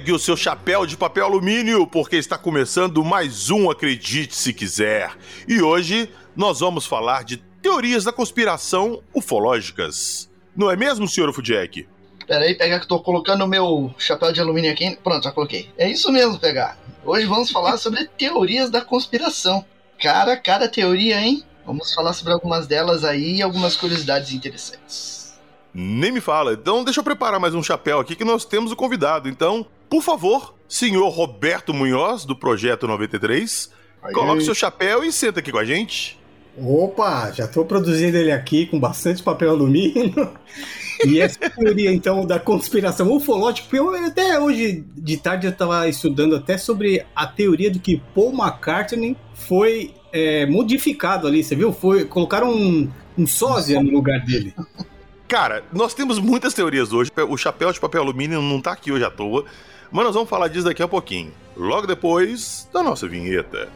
Pegue 0.00 0.12
o 0.12 0.18
seu 0.18 0.34
chapéu 0.34 0.86
de 0.86 0.96
papel 0.96 1.26
alumínio, 1.26 1.86
porque 1.86 2.16
está 2.16 2.38
começando 2.38 3.04
mais 3.04 3.50
um 3.50 3.70
Acredite 3.70 4.34
Se 4.34 4.50
Quiser. 4.50 5.14
E 5.46 5.60
hoje 5.60 6.08
nós 6.34 6.60
vamos 6.60 6.86
falar 6.86 7.22
de 7.22 7.36
teorias 7.36 8.04
da 8.04 8.10
conspiração 8.10 9.02
ufológicas. 9.14 10.30
Não 10.56 10.70
é 10.70 10.76
mesmo, 10.76 11.06
senhor 11.06 11.30
Fudjek? 11.34 11.86
Peraí, 12.26 12.54
pegar 12.54 12.80
que 12.80 12.88
tô 12.88 12.98
colocando 13.00 13.44
o 13.44 13.46
meu 13.46 13.94
chapéu 13.98 14.32
de 14.32 14.40
alumínio 14.40 14.72
aqui. 14.72 14.96
Pronto, 15.04 15.24
já 15.24 15.32
coloquei. 15.32 15.68
É 15.76 15.86
isso 15.86 16.10
mesmo, 16.10 16.38
pegar. 16.38 16.78
Hoje 17.04 17.26
vamos 17.26 17.50
falar 17.50 17.76
sobre 17.76 18.06
teorias 18.16 18.70
da 18.70 18.80
conspiração. 18.80 19.62
Cara, 20.00 20.34
cada 20.34 20.66
teoria, 20.66 21.20
hein? 21.20 21.44
Vamos 21.66 21.92
falar 21.92 22.14
sobre 22.14 22.32
algumas 22.32 22.66
delas 22.66 23.04
aí 23.04 23.36
e 23.36 23.42
algumas 23.42 23.76
curiosidades 23.76 24.32
interessantes. 24.32 25.38
Nem 25.74 26.10
me 26.10 26.22
fala. 26.22 26.54
Então 26.54 26.84
deixa 26.84 27.00
eu 27.00 27.04
preparar 27.04 27.38
mais 27.38 27.54
um 27.54 27.62
chapéu 27.62 28.00
aqui 28.00 28.16
que 28.16 28.24
nós 28.24 28.46
temos 28.46 28.72
o 28.72 28.76
convidado. 28.76 29.28
Então, 29.28 29.66
por 29.90 30.02
favor, 30.02 30.54
senhor 30.68 31.08
Roberto 31.08 31.74
Munhoz, 31.74 32.24
do 32.24 32.36
Projeto 32.36 32.86
93, 32.86 33.70
aí. 34.02 34.14
coloque 34.14 34.44
seu 34.44 34.54
chapéu 34.54 35.04
e 35.04 35.12
senta 35.12 35.40
aqui 35.40 35.50
com 35.50 35.58
a 35.58 35.64
gente. 35.64 36.16
Opa, 36.56 37.32
já 37.32 37.44
estou 37.44 37.64
produzindo 37.64 38.16
ele 38.16 38.30
aqui 38.30 38.66
com 38.66 38.78
bastante 38.78 39.22
papel 39.22 39.50
alumínio. 39.50 40.30
E 41.02 41.18
essa 41.18 41.48
teoria, 41.48 41.90
então, 41.90 42.26
da 42.26 42.38
conspiração 42.38 43.10
ufológica, 43.10 43.66
porque 43.66 43.78
eu, 43.78 43.94
até 44.04 44.38
hoje 44.38 44.84
de 44.94 45.16
tarde 45.16 45.46
eu 45.46 45.50
estava 45.50 45.88
estudando 45.88 46.36
até 46.36 46.58
sobre 46.58 47.06
a 47.16 47.26
teoria 47.26 47.70
de 47.70 47.78
que 47.78 48.02
Paul 48.14 48.34
McCartney 48.34 49.16
foi 49.32 49.94
é, 50.12 50.44
modificado 50.44 51.26
ali, 51.26 51.42
você 51.42 51.56
viu? 51.56 51.72
Foi, 51.72 52.04
colocaram 52.04 52.52
um, 52.52 52.86
um 53.16 53.26
sósia 53.26 53.82
no 53.82 53.90
lugar 53.90 54.20
dele. 54.26 54.54
Cara, 55.26 55.64
nós 55.72 55.94
temos 55.94 56.18
muitas 56.18 56.52
teorias 56.52 56.92
hoje. 56.92 57.10
O 57.28 57.36
chapéu 57.36 57.72
de 57.72 57.80
papel 57.80 58.02
alumínio 58.02 58.42
não 58.42 58.60
tá 58.60 58.72
aqui 58.72 58.92
hoje 58.92 59.04
à 59.04 59.10
toa. 59.10 59.44
Mas 59.92 60.04
nós 60.04 60.14
vamos 60.14 60.30
falar 60.30 60.48
disso 60.48 60.64
daqui 60.64 60.82
a 60.82 60.88
pouquinho. 60.88 61.32
Logo 61.56 61.86
depois 61.86 62.68
da 62.72 62.82
nossa 62.82 63.08
vinheta. 63.08 63.68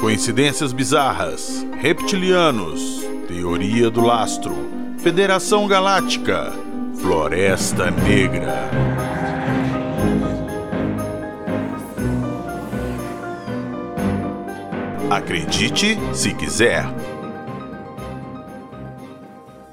Coincidências 0.00 0.72
bizarras, 0.72 1.64
reptilianos, 1.78 3.04
teoria 3.28 3.90
do 3.90 4.00
lastro, 4.00 4.79
Federação 5.02 5.66
Galáctica, 5.66 6.52
Floresta 7.00 7.90
Negra. 7.90 8.68
Acredite 15.10 15.96
se 16.12 16.34
quiser. 16.34 16.84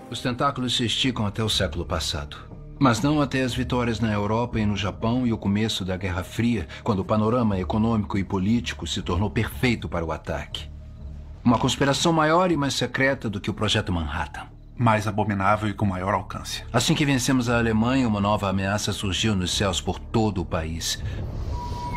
Os 0.09 0.21
tentáculos 0.21 0.77
se 0.77 0.85
esticam 0.85 1.25
até 1.25 1.43
o 1.43 1.49
século 1.49 1.85
passado. 1.85 2.37
Mas 2.79 3.01
não 3.01 3.19
até 3.19 3.43
as 3.43 3.53
vitórias 3.53 3.99
na 3.99 4.13
Europa 4.13 4.57
e 4.61 4.65
no 4.65 4.77
Japão 4.77 5.27
e 5.27 5.33
o 5.33 5.37
começo 5.37 5.83
da 5.83 5.97
Guerra 5.97 6.23
Fria, 6.23 6.69
quando 6.85 6.99
o 6.99 7.05
panorama 7.05 7.59
econômico 7.59 8.17
e 8.17 8.23
político 8.23 8.87
se 8.87 9.01
tornou 9.01 9.29
perfeito 9.29 9.89
para 9.89 10.05
o 10.05 10.11
ataque. 10.13 10.69
Uma 11.43 11.59
conspiração 11.59 12.13
maior 12.13 12.49
e 12.49 12.55
mais 12.55 12.75
secreta 12.75 13.29
do 13.29 13.41
que 13.41 13.49
o 13.49 13.53
Projeto 13.53 13.91
Manhattan. 13.91 14.56
Mais 14.77 15.07
abominável 15.07 15.69
e 15.69 15.73
com 15.73 15.85
maior 15.85 16.13
alcance. 16.13 16.63
Assim 16.71 16.93
que 16.93 17.05
vencemos 17.05 17.49
a 17.49 17.57
Alemanha, 17.57 18.07
uma 18.07 18.21
nova 18.21 18.49
ameaça 18.49 18.93
surgiu 18.93 19.35
nos 19.35 19.51
céus 19.51 19.81
por 19.81 19.99
todo 19.99 20.41
o 20.41 20.45
país 20.45 21.01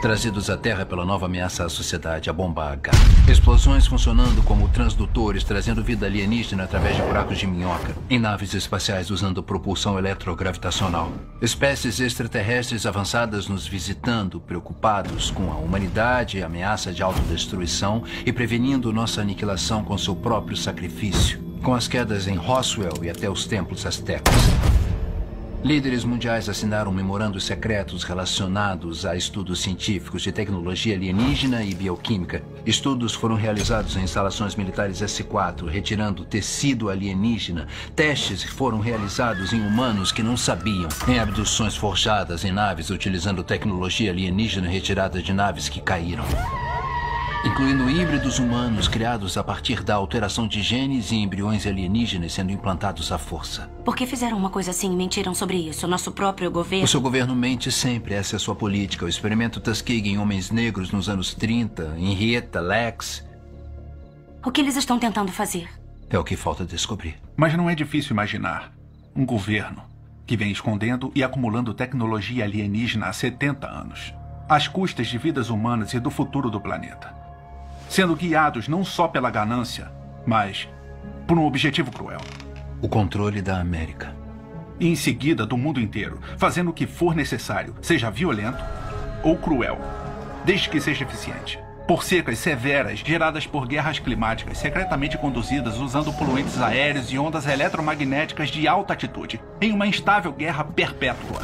trazidos 0.00 0.48
à 0.48 0.56
Terra 0.56 0.86
pela 0.86 1.04
nova 1.04 1.26
ameaça 1.26 1.64
à 1.64 1.68
sociedade, 1.68 2.30
a 2.30 2.32
bomba 2.32 2.72
H. 2.72 2.90
Explosões 3.28 3.86
funcionando 3.86 4.42
como 4.42 4.68
transdutores, 4.68 5.44
trazendo 5.44 5.84
vida 5.84 6.06
alienígena 6.06 6.64
através 6.64 6.96
de 6.96 7.02
buracos 7.02 7.38
de 7.38 7.46
minhoca, 7.46 7.94
em 8.08 8.18
naves 8.18 8.54
espaciais 8.54 9.10
usando 9.10 9.42
propulsão 9.42 9.98
eletrogravitacional. 9.98 11.12
Espécies 11.42 12.00
extraterrestres 12.00 12.86
avançadas 12.86 13.46
nos 13.46 13.66
visitando, 13.66 14.40
preocupados 14.40 15.30
com 15.30 15.52
a 15.52 15.56
humanidade 15.56 16.38
e 16.38 16.42
ameaça 16.42 16.92
de 16.92 17.02
autodestruição 17.02 18.02
e 18.24 18.32
prevenindo 18.32 18.92
nossa 18.92 19.20
aniquilação 19.20 19.84
com 19.84 19.98
seu 19.98 20.16
próprio 20.16 20.56
sacrifício, 20.56 21.49
com 21.62 21.74
as 21.74 21.86
quedas 21.86 22.26
em 22.26 22.36
Roswell 22.36 23.02
e 23.02 23.10
até 23.10 23.28
os 23.28 23.46
templos 23.46 23.84
astecas. 23.86 24.34
Líderes 25.62 26.04
mundiais 26.04 26.48
assinaram 26.48 26.90
memorandos 26.90 27.44
secretos 27.44 28.02
relacionados 28.02 29.04
a 29.04 29.14
estudos 29.14 29.60
científicos 29.60 30.22
de 30.22 30.32
tecnologia 30.32 30.94
alienígena 30.94 31.62
e 31.62 31.74
bioquímica. 31.74 32.42
Estudos 32.64 33.12
foram 33.12 33.34
realizados 33.34 33.94
em 33.94 34.02
instalações 34.02 34.56
militares 34.56 35.02
S-4, 35.02 35.68
retirando 35.68 36.24
tecido 36.24 36.88
alienígena. 36.88 37.66
Testes 37.94 38.42
foram 38.42 38.80
realizados 38.80 39.52
em 39.52 39.60
humanos 39.60 40.12
que 40.12 40.22
não 40.22 40.36
sabiam, 40.36 40.88
em 41.06 41.18
abduções 41.18 41.76
forjadas 41.76 42.42
em 42.42 42.52
naves 42.52 42.88
utilizando 42.88 43.44
tecnologia 43.44 44.10
alienígena 44.10 44.66
retirada 44.66 45.22
de 45.22 45.34
naves 45.34 45.68
que 45.68 45.82
caíram 45.82 46.24
incluindo 47.42 47.88
híbridos 47.88 48.38
humanos 48.38 48.86
criados 48.86 49.38
a 49.38 49.42
partir 49.42 49.82
da 49.82 49.94
alteração 49.94 50.46
de 50.46 50.60
genes 50.60 51.10
e 51.10 51.16
embriões 51.16 51.66
alienígenas 51.66 52.34
sendo 52.34 52.52
implantados 52.52 53.10
à 53.10 53.16
força. 53.18 53.70
Por 53.82 53.96
que 53.96 54.06
fizeram 54.06 54.36
uma 54.36 54.50
coisa 54.50 54.72
assim 54.72 54.92
e 54.92 54.96
mentiram 54.96 55.34
sobre 55.34 55.56
isso? 55.56 55.88
Nosso 55.88 56.12
próprio 56.12 56.50
governo? 56.50 56.84
O 56.84 56.88
seu 56.88 57.00
governo 57.00 57.34
mente 57.34 57.72
sempre, 57.72 58.14
essa 58.14 58.36
é 58.36 58.38
a 58.38 58.40
sua 58.40 58.54
política. 58.54 59.06
O 59.06 59.08
experimento 59.08 59.58
Tuskegee 59.58 60.10
em 60.10 60.18
homens 60.18 60.50
negros 60.50 60.92
nos 60.92 61.08
anos 61.08 61.32
30, 61.34 61.94
Henrietta, 61.96 62.60
Lex. 62.60 63.26
O 64.44 64.50
que 64.50 64.60
eles 64.60 64.76
estão 64.76 64.98
tentando 64.98 65.32
fazer? 65.32 65.68
É 66.10 66.18
o 66.18 66.24
que 66.24 66.36
falta 66.36 66.64
descobrir. 66.64 67.16
Mas 67.36 67.56
não 67.56 67.70
é 67.70 67.74
difícil 67.74 68.12
imaginar. 68.12 68.70
Um 69.16 69.24
governo 69.24 69.82
que 70.26 70.36
vem 70.36 70.52
escondendo 70.52 71.10
e 71.14 71.24
acumulando 71.24 71.72
tecnologia 71.72 72.44
alienígena 72.44 73.06
há 73.06 73.12
70 73.12 73.66
anos, 73.66 74.14
às 74.48 74.68
custas 74.68 75.08
de 75.08 75.16
vidas 75.16 75.48
humanas 75.48 75.94
e 75.94 75.98
do 75.98 76.10
futuro 76.10 76.50
do 76.50 76.60
planeta 76.60 77.19
sendo 77.90 78.14
guiados 78.14 78.68
não 78.68 78.84
só 78.84 79.08
pela 79.08 79.30
ganância, 79.30 79.90
mas 80.24 80.68
por 81.26 81.36
um 81.36 81.44
objetivo 81.44 81.90
cruel: 81.90 82.20
o 82.80 82.88
controle 82.88 83.42
da 83.42 83.60
América. 83.60 84.14
E 84.78 84.86
em 84.86 84.94
seguida 84.94 85.44
do 85.44 85.58
mundo 85.58 85.80
inteiro, 85.80 86.20
fazendo 86.38 86.70
o 86.70 86.72
que 86.72 86.86
for 86.86 87.14
necessário, 87.14 87.74
seja 87.82 88.10
violento 88.10 88.64
ou 89.22 89.36
cruel, 89.36 89.78
desde 90.44 90.70
que 90.70 90.80
seja 90.80 91.04
eficiente. 91.04 91.58
Por 91.86 92.04
secas 92.04 92.38
severas 92.38 93.00
geradas 93.00 93.48
por 93.48 93.66
guerras 93.66 93.98
climáticas 93.98 94.58
secretamente 94.58 95.18
conduzidas 95.18 95.76
usando 95.78 96.12
poluentes 96.12 96.60
aéreos 96.62 97.12
e 97.12 97.18
ondas 97.18 97.46
eletromagnéticas 97.46 98.48
de 98.48 98.68
alta 98.68 98.92
altitude, 98.92 99.40
em 99.60 99.72
uma 99.72 99.88
instável 99.88 100.32
guerra 100.32 100.62
perpétua. 100.62 101.42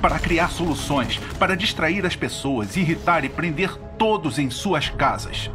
Para 0.00 0.18
criar 0.18 0.48
soluções, 0.48 1.18
para 1.38 1.54
distrair 1.54 2.06
as 2.06 2.16
pessoas, 2.16 2.76
irritar 2.76 3.24
e 3.24 3.28
prender 3.28 3.76
todos 3.98 4.38
em 4.38 4.48
suas 4.48 4.88
casas 4.88 5.50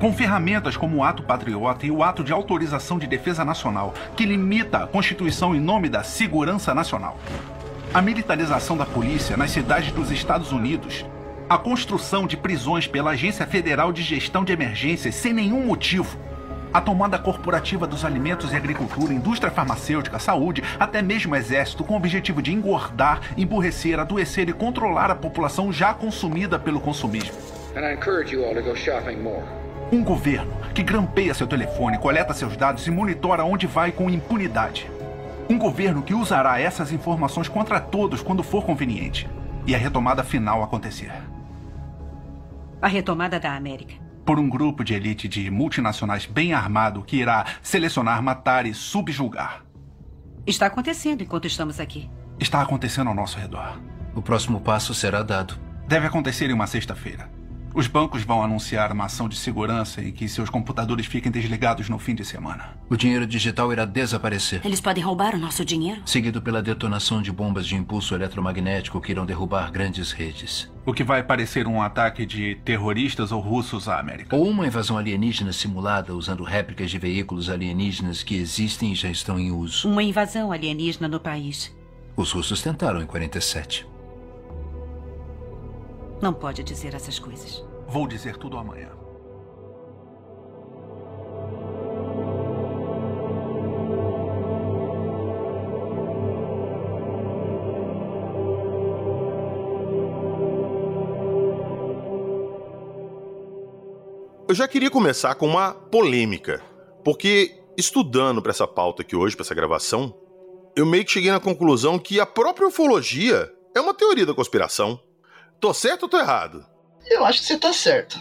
com 0.00 0.12
ferramentas 0.12 0.76
como 0.76 0.98
o 0.98 1.04
Ato 1.04 1.22
Patriota 1.22 1.86
e 1.86 1.90
o 1.90 2.02
Ato 2.02 2.22
de 2.22 2.32
Autorização 2.32 2.98
de 2.98 3.06
Defesa 3.06 3.44
Nacional, 3.44 3.94
que 4.14 4.26
limita 4.26 4.78
a 4.78 4.86
Constituição 4.86 5.54
em 5.54 5.60
nome 5.60 5.88
da 5.88 6.02
segurança 6.02 6.74
nacional. 6.74 7.18
A 7.94 8.02
militarização 8.02 8.76
da 8.76 8.84
polícia 8.84 9.36
nas 9.36 9.50
cidades 9.50 9.92
dos 9.92 10.10
Estados 10.10 10.52
Unidos. 10.52 11.04
A 11.48 11.56
construção 11.56 12.26
de 12.26 12.36
prisões 12.36 12.86
pela 12.86 13.12
Agência 13.12 13.46
Federal 13.46 13.92
de 13.92 14.02
Gestão 14.02 14.44
de 14.44 14.52
Emergências 14.52 15.14
sem 15.14 15.32
nenhum 15.32 15.64
motivo. 15.64 16.18
A 16.74 16.80
tomada 16.80 17.18
corporativa 17.18 17.86
dos 17.86 18.04
alimentos 18.04 18.52
e 18.52 18.56
agricultura, 18.56 19.14
indústria 19.14 19.50
farmacêutica, 19.50 20.18
saúde, 20.18 20.62
até 20.78 21.00
mesmo 21.00 21.34
exército, 21.34 21.84
com 21.84 21.94
o 21.94 21.96
objetivo 21.96 22.42
de 22.42 22.52
engordar, 22.52 23.20
emburrecer, 23.36 23.98
adoecer 23.98 24.48
e 24.48 24.52
controlar 24.52 25.10
a 25.10 25.14
população 25.14 25.72
já 25.72 25.94
consumida 25.94 26.58
pelo 26.58 26.80
consumismo. 26.80 27.32
And 27.74 27.80
I 27.80 27.94
encourage 27.94 28.34
you 28.34 28.44
all 28.44 28.54
to 28.54 28.62
go 28.62 28.74
shopping 28.74 29.22
more. 29.22 29.65
Um 29.90 30.02
governo 30.02 30.52
que 30.74 30.82
grampeia 30.82 31.32
seu 31.32 31.46
telefone, 31.46 31.96
coleta 31.98 32.34
seus 32.34 32.56
dados 32.56 32.86
e 32.86 32.90
monitora 32.90 33.44
onde 33.44 33.68
vai 33.68 33.92
com 33.92 34.10
impunidade. 34.10 34.90
Um 35.48 35.56
governo 35.56 36.02
que 36.02 36.12
usará 36.12 36.60
essas 36.60 36.90
informações 36.90 37.48
contra 37.48 37.78
todos 37.78 38.20
quando 38.20 38.42
for 38.42 38.64
conveniente. 38.64 39.28
E 39.64 39.74
a 39.74 39.78
retomada 39.78 40.24
final 40.24 40.62
acontecer. 40.62 41.12
A 42.82 42.88
retomada 42.88 43.38
da 43.38 43.54
América. 43.54 43.94
Por 44.24 44.40
um 44.40 44.48
grupo 44.48 44.82
de 44.82 44.92
elite 44.92 45.28
de 45.28 45.48
multinacionais 45.50 46.26
bem 46.26 46.52
armado 46.52 47.02
que 47.02 47.18
irá 47.18 47.46
selecionar, 47.62 48.20
matar 48.20 48.66
e 48.66 48.74
subjugar. 48.74 49.64
Está 50.44 50.66
acontecendo 50.66 51.22
enquanto 51.22 51.46
estamos 51.46 51.78
aqui. 51.78 52.10
Está 52.40 52.60
acontecendo 52.60 53.08
ao 53.08 53.14
nosso 53.14 53.38
redor. 53.38 53.80
O 54.16 54.20
próximo 54.20 54.60
passo 54.60 54.92
será 54.92 55.22
dado. 55.22 55.56
Deve 55.86 56.08
acontecer 56.08 56.50
em 56.50 56.52
uma 56.52 56.66
sexta-feira. 56.66 57.35
Os 57.76 57.86
bancos 57.86 58.22
vão 58.22 58.42
anunciar 58.42 58.90
uma 58.90 59.04
ação 59.04 59.28
de 59.28 59.36
segurança 59.36 60.00
e 60.00 60.10
que 60.10 60.26
seus 60.30 60.48
computadores 60.48 61.04
fiquem 61.04 61.30
desligados 61.30 61.90
no 61.90 61.98
fim 61.98 62.14
de 62.14 62.24
semana. 62.24 62.70
O 62.88 62.96
dinheiro 62.96 63.26
digital 63.26 63.70
irá 63.70 63.84
desaparecer. 63.84 64.62
Eles 64.64 64.80
podem 64.80 65.04
roubar 65.04 65.34
o 65.34 65.38
nosso 65.38 65.62
dinheiro? 65.62 66.00
Seguido 66.06 66.40
pela 66.40 66.62
detonação 66.62 67.20
de 67.20 67.30
bombas 67.30 67.66
de 67.66 67.74
impulso 67.74 68.14
eletromagnético 68.14 68.98
que 68.98 69.12
irão 69.12 69.26
derrubar 69.26 69.70
grandes 69.70 70.10
redes. 70.10 70.72
O 70.86 70.94
que 70.94 71.04
vai 71.04 71.22
parecer 71.22 71.68
um 71.68 71.82
ataque 71.82 72.24
de 72.24 72.54
terroristas 72.64 73.30
ou 73.30 73.42
russos 73.42 73.90
à 73.90 74.00
América. 74.00 74.34
Ou 74.34 74.48
uma 74.48 74.66
invasão 74.66 74.96
alienígena 74.96 75.52
simulada 75.52 76.14
usando 76.14 76.44
réplicas 76.44 76.90
de 76.90 76.98
veículos 76.98 77.50
alienígenas 77.50 78.22
que 78.22 78.36
existem 78.36 78.92
e 78.92 78.94
já 78.94 79.10
estão 79.10 79.38
em 79.38 79.52
uso. 79.52 79.86
Uma 79.86 80.02
invasão 80.02 80.50
alienígena 80.50 81.08
no 81.08 81.20
país. 81.20 81.76
Os 82.16 82.32
russos 82.32 82.62
tentaram 82.62 83.02
em 83.02 83.06
47. 83.06 83.86
Não 86.20 86.32
pode 86.32 86.62
dizer 86.62 86.94
essas 86.94 87.18
coisas. 87.18 87.64
Vou 87.86 88.06
dizer 88.08 88.36
tudo 88.36 88.56
amanhã. 88.56 88.90
Eu 104.48 104.54
já 104.54 104.68
queria 104.68 104.88
começar 104.88 105.34
com 105.34 105.46
uma 105.48 105.72
polêmica, 105.72 106.62
porque 107.04 107.52
estudando 107.76 108.40
para 108.40 108.52
essa 108.52 108.66
pauta 108.66 109.02
aqui 109.02 109.16
hoje, 109.16 109.36
para 109.36 109.44
essa 109.44 109.54
gravação, 109.54 110.14
eu 110.76 110.86
meio 110.86 111.04
que 111.04 111.10
cheguei 111.10 111.30
na 111.30 111.40
conclusão 111.40 111.98
que 111.98 112.20
a 112.20 112.24
própria 112.24 112.68
ufologia 112.68 113.52
é 113.74 113.80
uma 113.80 113.92
teoria 113.92 114.24
da 114.24 114.32
conspiração. 114.32 115.00
Tô 115.60 115.72
certo 115.72 116.04
ou 116.04 116.08
tô 116.08 116.18
errado? 116.18 116.64
Eu 117.08 117.24
acho 117.24 117.40
que 117.40 117.46
você 117.46 117.58
tá 117.58 117.72
certo. 117.72 118.18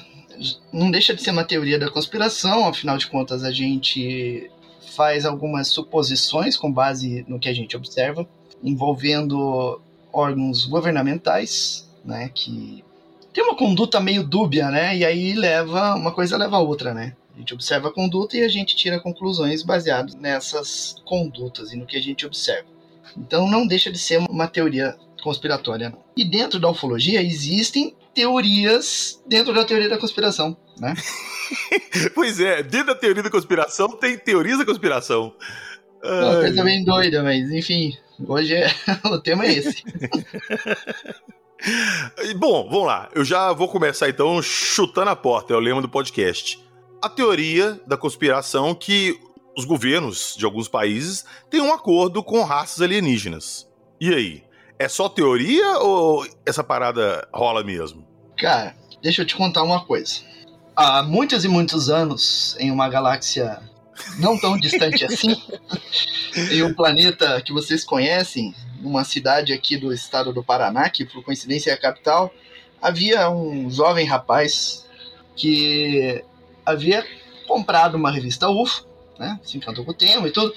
Não 0.71 0.91
deixa 0.91 1.13
de 1.13 1.21
ser 1.21 1.31
uma 1.31 1.43
teoria 1.43 1.79
da 1.79 1.89
conspiração, 1.89 2.67
afinal 2.67 2.97
de 2.97 3.07
contas 3.07 3.43
a 3.43 3.51
gente 3.51 4.49
faz 4.95 5.25
algumas 5.25 5.67
suposições 5.67 6.57
com 6.57 6.71
base 6.71 7.25
no 7.27 7.39
que 7.39 7.49
a 7.49 7.53
gente 7.53 7.75
observa, 7.75 8.27
envolvendo 8.63 9.81
órgãos 10.11 10.65
governamentais, 10.65 11.89
né, 12.03 12.29
que 12.33 12.83
tem 13.33 13.43
uma 13.43 13.55
conduta 13.55 13.99
meio 13.99 14.23
dúbia, 14.23 14.69
né? 14.71 14.95
E 14.95 15.03
aí 15.03 15.33
leva 15.33 15.93
uma 15.95 16.13
coisa 16.13 16.37
leva 16.37 16.55
a 16.55 16.61
outra, 16.61 16.93
né? 16.93 17.17
A 17.35 17.39
gente 17.39 17.53
observa 17.53 17.89
a 17.89 17.93
conduta 17.93 18.37
e 18.37 18.43
a 18.43 18.47
gente 18.47 18.77
tira 18.77 18.97
conclusões 18.97 19.61
baseadas 19.61 20.15
nessas 20.15 20.95
condutas 21.03 21.73
e 21.73 21.75
no 21.75 21.85
que 21.85 21.97
a 21.97 22.01
gente 22.01 22.25
observa. 22.25 22.69
Então 23.17 23.45
não 23.49 23.67
deixa 23.67 23.91
de 23.91 23.99
ser 23.99 24.19
uma 24.29 24.47
teoria 24.47 24.95
conspiratória. 25.25 25.91
E 26.15 26.23
dentro 26.23 26.59
da 26.59 26.69
ufologia 26.69 27.21
existem 27.21 27.95
teorias 28.13 29.21
dentro 29.27 29.53
da 29.53 29.65
teoria 29.65 29.89
da 29.89 29.97
conspiração, 29.97 30.55
né? 30.79 30.93
pois 32.13 32.39
é, 32.39 32.61
dentro 32.61 32.87
da 32.87 32.95
teoria 32.95 33.23
da 33.23 33.31
conspiração 33.31 33.89
tem 33.97 34.17
teorias 34.17 34.59
da 34.59 34.65
conspiração. 34.65 35.33
Uma 36.03 36.35
coisa 36.35 36.63
bem 36.63 36.85
doida, 36.85 37.23
mas 37.23 37.51
enfim, 37.51 37.97
hoje 38.27 38.53
é... 38.53 38.69
o 39.05 39.19
tema 39.19 39.45
é 39.45 39.53
esse. 39.53 39.83
Bom, 42.37 42.69
vamos 42.69 42.85
lá. 42.85 43.09
Eu 43.15 43.25
já 43.25 43.51
vou 43.51 43.67
começar 43.67 44.07
então 44.07 44.39
chutando 44.43 45.09
a 45.09 45.15
porta, 45.15 45.53
é 45.53 45.57
o 45.57 45.59
lema 45.59 45.81
do 45.81 45.89
podcast. 45.89 46.63
A 47.01 47.09
teoria 47.09 47.79
da 47.87 47.97
conspiração 47.97 48.75
que 48.75 49.19
os 49.57 49.65
governos 49.65 50.35
de 50.37 50.45
alguns 50.45 50.67
países 50.67 51.25
têm 51.49 51.61
um 51.61 51.73
acordo 51.73 52.23
com 52.23 52.43
raças 52.43 52.81
alienígenas. 52.81 53.67
E 53.99 54.13
aí? 54.13 54.44
É 54.77 54.89
só 54.89 55.07
teoria 55.07 55.79
ou 55.79 56.27
essa 56.45 56.63
parada 56.63 57.27
rola 57.33 57.63
mesmo? 57.63 58.05
Cara, 58.37 58.75
deixa 59.01 59.21
eu 59.21 59.25
te 59.25 59.35
contar 59.35 59.63
uma 59.63 59.85
coisa. 59.85 60.21
Há 60.75 61.01
muitos 61.03 61.45
e 61.45 61.47
muitos 61.47 61.89
anos, 61.89 62.55
em 62.59 62.69
uma 62.69 62.89
galáxia 62.89 63.61
não 64.19 64.37
tão 64.37 64.57
distante 64.57 65.05
assim, 65.05 65.41
em 66.51 66.63
um 66.63 66.73
planeta 66.73 67.41
que 67.41 67.53
vocês 67.53 67.83
conhecem, 67.83 68.53
numa 68.81 69.05
cidade 69.05 69.53
aqui 69.53 69.77
do 69.77 69.93
estado 69.93 70.33
do 70.33 70.43
Paraná, 70.43 70.89
que 70.89 71.05
por 71.05 71.23
coincidência 71.23 71.71
é 71.71 71.73
a 71.73 71.79
capital, 71.79 72.31
havia 72.81 73.29
um 73.29 73.71
jovem 73.71 74.05
rapaz 74.05 74.85
que 75.35 76.23
havia 76.65 77.05
comprado 77.47 77.95
uma 77.95 78.11
revista 78.11 78.49
UFO, 78.49 78.85
né? 79.17 79.39
Se 79.43 79.57
encantou 79.57 79.85
com 79.85 79.91
o 79.91 79.93
tema 79.93 80.27
e 80.27 80.31
tudo. 80.31 80.53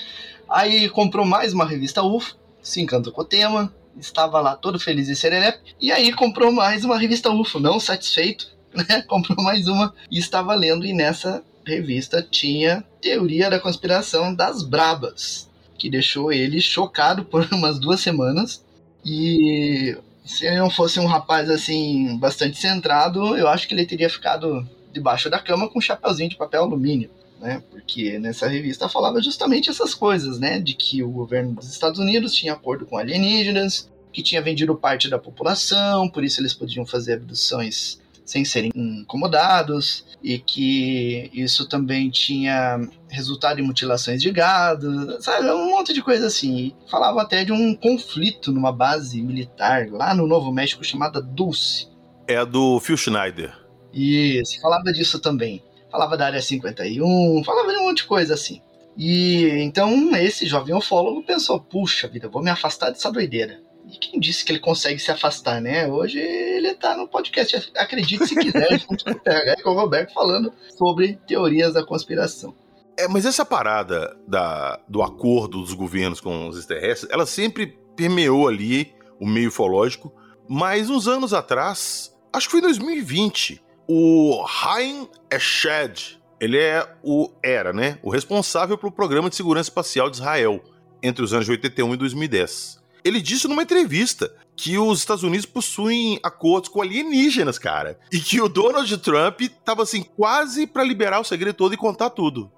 Aí 0.48 0.88
comprou 0.88 1.24
mais 1.24 1.52
uma 1.52 1.64
revista 1.64 2.02
UFO, 2.02 2.36
se 2.60 2.80
encantou 2.80 3.12
com 3.12 3.22
o 3.22 3.24
tema, 3.24 3.72
estava 3.98 4.40
lá 4.40 4.56
todo 4.56 4.78
feliz 4.78 5.08
e 5.08 5.16
serelepe. 5.16 5.74
E 5.80 5.90
aí 5.92 6.12
comprou 6.12 6.52
mais 6.52 6.84
uma 6.84 6.98
revista 6.98 7.30
UFO, 7.30 7.58
não 7.60 7.80
satisfeito, 7.80 8.48
né? 8.74 9.02
Comprou 9.02 9.42
mais 9.42 9.66
uma 9.66 9.94
e 10.10 10.18
estava 10.18 10.54
lendo, 10.54 10.86
e 10.86 10.92
nessa 10.92 11.42
revista 11.66 12.26
tinha 12.28 12.84
Teoria 13.00 13.50
da 13.50 13.60
Conspiração 13.60 14.34
das 14.34 14.62
Brabas, 14.62 15.48
que 15.76 15.90
deixou 15.90 16.32
ele 16.32 16.60
chocado 16.60 17.24
por 17.24 17.46
umas 17.52 17.78
duas 17.78 18.00
semanas. 18.00 18.64
E 19.04 19.96
se 20.24 20.46
ele 20.46 20.58
não 20.58 20.70
fosse 20.70 20.98
um 21.00 21.06
rapaz 21.06 21.50
assim, 21.50 22.18
bastante 22.18 22.58
centrado, 22.58 23.36
eu 23.36 23.48
acho 23.48 23.66
que 23.66 23.74
ele 23.74 23.86
teria 23.86 24.10
ficado 24.10 24.66
debaixo 24.92 25.30
da 25.30 25.38
cama 25.38 25.68
com 25.68 25.78
um 25.78 25.82
chapeuzinho 25.82 26.30
de 26.30 26.36
papel 26.36 26.62
alumínio. 26.62 27.10
Né, 27.40 27.62
porque 27.70 28.19
nessa 28.19 28.49
revista 28.49 28.88
falava 28.88 29.23
justamente 29.23 29.70
essas 29.70 29.94
coisas, 29.94 30.40
né? 30.40 30.58
De 30.58 30.75
que 30.75 31.05
o 31.05 31.11
governo 31.11 31.55
dos 31.55 31.70
Estados 31.70 32.00
Unidos 32.00 32.35
tinha 32.35 32.52
acordo 32.52 32.85
com 32.85 32.96
alienígenas, 32.96 33.88
que 34.12 34.25
tinha 34.25 34.43
vendido 34.43 34.75
parte 34.75 35.08
da 35.08 35.20
população, 35.20 36.08
por 36.08 36.25
isso 36.25 36.40
eles 36.40 36.52
podiam 36.52 36.85
fazer 36.85 37.14
abduções 37.14 38.00
sem 38.25 38.44
serem 38.44 38.70
incomodados, 38.75 40.05
e 40.23 40.38
que 40.38 41.31
isso 41.32 41.67
também 41.67 42.11
tinha 42.11 42.79
resultado 43.08 43.61
em 43.61 43.62
mutilações 43.62 44.20
de 44.20 44.31
gado, 44.31 45.23
sabe? 45.23 45.49
Um 45.50 45.70
monte 45.70 45.94
de 45.94 46.02
coisa 46.02 46.26
assim. 46.26 46.75
Falava 46.90 47.23
até 47.23 47.44
de 47.44 47.52
um 47.52 47.75
conflito 47.75 48.52
numa 48.52 48.73
base 48.73 49.23
militar 49.23 49.88
lá 49.90 50.14
no 50.14 50.26
Novo 50.26 50.52
México 50.52 50.85
chamada 50.85 51.23
Dulce. 51.23 51.88
É 52.26 52.37
a 52.37 52.45
do 52.45 52.78
Phil 52.80 52.97
Schneider. 52.97 53.57
Isso, 53.95 54.61
falava 54.61 54.92
disso 54.92 55.18
também. 55.18 55.62
Falava 55.90 56.16
da 56.16 56.26
área 56.26 56.42
51, 56.42 57.42
falava 57.45 57.73
de 57.73 57.78
um 57.78 57.85
monte 57.85 57.99
de 57.99 58.04
coisa 58.04 58.35
assim. 58.35 58.61
E 58.97 59.47
então 59.61 60.14
esse 60.16 60.47
jovem 60.47 60.75
ufólogo 60.75 61.23
pensou: 61.23 61.61
puxa 61.61 62.09
vida, 62.09 62.28
vou 62.28 62.42
me 62.42 62.50
afastar 62.50 62.90
dessa 62.90 63.11
doideira. 63.11 63.61
E 63.87 63.97
quem 63.97 64.21
disse 64.21 64.45
que 64.45 64.52
ele 64.52 64.59
consegue 64.59 64.99
se 64.99 65.11
afastar, 65.11 65.62
né? 65.62 65.87
Hoje 65.87 66.18
ele 66.18 66.75
tá 66.75 66.97
no 66.97 67.09
podcast, 67.09 67.73
acredite 67.76 68.26
se 68.26 68.35
quiser, 68.35 68.78
junto 68.80 69.04
com 69.04 69.12
o 69.12 69.21
PH 69.21 69.54
e 69.59 69.62
com 69.62 69.71
o 69.71 69.75
Roberto, 69.75 70.12
falando 70.12 70.52
sobre 70.76 71.18
teorias 71.26 71.73
da 71.73 71.85
conspiração. 71.85 72.54
É, 72.99 73.07
mas 73.07 73.25
essa 73.25 73.47
parada 73.47 74.14
da, 74.26 74.80
do 74.88 75.02
acordo 75.02 75.61
dos 75.61 75.73
governos 75.73 76.21
com 76.21 76.49
os 76.49 76.59
extraterrestres, 76.59 77.11
ela 77.11 77.25
sempre 77.25 77.78
permeou 77.97 78.49
ali 78.49 78.92
o 79.21 79.26
meio 79.26 79.49
ufológico, 79.49 80.12
mas 80.49 80.90
uns 80.90 81.07
anos 81.07 81.33
atrás, 81.33 82.12
acho 82.33 82.47
que 82.47 82.50
foi 82.50 82.61
em 82.61 82.64
2020, 82.64 83.62
o 83.88 84.45
Haim 84.47 85.09
Eshed, 85.33 86.21
ele 86.38 86.59
é 86.59 86.87
o 87.02 87.30
era, 87.42 87.73
né, 87.73 87.99
o 88.02 88.11
responsável 88.11 88.76
pelo 88.76 88.92
programa 88.92 89.30
de 89.30 89.37
segurança 89.37 89.71
espacial 89.71 90.11
de 90.11 90.18
Israel 90.18 90.62
entre 91.02 91.25
os 91.25 91.33
anos 91.33 91.49
81 91.49 91.95
e 91.95 91.97
2010. 91.97 92.78
Ele 93.04 93.23
disse 93.23 93.49
numa 93.49 93.62
entrevista 93.62 94.30
que 94.54 94.76
os 94.76 94.99
Estados 94.99 95.23
Unidos 95.23 95.47
possuem 95.47 96.18
acordos 96.23 96.68
com 96.68 96.83
alienígenas, 96.83 97.59
cara, 97.59 97.99
e 98.12 98.18
que 98.18 98.40
o 98.40 98.49
Donald 98.49 98.99
Trump 98.99 99.40
tava 99.64 99.85
assim 99.85 100.02
quase 100.02 100.66
para 100.66 100.85
liberar 100.85 101.21
o 101.21 101.25
segredo 101.25 101.54
todo 101.54 101.73
e 101.73 101.76
contar 101.76 102.11
tudo. 102.11 102.50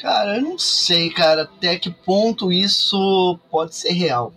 Cara, 0.00 0.36
eu 0.36 0.42
não 0.42 0.58
sei, 0.58 1.08
cara, 1.10 1.42
até 1.42 1.78
que 1.78 1.90
ponto 1.90 2.52
isso 2.52 3.38
pode 3.50 3.74
ser 3.74 3.92
real. 3.92 4.34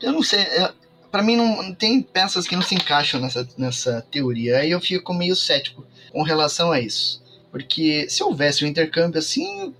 Eu 0.00 0.12
não 0.12 0.22
sei, 0.22 0.40
é, 0.40 0.72
para 1.10 1.22
mim 1.22 1.36
não 1.36 1.74
tem 1.74 2.00
peças 2.00 2.46
que 2.46 2.54
não 2.54 2.62
se 2.62 2.74
encaixam 2.74 3.20
nessa, 3.20 3.48
nessa 3.58 4.06
teoria. 4.10 4.58
Aí 4.58 4.70
eu 4.70 4.80
fico 4.80 5.12
meio 5.12 5.34
cético 5.34 5.84
com 6.12 6.22
relação 6.22 6.70
a 6.70 6.80
isso. 6.80 7.22
Porque 7.50 8.08
se 8.08 8.22
houvesse 8.22 8.64
um 8.64 8.68
intercâmbio 8.68 9.18
assim, 9.18 9.74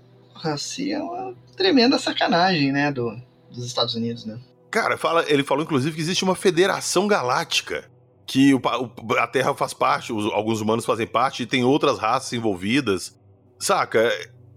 seria 0.57 1.01
uma 1.01 1.33
tremenda 1.55 1.97
sacanagem, 1.97 2.71
né, 2.71 2.91
do, 2.91 3.15
dos 3.49 3.65
Estados 3.65 3.95
Unidos, 3.95 4.25
né? 4.25 4.39
Cara, 4.69 4.97
fala, 4.97 5.25
ele 5.27 5.43
falou 5.43 5.63
inclusive 5.63 5.95
que 5.95 6.01
existe 6.01 6.23
uma 6.23 6.35
federação 6.35 7.07
galáctica. 7.07 7.89
Que 8.25 8.53
o, 8.53 8.61
a 9.17 9.27
Terra 9.27 9.53
faz 9.53 9.73
parte, 9.73 10.13
os, 10.13 10.25
alguns 10.31 10.61
humanos 10.61 10.85
fazem 10.85 11.07
parte, 11.07 11.43
e 11.43 11.45
tem 11.45 11.63
outras 11.63 11.97
raças 11.97 12.31
envolvidas. 12.33 13.17
Saca? 13.59 14.09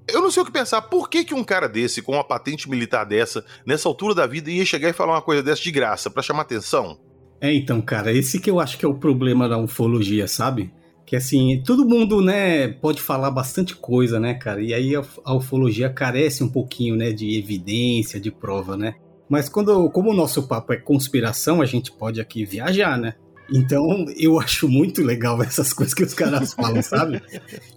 Eu 0.06 0.20
não 0.20 0.30
sei 0.30 0.42
o 0.42 0.46
que 0.46 0.52
pensar. 0.52 0.82
Por 0.82 1.08
que, 1.08 1.24
que 1.24 1.34
um 1.34 1.44
cara 1.44 1.68
desse, 1.68 2.02
com 2.02 2.12
uma 2.12 2.24
patente 2.24 2.68
militar 2.68 3.04
dessa, 3.04 3.44
nessa 3.66 3.88
altura 3.88 4.14
da 4.14 4.26
vida, 4.26 4.50
ia 4.50 4.64
chegar 4.64 4.88
e 4.88 4.92
falar 4.92 5.14
uma 5.14 5.22
coisa 5.22 5.42
dessa 5.42 5.62
de 5.62 5.70
graça, 5.70 6.10
para 6.10 6.22
chamar 6.22 6.42
atenção? 6.42 6.98
É, 7.40 7.52
então, 7.52 7.80
cara, 7.80 8.12
esse 8.12 8.38
que 8.38 8.50
eu 8.50 8.60
acho 8.60 8.78
que 8.78 8.84
é 8.84 8.88
o 8.88 8.94
problema 8.94 9.48
da 9.48 9.58
ufologia, 9.58 10.26
sabe? 10.26 10.72
Que 11.06 11.16
assim, 11.16 11.62
todo 11.64 11.86
mundo, 11.86 12.22
né, 12.22 12.68
pode 12.68 13.00
falar 13.02 13.30
bastante 13.30 13.76
coisa, 13.76 14.18
né, 14.18 14.34
cara? 14.34 14.62
E 14.62 14.72
aí 14.72 14.96
a, 14.96 15.02
a 15.24 15.34
ufologia 15.34 15.90
carece 15.90 16.42
um 16.42 16.48
pouquinho, 16.48 16.96
né, 16.96 17.12
de 17.12 17.38
evidência, 17.38 18.20
de 18.20 18.30
prova, 18.30 18.76
né? 18.76 18.94
Mas 19.28 19.48
quando, 19.48 19.90
como 19.90 20.10
o 20.10 20.14
nosso 20.14 20.46
papo 20.46 20.72
é 20.72 20.76
conspiração, 20.76 21.60
a 21.60 21.66
gente 21.66 21.90
pode 21.92 22.20
aqui 22.20 22.44
viajar, 22.44 22.98
né? 22.98 23.14
Então, 23.52 24.06
eu 24.16 24.38
acho 24.40 24.68
muito 24.68 25.02
legal 25.02 25.42
essas 25.42 25.72
coisas 25.72 25.94
que 25.94 26.04
os 26.04 26.14
caras 26.14 26.54
falam, 26.54 26.82
sabe? 26.82 27.22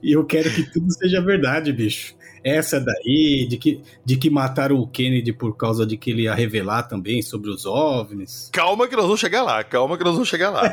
E 0.01 0.12
eu 0.15 0.25
quero 0.25 0.50
que 0.50 0.63
tudo 0.72 0.91
seja 0.93 1.22
verdade, 1.22 1.72
bicho. 1.74 2.15
Essa 2.48 2.80
daí, 2.80 3.46
de 3.50 3.58
que, 3.58 3.82
de 4.06 4.16
que 4.16 4.30
mataram 4.30 4.77
o 4.77 4.88
Kennedy 4.88 5.34
por 5.34 5.58
causa 5.58 5.86
de 5.86 5.98
que 5.98 6.12
ele 6.12 6.24
ia 6.24 6.34
revelar 6.34 6.84
também 6.84 7.22
sobre 7.22 7.50
os 7.50 7.66
OVNIs. 7.66 8.50
Calma 8.54 8.88
que 8.88 8.96
nós 8.96 9.06
vamos 9.06 9.20
chegar 9.20 9.44
lá, 9.44 9.63
calma 9.63 9.98
que 9.98 10.04
nós 10.04 10.13
vamos 10.13 10.30
chegar 10.30 10.50
lá. 10.50 10.63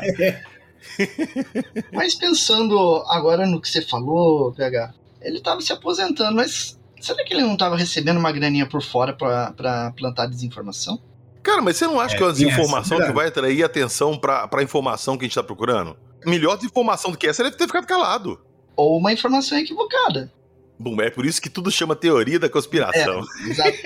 mas 1.91 2.15
pensando 2.15 3.03
agora 3.07 3.45
no 3.45 3.59
que 3.59 3.69
você 3.69 3.81
falou, 3.81 4.53
PH, 4.53 4.93
ele 5.21 5.41
tava 5.41 5.59
se 5.59 5.73
aposentando, 5.73 6.35
mas 6.35 6.79
será 7.01 7.23
que 7.23 7.33
ele 7.33 7.43
não 7.43 7.57
tava 7.57 7.75
recebendo 7.75 8.17
uma 8.17 8.31
graninha 8.31 8.67
por 8.67 8.81
fora 8.81 9.13
para 9.13 9.91
plantar 9.97 10.27
desinformação? 10.27 11.01
Cara, 11.43 11.61
mas 11.61 11.77
você 11.77 11.85
não 11.85 11.99
acha 11.99 12.15
é, 12.15 12.17
que 12.17 12.23
é 12.23 12.25
uma 12.25 12.33
desinformação 12.33 12.99
que 12.99 13.11
vai 13.11 13.27
atrair 13.27 13.63
atenção 13.63 14.17
pra, 14.17 14.47
pra 14.47 14.63
informação 14.63 15.17
que 15.17 15.25
a 15.25 15.27
gente 15.27 15.35
tá 15.35 15.43
procurando? 15.43 15.95
Melhor 16.25 16.55
desinformação 16.55 17.11
do 17.11 17.17
que 17.17 17.27
essa, 17.27 17.41
ele 17.41 17.49
deve 17.49 17.59
ter 17.59 17.67
ficado 17.67 17.85
calado. 17.85 18.39
Ou 18.75 18.97
uma 18.97 19.13
informação 19.13 19.57
equivocada. 19.57 20.31
Bom, 20.77 21.01
é 21.01 21.09
por 21.09 21.25
isso 21.25 21.41
que 21.41 21.49
tudo 21.49 21.71
chama 21.71 21.95
teoria 21.95 22.39
da 22.39 22.49
conspiração. 22.49 23.21
É, 23.45 23.49
exato. 23.49 23.77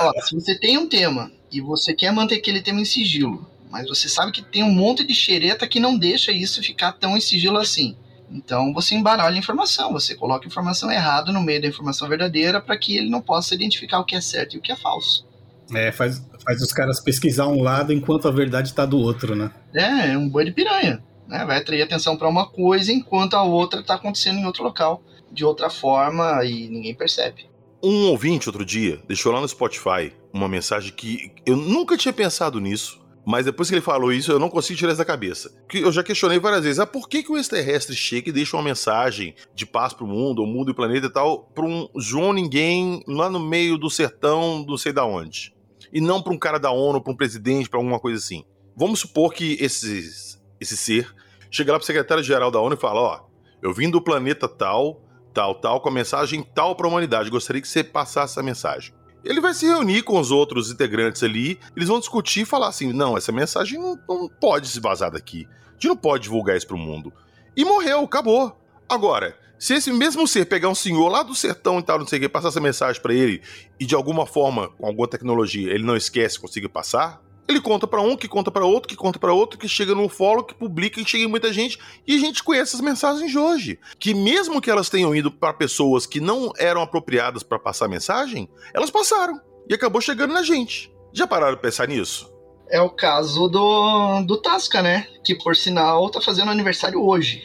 Ó, 0.00 0.12
se 0.22 0.34
você 0.34 0.58
tem 0.58 0.78
um 0.78 0.88
tema 0.88 1.30
e 1.52 1.60
você 1.60 1.94
quer 1.94 2.12
manter 2.12 2.36
aquele 2.36 2.62
tema 2.62 2.80
em 2.80 2.84
sigilo, 2.84 3.46
mas 3.70 3.86
você 3.88 4.08
sabe 4.08 4.32
que 4.32 4.42
tem 4.42 4.62
um 4.62 4.72
monte 4.72 5.06
de 5.06 5.14
xereta 5.14 5.68
que 5.68 5.78
não 5.78 5.98
deixa 5.98 6.32
isso 6.32 6.62
ficar 6.62 6.92
tão 6.92 7.16
em 7.16 7.20
sigilo 7.20 7.58
assim. 7.58 7.96
Então 8.30 8.72
você 8.72 8.94
embaralha 8.94 9.34
a 9.34 9.38
informação, 9.38 9.92
você 9.92 10.14
coloca 10.14 10.46
a 10.46 10.48
informação 10.48 10.90
errada 10.90 11.32
no 11.32 11.42
meio 11.42 11.60
da 11.60 11.68
informação 11.68 12.08
verdadeira 12.08 12.60
para 12.60 12.78
que 12.78 12.96
ele 12.96 13.10
não 13.10 13.20
possa 13.20 13.54
identificar 13.54 13.98
o 13.98 14.04
que 14.04 14.14
é 14.14 14.20
certo 14.20 14.54
e 14.54 14.58
o 14.58 14.62
que 14.62 14.72
é 14.72 14.76
falso. 14.76 15.28
É, 15.74 15.92
faz, 15.92 16.24
faz 16.44 16.60
os 16.62 16.72
caras 16.72 17.00
pesquisar 17.00 17.46
um 17.46 17.62
lado 17.62 17.92
enquanto 17.92 18.26
a 18.26 18.30
verdade 18.30 18.68
está 18.68 18.84
do 18.84 18.98
outro, 18.98 19.36
né? 19.36 19.50
É, 19.74 20.12
é 20.12 20.18
um 20.18 20.28
boi 20.28 20.44
de 20.44 20.52
piranha. 20.52 21.02
Né? 21.28 21.44
Vai 21.44 21.58
atrair 21.58 21.82
atenção 21.82 22.16
para 22.16 22.28
uma 22.28 22.48
coisa 22.48 22.92
enquanto 22.92 23.34
a 23.34 23.42
outra 23.42 23.80
está 23.80 23.94
acontecendo 23.94 24.38
em 24.38 24.46
outro 24.46 24.64
local, 24.64 25.02
de 25.30 25.44
outra 25.44 25.70
forma 25.70 26.44
e 26.44 26.68
ninguém 26.68 26.94
percebe. 26.94 27.48
Um 27.82 28.08
ouvinte 28.08 28.48
outro 28.48 28.64
dia 28.64 29.00
deixou 29.08 29.32
lá 29.32 29.40
no 29.40 29.48
Spotify 29.48 30.12
uma 30.32 30.48
mensagem 30.48 30.92
que 30.92 31.32
eu 31.46 31.56
nunca 31.56 31.96
tinha 31.96 32.12
pensado 32.12 32.60
nisso, 32.60 33.00
mas 33.24 33.46
depois 33.46 33.68
que 33.68 33.74
ele 33.74 33.80
falou 33.80 34.12
isso, 34.12 34.30
eu 34.30 34.38
não 34.38 34.50
consigo 34.50 34.78
tirar 34.78 34.90
isso 34.90 34.98
da 34.98 35.04
cabeça. 35.04 35.50
Que 35.68 35.78
eu 35.78 35.90
já 35.90 36.02
questionei 36.02 36.38
várias 36.38 36.64
vezes, 36.64 36.78
ah, 36.78 36.86
por 36.86 37.08
que, 37.08 37.22
que 37.22 37.32
o 37.32 37.38
extraterrestre 37.38 37.96
chega 37.96 38.28
e 38.28 38.32
deixa 38.32 38.56
uma 38.56 38.62
mensagem 38.62 39.34
de 39.54 39.64
paz 39.64 39.92
pro 39.92 40.06
mundo, 40.06 40.42
o 40.42 40.46
mundo 40.46 40.70
e 40.70 40.72
o 40.72 40.74
planeta 40.74 41.06
e 41.06 41.12
tal, 41.12 41.44
pra 41.54 41.64
um 41.64 41.88
João 41.96 42.32
Ninguém 42.32 43.02
lá 43.06 43.30
no 43.30 43.40
meio 43.40 43.78
do 43.78 43.88
sertão, 43.88 44.64
não 44.66 44.76
sei 44.76 44.92
da 44.92 45.04
onde? 45.04 45.54
e 45.92 46.00
não 46.00 46.22
para 46.22 46.32
um 46.32 46.38
cara 46.38 46.58
da 46.58 46.70
ONU, 46.70 47.00
para 47.00 47.12
um 47.12 47.16
presidente, 47.16 47.68
para 47.68 47.78
alguma 47.78 47.98
coisa 47.98 48.18
assim. 48.18 48.44
Vamos 48.76 49.00
supor 49.00 49.32
que 49.32 49.56
esse, 49.60 50.38
esse 50.60 50.76
ser 50.76 51.12
chega 51.50 51.72
lá 51.72 51.78
para 51.78 51.84
o 51.84 51.86
secretário-geral 51.86 52.50
da 52.50 52.60
ONU 52.60 52.74
e 52.74 52.78
fala: 52.80 53.00
Ó, 53.00 53.20
eu 53.62 53.72
vim 53.72 53.90
do 53.90 54.00
planeta 54.00 54.48
tal, 54.48 55.02
tal, 55.32 55.54
tal, 55.54 55.80
com 55.80 55.88
a 55.88 55.92
mensagem 55.92 56.42
tal 56.54 56.74
para 56.74 56.86
a 56.86 56.90
humanidade. 56.90 57.30
Gostaria 57.30 57.60
que 57.60 57.68
você 57.68 57.82
passasse 57.82 58.34
essa 58.34 58.42
mensagem. 58.42 58.92
Ele 59.24 59.40
vai 59.40 59.52
se 59.52 59.66
reunir 59.66 60.02
com 60.02 60.18
os 60.18 60.30
outros 60.30 60.70
integrantes 60.70 61.22
ali, 61.22 61.58
eles 61.76 61.88
vão 61.88 62.00
discutir 62.00 62.42
e 62.42 62.46
falar 62.46 62.68
assim: 62.68 62.92
não, 62.92 63.16
essa 63.16 63.32
mensagem 63.32 63.78
não, 63.78 63.98
não 64.08 64.28
pode 64.28 64.68
se 64.68 64.80
vazar 64.80 65.10
daqui. 65.10 65.46
A 65.68 65.72
gente 65.74 65.88
não 65.88 65.96
pode 65.96 66.24
divulgar 66.24 66.56
isso 66.56 66.66
para 66.66 66.76
o 66.76 66.78
mundo. 66.78 67.12
E 67.56 67.64
morreu, 67.64 68.00
acabou. 68.00 68.56
Agora, 68.88 69.36
se 69.58 69.74
esse 69.74 69.92
mesmo 69.92 70.26
ser 70.26 70.46
pegar 70.46 70.68
um 70.68 70.74
senhor 70.74 71.08
lá 71.08 71.22
do 71.22 71.34
sertão 71.34 71.78
e 71.78 71.82
tal, 71.82 71.98
não 71.98 72.06
sei 72.06 72.18
o 72.18 72.22
que, 72.22 72.28
passar 72.28 72.48
essa 72.48 72.60
mensagem 72.60 73.00
para 73.00 73.12
ele 73.12 73.42
e 73.78 73.84
de 73.84 73.94
alguma 73.94 74.24
forma, 74.24 74.68
com 74.70 74.86
alguma 74.86 75.06
tecnologia, 75.06 75.70
ele 75.72 75.84
não 75.84 75.96
esquece, 75.96 76.40
consiga 76.40 76.68
passar, 76.68 77.20
ele 77.50 77.60
conta 77.60 77.86
para 77.86 78.00
um, 78.00 78.16
que 78.16 78.28
conta 78.28 78.50
para 78.50 78.64
outro, 78.64 78.88
que 78.88 78.96
conta 78.96 79.18
para 79.18 79.32
outro, 79.32 79.58
que 79.58 79.68
chega 79.68 79.94
num 79.94 80.08
fórum, 80.08 80.42
que 80.42 80.54
publica 80.54 81.00
e 81.00 81.06
chega 81.06 81.24
em 81.24 81.28
muita 81.28 81.52
gente, 81.52 81.78
e 82.06 82.16
a 82.16 82.18
gente 82.18 82.42
conhece 82.42 82.76
as 82.76 82.80
mensagens 82.80 83.30
de 83.30 83.38
hoje. 83.38 83.78
Que 83.98 84.14
mesmo 84.14 84.60
que 84.60 84.70
elas 84.70 84.88
tenham 84.88 85.14
ido 85.14 85.30
para 85.30 85.52
pessoas 85.52 86.06
que 86.06 86.20
não 86.20 86.52
eram 86.58 86.80
apropriadas 86.80 87.42
para 87.42 87.58
passar 87.58 87.88
mensagem, 87.88 88.48
elas 88.72 88.90
passaram 88.90 89.40
e 89.68 89.74
acabou 89.74 90.00
chegando 90.00 90.32
na 90.32 90.42
gente. 90.42 90.92
Já 91.12 91.26
pararam 91.26 91.56
de 91.56 91.62
pensar 91.62 91.88
nisso? 91.88 92.32
É 92.68 92.80
o 92.80 92.90
caso 92.90 93.48
do, 93.48 94.22
do 94.22 94.36
Tasca, 94.36 94.80
né? 94.80 95.06
Que 95.24 95.34
por 95.34 95.56
sinal 95.56 96.08
tá 96.08 96.20
fazendo 96.20 96.50
aniversário 96.50 97.02
hoje. 97.04 97.42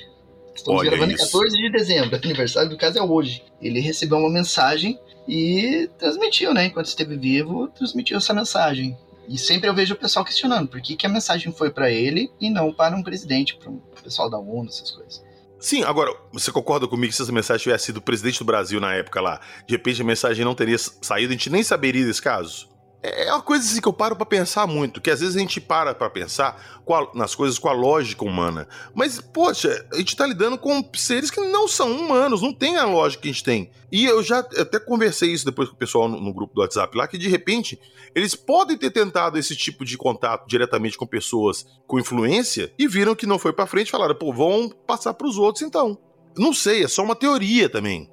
Estamos 0.55 0.81
Olha 0.81 0.91
gravando 0.91 1.13
em 1.13 1.17
14 1.17 1.57
de 1.57 1.71
dezembro. 1.71 2.15
Aniversário 2.15 2.69
do 2.69 2.77
caso 2.77 3.00
é 3.00 3.01
hoje. 3.01 3.43
Ele 3.62 3.79
recebeu 3.79 4.19
uma 4.19 4.29
mensagem 4.29 5.00
e 5.27 5.89
transmitiu, 5.97 6.53
né? 6.53 6.65
Enquanto 6.65 6.85
esteve 6.85 7.17
vivo, 7.17 7.67
transmitiu 7.69 8.17
essa 8.17 8.33
mensagem. 8.33 8.97
E 9.27 9.38
sempre 9.38 9.70
eu 9.70 9.74
vejo 9.74 9.94
o 9.94 9.98
pessoal 9.98 10.24
questionando 10.24 10.67
por 10.67 10.82
que, 10.82 10.96
que 10.96 11.05
a 11.05 11.10
mensagem 11.10 11.51
foi 11.51 11.72
para 11.72 11.89
ele 11.89 12.32
e 12.39 12.50
não 12.50 12.72
para 12.72 12.96
um 12.96 13.03
presidente, 13.03 13.55
para 13.58 13.70
o 13.70 13.82
pessoal 14.03 14.29
da 14.29 14.38
ONU, 14.38 14.70
essas 14.70 14.91
coisas. 14.91 15.24
Sim, 15.60 15.84
agora, 15.84 16.15
você 16.32 16.51
concorda 16.51 16.88
comigo 16.88 17.10
que 17.10 17.15
se 17.15 17.24
essa 17.24 17.32
mensagem 17.32 17.63
tivesse 17.63 17.86
sido 17.86 18.01
presidente 18.01 18.39
do 18.39 18.46
Brasil 18.46 18.79
na 18.79 18.94
época 18.94 19.20
lá, 19.20 19.41
de 19.65 19.74
repente 19.74 20.01
a 20.01 20.05
mensagem 20.05 20.46
não 20.46 20.53
teria 20.53 20.77
saído, 20.77 21.29
a 21.29 21.36
gente 21.36 21.50
nem 21.50 21.63
saberia 21.63 22.05
desse 22.05 22.22
caso? 22.22 22.70
É, 23.05 23.27
é 23.27 23.31
uma 23.31 23.41
coisa 23.41 23.63
assim 23.63 23.79
que 23.79 23.88
eu 23.88 23.93
paro 23.93 24.15
para 24.15 24.25
pensar 24.25 24.65
muito, 24.65 25.00
que 25.00 25.12
às 25.12 25.19
vezes 25.19 25.35
a 25.35 25.39
gente 25.39 25.62
para 25.62 25.93
para 25.93 26.09
pensar 26.09 26.81
a, 26.88 27.17
nas 27.17 27.35
coisas 27.35 27.59
com 27.59 27.69
a 27.69 27.74
lógica 27.74 28.25
humana. 28.25 28.67
Mas, 28.95 29.21
poxa, 29.21 29.85
a 29.93 29.97
gente 29.97 30.15
tá 30.15 30.25
lidando 30.25 30.57
com 30.57 30.83
seres 30.95 31.29
que 31.29 31.39
não 31.39 31.67
são 31.67 31.91
humanos, 31.91 32.41
não 32.41 32.51
tem 32.51 32.77
a 32.77 32.85
lógica 32.85 33.24
que 33.24 33.29
a 33.29 33.31
gente 33.31 33.43
tem. 33.43 33.69
E 33.91 34.05
eu 34.05 34.24
já 34.24 34.39
até 34.39 34.79
conversei 34.79 35.31
isso 35.31 35.45
depois 35.45 35.69
com 35.69 35.75
o 35.75 35.77
pessoal 35.77 36.07
no, 36.07 36.19
no 36.19 36.33
grupo 36.33 36.55
do 36.55 36.62
WhatsApp 36.62 36.97
lá, 36.97 37.07
que 37.07 37.17
de 37.17 37.29
repente 37.29 37.79
eles 38.15 38.33
podem 38.33 38.77
ter 38.77 38.89
tentado 38.89 39.38
esse 39.38 39.55
tipo 39.55 39.85
de 39.85 39.97
contato 39.97 40.47
diretamente 40.47 40.97
com 40.97 41.05
pessoas 41.05 41.65
com 41.85 42.00
influência 42.00 42.74
e 42.77 42.88
viram 42.88 43.15
que 43.15 43.27
não 43.27 43.38
foi 43.38 43.53
para 43.53 43.67
frente 43.67 43.89
e 43.89 43.91
falaram, 43.91 44.15
pô, 44.15 44.33
vão 44.33 44.69
passar 44.88 45.13
para 45.13 45.27
os 45.27 45.38
outros 45.38 45.62
então. 45.62 45.97
Não 46.38 46.51
sei, 46.51 46.83
é 46.83 46.88
só 46.88 47.03
uma 47.03 47.15
teoria 47.15 47.69
também. 47.69 48.09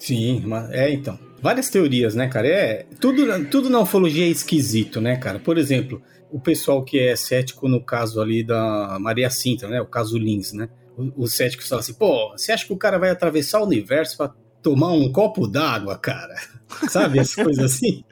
Sim, 0.00 0.42
é 0.72 0.90
então 0.90 1.18
várias 1.44 1.68
teorias, 1.68 2.14
né, 2.14 2.26
cara? 2.26 2.48
É, 2.48 2.86
tudo, 2.98 3.22
tudo 3.50 3.68
na 3.68 3.78
ufologia 3.78 4.24
é 4.24 4.30
esquisito, 4.30 4.98
né, 4.98 5.14
cara? 5.16 5.38
Por 5.38 5.58
exemplo, 5.58 6.00
o 6.30 6.40
pessoal 6.40 6.82
que 6.82 6.98
é 6.98 7.14
cético 7.14 7.68
no 7.68 7.84
caso 7.84 8.18
ali 8.18 8.42
da 8.42 8.96
Maria 8.98 9.28
Cinta, 9.28 9.68
né? 9.68 9.78
O 9.78 9.86
caso 9.86 10.16
Lins, 10.16 10.54
né? 10.54 10.70
Os 11.14 11.36
céticos 11.36 11.68
falam 11.68 11.80
assim, 11.80 11.92
pô, 11.92 12.30
você 12.30 12.50
acha 12.50 12.66
que 12.66 12.72
o 12.72 12.78
cara 12.78 12.98
vai 12.98 13.10
atravessar 13.10 13.60
o 13.60 13.66
universo 13.66 14.16
para 14.16 14.32
tomar 14.62 14.92
um 14.92 15.12
copo 15.12 15.46
d'água, 15.46 15.98
cara? 15.98 16.34
Sabe, 16.88 17.18
essas 17.18 17.34
coisas 17.34 17.62
assim? 17.62 18.02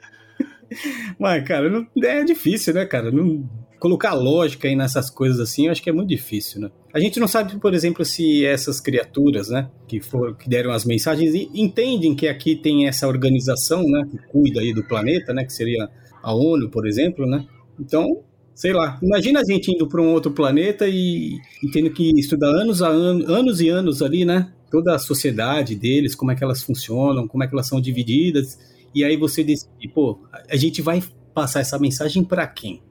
Mas, 1.17 1.43
cara, 1.43 1.71
não, 1.71 1.87
é 2.03 2.23
difícil, 2.23 2.75
né, 2.75 2.85
cara? 2.85 3.09
Não, 3.09 3.49
colocar 3.79 4.13
lógica 4.13 4.67
aí 4.67 4.75
nessas 4.75 5.09
coisas 5.09 5.39
assim, 5.39 5.65
eu 5.65 5.71
acho 5.71 5.81
que 5.81 5.89
é 5.89 5.93
muito 5.93 6.09
difícil, 6.09 6.61
né? 6.61 6.69
A 6.93 6.99
gente 6.99 7.19
não 7.19 7.27
sabe, 7.27 7.57
por 7.59 7.73
exemplo, 7.73 8.05
se 8.05 8.45
essas 8.45 8.79
criaturas, 8.79 9.49
né, 9.49 9.67
que, 9.87 9.99
for, 9.99 10.37
que 10.37 10.47
deram 10.47 10.71
as 10.71 10.85
mensagens, 10.85 11.33
entendem 11.51 12.13
que 12.13 12.27
aqui 12.27 12.55
tem 12.55 12.87
essa 12.87 13.07
organização, 13.07 13.81
né, 13.81 14.07
que 14.11 14.17
cuida 14.27 14.61
aí 14.61 14.71
do 14.71 14.83
planeta, 14.83 15.33
né, 15.33 15.43
que 15.43 15.51
seria 15.51 15.89
a 16.21 16.31
ONU, 16.31 16.69
por 16.69 16.87
exemplo, 16.87 17.25
né? 17.25 17.47
Então, 17.79 18.23
sei 18.53 18.73
lá, 18.73 18.99
imagina 19.01 19.41
a 19.41 19.43
gente 19.43 19.71
indo 19.71 19.89
para 19.89 19.99
um 19.99 20.13
outro 20.13 20.31
planeta 20.31 20.87
e, 20.87 21.39
e, 21.63 21.71
tendo 21.71 21.89
que 21.89 22.11
estudar 22.19 22.49
anos, 22.49 22.83
a 22.83 22.89
an 22.89 23.23
anos 23.27 23.59
e 23.59 23.69
anos 23.69 24.03
ali, 24.03 24.23
né? 24.23 24.53
Toda 24.69 24.95
a 24.95 24.99
sociedade 24.99 25.75
deles, 25.75 26.13
como 26.13 26.31
é 26.31 26.35
que 26.35 26.43
elas 26.43 26.61
funcionam, 26.61 27.27
como 27.27 27.43
é 27.43 27.47
que 27.47 27.55
elas 27.55 27.67
são 27.67 27.81
divididas, 27.81 28.57
e 28.93 29.03
aí 29.03 29.17
você 29.17 29.43
decide, 29.43 29.89
pô, 29.93 30.19
a 30.47 30.55
gente 30.55 30.79
vai 30.79 31.03
passar 31.33 31.59
essa 31.59 31.79
mensagem 31.79 32.23
para 32.23 32.45
quem? 32.45 32.83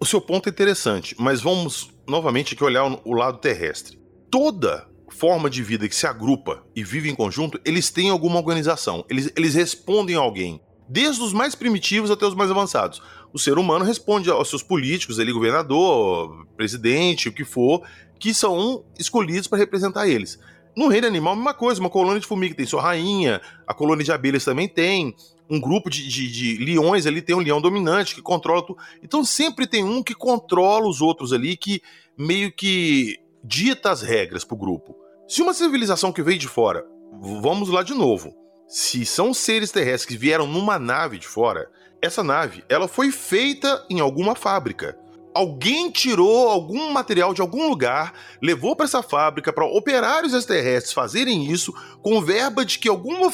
O 0.00 0.06
seu 0.06 0.20
ponto 0.20 0.48
é 0.48 0.50
interessante, 0.50 1.16
mas 1.18 1.42
vamos 1.42 1.90
novamente 2.08 2.54
aqui 2.54 2.64
olhar 2.64 2.84
o 3.04 3.12
lado 3.12 3.38
terrestre. 3.38 3.98
Toda 4.30 4.88
forma 5.10 5.50
de 5.50 5.62
vida 5.62 5.88
que 5.88 5.94
se 5.94 6.06
agrupa 6.06 6.64
e 6.74 6.82
vive 6.82 7.10
em 7.10 7.14
conjunto, 7.14 7.60
eles 7.64 7.90
têm 7.90 8.10
alguma 8.10 8.36
organização, 8.36 9.04
eles, 9.08 9.30
eles 9.36 9.54
respondem 9.54 10.16
a 10.16 10.20
alguém, 10.20 10.60
desde 10.88 11.22
os 11.22 11.32
mais 11.32 11.54
primitivos 11.54 12.10
até 12.10 12.26
os 12.26 12.34
mais 12.34 12.50
avançados. 12.50 13.02
O 13.32 13.38
ser 13.38 13.58
humano 13.58 13.84
responde 13.84 14.30
aos 14.30 14.48
seus 14.48 14.62
políticos, 14.62 15.18
ele, 15.18 15.32
governador, 15.32 16.46
presidente, 16.56 17.28
o 17.28 17.32
que 17.32 17.44
for, 17.44 17.82
que 18.18 18.32
são 18.32 18.84
escolhidos 18.98 19.46
para 19.46 19.58
representar 19.58 20.08
eles. 20.08 20.38
No 20.76 20.88
reino 20.88 21.06
animal, 21.06 21.32
a 21.32 21.36
mesma 21.36 21.54
coisa, 21.54 21.80
uma 21.80 21.90
colônia 21.90 22.20
de 22.20 22.26
formiga 22.26 22.54
tem 22.54 22.64
sua 22.64 22.80
rainha, 22.80 23.40
a 23.66 23.74
colônia 23.74 24.04
de 24.04 24.12
abelhas 24.12 24.44
também 24.44 24.68
tem, 24.68 25.14
um 25.50 25.60
grupo 25.60 25.88
de, 25.88 26.06
de, 26.06 26.30
de, 26.30 26.64
leões 26.64 27.06
ali 27.06 27.22
tem 27.22 27.34
um 27.34 27.40
leão 27.40 27.60
dominante 27.60 28.14
que 28.14 28.22
controla 28.22 28.66
tudo. 28.66 28.78
Então 29.02 29.24
sempre 29.24 29.66
tem 29.66 29.82
um 29.82 30.02
que 30.02 30.14
controla 30.14 30.88
os 30.88 31.00
outros 31.00 31.32
ali, 31.32 31.56
que 31.56 31.82
meio 32.16 32.52
que 32.52 33.18
dita 33.42 33.90
as 33.90 34.02
regras 34.02 34.44
pro 34.44 34.56
grupo. 34.56 34.96
Se 35.26 35.42
uma 35.42 35.54
civilização 35.54 36.12
que 36.12 36.22
veio 36.22 36.38
de 36.38 36.48
fora, 36.48 36.84
vamos 37.20 37.68
lá 37.68 37.82
de 37.82 37.94
novo. 37.94 38.34
Se 38.66 39.06
são 39.06 39.32
seres 39.32 39.70
terrestres 39.70 40.06
que 40.06 40.16
vieram 40.20 40.46
numa 40.46 40.78
nave 40.78 41.18
de 41.18 41.26
fora, 41.26 41.70
essa 42.02 42.22
nave 42.22 42.62
ela 42.68 42.86
foi 42.86 43.10
feita 43.10 43.84
em 43.88 44.00
alguma 44.00 44.34
fábrica 44.34 44.98
alguém 45.34 45.90
tirou 45.90 46.48
algum 46.48 46.90
material 46.90 47.32
de 47.32 47.40
algum 47.40 47.68
lugar, 47.68 48.12
levou 48.42 48.74
para 48.74 48.86
essa 48.86 49.02
fábrica 49.02 49.52
para 49.52 49.64
operários 49.64 50.34
extraterrestres 50.34 50.92
fazerem 50.92 51.50
isso, 51.50 51.72
com 52.02 52.20
verba 52.20 52.64
de 52.64 52.78
que 52.78 52.88
alguma, 52.88 53.32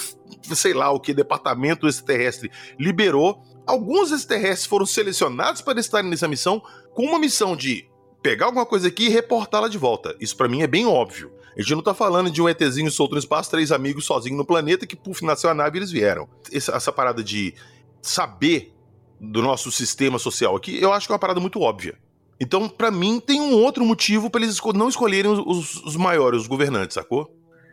sei 0.55 0.75
lá 0.75 0.91
o 0.91 1.01
que, 1.01 1.15
departamento 1.15 1.89
extraterrestre 1.89 2.51
liberou. 2.79 3.43
Alguns 3.67 4.13
extraterrestres 4.13 4.67
foram 4.67 4.85
selecionados 4.85 5.63
para 5.63 5.81
estarem 5.81 6.11
nessa 6.11 6.29
missão, 6.29 6.63
com 6.95 7.05
uma 7.05 7.19
missão 7.19 7.57
de 7.57 7.89
pegar 8.23 8.47
alguma 8.47 8.67
coisa 8.67 8.89
aqui 8.89 9.07
e 9.07 9.09
reportá-la 9.09 9.69
de 9.69 9.79
volta. 9.79 10.15
Isso 10.21 10.37
para 10.37 10.49
mim 10.49 10.63
é 10.63 10.67
bem 10.67 10.87
óbvio. 10.87 11.33
A 11.57 11.61
gente 11.63 11.75
não 11.75 11.83
tá 11.83 11.95
falando 11.95 12.31
de 12.31 12.43
um 12.43 12.49
ETzinho 12.49 12.91
solto 12.91 13.13
no 13.13 13.19
espaço, 13.19 13.51
três 13.51 13.71
amigos 13.71 14.05
sozinhos 14.05 14.37
no 14.37 14.45
planeta 14.45 14.87
que, 14.87 14.97
puf, 14.97 15.25
nasceu 15.25 15.49
a 15.49 15.55
nave 15.55 15.77
e 15.77 15.81
eles 15.81 15.91
vieram. 15.91 16.29
Essa, 16.53 16.73
essa 16.73 16.93
parada 16.93 17.23
de 17.23 17.55
saber 18.03 18.74
do 19.21 19.43
nosso 19.43 19.71
sistema 19.71 20.19
social 20.19 20.57
aqui, 20.57 20.81
eu 20.81 20.93
acho 20.93 21.07
que 21.07 21.13
é 21.13 21.15
uma 21.15 21.19
parada 21.19 21.41
muito 21.41 21.61
óbvia. 21.61 21.95
Então, 22.41 22.69
para 22.69 22.91
mim, 22.91 23.21
tem 23.21 23.41
um 23.41 23.55
outro 23.55 23.85
motivo 23.85 24.29
para 24.29 24.43
eles 24.43 24.59
não 24.75 24.89
escolherem 24.89 25.31
os, 25.31 25.83
os, 25.83 25.97
maiores, 25.97 26.43
os 26.43 26.47
governantes, 26.47 26.95
sacou? 26.95 27.31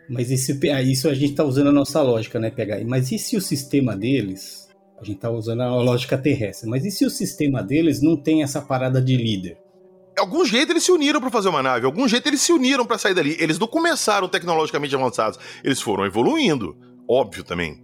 Mas 0.10 0.29
esse, 0.29 0.60
isso 0.83 1.10
a 1.10 1.13
gente 1.13 1.33
tá 1.33 1.43
usando 1.43 1.67
a 1.67 1.71
nossa 1.71 2.01
lógica, 2.01 2.39
né, 2.39 2.50
pegar. 2.50 2.83
Mas 2.86 3.12
e 3.12 3.17
se 3.17 3.36
o 3.36 3.41
sistema 3.41 3.95
deles, 3.95 4.69
a 5.00 5.03
gente 5.03 5.19
tá 5.19 5.29
usando 5.29 5.62
a 5.62 5.75
lógica 5.81 6.17
terrestre, 6.17 6.69
mas 6.69 6.86
e 6.86 6.91
se 6.91 7.05
o 7.05 7.10
sistema 7.10 7.63
deles 7.63 8.01
não 8.01 8.15
tem 8.15 8.43
essa 8.43 8.62
parada 8.62 9.01
de 9.01 9.17
líder? 9.17 9.57
algum 10.21 10.45
jeito 10.45 10.71
eles 10.71 10.83
se 10.83 10.91
uniram 10.91 11.19
para 11.19 11.31
fazer 11.31 11.50
uma 11.50 11.63
nave, 11.63 11.86
algum 11.86 12.07
jeito 12.07 12.27
eles 12.27 12.41
se 12.41 12.53
uniram 12.53 12.86
para 12.86 12.98
sair 12.98 13.13
dali. 13.13 13.36
Eles 13.39 13.57
não 13.57 13.67
começaram 13.67 14.27
tecnologicamente 14.27 14.95
avançados, 14.95 15.39
eles 15.63 15.81
foram 15.81 16.05
evoluindo, 16.05 16.77
óbvio 17.07 17.43
também. 17.43 17.81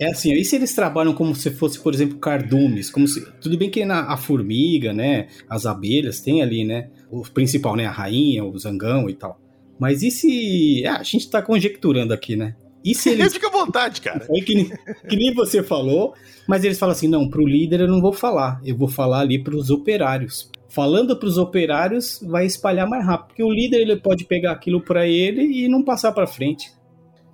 É 0.00 0.06
assim, 0.06 0.32
e 0.32 0.44
se 0.44 0.54
eles 0.54 0.74
trabalham 0.74 1.12
como 1.12 1.34
se 1.34 1.50
fosse, 1.50 1.80
por 1.80 1.92
exemplo, 1.92 2.18
cardumes, 2.18 2.90
como 2.90 3.06
se 3.08 3.24
tudo 3.40 3.58
bem 3.58 3.68
que 3.68 3.84
na 3.84 4.12
a 4.12 4.16
formiga, 4.16 4.92
né, 4.92 5.28
as 5.48 5.66
abelhas 5.66 6.20
tem 6.20 6.40
ali, 6.40 6.64
né, 6.64 6.88
o 7.10 7.22
principal, 7.22 7.74
né, 7.74 7.86
a 7.86 7.90
rainha, 7.90 8.44
o 8.44 8.56
zangão 8.58 9.10
e 9.10 9.14
tal. 9.14 9.40
Mas 9.78 10.02
e 10.02 10.10
se, 10.10 10.84
ah, 10.86 10.98
a 10.98 11.02
gente 11.02 11.28
tá 11.28 11.42
conjecturando 11.42 12.12
aqui, 12.12 12.36
né? 12.36 12.54
E 12.84 12.94
se 12.94 13.10
eles 13.10 13.32
Fica 13.32 13.48
à 13.48 13.50
vontade, 13.50 14.00
cara. 14.00 14.26
É 14.30 14.40
que, 14.40 14.70
que 15.08 15.16
nem 15.16 15.34
você 15.34 15.62
falou, 15.62 16.14
mas 16.46 16.64
eles 16.64 16.78
falam 16.78 16.92
assim, 16.92 17.08
não, 17.08 17.28
pro 17.28 17.46
líder 17.46 17.80
eu 17.80 17.88
não 17.88 18.00
vou 18.00 18.12
falar, 18.12 18.60
eu 18.64 18.76
vou 18.76 18.88
falar 18.88 19.20
ali 19.20 19.42
pros 19.42 19.68
operários 19.68 20.50
falando 20.68 21.16
para 21.16 21.28
os 21.28 21.38
operários, 21.38 22.20
vai 22.22 22.46
espalhar 22.46 22.88
mais 22.88 23.04
rápido, 23.04 23.28
porque 23.28 23.42
o 23.42 23.50
líder 23.50 23.80
ele 23.80 23.96
pode 23.96 24.24
pegar 24.24 24.52
aquilo 24.52 24.80
para 24.80 25.06
ele 25.06 25.42
e 25.42 25.68
não 25.68 25.82
passar 25.82 26.12
para 26.12 26.26
frente. 26.26 26.70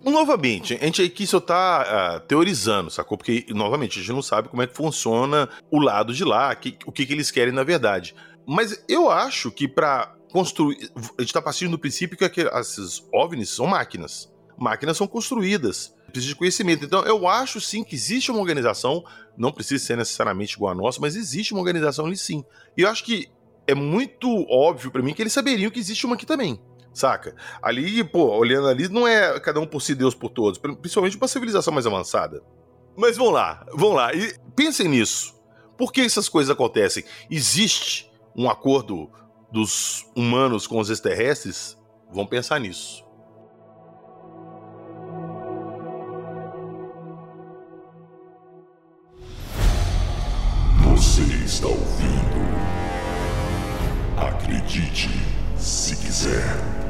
Novamente, 0.05 0.75
a 0.75 0.85
gente 0.85 1.03
aqui 1.03 1.27
só 1.27 1.41
tá 1.41 2.19
uh, 2.19 2.27
teorizando, 2.27 2.91
sacou? 2.91 3.17
Porque, 3.17 3.47
novamente, 3.51 3.99
a 3.99 4.03
gente 4.03 4.13
não 4.13 4.23
sabe 4.23 4.49
como 4.49 4.63
é 4.63 4.67
que 4.67 4.75
funciona 4.75 5.49
o 5.71 5.81
lado 5.81 6.13
de 6.13 6.25
lá, 6.25 6.55
que, 6.55 6.77
o 6.85 6.93
que, 6.93 7.07
que 7.07 7.13
eles 7.13 7.31
querem 7.31 7.53
na 7.53 7.65
verdade. 7.65 8.15
Mas 8.47 8.85
eu 8.89 9.11
acho 9.11 9.51
que 9.51 9.67
para 9.67 10.15
construir. 10.31 10.91
A 11.17 11.23
gente 11.23 11.33
tá 11.33 11.41
partindo 11.41 11.71
do 11.71 11.79
princípio 11.79 12.19
que 12.19 12.25
esses 12.25 13.03
OVNIs 13.13 13.51
são 13.51 13.67
máquinas. 13.67 14.31
Máquinas 14.59 14.97
são 14.97 15.07
construídas, 15.07 15.95
precisa 16.13 16.33
de 16.33 16.39
conhecimento. 16.39 16.85
Então, 16.85 17.03
eu 17.05 17.27
acho 17.27 17.61
sim 17.61 17.83
que 17.83 17.95
existe 17.95 18.31
uma 18.31 18.41
organização 18.41 19.05
não 19.37 19.53
precisa 19.53 19.85
ser 19.85 19.97
necessariamente 19.97 20.55
igual 20.55 20.73
a 20.73 20.75
nossa, 20.75 21.01
mas 21.01 21.17
existe 21.17 21.53
uma 21.53 21.61
organização 21.61 22.07
ali 22.07 22.17
sim. 22.17 22.45
E 22.77 22.83
eu 22.83 22.89
acho 22.89 23.05
que 23.05 23.29
é 23.67 23.75
muito 23.75 24.29
óbvio 24.49 24.91
para 24.91 25.03
mim 25.03 25.15
que 25.15 25.23
eles 25.23 25.33
saberiam 25.33 25.71
que 25.71 25.81
existe 25.81 26.07
uma 26.07 26.15
aqui 26.15 26.27
também. 26.27 26.61
Saca? 26.95 27.35
Ali, 27.61 28.05
pô, 28.05 28.37
olhando 28.37 28.69
ali, 28.69 28.89
não 28.89 29.07
é 29.07 29.39
cada 29.41 29.59
um 29.61 29.67
por 29.67 29.83
si, 29.83 29.95
Deus 29.95 30.15
por 30.15 30.31
todos. 30.31 30.59
Principalmente 30.59 31.17
uma 31.17 31.29
civilização 31.29 31.75
mais 31.75 31.87
avançada. 31.87 32.41
Mas 32.97 33.17
vamos 33.17 33.35
lá, 33.35 33.67
vamos 33.75 33.97
lá. 33.97 34.15
E 34.15 34.33
pensem 34.55 34.89
nisso. 34.89 35.35
Por 35.77 35.93
que 35.93 36.01
essas 36.01 36.29
coisas 36.29 36.51
acontecem? 36.51 37.05
Existe 37.29 38.09
um 38.37 38.49
acordo 38.49 39.11
dos 39.51 40.07
humanos 40.15 40.69
com 40.69 40.79
os 40.79 40.89
extraterrestres? 40.89 41.77
Vamos 42.13 42.31
pensar 42.31 42.61
nisso. 42.61 43.05
Você 50.85 51.23
está 51.45 51.67
ouvindo? 51.67 52.15
Acredite 54.17 55.09
se 55.57 55.97
quiser. 55.97 56.84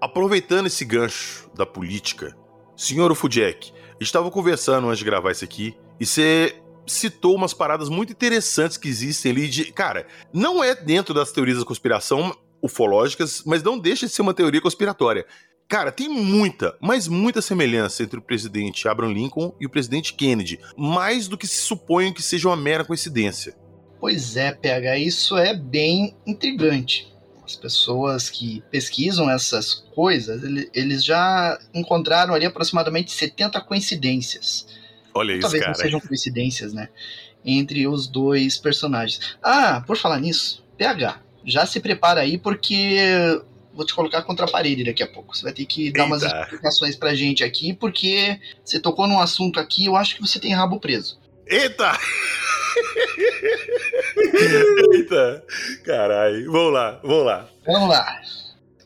Aproveitando 0.00 0.66
esse 0.66 0.84
gancho 0.84 1.50
da 1.54 1.66
política, 1.66 2.34
senhor 2.74 3.14
Fudjek, 3.14 3.72
estava 4.00 4.30
conversando 4.30 4.88
antes 4.88 4.98
de 4.98 5.04
gravar 5.04 5.30
isso 5.30 5.44
aqui 5.44 5.76
e 6.00 6.06
você 6.06 6.56
citou 6.86 7.34
umas 7.34 7.52
paradas 7.52 7.88
muito 7.88 8.10
interessantes 8.10 8.76
que 8.76 8.88
existem 8.88 9.32
ali 9.32 9.48
de. 9.48 9.72
Cara, 9.72 10.06
não 10.32 10.64
é 10.64 10.74
dentro 10.74 11.12
das 11.12 11.30
teorias 11.30 11.58
da 11.58 11.64
conspiração 11.64 12.34
ufológicas, 12.62 13.42
mas 13.44 13.62
não 13.62 13.78
deixa 13.78 14.06
de 14.06 14.12
ser 14.12 14.22
uma 14.22 14.34
teoria 14.34 14.60
conspiratória. 14.60 15.26
Cara, 15.68 15.92
tem 15.92 16.08
muita, 16.08 16.76
mas 16.80 17.06
muita 17.06 17.40
semelhança 17.40 18.02
entre 18.02 18.18
o 18.18 18.22
presidente 18.22 18.88
Abraham 18.88 19.12
Lincoln 19.12 19.54
e 19.60 19.66
o 19.66 19.70
presidente 19.70 20.14
Kennedy, 20.14 20.58
mais 20.76 21.28
do 21.28 21.38
que 21.38 21.46
se 21.46 21.58
supõe 21.58 22.12
que 22.12 22.22
seja 22.22 22.48
uma 22.48 22.56
mera 22.56 22.84
coincidência. 22.84 23.54
Pois 24.00 24.36
é, 24.36 24.50
PH, 24.50 24.98
isso 24.98 25.36
é 25.36 25.54
bem 25.54 26.16
intrigante. 26.26 27.06
As 27.50 27.56
pessoas 27.56 28.30
que 28.30 28.62
pesquisam 28.70 29.28
essas 29.28 29.74
coisas, 29.92 30.40
eles 30.72 31.04
já 31.04 31.58
encontraram 31.74 32.32
ali 32.32 32.46
aproximadamente 32.46 33.10
70 33.10 33.60
coincidências. 33.62 34.68
Olha 35.12 35.32
isso, 35.32 35.40
Talvez 35.42 35.64
cara. 35.64 35.76
não 35.76 35.82
sejam 35.82 36.00
coincidências, 36.00 36.72
né? 36.72 36.88
Entre 37.44 37.88
os 37.88 38.06
dois 38.06 38.56
personagens. 38.56 39.36
Ah, 39.42 39.82
por 39.84 39.96
falar 39.96 40.20
nisso, 40.20 40.64
PH, 40.78 41.20
já 41.44 41.66
se 41.66 41.80
prepara 41.80 42.20
aí 42.20 42.38
porque 42.38 42.98
vou 43.74 43.84
te 43.84 43.94
colocar 43.94 44.22
contra 44.22 44.46
a 44.46 44.50
parede 44.50 44.84
daqui 44.84 45.02
a 45.02 45.08
pouco. 45.08 45.36
Você 45.36 45.42
vai 45.42 45.52
ter 45.52 45.66
que 45.66 45.90
dar 45.90 46.04
Eita. 46.04 46.14
umas 46.14 46.22
explicações 46.22 46.94
pra 46.94 47.16
gente 47.16 47.42
aqui, 47.42 47.74
porque 47.74 48.38
você 48.64 48.78
tocou 48.78 49.08
num 49.08 49.18
assunto 49.18 49.58
aqui, 49.58 49.86
eu 49.86 49.96
acho 49.96 50.14
que 50.14 50.20
você 50.20 50.38
tem 50.38 50.54
rabo 50.54 50.78
preso. 50.78 51.18
Eita! 51.48 51.98
Eita! 54.92 55.44
Caralho. 55.84 56.50
Vamos 56.50 56.72
lá, 56.72 57.00
vamos 57.02 57.24
lá. 57.24 57.48
Vamos 57.66 57.88
lá. 57.88 58.20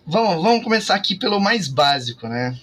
Vamos, 0.07 0.42
vamos 0.42 0.64
começar 0.64 0.94
aqui 0.94 1.14
pelo 1.14 1.40
mais 1.40 1.68
básico, 1.68 2.29
né? 2.29 2.59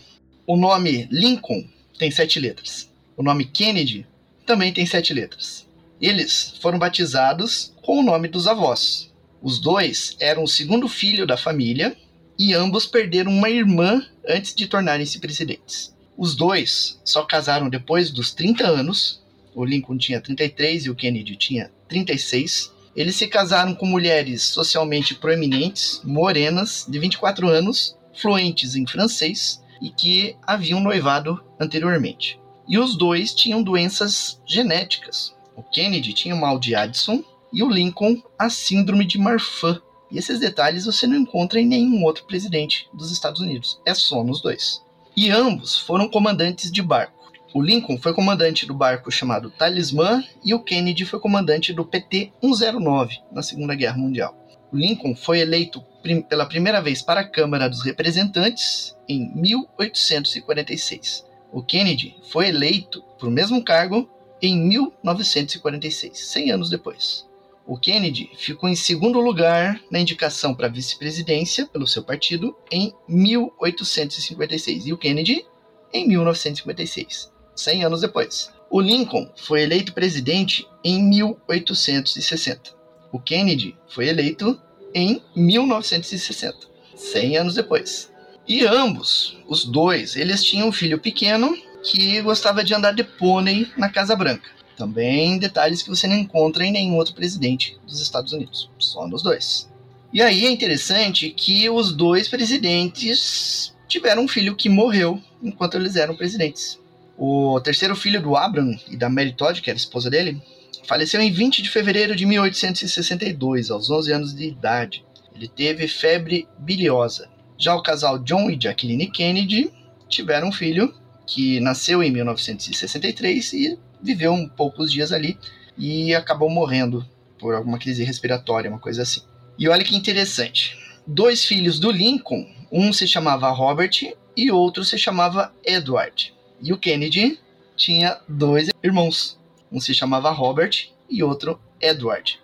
O 0.46 0.56
nome 0.56 1.08
Lincoln 1.12 1.68
tem 1.98 2.12
sete 2.12 2.40
letras. 2.40 2.90
O 3.18 3.24
nome 3.24 3.46
Kennedy 3.46 4.06
também 4.46 4.74
tem 4.74 4.86
sete 4.86 5.14
letras. 5.14 5.68
Eles 6.00 6.56
foram 6.62 6.80
batizados 6.80 7.74
com 7.82 8.00
o 8.00 8.04
nome 8.04 8.28
dos 8.28 8.48
avós. 8.48 9.12
Os 9.42 9.60
dois 9.60 10.16
eram 10.20 10.44
o 10.44 10.48
segundo 10.48 10.88
filho 10.88 11.26
da 11.26 11.38
família 11.38 11.96
e 12.38 12.54
ambos 12.54 12.86
perderam 12.86 13.32
uma 13.32 13.50
irmã 13.50 14.06
antes 14.28 14.54
de 14.54 14.68
tornarem-se 14.68 15.20
presidentes. 15.20 15.94
Os 16.18 16.36
dois 16.36 17.00
só 17.04 17.24
casaram 17.24 17.70
depois 17.70 18.12
dos 18.12 18.34
30 18.34 18.68
anos. 18.68 19.22
O 19.56 19.66
Lincoln 19.66 19.98
tinha 19.98 20.22
33 20.22 20.86
e 20.86 20.90
o 20.90 20.96
Kennedy 20.96 21.36
tinha 21.36 21.72
36. 21.92 22.72
Eles 22.96 23.18
se 23.18 23.28
casaram 23.28 23.76
com 23.76 23.86
mulheres 23.86 24.44
socialmente 24.44 25.14
proeminentes, 25.14 26.02
morenas, 26.04 26.86
de 26.88 26.98
24 26.98 27.48
anos, 27.48 27.98
fluentes 28.14 28.76
em 28.76 28.88
francês 28.88 29.62
e 29.82 29.90
que 29.90 30.36
haviam 30.48 30.80
noivado 30.80 31.44
anteriormente. 31.60 32.40
E 32.68 32.80
os 32.80 32.98
dois 32.98 33.34
tinham 33.34 33.62
doenças 33.62 34.42
genéticas. 34.46 35.36
O 35.56 35.64
Kennedy 35.64 36.14
tinha 36.14 36.36
o 36.36 36.40
mal 36.40 36.58
de 36.58 36.74
Addison 36.74 37.24
e 37.52 37.62
o 37.62 37.70
Lincoln 37.70 38.22
a 38.40 38.50
síndrome 38.50 39.06
de 39.06 39.18
Marfan, 39.18 39.82
e 40.10 40.18
esses 40.18 40.40
detalhes 40.40 40.86
você 40.86 41.06
não 41.06 41.18
encontra 41.18 41.60
em 41.60 41.66
nenhum 41.66 42.04
outro 42.04 42.26
presidente 42.26 42.88
dos 42.94 43.12
Estados 43.12 43.42
Unidos. 43.42 43.80
É 43.86 43.94
só 43.94 44.24
nos 44.24 44.42
dois. 44.42 44.82
E 45.16 45.30
ambos 45.30 45.78
foram 45.78 46.10
comandantes 46.10 46.72
de 46.72 46.82
barco. 46.82 47.21
O 47.54 47.62
Lincoln 47.62 47.98
foi 47.98 48.14
comandante 48.14 48.66
do 48.66 48.74
barco 48.74 49.12
chamado 49.12 49.52
Talismã 49.52 50.24
e 50.42 50.54
o 50.54 50.64
Kennedy 50.64 51.06
foi 51.06 51.20
comandante 51.20 51.74
do 51.74 51.84
PT-109 51.84 53.18
na 53.30 53.44
Segunda 53.44 53.76
Guerra 53.76 53.98
Mundial. 53.98 54.34
O 54.72 54.78
Lincoln 54.78 55.14
foi 55.14 55.42
eleito 55.42 55.82
prim 56.02 56.22
pela 56.22 56.46
primeira 56.46 56.82
vez 56.82 57.02
para 57.02 57.20
a 57.20 57.28
Câmara 57.28 57.68
dos 57.70 57.84
Representantes 57.84 58.96
em 59.08 59.36
1846. 59.36 61.26
O 61.52 61.62
Kennedy 61.62 62.16
foi 62.30 62.48
eleito 62.48 63.04
para 63.20 63.28
o 63.28 63.32
mesmo 63.32 63.62
cargo 63.62 64.10
em 64.42 64.58
1946, 64.58 66.18
100 66.18 66.52
anos 66.52 66.70
depois. 66.70 67.30
O 67.68 67.78
Kennedy 67.78 68.30
ficou 68.38 68.70
em 68.70 68.76
segundo 68.76 69.20
lugar 69.20 69.78
na 69.92 70.00
indicação 70.00 70.56
para 70.56 70.70
vice-presidência 70.70 71.68
pelo 71.68 71.86
seu 71.86 72.02
partido 72.02 72.56
em 72.72 72.94
1856 73.10 74.88
e 74.88 74.94
o 74.94 74.98
Kennedy 74.98 75.46
em 75.94 76.08
1956, 76.08 77.31
100 77.62 77.86
anos 77.86 78.02
depois. 78.02 78.52
O 78.70 78.80
Lincoln 78.80 79.30
foi 79.36 79.64
eleito 79.64 79.94
presidente 79.94 80.66
em 80.84 81.04
1860. 81.04 82.72
O 83.12 83.20
Kennedy 83.20 83.76
foi 83.90 84.08
eleito 84.08 84.60
em 84.94 85.22
1960, 85.36 86.58
100 86.96 87.38
anos 87.38 87.56
depois. 87.56 88.12
E 88.48 88.66
ambos, 88.66 89.38
os 89.48 89.66
dois, 89.66 90.16
eles 90.16 90.44
tinham 90.44 90.70
um 90.70 90.72
filho 90.72 91.00
pequeno 91.00 91.56
que 91.84 92.22
gostava 92.22 92.64
de 92.64 92.74
andar 92.74 92.94
de 92.94 93.04
pônei 93.04 93.68
na 93.78 93.90
Casa 93.90 94.16
Branca. 94.16 94.50
Também 94.78 95.38
detalhes 95.38 95.84
que 95.84 95.90
você 95.90 96.08
não 96.08 96.16
encontra 96.16 96.66
em 96.66 96.72
nenhum 96.72 96.96
outro 96.96 97.14
presidente 97.14 97.78
dos 97.86 98.02
Estados 98.02 98.34
Unidos, 98.34 98.70
só 98.80 99.08
nos 99.08 99.22
dois. 99.22 99.70
E 100.14 100.22
aí 100.22 100.46
é 100.46 100.50
interessante 100.50 101.30
que 101.30 101.70
os 101.70 101.94
dois 101.94 102.28
presidentes 102.28 103.74
tiveram 103.88 104.24
um 104.24 104.28
filho 104.28 104.56
que 104.56 104.70
morreu 104.70 105.22
enquanto 105.42 105.76
eles 105.76 105.96
eram 105.96 106.16
presidentes. 106.16 106.81
O 107.24 107.62
terceiro 107.62 107.96
filho 107.96 108.20
do 108.20 108.36
Abraham 108.36 108.76
e 108.90 108.98
da 108.98 109.08
Mary 109.08 109.32
Todd, 109.32 109.62
que 109.62 109.70
era 109.70 109.78
esposa 109.78 110.10
dele, 110.10 110.42
faleceu 110.88 111.22
em 111.22 111.32
20 111.32 111.62
de 111.62 111.70
fevereiro 111.70 112.16
de 112.16 112.26
1862, 112.26 113.70
aos 113.70 113.92
11 113.92 114.12
anos 114.12 114.36
de 114.36 114.48
idade. 114.48 115.06
Ele 115.36 115.48
teve 115.48 115.88
febre 115.88 116.48
biliosa. 116.58 117.30
Já 117.60 117.76
o 117.76 117.84
casal 117.84 118.18
John 118.18 118.50
e 118.50 118.60
Jacqueline 118.60 119.06
Kennedy 119.12 119.72
tiveram 120.10 120.48
um 120.48 120.52
filho 120.52 120.96
que 121.28 121.60
nasceu 121.60 122.02
em 122.02 122.10
1963 122.10 123.54
e 123.54 123.80
viveu 124.02 124.34
um 124.34 124.50
poucos 124.50 124.92
dias 124.92 125.12
ali 125.12 125.38
e 125.78 126.16
acabou 126.16 126.50
morrendo 126.50 127.08
por 127.38 127.54
alguma 127.54 127.78
crise 127.78 128.04
respiratória, 128.04 128.68
uma 128.68 128.80
coisa 128.80 129.04
assim. 129.04 129.22
E 129.60 129.70
olha 129.70 129.84
que 129.84 129.96
interessante. 129.96 130.76
Dois 131.06 131.46
filhos 131.46 131.80
do 131.80 131.92
Lincoln, 131.92 132.48
um 132.72 132.92
se 132.92 133.08
chamava 133.08 133.52
Robert 133.52 134.12
e 134.36 134.50
outro 134.50 134.84
se 134.84 134.98
chamava 134.98 135.54
Edward. 135.64 136.34
E 136.62 136.72
o 136.72 136.78
Kennedy 136.78 137.40
tinha 137.76 138.20
dois 138.28 138.70
irmãos. 138.84 139.40
Um 139.72 139.80
se 139.80 139.94
chamava 139.94 140.30
Robert 140.32 140.90
e 141.10 141.24
outro 141.24 141.60
Edward. 141.80 142.40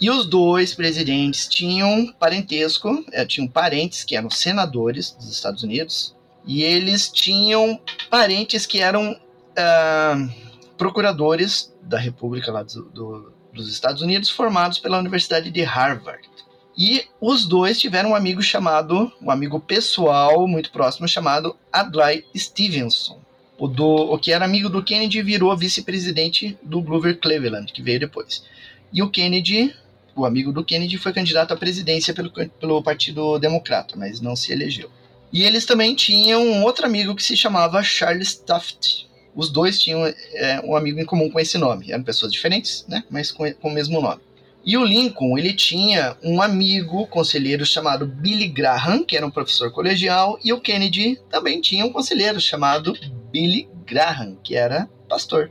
E 0.00 0.10
os 0.10 0.26
dois 0.26 0.74
presidentes 0.74 1.48
tinham 1.48 2.12
parentesco, 2.18 3.04
é, 3.12 3.24
tinham 3.24 3.48
parentes 3.48 4.04
que 4.04 4.16
eram 4.16 4.28
senadores 4.28 5.12
dos 5.12 5.30
Estados 5.30 5.62
Unidos, 5.62 6.14
e 6.44 6.62
eles 6.62 7.10
tinham 7.10 7.80
parentes 8.10 8.66
que 8.66 8.80
eram 8.80 9.12
uh, 9.12 10.32
procuradores 10.76 11.72
da 11.80 11.98
República 11.98 12.52
lá 12.52 12.62
do, 12.62 12.82
do, 12.90 13.32
dos 13.52 13.72
Estados 13.72 14.02
Unidos, 14.02 14.28
formados 14.28 14.78
pela 14.78 14.98
Universidade 14.98 15.50
de 15.50 15.62
Harvard. 15.62 16.28
E 16.76 17.04
os 17.20 17.46
dois 17.46 17.80
tiveram 17.80 18.10
um 18.10 18.14
amigo 18.14 18.42
chamado, 18.42 19.10
um 19.22 19.30
amigo 19.30 19.60
pessoal 19.60 20.46
muito 20.48 20.72
próximo 20.72 21.06
chamado 21.06 21.56
Adlai 21.72 22.24
Stevenson. 22.36 23.23
O, 23.64 23.66
do, 23.66 23.86
o 23.86 24.18
que 24.18 24.30
era 24.30 24.44
amigo 24.44 24.68
do 24.68 24.84
Kennedy 24.84 25.22
virou 25.22 25.56
vice-presidente 25.56 26.54
do 26.62 26.82
Grover 26.82 27.18
Cleveland, 27.18 27.72
que 27.72 27.80
veio 27.80 27.98
depois. 27.98 28.44
E 28.92 29.02
o 29.02 29.08
Kennedy, 29.08 29.74
o 30.14 30.26
amigo 30.26 30.52
do 30.52 30.62
Kennedy, 30.62 30.98
foi 30.98 31.14
candidato 31.14 31.54
à 31.54 31.56
presidência 31.56 32.12
pelo, 32.12 32.30
pelo 32.30 32.82
Partido 32.82 33.38
Democrata, 33.38 33.94
mas 33.96 34.20
não 34.20 34.36
se 34.36 34.52
elegeu. 34.52 34.90
E 35.32 35.44
eles 35.44 35.64
também 35.64 35.94
tinham 35.94 36.42
um 36.46 36.62
outro 36.62 36.84
amigo 36.84 37.14
que 37.14 37.22
se 37.22 37.38
chamava 37.38 37.82
Charles 37.82 38.34
Taft. 38.34 39.06
Os 39.34 39.48
dois 39.48 39.80
tinham 39.80 40.04
é, 40.04 40.60
um 40.62 40.76
amigo 40.76 41.00
em 41.00 41.06
comum 41.06 41.30
com 41.30 41.40
esse 41.40 41.56
nome. 41.56 41.90
Eram 41.90 42.04
pessoas 42.04 42.30
diferentes, 42.30 42.84
né? 42.86 43.02
mas 43.08 43.32
com, 43.32 43.50
com 43.54 43.68
o 43.70 43.72
mesmo 43.72 43.98
nome. 43.98 44.20
E 44.62 44.76
o 44.76 44.84
Lincoln, 44.84 45.38
ele 45.38 45.54
tinha 45.54 46.18
um 46.22 46.42
amigo 46.42 47.06
conselheiro 47.06 47.64
chamado 47.64 48.06
Billy 48.06 48.46
Graham, 48.46 49.02
que 49.02 49.16
era 49.16 49.26
um 49.26 49.30
professor 49.30 49.72
colegial, 49.72 50.38
e 50.44 50.52
o 50.52 50.60
Kennedy 50.60 51.18
também 51.30 51.62
tinha 51.62 51.86
um 51.86 51.92
conselheiro 51.92 52.38
chamado 52.38 52.94
Billy 53.34 53.68
Graham, 53.84 54.36
que 54.44 54.54
era 54.54 54.88
pastor. 55.08 55.50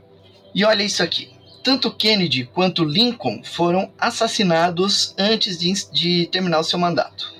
E 0.54 0.64
olha 0.64 0.82
isso 0.82 1.02
aqui. 1.02 1.30
Tanto 1.62 1.94
Kennedy 1.94 2.46
quanto 2.46 2.82
Lincoln 2.82 3.42
foram 3.44 3.92
assassinados 3.98 5.14
antes 5.18 5.58
de, 5.58 5.70
de 5.92 6.26
terminar 6.28 6.60
o 6.60 6.64
seu 6.64 6.78
mandato. 6.78 7.34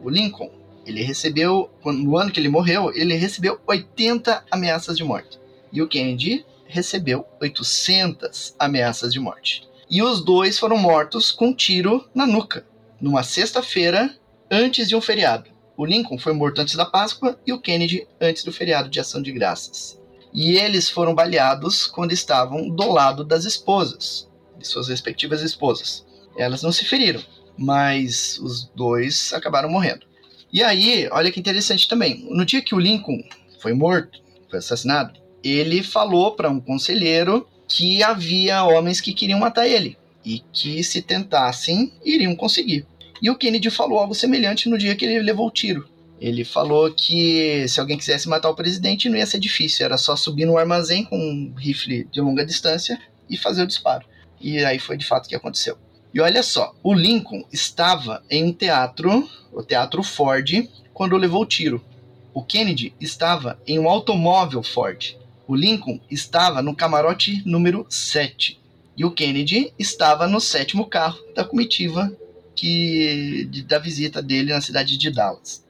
O 0.00 0.08
Lincoln 0.08 0.48
ele 0.86 1.02
recebeu, 1.02 1.68
no 1.84 2.16
ano 2.16 2.30
que 2.30 2.38
ele 2.38 2.48
morreu, 2.48 2.92
ele 2.94 3.14
recebeu 3.14 3.60
80 3.66 4.44
ameaças 4.48 4.96
de 4.96 5.02
morte. 5.02 5.40
E 5.72 5.82
o 5.82 5.88
Kennedy 5.88 6.46
recebeu 6.66 7.26
800 7.40 8.54
ameaças 8.60 9.12
de 9.12 9.18
morte. 9.18 9.68
E 9.90 10.02
os 10.02 10.24
dois 10.24 10.56
foram 10.56 10.78
mortos 10.78 11.32
com 11.32 11.48
um 11.48 11.54
tiro 11.54 12.08
na 12.14 12.28
nuca, 12.28 12.64
numa 13.00 13.24
sexta-feira 13.24 14.14
antes 14.48 14.88
de 14.88 14.94
um 14.94 15.00
feriado. 15.00 15.49
O 15.80 15.86
Lincoln 15.86 16.18
foi 16.18 16.34
morto 16.34 16.60
antes 16.60 16.74
da 16.74 16.84
Páscoa 16.84 17.40
e 17.46 17.54
o 17.54 17.58
Kennedy 17.58 18.06
antes 18.20 18.44
do 18.44 18.52
feriado 18.52 18.90
de 18.90 19.00
Ação 19.00 19.22
de 19.22 19.32
Graças. 19.32 19.98
E 20.30 20.58
eles 20.58 20.90
foram 20.90 21.14
baleados 21.14 21.86
quando 21.86 22.12
estavam 22.12 22.68
do 22.68 22.92
lado 22.92 23.24
das 23.24 23.46
esposas, 23.46 24.28
de 24.58 24.68
suas 24.68 24.88
respectivas 24.88 25.40
esposas. 25.40 26.04
Elas 26.36 26.62
não 26.62 26.70
se 26.70 26.84
feriram, 26.84 27.22
mas 27.56 28.38
os 28.42 28.70
dois 28.76 29.32
acabaram 29.32 29.70
morrendo. 29.70 30.04
E 30.52 30.62
aí, 30.62 31.08
olha 31.10 31.32
que 31.32 31.40
interessante 31.40 31.88
também. 31.88 32.28
No 32.28 32.44
dia 32.44 32.60
que 32.60 32.74
o 32.74 32.78
Lincoln 32.78 33.18
foi 33.58 33.72
morto, 33.72 34.20
foi 34.50 34.58
assassinado, 34.58 35.18
ele 35.42 35.82
falou 35.82 36.32
para 36.32 36.50
um 36.50 36.60
conselheiro 36.60 37.48
que 37.66 38.02
havia 38.02 38.64
homens 38.64 39.00
que 39.00 39.14
queriam 39.14 39.40
matar 39.40 39.66
ele 39.66 39.96
e 40.22 40.40
que 40.52 40.84
se 40.84 41.00
tentassem 41.00 41.90
iriam 42.04 42.36
conseguir. 42.36 42.86
E 43.22 43.30
o 43.30 43.36
Kennedy 43.36 43.70
falou 43.70 43.98
algo 43.98 44.14
semelhante 44.14 44.68
no 44.68 44.78
dia 44.78 44.96
que 44.96 45.04
ele 45.04 45.20
levou 45.20 45.46
o 45.46 45.50
tiro. 45.50 45.88
Ele 46.20 46.44
falou 46.44 46.92
que 46.92 47.66
se 47.66 47.80
alguém 47.80 47.96
quisesse 47.96 48.28
matar 48.28 48.50
o 48.50 48.54
presidente 48.54 49.08
não 49.08 49.16
ia 49.16 49.26
ser 49.26 49.38
difícil, 49.38 49.86
era 49.86 49.96
só 49.96 50.14
subir 50.16 50.44
no 50.44 50.58
armazém 50.58 51.04
com 51.04 51.18
um 51.18 51.54
rifle 51.56 52.06
de 52.12 52.20
longa 52.20 52.44
distância 52.44 53.00
e 53.28 53.36
fazer 53.36 53.62
o 53.62 53.66
disparo. 53.66 54.04
E 54.40 54.62
aí 54.64 54.78
foi 54.78 54.96
de 54.96 55.06
fato 55.06 55.26
o 55.26 55.28
que 55.28 55.34
aconteceu. 55.34 55.78
E 56.12 56.20
olha 56.20 56.42
só, 56.42 56.74
o 56.82 56.92
Lincoln 56.92 57.44
estava 57.52 58.22
em 58.28 58.44
um 58.44 58.52
teatro, 58.52 59.28
o 59.52 59.62
Teatro 59.62 60.02
Ford, 60.02 60.68
quando 60.92 61.16
levou 61.16 61.42
o 61.42 61.46
tiro. 61.46 61.82
O 62.34 62.42
Kennedy 62.42 62.94
estava 63.00 63.58
em 63.66 63.78
um 63.78 63.88
automóvel 63.88 64.62
Ford. 64.62 65.16
O 65.46 65.54
Lincoln 65.54 66.00
estava 66.10 66.60
no 66.60 66.74
camarote 66.74 67.42
número 67.46 67.86
7. 67.88 68.60
E 68.96 69.04
o 69.04 69.10
Kennedy 69.10 69.72
estava 69.78 70.26
no 70.28 70.40
sétimo 70.40 70.84
carro 70.86 71.18
da 71.34 71.44
comitiva 71.44 72.12
que, 72.60 73.46
de, 73.46 73.62
da 73.62 73.78
visita 73.78 74.20
dele 74.20 74.52
na 74.52 74.60
cidade 74.60 74.98
de 74.98 75.10
Dallas. 75.10 75.64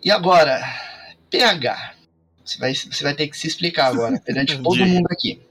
E 0.00 0.12
agora, 0.12 0.62
PH. 1.28 1.94
Você 2.44 2.58
vai, 2.58 2.72
você 2.72 3.02
vai 3.02 3.14
ter 3.14 3.26
que 3.26 3.36
se 3.36 3.48
explicar 3.48 3.88
agora, 3.88 4.20
perante 4.20 4.56
todo 4.62 4.86
mundo 4.86 5.08
aqui. 5.10 5.42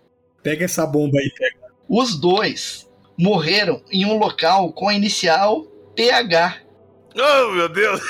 Pega 0.41 0.63
essa 0.63 0.87
bomba 0.87 1.19
aí, 1.19 1.29
pega. 1.37 1.73
Os 1.89 2.17
dois 2.17 2.89
morreram 3.17 3.83
em 3.91 4.05
um 4.05 4.17
local 4.17 4.71
com 4.71 4.87
a 4.87 4.93
inicial 4.93 5.63
PH. 5.97 6.59
Oh, 7.13 7.51
meu 7.51 7.67
Deus! 7.67 8.01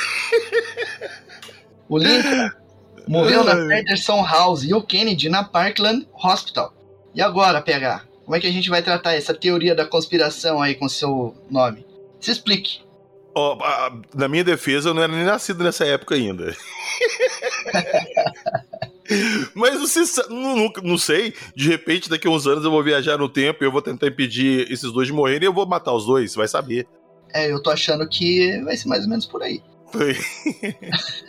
O 1.89 1.97
Lincoln 1.97 2.51
morreu 3.09 3.43
na 3.43 3.67
Peterson 3.67 4.23
House 4.23 4.63
e 4.63 4.75
o 4.75 4.83
Kennedy 4.83 5.27
na 5.27 5.43
Parkland 5.43 6.07
Hospital. 6.13 6.71
E 7.15 7.21
agora, 7.21 7.63
PH? 7.63 8.03
Como 8.23 8.35
é 8.35 8.39
que 8.39 8.47
a 8.47 8.51
gente 8.51 8.69
vai 8.69 8.83
tratar 8.83 9.15
essa 9.15 9.33
teoria 9.33 9.73
da 9.73 9.87
conspiração 9.87 10.61
aí 10.61 10.75
com 10.75 10.87
seu 10.87 11.35
nome? 11.49 11.83
Se 12.19 12.31
explique. 12.31 12.81
Oh, 13.37 13.57
na 14.13 14.27
minha 14.27 14.43
defesa, 14.43 14.89
eu 14.89 14.93
não 14.93 15.03
era 15.03 15.11
nem 15.11 15.25
nascido 15.25 15.63
nessa 15.63 15.85
época 15.85 16.15
ainda. 16.15 16.55
Mas 19.53 19.79
você 19.79 20.03
não, 20.29 20.55
não, 20.55 20.73
não, 20.83 20.97
sei, 20.97 21.33
de 21.55 21.69
repente 21.69 22.09
daqui 22.09 22.27
a 22.27 22.31
uns 22.31 22.47
anos 22.47 22.63
eu 22.63 22.71
vou 22.71 22.81
viajar 22.81 23.17
no 23.17 23.29
tempo 23.29 23.63
e 23.63 23.67
eu 23.67 23.71
vou 23.71 23.81
tentar 23.81 24.07
impedir 24.07 24.71
esses 24.71 24.91
dois 24.91 25.07
de 25.07 25.13
morrerem 25.13 25.43
e 25.43 25.49
eu 25.49 25.53
vou 25.53 25.67
matar 25.67 25.93
os 25.93 26.05
dois, 26.05 26.33
vai 26.33 26.47
saber. 26.47 26.87
É, 27.33 27.51
eu 27.51 27.61
tô 27.61 27.69
achando 27.69 28.07
que 28.07 28.59
vai 28.63 28.77
ser 28.77 28.87
mais 28.87 29.03
ou 29.03 29.09
menos 29.09 29.25
por 29.25 29.43
aí. 29.43 29.61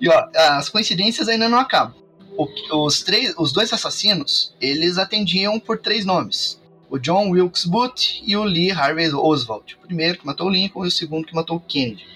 E 0.00 0.08
ó, 0.08 0.28
as 0.34 0.68
coincidências 0.68 1.28
ainda 1.28 1.48
não 1.48 1.58
acabam. 1.58 1.94
O, 2.36 2.46
os, 2.86 3.02
três, 3.02 3.34
os 3.36 3.52
dois 3.52 3.72
assassinos, 3.72 4.54
eles 4.60 4.96
atendiam 4.96 5.58
por 5.58 5.78
três 5.78 6.04
nomes. 6.04 6.60
O 6.90 6.98
John 6.98 7.30
Wilkes 7.30 7.64
Booth 7.64 8.22
e 8.24 8.36
o 8.36 8.44
Lee 8.44 8.70
Harvey 8.70 9.12
Oswald. 9.12 9.76
O 9.76 9.86
primeiro 9.86 10.18
que 10.18 10.26
matou 10.26 10.48
Lincoln 10.48 10.84
e 10.84 10.88
o 10.88 10.90
segundo 10.90 11.26
que 11.26 11.34
matou 11.34 11.60
Kennedy. 11.60 12.06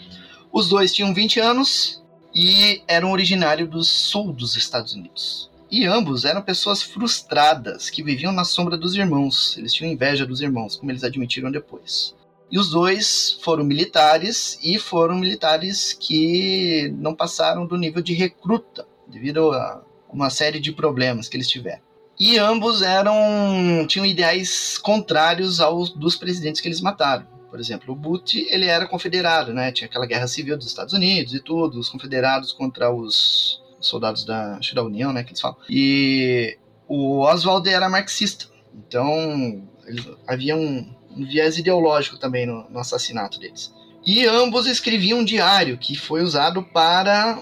Os 0.52 0.68
dois 0.68 0.92
tinham 0.94 1.14
20 1.14 1.40
anos, 1.40 2.02
e 2.34 2.82
eram 2.88 3.12
originários 3.12 3.68
do 3.68 3.84
sul 3.84 4.32
dos 4.32 4.56
Estados 4.56 4.94
Unidos. 4.94 5.50
E 5.70 5.84
ambos 5.86 6.24
eram 6.24 6.42
pessoas 6.42 6.82
frustradas 6.82 7.88
que 7.88 8.02
viviam 8.02 8.32
na 8.32 8.44
sombra 8.44 8.76
dos 8.76 8.94
irmãos. 8.94 9.56
Eles 9.56 9.72
tinham 9.72 9.92
inveja 9.92 10.26
dos 10.26 10.40
irmãos, 10.40 10.76
como 10.76 10.90
eles 10.90 11.04
admitiram 11.04 11.50
depois. 11.50 12.14
E 12.50 12.58
os 12.58 12.70
dois 12.70 13.38
foram 13.42 13.64
militares 13.64 14.58
e 14.62 14.78
foram 14.78 15.14
militares 15.16 15.94
que 15.94 16.94
não 16.98 17.14
passaram 17.14 17.66
do 17.66 17.78
nível 17.78 18.02
de 18.02 18.12
recruta 18.12 18.86
devido 19.06 19.52
a 19.52 19.82
uma 20.12 20.28
série 20.28 20.60
de 20.60 20.72
problemas 20.72 21.28
que 21.28 21.36
eles 21.36 21.48
tiveram. 21.48 21.80
E 22.18 22.38
ambos 22.38 22.82
eram 22.82 23.86
tinham 23.88 24.06
ideais 24.06 24.78
contrários 24.78 25.60
aos 25.60 25.90
dos 25.90 26.16
presidentes 26.16 26.60
que 26.60 26.68
eles 26.68 26.80
mataram. 26.80 27.26
Por 27.50 27.60
exemplo, 27.60 27.92
o 27.92 27.96
Booth, 27.96 28.34
ele 28.48 28.66
era 28.66 28.86
confederado, 28.86 29.52
né? 29.52 29.70
Tinha 29.72 29.86
aquela 29.86 30.06
guerra 30.06 30.26
civil 30.26 30.56
dos 30.56 30.66
Estados 30.66 30.94
Unidos 30.94 31.34
e 31.34 31.40
tudo, 31.40 31.78
os 31.78 31.88
confederados 31.88 32.52
contra 32.52 32.90
os 32.90 33.62
soldados 33.78 34.24
da, 34.24 34.58
da 34.74 34.82
União, 34.82 35.12
né, 35.12 35.22
que 35.22 35.30
eles 35.30 35.40
falam. 35.40 35.56
E 35.68 36.56
o 36.88 37.20
Oswald 37.20 37.68
era 37.68 37.88
marxista. 37.88 38.46
Então, 38.74 39.68
ele, 39.86 40.16
havia 40.26 40.56
um, 40.56 40.94
um, 41.10 41.24
viés 41.24 41.58
ideológico 41.58 42.18
também 42.18 42.46
no, 42.46 42.68
no 42.70 42.78
assassinato 42.78 43.38
deles. 43.38 43.72
E 44.04 44.24
ambos 44.26 44.66
escreviam 44.66 45.20
um 45.20 45.24
diário 45.24 45.76
que 45.78 45.94
foi 45.94 46.22
usado 46.22 46.62
para 46.62 47.40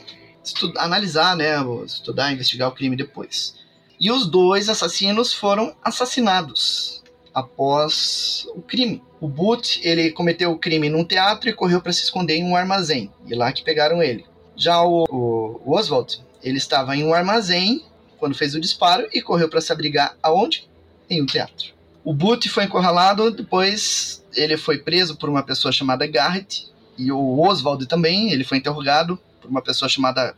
analisar, 0.78 1.36
né, 1.36 1.54
estudar, 1.84 2.32
investigar 2.32 2.68
o 2.68 2.74
crime 2.74 2.96
depois. 2.96 3.59
E 4.00 4.10
os 4.10 4.26
dois 4.26 4.70
assassinos 4.70 5.34
foram 5.34 5.74
assassinados 5.84 7.02
após 7.34 8.46
o 8.54 8.62
crime. 8.62 9.02
O 9.20 9.28
Booth, 9.28 9.78
ele 9.82 10.10
cometeu 10.10 10.50
o 10.50 10.58
crime 10.58 10.88
num 10.88 11.04
teatro 11.04 11.50
e 11.50 11.52
correu 11.52 11.82
para 11.82 11.92
se 11.92 12.02
esconder 12.02 12.36
em 12.36 12.44
um 12.44 12.56
armazém. 12.56 13.12
E 13.26 13.34
lá 13.34 13.52
que 13.52 13.62
pegaram 13.62 14.02
ele. 14.02 14.24
Já 14.56 14.80
o, 14.82 15.04
o, 15.04 15.60
o 15.64 15.76
Oswald, 15.76 16.24
ele 16.42 16.56
estava 16.56 16.96
em 16.96 17.04
um 17.04 17.12
armazém 17.12 17.84
quando 18.18 18.34
fez 18.34 18.54
o 18.54 18.60
disparo 18.60 19.06
e 19.12 19.20
correu 19.20 19.48
para 19.48 19.60
se 19.60 19.70
abrigar 19.70 20.16
aonde? 20.22 20.68
Em 21.08 21.22
um 21.22 21.26
teatro. 21.26 21.74
O 22.02 22.14
Boot 22.14 22.48
foi 22.48 22.64
encurralado, 22.64 23.30
depois 23.30 24.24
ele 24.34 24.56
foi 24.56 24.78
preso 24.78 25.16
por 25.16 25.28
uma 25.28 25.42
pessoa 25.42 25.72
chamada 25.72 26.06
Garrett, 26.06 26.68
e 26.96 27.12
o 27.12 27.40
Oswald 27.40 27.86
também, 27.86 28.32
ele 28.32 28.44
foi 28.44 28.58
interrogado 28.58 29.18
por 29.40 29.50
uma 29.50 29.62
pessoa 29.62 29.88
chamada. 29.88 30.34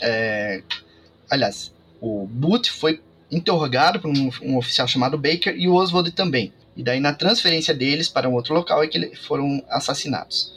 É... 0.00 0.62
Aliás, 1.30 1.72
o 2.00 2.26
Boot 2.26 2.70
foi 2.70 3.00
interrogado 3.30 4.00
por 4.00 4.08
um, 4.08 4.30
um, 4.42 4.56
oficial 4.56 4.86
chamado 4.86 5.18
Baker 5.18 5.54
e 5.56 5.68
o 5.68 5.74
Oswald 5.74 6.10
também. 6.12 6.52
E 6.76 6.82
daí, 6.82 7.00
na 7.00 7.12
transferência 7.12 7.74
deles 7.74 8.08
para 8.08 8.28
um 8.28 8.34
outro 8.34 8.54
local, 8.54 8.82
é 8.82 8.86
que 8.86 8.98
eles 8.98 9.18
foram 9.20 9.62
assassinados. 9.68 10.52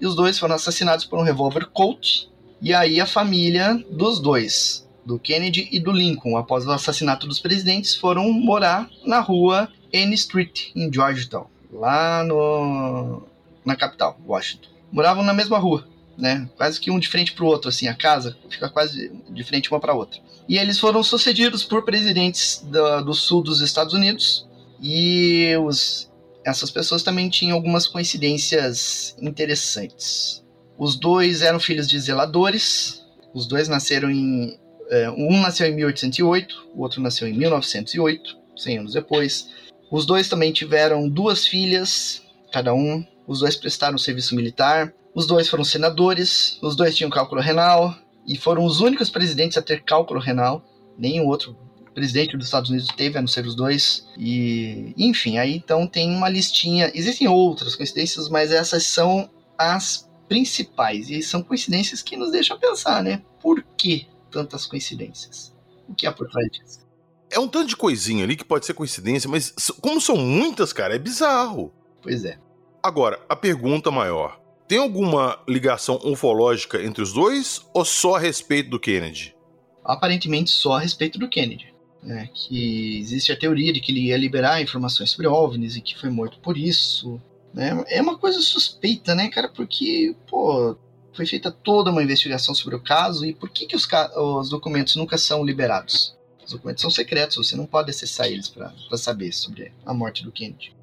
E 0.00 0.06
os 0.06 0.14
dois 0.14 0.38
foram 0.38 0.54
assassinados 0.54 1.04
por 1.04 1.18
um 1.18 1.22
revólver 1.22 1.66
Colt. 1.66 2.28
E 2.60 2.72
aí, 2.72 3.00
a 3.00 3.06
família 3.06 3.74
dos 3.90 4.18
dois, 4.18 4.88
do 5.04 5.18
Kennedy 5.18 5.68
e 5.70 5.78
do 5.78 5.92
Lincoln, 5.92 6.36
após 6.36 6.66
o 6.66 6.70
assassinato 6.70 7.26
dos 7.26 7.38
presidentes, 7.38 7.94
foram 7.94 8.32
morar 8.32 8.88
na 9.04 9.20
rua 9.20 9.68
N 9.92 10.14
Street, 10.14 10.70
em 10.74 10.92
Georgetown, 10.92 11.46
lá 11.72 12.24
no, 12.24 13.22
na 13.64 13.76
capital, 13.76 14.18
Washington. 14.26 14.68
Moravam 14.90 15.22
na 15.22 15.32
mesma 15.32 15.58
rua, 15.58 15.86
né? 16.16 16.48
Quase 16.56 16.80
que 16.80 16.90
um 16.90 16.98
de 16.98 17.08
frente 17.08 17.32
para 17.32 17.44
o 17.44 17.48
outro, 17.48 17.68
assim, 17.68 17.88
a 17.88 17.94
casa 17.94 18.36
fica 18.48 18.68
quase 18.68 19.10
de 19.30 19.44
frente 19.44 19.70
uma 19.70 19.80
para 19.80 19.94
outra. 19.94 20.20
E 20.48 20.56
eles 20.56 20.78
foram 20.78 21.02
sucedidos 21.02 21.62
por 21.62 21.84
presidentes 21.84 22.64
do, 22.64 23.02
do 23.02 23.14
sul 23.14 23.42
dos 23.42 23.60
Estados 23.60 23.92
Unidos 23.92 24.48
e 24.80 25.54
os, 25.60 26.10
essas 26.44 26.70
pessoas 26.70 27.02
também 27.02 27.28
tinham 27.28 27.56
algumas 27.56 27.86
coincidências 27.86 29.14
interessantes. 29.20 30.42
Os 30.78 30.96
dois 30.96 31.42
eram 31.42 31.60
filhos 31.60 31.88
de 31.88 31.98
zeladores, 31.98 33.02
os 33.34 33.46
dois 33.46 33.68
nasceram 33.68 34.10
em. 34.10 34.58
É, 34.90 35.10
um 35.10 35.38
nasceu 35.42 35.66
em 35.66 35.74
1808, 35.74 36.68
o 36.74 36.80
outro 36.80 37.02
nasceu 37.02 37.28
em 37.28 37.34
1908, 37.34 38.36
100 38.56 38.78
anos 38.78 38.92
depois. 38.94 39.48
Os 39.90 40.06
dois 40.06 40.28
também 40.28 40.50
tiveram 40.50 41.08
duas 41.08 41.46
filhas, 41.46 42.22
cada 42.52 42.72
um. 42.72 43.04
Os 43.26 43.40
dois 43.40 43.56
prestaram 43.56 43.98
serviço 43.98 44.34
militar. 44.34 44.94
Os 45.14 45.26
dois 45.26 45.48
foram 45.48 45.64
senadores. 45.64 46.58
Os 46.62 46.74
dois 46.74 46.96
tinham 46.96 47.10
cálculo 47.10 47.40
renal. 47.42 47.94
E 48.28 48.36
foram 48.36 48.64
os 48.64 48.80
únicos 48.80 49.08
presidentes 49.08 49.56
a 49.56 49.62
ter 49.62 49.82
cálculo 49.82 50.20
renal. 50.20 50.62
Nenhum 50.98 51.26
outro 51.26 51.56
presidente 51.94 52.36
dos 52.36 52.46
Estados 52.46 52.68
Unidos 52.68 52.88
teve, 52.94 53.16
a 53.16 53.22
não 53.22 53.26
ser 53.26 53.46
os 53.46 53.54
dois. 53.54 54.06
E, 54.18 54.92
enfim, 54.98 55.38
aí 55.38 55.56
então 55.56 55.86
tem 55.86 56.14
uma 56.14 56.28
listinha. 56.28 56.92
Existem 56.94 57.26
outras 57.26 57.74
coincidências, 57.74 58.28
mas 58.28 58.52
essas 58.52 58.84
são 58.86 59.30
as 59.56 60.08
principais. 60.28 61.08
E 61.08 61.22
são 61.22 61.42
coincidências 61.42 62.02
que 62.02 62.18
nos 62.18 62.30
deixam 62.30 62.58
pensar, 62.58 63.02
né? 63.02 63.22
Por 63.40 63.64
que 63.76 64.06
tantas 64.30 64.66
coincidências? 64.66 65.54
O 65.88 65.94
que 65.94 66.06
há 66.06 66.12
por 66.12 66.28
trás 66.28 66.48
disso? 66.52 66.86
É 67.30 67.38
um 67.38 67.48
tanto 67.48 67.68
de 67.68 67.76
coisinha 67.76 68.24
ali 68.24 68.36
que 68.36 68.44
pode 68.44 68.66
ser 68.66 68.74
coincidência, 68.74 69.28
mas 69.28 69.54
como 69.80 70.00
são 70.00 70.16
muitas, 70.16 70.72
cara, 70.72 70.94
é 70.94 70.98
bizarro. 70.98 71.72
Pois 72.02 72.24
é. 72.24 72.38
Agora, 72.82 73.20
a 73.28 73.34
pergunta 73.34 73.90
maior: 73.90 74.40
tem 74.68 74.78
alguma 74.78 75.40
ligação 75.48 75.98
ufológica 76.04 76.82
entre 76.84 77.02
os 77.02 77.12
dois 77.12 77.66
ou 77.72 77.84
só 77.86 78.16
a 78.16 78.18
respeito 78.18 78.68
do 78.68 78.78
Kennedy? 78.78 79.34
Aparentemente 79.82 80.50
só 80.50 80.74
a 80.74 80.80
respeito 80.80 81.18
do 81.18 81.28
Kennedy. 81.28 81.72
Né? 82.02 82.28
Que 82.32 82.98
existe 82.98 83.32
a 83.32 83.38
teoria 83.38 83.72
de 83.72 83.80
que 83.80 83.90
ele 83.90 84.08
ia 84.08 84.16
liberar 84.16 84.60
informações 84.60 85.10
sobre 85.10 85.26
OVNIs 85.26 85.76
e 85.76 85.80
que 85.80 85.98
foi 85.98 86.10
morto 86.10 86.38
por 86.40 86.58
isso. 86.58 87.20
Né? 87.52 87.82
É 87.88 88.02
uma 88.02 88.18
coisa 88.18 88.40
suspeita, 88.42 89.14
né, 89.14 89.28
cara? 89.28 89.48
Porque, 89.48 90.14
pô, 90.28 90.76
foi 91.14 91.26
feita 91.26 91.50
toda 91.50 91.90
uma 91.90 92.02
investigação 92.02 92.54
sobre 92.54 92.76
o 92.76 92.80
caso 92.80 93.24
e 93.24 93.32
por 93.32 93.48
que, 93.48 93.66
que 93.66 93.74
os, 93.74 93.88
os 94.16 94.50
documentos 94.50 94.94
nunca 94.96 95.16
são 95.16 95.44
liberados? 95.44 96.16
Os 96.44 96.52
documentos 96.52 96.82
são 96.82 96.90
secretos, 96.90 97.36
você 97.36 97.56
não 97.56 97.66
pode 97.66 97.90
acessar 97.90 98.26
eles 98.26 98.48
para 98.48 98.72
saber 98.96 99.32
sobre 99.32 99.72
a 99.84 99.92
morte 99.92 100.22
do 100.22 100.30
Kennedy. 100.30 100.77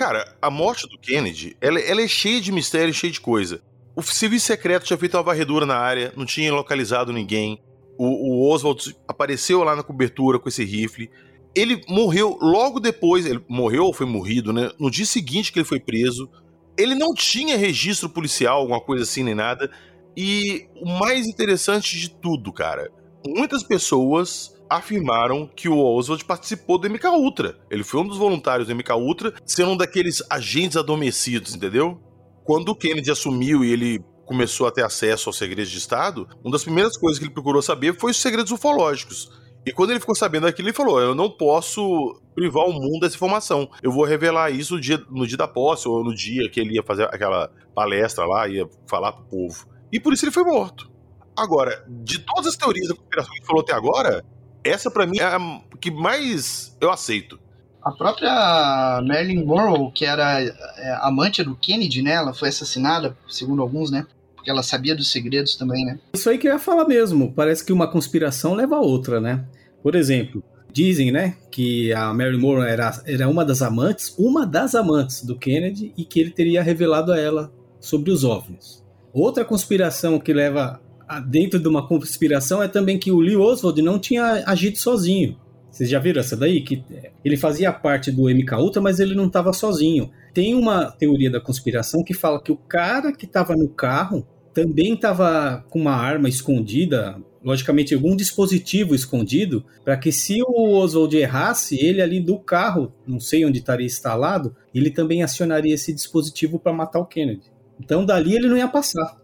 Cara, 0.00 0.34
a 0.40 0.48
morte 0.50 0.88
do 0.88 0.98
Kennedy, 0.98 1.54
ela, 1.60 1.78
ela 1.78 2.00
é 2.00 2.08
cheia 2.08 2.40
de 2.40 2.50
mistério, 2.50 2.94
cheia 2.94 3.12
de 3.12 3.20
coisa. 3.20 3.60
O 3.94 4.00
serviço 4.00 4.46
secreto 4.46 4.86
tinha 4.86 4.96
feito 4.96 5.14
uma 5.14 5.22
varredura 5.22 5.66
na 5.66 5.76
área, 5.76 6.10
não 6.16 6.24
tinha 6.24 6.50
localizado 6.54 7.12
ninguém. 7.12 7.62
O, 7.98 8.06
o 8.06 8.50
Oswald 8.50 8.96
apareceu 9.06 9.62
lá 9.62 9.76
na 9.76 9.82
cobertura 9.82 10.38
com 10.38 10.48
esse 10.48 10.64
rifle. 10.64 11.10
Ele 11.54 11.82
morreu 11.86 12.38
logo 12.40 12.80
depois, 12.80 13.26
ele 13.26 13.44
morreu 13.46 13.84
ou 13.84 13.92
foi 13.92 14.06
morrido, 14.06 14.54
né? 14.54 14.70
No 14.78 14.90
dia 14.90 15.04
seguinte 15.04 15.52
que 15.52 15.58
ele 15.58 15.68
foi 15.68 15.78
preso. 15.78 16.30
Ele 16.78 16.94
não 16.94 17.12
tinha 17.12 17.58
registro 17.58 18.08
policial, 18.08 18.60
alguma 18.60 18.80
coisa 18.80 19.02
assim, 19.02 19.22
nem 19.22 19.34
nada. 19.34 19.70
E 20.16 20.66
o 20.76 20.88
mais 20.98 21.26
interessante 21.26 21.98
de 21.98 22.08
tudo, 22.08 22.50
cara, 22.54 22.90
muitas 23.26 23.62
pessoas 23.62 24.58
afirmaram 24.70 25.48
que 25.48 25.68
o 25.68 25.76
Oswald 25.76 26.24
participou 26.24 26.78
do 26.78 26.88
MK 26.88 27.08
Ultra. 27.08 27.58
Ele 27.68 27.82
foi 27.82 28.00
um 28.00 28.06
dos 28.06 28.16
voluntários 28.16 28.68
do 28.68 28.74
MK 28.74 28.92
Ultra, 28.92 29.34
sendo 29.44 29.72
um 29.72 29.76
daqueles 29.76 30.22
agentes 30.30 30.76
adormecidos, 30.76 31.54
entendeu? 31.54 32.00
Quando 32.44 32.68
o 32.68 32.76
Kennedy 32.76 33.10
assumiu 33.10 33.64
e 33.64 33.72
ele 33.72 34.04
começou 34.24 34.68
a 34.68 34.70
ter 34.70 34.84
acesso 34.84 35.28
aos 35.28 35.36
segredos 35.36 35.72
de 35.72 35.78
Estado, 35.78 36.28
uma 36.44 36.52
das 36.52 36.62
primeiras 36.62 36.96
coisas 36.96 37.18
que 37.18 37.24
ele 37.24 37.34
procurou 37.34 37.60
saber 37.60 37.98
foi 37.98 38.12
os 38.12 38.20
segredos 38.20 38.52
ufológicos. 38.52 39.28
E 39.66 39.72
quando 39.72 39.90
ele 39.90 40.00
ficou 40.00 40.14
sabendo 40.14 40.44
daquilo, 40.44 40.68
ele 40.68 40.76
falou: 40.76 41.00
Eu 41.00 41.14
não 41.14 41.28
posso 41.28 42.18
privar 42.34 42.64
o 42.64 42.72
mundo 42.72 43.00
dessa 43.00 43.16
informação. 43.16 43.68
Eu 43.82 43.92
vou 43.92 44.04
revelar 44.04 44.50
isso 44.50 44.74
no 44.74 44.80
dia, 44.80 45.02
no 45.10 45.26
dia 45.26 45.36
da 45.36 45.48
posse, 45.48 45.86
ou 45.86 46.02
no 46.02 46.14
dia 46.14 46.48
que 46.48 46.60
ele 46.60 46.76
ia 46.76 46.82
fazer 46.82 47.04
aquela 47.04 47.52
palestra 47.74 48.24
lá, 48.24 48.48
ia 48.48 48.66
falar 48.88 49.12
pro 49.12 49.24
povo. 49.24 49.68
E 49.92 50.00
por 50.00 50.12
isso 50.12 50.24
ele 50.24 50.32
foi 50.32 50.44
morto. 50.44 50.90
Agora, 51.36 51.84
de 51.88 52.20
todas 52.20 52.46
as 52.46 52.56
teorias 52.56 52.88
da 52.88 52.94
conspiração 52.94 53.32
que 53.32 53.38
ele 53.38 53.46
falou 53.46 53.62
até 53.62 53.72
agora, 53.72 54.24
essa 54.64 54.90
para 54.90 55.06
mim 55.06 55.18
é 55.18 55.24
a 55.24 55.60
que 55.80 55.90
mais 55.90 56.76
eu 56.80 56.90
aceito. 56.90 57.38
A 57.82 57.90
própria 57.92 59.00
Marilyn 59.02 59.44
Monroe, 59.44 59.90
que 59.92 60.04
era 60.04 60.42
é, 60.42 60.98
amante 61.00 61.42
do 61.42 61.56
Kennedy, 61.56 62.02
né? 62.02 62.12
Ela 62.12 62.34
foi 62.34 62.50
assassinada, 62.50 63.16
segundo 63.28 63.62
alguns, 63.62 63.90
né? 63.90 64.06
Porque 64.34 64.50
ela 64.50 64.62
sabia 64.62 64.94
dos 64.94 65.10
segredos 65.10 65.56
também, 65.56 65.84
né? 65.84 65.98
Isso 66.12 66.28
aí 66.28 66.36
que 66.36 66.46
eu 66.46 66.52
ia 66.52 66.58
falar 66.58 66.86
mesmo. 66.86 67.32
Parece 67.32 67.64
que 67.64 67.72
uma 67.72 67.90
conspiração 67.90 68.54
leva 68.54 68.76
a 68.76 68.80
outra, 68.80 69.18
né? 69.20 69.44
Por 69.82 69.94
exemplo, 69.94 70.44
dizem, 70.72 71.10
né, 71.10 71.36
que 71.50 71.92
a 71.92 72.12
Marilyn 72.12 72.40
Monroe 72.40 72.68
era, 72.68 73.02
era 73.06 73.28
uma 73.28 73.44
das 73.44 73.62
amantes, 73.62 74.14
uma 74.18 74.46
das 74.46 74.74
amantes 74.74 75.24
do 75.24 75.36
Kennedy 75.36 75.92
e 75.96 76.04
que 76.04 76.20
ele 76.20 76.30
teria 76.30 76.62
revelado 76.62 77.12
a 77.12 77.18
ela 77.18 77.52
sobre 77.80 78.10
os 78.10 78.24
OVNIs. 78.24 78.84
Outra 79.12 79.44
conspiração 79.44 80.18
que 80.18 80.32
leva 80.32 80.80
dentro 81.18 81.58
de 81.58 81.66
uma 81.66 81.86
conspiração 81.86 82.62
é 82.62 82.68
também 82.68 82.98
que 82.98 83.10
o 83.10 83.18
Lee 83.18 83.36
Oswald 83.36 83.80
não 83.82 83.98
tinha 83.98 84.44
agido 84.46 84.78
sozinho. 84.78 85.36
Vocês 85.70 85.88
já 85.88 85.98
viram 85.98 86.20
essa 86.20 86.36
daí? 86.36 86.60
Que 86.62 86.84
ele 87.24 87.36
fazia 87.36 87.72
parte 87.72 88.10
do 88.10 88.28
MK 88.28 88.54
Ultra, 88.54 88.82
mas 88.82 88.98
ele 88.98 89.14
não 89.14 89.26
estava 89.26 89.52
sozinho. 89.52 90.10
Tem 90.34 90.54
uma 90.54 90.90
teoria 90.90 91.30
da 91.30 91.40
conspiração 91.40 92.02
que 92.02 92.12
fala 92.12 92.42
que 92.42 92.52
o 92.52 92.56
cara 92.56 93.12
que 93.12 93.24
estava 93.24 93.54
no 93.56 93.68
carro 93.68 94.26
também 94.52 94.94
estava 94.94 95.64
com 95.70 95.80
uma 95.80 95.94
arma 95.94 96.28
escondida, 96.28 97.16
logicamente 97.42 97.94
algum 97.94 98.16
dispositivo 98.16 98.94
escondido, 98.94 99.64
para 99.84 99.96
que 99.96 100.10
se 100.10 100.42
o 100.42 100.72
Oswald 100.72 101.16
errasse, 101.16 101.76
ele 101.76 102.02
ali 102.02 102.20
do 102.20 102.38
carro, 102.38 102.92
não 103.06 103.20
sei 103.20 103.44
onde 103.44 103.60
estaria 103.60 103.86
instalado, 103.86 104.54
ele 104.74 104.90
também 104.90 105.22
acionaria 105.22 105.74
esse 105.74 105.92
dispositivo 105.92 106.58
para 106.58 106.72
matar 106.72 106.98
o 106.98 107.06
Kennedy. 107.06 107.50
Então 107.78 108.04
dali 108.04 108.34
ele 108.34 108.48
não 108.48 108.56
ia 108.56 108.68
passar. 108.68 109.19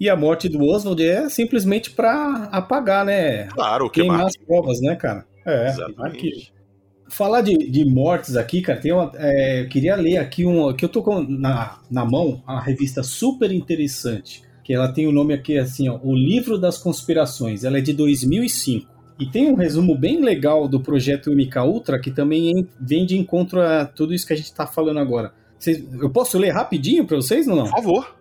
E 0.00 0.08
a 0.08 0.16
morte 0.16 0.48
do 0.48 0.64
Oswald 0.64 1.04
é 1.04 1.28
simplesmente 1.28 1.90
para 1.90 2.48
apagar, 2.50 3.04
né? 3.04 3.44
Claro, 3.48 3.90
que 3.90 4.00
Queimar 4.00 4.24
as 4.24 4.36
provas, 4.36 4.80
né, 4.80 4.96
cara? 4.96 5.26
É, 5.44 5.68
Exatamente. 5.68 6.54
Falar 7.06 7.42
de, 7.42 7.54
de 7.70 7.84
mortes 7.84 8.34
aqui, 8.34 8.62
cara, 8.62 8.80
tem 8.80 8.92
uma, 8.92 9.12
é, 9.16 9.62
eu 9.62 9.68
queria 9.68 9.96
ler 9.96 10.16
aqui 10.16 10.46
um. 10.46 10.72
que 10.72 10.84
eu 10.84 10.88
tô 10.88 11.02
com 11.02 11.20
na, 11.20 11.78
na 11.90 12.04
mão, 12.04 12.42
uma 12.46 12.62
revista 12.62 13.02
super 13.02 13.52
interessante. 13.52 14.42
Que 14.64 14.72
ela 14.72 14.88
tem 14.88 15.06
o 15.06 15.12
nome 15.12 15.34
aqui 15.34 15.58
assim, 15.58 15.88
ó, 15.88 15.98
O 16.02 16.14
Livro 16.14 16.56
das 16.56 16.78
Conspirações. 16.78 17.64
Ela 17.64 17.78
é 17.78 17.80
de 17.82 17.92
2005. 17.92 18.88
E 19.18 19.26
tem 19.26 19.50
um 19.50 19.54
resumo 19.54 19.94
bem 19.94 20.22
legal 20.22 20.66
do 20.66 20.80
projeto 20.80 21.30
MK 21.30 21.58
Ultra 21.66 22.00
que 22.00 22.10
também 22.10 22.66
vem 22.80 23.04
de 23.04 23.18
encontro 23.18 23.60
a 23.60 23.84
tudo 23.84 24.14
isso 24.14 24.26
que 24.26 24.32
a 24.32 24.36
gente 24.36 24.46
está 24.46 24.66
falando 24.66 24.98
agora. 24.98 25.34
Vocês, 25.58 25.84
eu 26.00 26.08
posso 26.08 26.38
ler 26.38 26.50
rapidinho 26.50 27.04
para 27.04 27.16
vocês 27.16 27.46
ou 27.46 27.54
não? 27.54 27.64
Por 27.64 27.72
favor. 27.72 28.19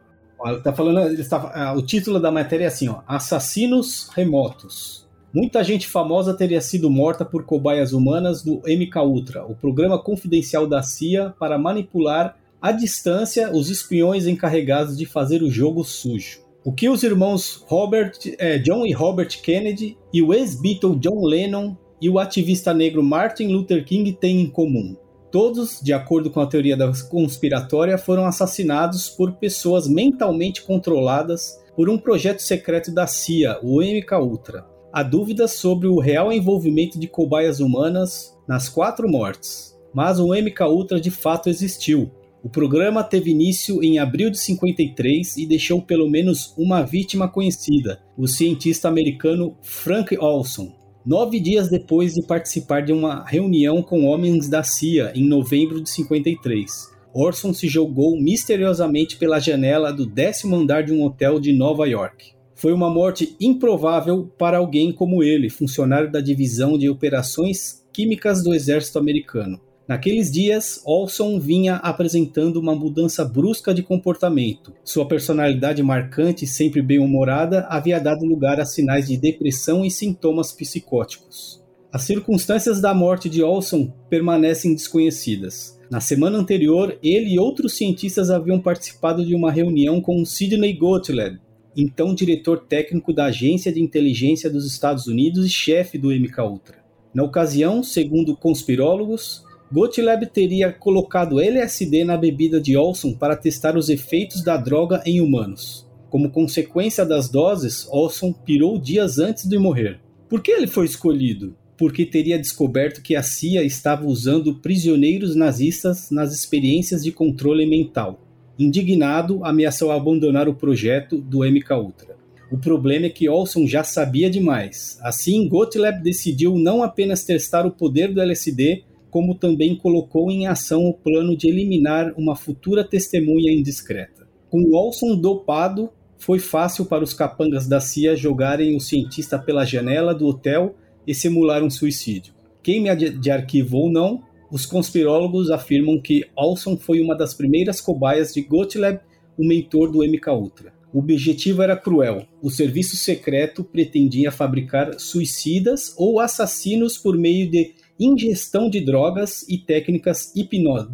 Tá 0.64 0.72
falando, 0.74 1.00
ele 1.02 1.22
está, 1.22 1.52
ah, 1.54 1.74
o 1.74 1.82
título 1.82 2.20
da 2.20 2.32
matéria 2.32 2.64
é 2.64 2.68
assim, 2.68 2.88
ó, 2.88 3.02
Assassinos 3.06 4.10
Remotos. 4.14 5.08
Muita 5.34 5.64
gente 5.64 5.88
famosa 5.88 6.34
teria 6.34 6.62
sido 6.62 6.90
morta 6.90 7.24
por 7.24 7.44
cobaias 7.44 7.94
humanas 7.94 8.42
do 8.42 8.62
MK 8.66 9.00
Ultra, 9.06 9.46
o 9.46 9.54
programa 9.54 10.02
confidencial 10.02 10.66
da 10.66 10.82
CIA 10.82 11.36
para 11.38 11.58
manipular 11.58 12.36
à 12.62 12.72
distância 12.72 13.52
os 13.52 13.70
espiões 13.70 14.26
encarregados 14.26 14.98
de 14.98 15.06
fazer 15.06 15.44
o 15.44 15.52
jogo 15.52 15.84
sujo. 15.84 16.40
O 16.64 16.74
que 16.74 16.90
os 16.90 17.04
irmãos 17.04 17.64
Robert, 17.68 18.14
eh, 18.38 18.58
John 18.58 18.86
e 18.86 18.92
Robert 18.92 19.42
Kennedy 19.42 19.98
e 20.14 20.22
o 20.22 20.34
ex-Beatle 20.34 20.98
John 21.00 21.26
Lennon 21.26 21.76
e 22.02 22.10
o 22.10 22.18
ativista 22.18 22.74
negro 22.74 23.04
Martin 23.04 23.48
Luther 23.48 23.86
King 23.86 24.12
têm 24.14 24.42
em 24.42 24.50
comum? 24.50 24.96
Todos, 25.32 25.80
de 25.82 25.94
acordo 25.94 26.32
com 26.32 26.40
a 26.40 26.48
teoria 26.48 26.76
da 26.76 26.92
conspiratória, 27.08 27.98
foram 27.98 28.26
assassinados 28.26 29.10
por 29.10 29.34
pessoas 29.34 29.88
mentalmente 29.88 30.64
controladas 30.64 31.60
por 31.76 31.88
um 31.90 32.00
projeto 32.00 32.42
secreto 32.42 32.92
da 32.92 33.06
CIA, 33.06 33.60
o 33.62 33.82
MK 33.82 34.12
Ultra. 34.20 34.66
Há 34.92 35.04
dúvidas 35.04 35.52
sobre 35.52 35.88
o 35.88 36.00
real 36.00 36.34
envolvimento 36.34 37.00
de 37.00 37.08
cobaias 37.08 37.60
humanas 37.60 38.36
nas 38.48 38.68
quatro 38.68 39.08
mortes. 39.08 39.78
mas 39.92 40.20
o 40.20 40.36
MK 40.36 40.62
Ultra 40.68 41.02
de 41.02 41.10
fato 41.10 41.50
existiu. 41.50 42.12
O 42.44 42.50
programa 42.50 43.04
teve 43.04 43.32
início 43.32 43.84
em 43.84 43.98
abril 43.98 44.30
de 44.30 44.38
53 44.38 45.38
e 45.38 45.46
deixou 45.46 45.82
pelo 45.82 46.10
menos 46.10 46.54
uma 46.58 46.84
vítima 46.84 47.28
conhecida, 47.28 48.00
o 48.18 48.28
cientista 48.28 48.88
americano 48.88 49.58
Frank 49.62 50.16
Olson. 50.18 50.79
Nove 51.06 51.40
dias 51.40 51.70
depois 51.70 52.14
de 52.14 52.22
participar 52.22 52.82
de 52.82 52.92
uma 52.92 53.24
reunião 53.26 53.82
com 53.82 54.06
homens 54.06 54.50
da 54.50 54.64
CIA 54.64 55.14
em 55.16 55.26
novembro 55.26 55.82
de 55.82 55.90
53, 55.90 56.70
Orson 57.14 57.54
se 57.54 57.68
jogou 57.68 58.20
misteriosamente 58.20 59.18
pela 59.18 59.40
janela 59.40 59.94
do 59.94 60.06
décimo 60.06 60.58
andar 60.58 60.84
de 60.84 60.92
um 60.94 61.04
hotel 61.04 61.40
de 61.40 61.54
Nova 61.54 61.88
York. 61.88 62.34
Foi 62.54 62.74
uma 62.74 62.90
morte 62.90 63.36
improvável 63.40 64.30
para 64.38 64.58
alguém 64.58 64.92
como 64.92 65.24
ele, 65.24 65.50
funcionário 65.50 66.12
da 66.12 66.20
divisão 66.20 66.78
de 66.78 66.90
operações 66.90 67.86
químicas 67.94 68.44
do 68.44 68.54
exército 68.54 69.00
americano. 69.00 69.60
Naqueles 69.90 70.30
dias, 70.30 70.84
Olson 70.86 71.40
vinha 71.40 71.78
apresentando 71.78 72.58
uma 72.58 72.76
mudança 72.76 73.26
brusca 73.26 73.74
de 73.74 73.82
comportamento. 73.82 74.72
Sua 74.84 75.08
personalidade 75.08 75.82
marcante 75.82 76.46
e 76.46 76.48
sempre 76.48 76.80
bem-humorada 76.80 77.66
havia 77.68 78.00
dado 78.00 78.24
lugar 78.24 78.60
a 78.60 78.66
sinais 78.66 79.08
de 79.08 79.18
depressão 79.18 79.84
e 79.84 79.90
sintomas 79.90 80.52
psicóticos. 80.52 81.60
As 81.92 82.04
circunstâncias 82.04 82.80
da 82.80 82.94
morte 82.94 83.28
de 83.28 83.42
Olson 83.42 83.92
permanecem 84.08 84.76
desconhecidas. 84.76 85.80
Na 85.90 86.00
semana 86.00 86.38
anterior, 86.38 86.96
ele 87.02 87.34
e 87.34 87.40
outros 87.40 87.74
cientistas 87.74 88.30
haviam 88.30 88.60
participado 88.60 89.26
de 89.26 89.34
uma 89.34 89.52
reunião 89.52 90.00
com 90.00 90.24
Sidney 90.24 90.74
Gottlieb, 90.74 91.40
então 91.76 92.14
diretor 92.14 92.60
técnico 92.60 93.12
da 93.12 93.26
Agência 93.26 93.74
de 93.74 93.82
Inteligência 93.82 94.52
dos 94.52 94.68
Estados 94.68 95.08
Unidos 95.08 95.48
e 95.48 95.50
chefe 95.50 95.98
do 95.98 96.10
MKUltra. 96.10 96.78
Na 97.12 97.24
ocasião, 97.24 97.82
segundo 97.82 98.38
conspirólogos, 98.38 99.49
Gottlieb 99.72 100.26
teria 100.28 100.72
colocado 100.72 101.40
LSD 101.40 102.04
na 102.04 102.18
bebida 102.18 102.60
de 102.60 102.76
Olson 102.76 103.14
para 103.14 103.36
testar 103.36 103.78
os 103.78 103.90
efeitos 103.90 104.44
da 104.44 104.58
droga 104.58 105.02
em 105.06 105.22
humanos. 105.22 105.88
Como 106.10 106.32
consequência 106.32 107.06
das 107.06 107.30
doses, 107.30 107.88
Olson 107.92 108.34
pirou 108.34 108.80
dias 108.80 109.20
antes 109.20 109.48
de 109.48 109.58
morrer. 109.58 110.00
Por 110.28 110.42
que 110.42 110.52
ele 110.52 110.68
foi 110.68 110.86
escolhido? 110.86 111.56
porque 111.80 112.06
teria 112.06 112.38
descoberto 112.38 113.02
que 113.02 113.16
a 113.16 113.24
CIA 113.24 113.64
estava 113.64 114.06
usando 114.06 114.56
prisioneiros 114.56 115.34
nazistas 115.34 116.12
nas 116.12 116.34
experiências 116.34 117.02
de 117.02 117.10
controle 117.14 117.66
mental. 117.66 118.20
Indignado, 118.60 119.46
ameaçou 119.46 119.90
abandonar 119.90 120.50
o 120.50 120.54
projeto 120.54 121.18
do 121.18 121.50
MK 121.50 121.72
Ultra. 121.82 122.18
O 122.52 122.58
problema 122.58 123.06
é 123.06 123.10
que 123.10 123.30
Olson 123.30 123.66
já 123.66 123.82
sabia 123.82 124.30
demais. 124.30 125.00
Assim, 125.02 125.48
Gottlieb 125.48 126.04
decidiu 126.04 126.58
não 126.58 126.84
apenas 126.84 127.24
testar 127.24 127.66
o 127.66 127.72
poder 127.72 128.14
do 128.14 128.20
LSD, 128.20 128.84
como 129.10 129.36
também 129.36 129.76
colocou 129.76 130.30
em 130.30 130.48
ação 130.48 130.86
o 130.86 130.94
plano 130.94 131.36
de 131.36 131.48
eliminar 131.48 132.14
uma 132.18 132.36
futura 132.36 132.84
testemunha 132.84 133.52
indiscreta. 133.52 134.28
Com 134.50 134.74
Olson 134.74 135.16
dopado, 135.16 135.90
foi 136.18 136.40
fácil 136.40 136.86
para 136.86 137.04
os 137.04 137.14
capangas 137.14 137.68
da 137.68 137.80
CIA 137.80 138.16
jogarem 138.16 138.76
o 138.76 138.80
cientista 138.80 139.40
pela 139.40 139.66
janela 139.66 140.14
do 140.14 140.28
hotel 140.28 140.76
e 141.08 141.16
simular 141.16 141.64
um 141.64 141.70
suicídio. 141.70 142.34
Queime 142.62 142.94
de 142.96 143.32
arquivo 143.32 143.78
ou 143.78 143.92
não, 143.92 144.22
os 144.52 144.66
conspirólogos 144.66 145.50
afirmam 145.50 146.00
que 146.02 146.26
Olson 146.36 146.76
foi 146.76 147.02
uma 147.02 147.16
das 147.16 147.34
primeiras 147.34 147.80
cobaias 147.80 148.34
de 148.34 148.42
Gottlieb, 148.42 149.00
o 149.38 149.46
mentor 149.46 149.92
do 149.92 150.00
MK 150.00 150.30
Ultra. 150.32 150.74
O 150.92 151.00
objetivo 151.00 151.62
era 151.62 151.78
cruel. 151.78 152.26
O 152.42 152.50
serviço 152.50 152.98
secreto 152.98 153.64
pretendia 153.64 154.32
fabricar 154.32 155.00
suicidas 155.00 155.94
ou 155.98 156.20
assassinos 156.20 156.98
por 156.98 157.16
meio 157.16 157.50
de 157.50 157.76
ingestão 158.00 158.70
de 158.70 158.80
drogas 158.80 159.44
e 159.50 159.58
técnicas 159.58 160.32
de 160.34 160.42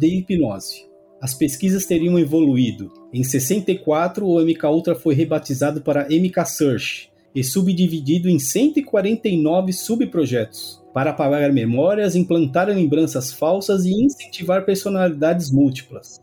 hipnose. 0.08 0.86
As 1.20 1.34
pesquisas 1.34 1.86
teriam 1.86 2.18
evoluído. 2.18 2.92
Em 3.12 3.22
64, 3.22 4.26
o 4.26 4.40
MK 4.40 4.66
Ultra 4.66 4.94
foi 4.94 5.14
rebatizado 5.14 5.80
para 5.80 6.08
MK 6.08 6.44
Search, 6.44 7.10
e 7.36 7.44
subdividido 7.44 8.30
em 8.30 8.38
149 8.38 9.70
subprojetos 9.70 10.82
para 10.94 11.10
apagar 11.10 11.52
memórias, 11.52 12.16
implantar 12.16 12.68
lembranças 12.68 13.30
falsas 13.30 13.84
e 13.84 13.92
incentivar 13.92 14.64
personalidades 14.64 15.50
múltiplas. 15.52 16.18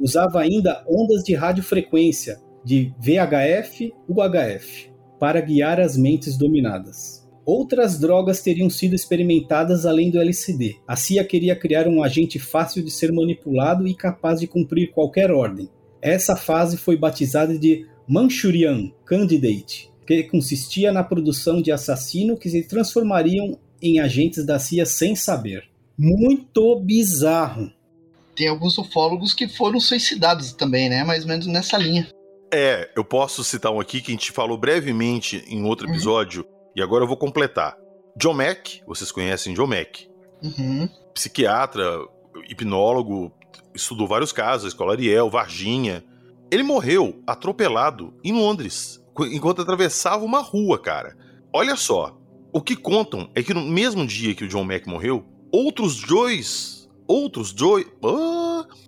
Usava 0.00 0.40
ainda 0.40 0.82
ondas 0.88 1.22
de 1.22 1.34
radiofrequência, 1.34 2.40
de 2.64 2.94
VHF, 2.98 3.92
UHF, 4.08 4.90
para 5.20 5.42
guiar 5.42 5.78
as 5.78 5.98
mentes 5.98 6.38
dominadas. 6.38 7.23
Outras 7.46 7.98
drogas 7.98 8.40
teriam 8.40 8.70
sido 8.70 8.94
experimentadas 8.94 9.84
além 9.84 10.10
do 10.10 10.18
LSD. 10.18 10.76
A 10.88 10.96
CIA 10.96 11.24
queria 11.24 11.54
criar 11.54 11.86
um 11.86 12.02
agente 12.02 12.38
fácil 12.38 12.82
de 12.82 12.90
ser 12.90 13.12
manipulado 13.12 13.86
e 13.86 13.94
capaz 13.94 14.40
de 14.40 14.46
cumprir 14.46 14.92
qualquer 14.92 15.30
ordem. 15.30 15.68
Essa 16.00 16.36
fase 16.36 16.76
foi 16.76 16.96
batizada 16.96 17.58
de 17.58 17.86
Manchurian 18.08 18.90
Candidate, 19.04 19.90
que 20.06 20.22
consistia 20.24 20.92
na 20.92 21.02
produção 21.02 21.60
de 21.60 21.72
assassinos 21.72 22.38
que 22.38 22.48
se 22.48 22.62
transformariam 22.66 23.58
em 23.80 24.00
agentes 24.00 24.44
da 24.44 24.58
CIA 24.58 24.86
sem 24.86 25.14
saber. 25.14 25.64
Muito 25.98 26.80
bizarro. 26.80 27.70
Tem 28.34 28.48
alguns 28.48 28.76
ufólogos 28.78 29.32
que 29.32 29.48
foram 29.48 29.78
suicidados 29.78 30.52
também, 30.52 30.88
né? 30.88 31.04
Mais 31.04 31.22
ou 31.22 31.28
menos 31.28 31.46
nessa 31.46 31.78
linha. 31.78 32.08
É, 32.52 32.90
eu 32.96 33.04
posso 33.04 33.42
citar 33.42 33.72
um 33.72 33.80
aqui 33.80 34.00
que 34.00 34.12
a 34.12 34.14
gente 34.14 34.32
falou 34.32 34.56
brevemente 34.56 35.44
em 35.48 35.64
outro 35.64 35.86
uhum. 35.86 35.92
episódio, 35.92 36.42
uhum. 36.42 36.53
E 36.74 36.82
agora 36.82 37.04
eu 37.04 37.08
vou 37.08 37.16
completar. 37.16 37.76
John 38.16 38.34
Mack, 38.34 38.82
vocês 38.86 39.10
conhecem 39.10 39.54
John 39.54 39.66
Mack? 39.66 40.08
Uhum. 40.42 40.88
Psiquiatra, 41.12 41.98
hipnólogo, 42.48 43.32
estudou 43.74 44.06
vários 44.06 44.32
casos, 44.32 44.68
Escola 44.68 44.92
Ariel, 44.92 45.30
Varginha. 45.30 46.04
Ele 46.50 46.62
morreu 46.62 47.22
atropelado 47.26 48.14
em 48.22 48.32
Londres 48.32 49.02
enquanto 49.32 49.62
atravessava 49.62 50.24
uma 50.24 50.40
rua, 50.40 50.78
cara. 50.78 51.16
Olha 51.52 51.76
só, 51.76 52.18
o 52.52 52.60
que 52.60 52.76
contam 52.76 53.30
é 53.34 53.42
que 53.42 53.54
no 53.54 53.62
mesmo 53.62 54.06
dia 54.06 54.34
que 54.34 54.44
o 54.44 54.48
John 54.48 54.64
Mack 54.64 54.88
morreu, 54.88 55.24
outros 55.52 56.00
dois, 56.00 56.88
outros 57.06 57.52
dois, 57.52 57.86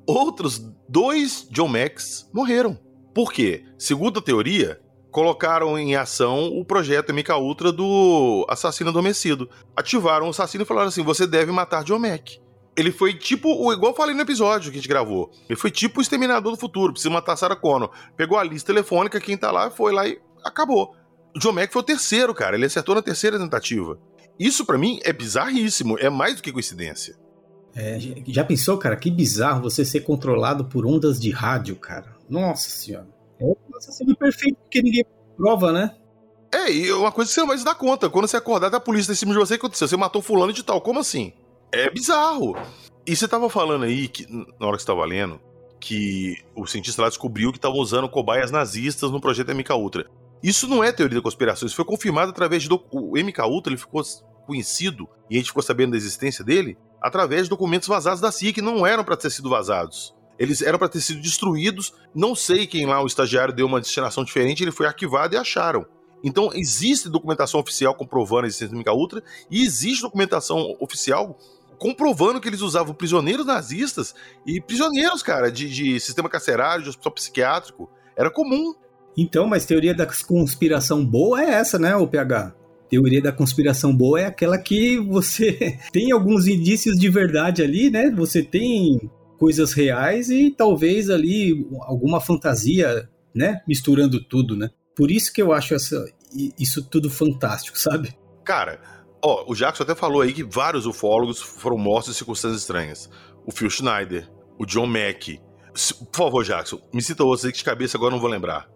outros 0.06 0.58
dois 0.88 1.48
John 1.50 1.68
Macks 1.68 2.28
morreram. 2.32 2.78
Por 3.14 3.32
quê? 3.32 3.64
Segundo 3.78 4.18
a 4.18 4.22
teoria, 4.22 4.80
colocaram 5.16 5.78
em 5.78 5.96
ação 5.96 6.48
o 6.48 6.62
projeto 6.62 7.10
MK 7.10 7.32
Ultra 7.40 7.72
do 7.72 8.44
assassino 8.50 8.90
adormecido. 8.90 9.48
Ativaram 9.74 10.26
o 10.26 10.28
assassino 10.28 10.62
e 10.62 10.66
falaram 10.66 10.88
assim: 10.88 11.02
você 11.02 11.26
deve 11.26 11.50
matar 11.50 11.82
John 11.84 11.98
Mack. 11.98 12.38
Ele 12.76 12.92
foi 12.92 13.14
tipo, 13.14 13.48
o 13.48 13.72
igual 13.72 13.92
eu 13.92 13.96
falei 13.96 14.14
no 14.14 14.20
episódio 14.20 14.70
que 14.70 14.76
a 14.76 14.80
gente 14.82 14.90
gravou. 14.90 15.30
Ele 15.48 15.58
foi 15.58 15.70
tipo 15.70 16.00
o 16.00 16.02
Exterminador 16.02 16.52
do 16.52 16.58
Futuro, 16.58 16.92
precisa 16.92 17.08
matar 17.08 17.34
Sarah 17.34 17.56
Connor. 17.56 17.90
Pegou 18.14 18.36
a 18.36 18.44
lista 18.44 18.66
telefônica, 18.66 19.18
quem 19.18 19.38
tá 19.38 19.50
lá, 19.50 19.70
foi 19.70 19.90
lá 19.90 20.06
e 20.06 20.20
acabou. 20.44 20.94
John 21.38 21.52
Mack 21.52 21.72
foi 21.72 21.80
o 21.80 21.86
terceiro, 21.86 22.34
cara. 22.34 22.54
Ele 22.54 22.66
acertou 22.66 22.94
na 22.94 23.00
terceira 23.00 23.38
tentativa. 23.38 23.98
Isso 24.38 24.66
para 24.66 24.76
mim 24.76 25.00
é 25.02 25.14
bizarríssimo, 25.14 25.98
é 25.98 26.10
mais 26.10 26.36
do 26.36 26.42
que 26.42 26.52
coincidência. 26.52 27.16
É, 27.74 27.98
já 28.26 28.44
pensou, 28.44 28.76
cara, 28.76 28.96
que 28.96 29.10
bizarro 29.10 29.62
você 29.62 29.82
ser 29.82 30.00
controlado 30.00 30.66
por 30.66 30.84
ondas 30.84 31.18
de 31.18 31.30
rádio, 31.30 31.74
cara? 31.76 32.14
Nossa 32.28 32.68
senhora. 32.68 33.15
É 33.40 33.44
um 33.44 33.56
assassino 33.76 34.16
perfeito 34.16 34.56
porque 34.56 34.82
ninguém 34.82 35.04
prova, 35.36 35.72
né? 35.72 35.94
É, 36.52 36.70
e 36.70 36.92
uma 36.92 37.12
coisa 37.12 37.28
que 37.28 37.34
você 37.34 37.40
não 37.40 37.48
vai 37.48 37.58
se 37.58 37.64
dar 37.64 37.74
conta. 37.74 38.08
Quando 38.08 38.26
você 38.26 38.36
acordar, 38.36 38.70
tá 38.70 38.76
a 38.76 38.80
polícia 38.80 39.12
em 39.12 39.16
cima 39.16 39.32
de 39.32 39.38
você, 39.38 39.54
o 39.54 39.58
que 39.58 39.66
aconteceu? 39.66 39.88
Você 39.88 39.96
matou 39.96 40.22
fulano 40.22 40.52
de 40.52 40.62
tal. 40.62 40.80
Como 40.80 41.00
assim? 41.00 41.32
É 41.72 41.90
bizarro. 41.90 42.56
E 43.06 43.14
você 43.14 43.28
tava 43.28 43.50
falando 43.50 43.84
aí, 43.84 44.08
que, 44.08 44.26
na 44.58 44.66
hora 44.66 44.76
que 44.76 44.82
você 44.82 44.86
tava 44.86 45.04
lendo, 45.04 45.40
que 45.78 46.36
o 46.54 46.66
cientista 46.66 47.02
lá 47.02 47.08
descobriu 47.08 47.52
que 47.52 47.58
estavam 47.58 47.78
usando 47.78 48.08
cobaias 48.08 48.50
nazistas 48.50 49.10
no 49.10 49.20
projeto 49.20 49.54
MK 49.54 49.72
Ultra. 49.72 50.06
Isso 50.42 50.66
não 50.66 50.82
é 50.82 50.92
teoria 50.92 51.18
da 51.18 51.22
conspiração, 51.22 51.66
isso 51.66 51.76
foi 51.76 51.84
confirmado 51.84 52.30
através 52.30 52.66
do 52.66 52.82
o 52.90 53.12
MK 53.16 53.42
Ultra, 53.42 53.72
ele 53.72 53.80
ficou 53.80 54.02
conhecido 54.46 55.08
e 55.30 55.34
a 55.34 55.38
gente 55.38 55.48
ficou 55.48 55.62
sabendo 55.62 55.92
da 55.92 55.96
existência 55.96 56.44
dele 56.44 56.76
através 57.00 57.44
de 57.44 57.50
documentos 57.50 57.88
vazados 57.88 58.20
da 58.20 58.32
CIA 58.32 58.52
que 58.52 58.62
não 58.62 58.86
eram 58.86 59.04
para 59.04 59.16
ter 59.16 59.30
sido 59.30 59.50
vazados. 59.50 60.14
Eles 60.38 60.62
eram 60.62 60.78
para 60.78 60.88
ter 60.88 61.00
sido 61.00 61.20
destruídos. 61.20 61.92
Não 62.14 62.34
sei 62.34 62.66
quem 62.66 62.86
lá, 62.86 63.02
o 63.02 63.06
estagiário, 63.06 63.54
deu 63.54 63.66
uma 63.66 63.80
destinação 63.80 64.24
diferente, 64.24 64.62
ele 64.62 64.72
foi 64.72 64.86
arquivado 64.86 65.34
e 65.34 65.38
acharam. 65.38 65.86
Então, 66.22 66.50
existe 66.52 67.08
documentação 67.08 67.60
oficial 67.60 67.94
comprovando 67.94 68.44
a 68.44 68.46
existência 68.46 68.74
do 68.74 68.80
MK 68.80 68.90
Ultra 68.90 69.22
e 69.50 69.62
existe 69.62 70.02
documentação 70.02 70.76
oficial 70.80 71.38
comprovando 71.78 72.40
que 72.40 72.48
eles 72.48 72.62
usavam 72.62 72.94
prisioneiros 72.94 73.46
nazistas 73.46 74.14
e 74.46 74.60
prisioneiros, 74.60 75.22
cara, 75.22 75.52
de, 75.52 75.68
de 75.68 76.00
sistema 76.00 76.28
carcerário, 76.28 76.82
de 76.82 76.88
hospital 76.88 77.12
psiquiátrico. 77.12 77.90
Era 78.16 78.30
comum. 78.30 78.74
Então, 79.16 79.46
mas 79.46 79.66
teoria 79.66 79.94
da 79.94 80.06
conspiração 80.06 81.04
boa 81.04 81.42
é 81.42 81.50
essa, 81.50 81.78
né, 81.78 81.94
o 81.96 82.06
PH? 82.06 82.54
Teoria 82.88 83.20
da 83.20 83.32
conspiração 83.32 83.94
boa 83.94 84.20
é 84.20 84.26
aquela 84.26 84.58
que 84.58 84.98
você 84.98 85.78
tem 85.92 86.12
alguns 86.12 86.46
indícios 86.46 86.98
de 86.98 87.08
verdade 87.08 87.62
ali, 87.62 87.90
né? 87.90 88.10
Você 88.10 88.42
tem 88.42 89.10
coisas 89.38 89.72
reais 89.72 90.30
e 90.30 90.50
talvez 90.50 91.10
ali 91.10 91.66
alguma 91.82 92.20
fantasia, 92.20 93.08
né? 93.34 93.60
Misturando 93.66 94.22
tudo, 94.22 94.56
né? 94.56 94.70
Por 94.94 95.10
isso 95.10 95.32
que 95.32 95.42
eu 95.42 95.52
acho 95.52 95.74
essa, 95.74 96.04
isso 96.58 96.82
tudo 96.88 97.10
fantástico, 97.10 97.78
sabe? 97.78 98.16
Cara, 98.44 98.80
Ó, 99.22 99.44
o 99.48 99.56
Jackson 99.56 99.82
até 99.82 99.94
falou 99.94 100.20
aí 100.20 100.32
que 100.32 100.44
vários 100.44 100.86
ufólogos 100.86 101.40
foram 101.40 101.76
mortos 101.76 102.10
em 102.10 102.16
circunstâncias 102.16 102.60
estranhas. 102.60 103.10
O 103.44 103.50
Phil 103.50 103.68
Schneider, 103.68 104.30
o 104.56 104.64
John 104.64 104.86
Mack. 104.86 105.40
Por 106.12 106.16
favor, 106.16 106.44
Jackson, 106.44 106.80
me 106.92 107.02
cita 107.02 107.24
outros 107.24 107.44
aí 107.44 107.50
que 107.50 107.58
de 107.58 107.64
cabeça 107.64 107.96
agora 107.96 108.12
não 108.12 108.20
vou 108.20 108.30
lembrar. 108.30 108.68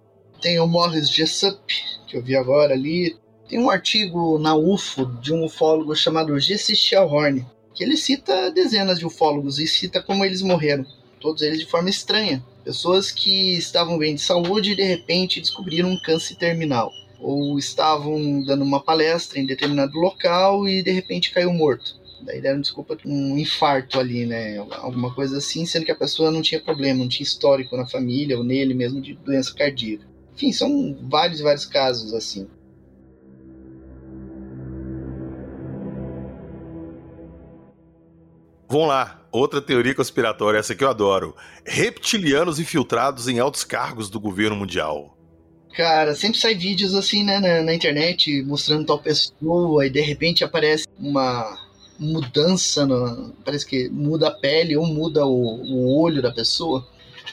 Tem 0.43 0.59
o 0.59 0.67
Morris 0.67 1.09
Jessup, 1.09 1.61
que 2.09 2.17
eu 2.17 2.23
vi 2.23 2.37
agora 2.37 2.73
ali. 2.75 3.17
Tem 3.49 3.61
um 3.61 3.71
artigo 3.71 4.39
na 4.39 4.57
UFO 4.57 5.07
de 5.21 5.33
um 5.33 5.45
ufólogo 5.45 5.95
chamado 5.95 6.39
Jesse 6.41 6.75
Shellhorn, 6.75 7.47
que 7.75 7.85
ele 7.85 7.97
cita 7.97 8.51
dezenas 8.51 8.99
de 8.99 9.07
ufólogos 9.07 9.59
e 9.59 9.66
cita 9.66 10.03
como 10.03 10.25
eles 10.25 10.43
morreram. 10.43 10.85
Todos 11.21 11.43
eles 11.43 11.61
de 11.61 11.66
forma 11.66 11.91
estranha. 11.91 12.45
Pessoas 12.64 13.11
que 13.11 13.57
estavam 13.57 13.99
bem 13.99 14.14
de 14.14 14.21
saúde 14.21 14.73
e 14.73 14.77
de 14.77 14.83
repente 14.83 15.41
descobriram 15.41 15.91
um 15.91 16.01
câncer 16.01 16.37
terminal. 16.37 16.93
Ou 17.21 17.59
estavam 17.59 18.43
dando 18.43 18.64
uma 18.64 18.83
palestra 18.83 19.39
em 19.39 19.47
determinado 19.47 19.99
local 19.99 20.66
e 20.66 20.83
de 20.83 20.91
repente 20.91 21.31
caiu 21.31 21.53
morto. 21.53 22.01
Daí 22.23 22.41
deram 22.41 22.61
desculpa 22.61 22.99
um 23.05 23.39
infarto 23.39 23.99
ali, 23.99 24.27
né? 24.27 24.59
Alguma 24.59 25.14
coisa 25.14 25.39
assim, 25.39 25.64
sendo 25.64 25.85
que 25.85 25.93
a 25.93 25.97
pessoa 25.97 26.31
não 26.31 26.43
tinha 26.43 26.61
problema, 26.61 26.99
não 26.99 27.09
tinha 27.09 27.25
histórico 27.25 27.77
na 27.77 27.87
família 27.87 28.37
ou 28.37 28.45
nele 28.45 28.75
mesmo 28.75 29.01
de 29.01 29.14
doença 29.14 29.55
cardíaca. 29.55 30.05
Enfim, 30.35 30.53
são 30.53 30.97
vários, 31.09 31.41
vários 31.41 31.66
casos 31.66 32.12
assim. 32.12 32.47
Vamos 38.71 38.87
lá, 38.87 39.21
outra 39.33 39.61
teoria 39.61 39.93
conspiratória, 39.93 40.57
essa 40.57 40.77
que 40.77 40.85
eu 40.85 40.89
adoro. 40.89 41.35
Reptilianos 41.66 42.61
infiltrados 42.61 43.27
em 43.27 43.41
altos 43.41 43.64
cargos 43.64 44.09
do 44.09 44.21
governo 44.21 44.55
mundial. 44.55 45.18
Cara, 45.75 46.14
sempre 46.14 46.39
sai 46.39 46.55
vídeos 46.55 46.95
assim, 46.95 47.25
né, 47.25 47.41
na, 47.41 47.62
na 47.62 47.75
internet, 47.75 48.45
mostrando 48.45 48.87
tal 48.87 49.01
pessoa, 49.01 49.85
e 49.85 49.91
de 49.91 50.01
repente 50.01 50.45
aparece 50.45 50.87
uma 50.97 51.53
mudança, 51.99 52.87
no, 52.87 53.35
parece 53.45 53.66
que 53.66 53.89
muda 53.89 54.29
a 54.29 54.31
pele 54.31 54.77
ou 54.77 54.87
muda 54.87 55.27
o, 55.27 55.33
o 55.33 56.01
olho 56.01 56.23
da 56.23 56.31
pessoa. 56.31 56.87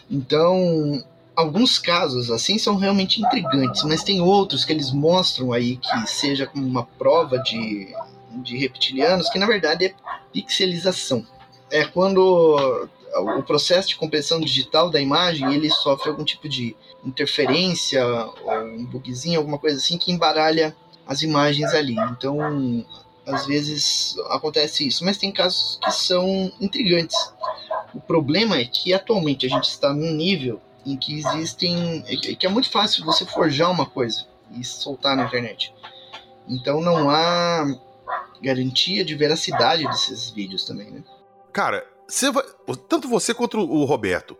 Então, 0.10 1.04
alguns 1.36 1.78
casos 1.78 2.32
assim 2.32 2.58
são 2.58 2.78
realmente 2.78 3.22
intrigantes, 3.22 3.84
mas 3.84 4.04
tem 4.04 4.20
outros 4.22 4.66
que 4.66 4.74
eles 4.74 4.92
mostram 4.92 5.54
aí 5.54 5.78
que 5.78 6.08
seja 6.08 6.48
como 6.48 6.66
uma 6.66 6.84
prova 6.84 7.38
de, 7.38 7.94
de 8.32 8.58
reptilianos, 8.58 9.30
que 9.30 9.40
na 9.40 9.46
verdade 9.46 9.86
é 9.86 9.94
pixelização. 10.32 11.26
É 11.72 11.86
quando 11.86 12.90
o 13.16 13.44
processo 13.44 13.90
de 13.90 13.96
compressão 13.96 14.40
digital 14.40 14.90
da 14.90 15.02
imagem 15.02 15.54
ele 15.54 15.70
sofre 15.70 16.10
algum 16.10 16.24
tipo 16.24 16.48
de 16.48 16.76
interferência 17.04 18.04
um 18.46 18.86
bugzinho, 18.86 19.40
alguma 19.40 19.58
coisa 19.58 19.78
assim 19.78 19.98
que 19.98 20.12
embaralha 20.12 20.76
as 21.06 21.22
imagens 21.22 21.74
ali. 21.74 21.96
Então, 22.12 22.86
às 23.26 23.46
vezes 23.46 24.16
acontece 24.30 24.88
isso, 24.88 25.04
mas 25.04 25.18
tem 25.18 25.32
casos 25.32 25.80
que 25.84 25.92
são 25.92 26.52
intrigantes. 26.60 27.18
O 27.94 28.00
problema 28.00 28.58
é 28.58 28.66
que 28.66 28.94
atualmente 28.94 29.46
a 29.46 29.50
gente 29.50 29.70
está 29.70 29.94
num 29.94 30.14
nível 30.14 30.62
em 30.86 30.96
que 30.96 31.18
existem. 31.18 32.04
que 32.40 32.46
é 32.46 32.50
muito 32.50 32.70
fácil 32.70 33.06
você 33.06 33.26
forjar 33.26 33.72
uma 33.72 33.86
coisa 33.86 34.26
e 34.52 34.64
soltar 34.64 35.16
na 35.16 35.26
internet. 35.26 35.74
Então 36.48 36.80
não 36.80 37.10
há 37.10 37.66
garantia 38.42 39.04
de 39.04 39.16
veracidade 39.16 39.86
desses 39.86 40.30
vídeos 40.30 40.66
também, 40.66 40.92
né? 40.92 41.04
Cara, 41.54 41.86
você 42.08 42.32
vai, 42.32 42.44
tanto 42.88 43.08
você 43.08 43.34
quanto 43.34 43.60
o 43.60 43.84
Roberto. 43.84 44.38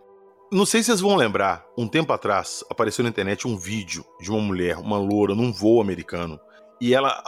Não 0.50 0.64
sei 0.64 0.82
se 0.82 0.86
vocês 0.86 1.00
vão 1.00 1.14
lembrar, 1.14 1.66
um 1.76 1.86
tempo 1.86 2.12
atrás 2.12 2.64
apareceu 2.70 3.02
na 3.02 3.10
internet 3.10 3.46
um 3.46 3.56
vídeo 3.56 4.04
de 4.20 4.30
uma 4.30 4.40
mulher, 4.40 4.78
uma 4.78 4.96
loura, 4.96 5.34
num 5.34 5.52
voo 5.52 5.80
americano, 5.80 6.40
e 6.80 6.94
ela 6.94 7.22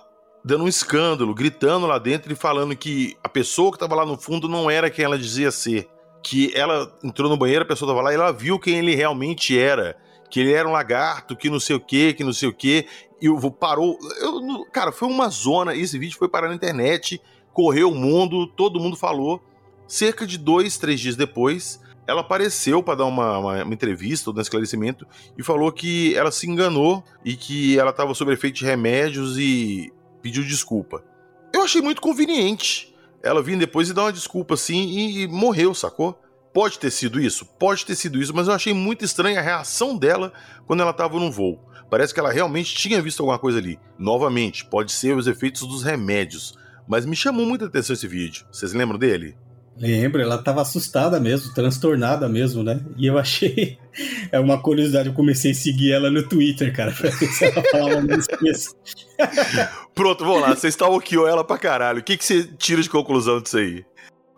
dando 0.45 0.65
um 0.65 0.69
escândalo, 0.69 1.35
gritando 1.35 1.87
lá 1.87 1.99
dentro 1.99 2.33
e 2.33 2.37
falando 2.37 2.75
que 2.77 3.17
a 3.23 3.29
pessoa 3.29 3.71
que 3.71 3.77
estava 3.77 3.95
lá 3.95 4.07
no 4.07 4.17
fundo 4.17 4.49
não 4.49 4.71
era 4.71 4.91
quem 4.91 5.05
ela 5.05 5.19
dizia 5.19 5.51
ser. 5.51 5.89
Que 6.23 6.53
ela 6.55 6.99
entrou 7.03 7.31
no 7.31 7.37
banheiro, 7.37 7.65
a 7.65 7.69
pessoa 7.69 7.91
estava 7.91 8.03
lá 8.03 8.13
e 8.13 8.15
ela 8.15 8.33
viu 8.33 8.59
quem 8.59 8.79
ele 8.79 8.95
realmente 8.95 9.59
era. 9.59 9.97
Que 10.31 10.41
ele 10.41 10.53
era 10.53 10.69
um 10.69 10.73
lagarto, 10.73 11.37
que 11.37 11.51
não 11.51 11.59
sei 11.59 11.77
o 11.77 11.81
que, 11.81 12.15
que 12.15 12.25
não 12.25 12.33
sei 12.33 12.49
o 12.49 12.53
que. 12.53 12.87
E 13.21 13.29
o 13.29 13.51
parou. 13.51 13.99
Eu, 14.19 14.65
cara, 14.73 14.93
foi 14.93 15.09
uma 15.09 15.29
zona. 15.29 15.75
Esse 15.75 15.99
vídeo 15.99 16.19
foi 16.19 16.29
parar 16.29 16.49
na 16.49 16.55
internet, 16.55 17.21
correu 17.53 17.91
o 17.91 17.95
mundo, 17.95 18.47
todo 18.47 18.81
mundo 18.81 18.97
falou. 18.97 19.43
Cerca 19.87 20.27
de 20.27 20.39
dois, 20.39 20.79
três 20.79 21.01
dias 21.01 21.17
depois, 21.17 21.81
ela 22.07 22.21
apareceu 22.21 22.83
para 22.83 22.97
dar 22.97 23.05
uma, 23.05 23.39
uma, 23.39 23.65
uma, 23.65 23.75
entrevista, 23.75 24.31
um 24.31 24.41
esclarecimento, 24.41 25.07
e 25.37 25.43
falou 25.43 25.71
que 25.73 26.15
ela 26.17 26.31
se 26.31 26.49
enganou 26.49 27.05
e 27.25 27.37
que 27.37 27.79
ela 27.79 27.91
estava 27.91 28.15
sob 28.15 28.33
efeito 28.33 28.57
de 28.57 28.65
remédios 28.65 29.37
e 29.39 29.93
pediu 30.23 30.45
desculpa. 30.45 31.05
Eu 31.53 31.63
achei 31.63 31.83
muito 31.83 32.01
conveniente 32.01 32.95
ela 33.23 33.43
vir 33.43 33.59
depois 33.59 33.89
e 33.89 33.93
dar 33.93 34.03
uma 34.03 34.13
desculpa 34.13 34.55
assim 34.55 34.89
e, 34.89 35.23
e 35.23 35.29
morreu, 35.29 35.75
sacou? 35.75 36.19
Pode 36.53 36.79
ter 36.79 36.91
sido 36.91 37.21
isso? 37.21 37.45
Pode 37.45 37.87
ter 37.87 37.95
sido 37.95 38.21
isso, 38.21 38.35
mas 38.35 38.49
eu 38.49 38.55
achei 38.55 38.75
muito 38.75 39.05
estranha 39.05 39.39
a 39.39 39.43
reação 39.43 39.97
dela 39.97 40.33
quando 40.67 40.81
ela 40.81 40.91
estava 40.91 41.19
no 41.19 41.31
voo. 41.31 41.61
Parece 41.91 42.15
que 42.15 42.21
ela 42.21 42.33
realmente 42.33 42.75
tinha 42.75 43.03
visto 43.03 43.21
alguma 43.21 43.39
coisa 43.39 43.59
ali. 43.59 43.79
Novamente, 43.99 44.65
pode 44.65 44.93
ser 44.93 45.17
os 45.17 45.27
efeitos 45.27 45.67
dos 45.67 45.83
remédios, 45.83 46.55
mas 46.87 47.05
me 47.05 47.17
chamou 47.17 47.45
muita 47.45 47.67
atenção 47.67 47.95
esse 47.95 48.07
vídeo. 48.07 48.47
Vocês 48.51 48.73
lembram 48.73 48.99
dele? 48.99 49.37
Lembro, 49.77 50.21
ela 50.21 50.37
tava 50.37 50.61
assustada 50.61 51.19
mesmo, 51.19 51.55
transtornada 51.55 52.29
mesmo, 52.29 52.63
né? 52.63 52.81
E 52.97 53.07
eu 53.07 53.19
achei. 53.19 53.79
É 54.31 54.39
uma 54.39 54.63
curiosidade, 54.63 55.09
eu 55.09 55.15
comecei 55.15 55.51
a 55.51 55.55
seguir 55.55 55.93
ela 55.93 56.09
no 56.13 56.23
Twitter, 56.23 56.73
cara, 56.73 56.93
pra 56.93 57.11
ver 57.11 57.27
se 57.27 57.45
ela 57.45 57.61
falava 57.73 58.07
isso. 58.45 58.77
Pronto, 59.93 60.25
vamos 60.25 60.43
lá, 60.43 60.55
você 60.55 60.69
stalkeou 60.69 61.27
ela 61.27 61.43
pra 61.43 61.59
caralho. 61.59 61.99
O 61.99 62.03
que, 62.03 62.17
que 62.17 62.25
você 62.25 62.45
tira 62.57 62.81
de 62.81 62.89
conclusão 62.89 63.43
disso 63.43 63.59
aí? 63.59 63.85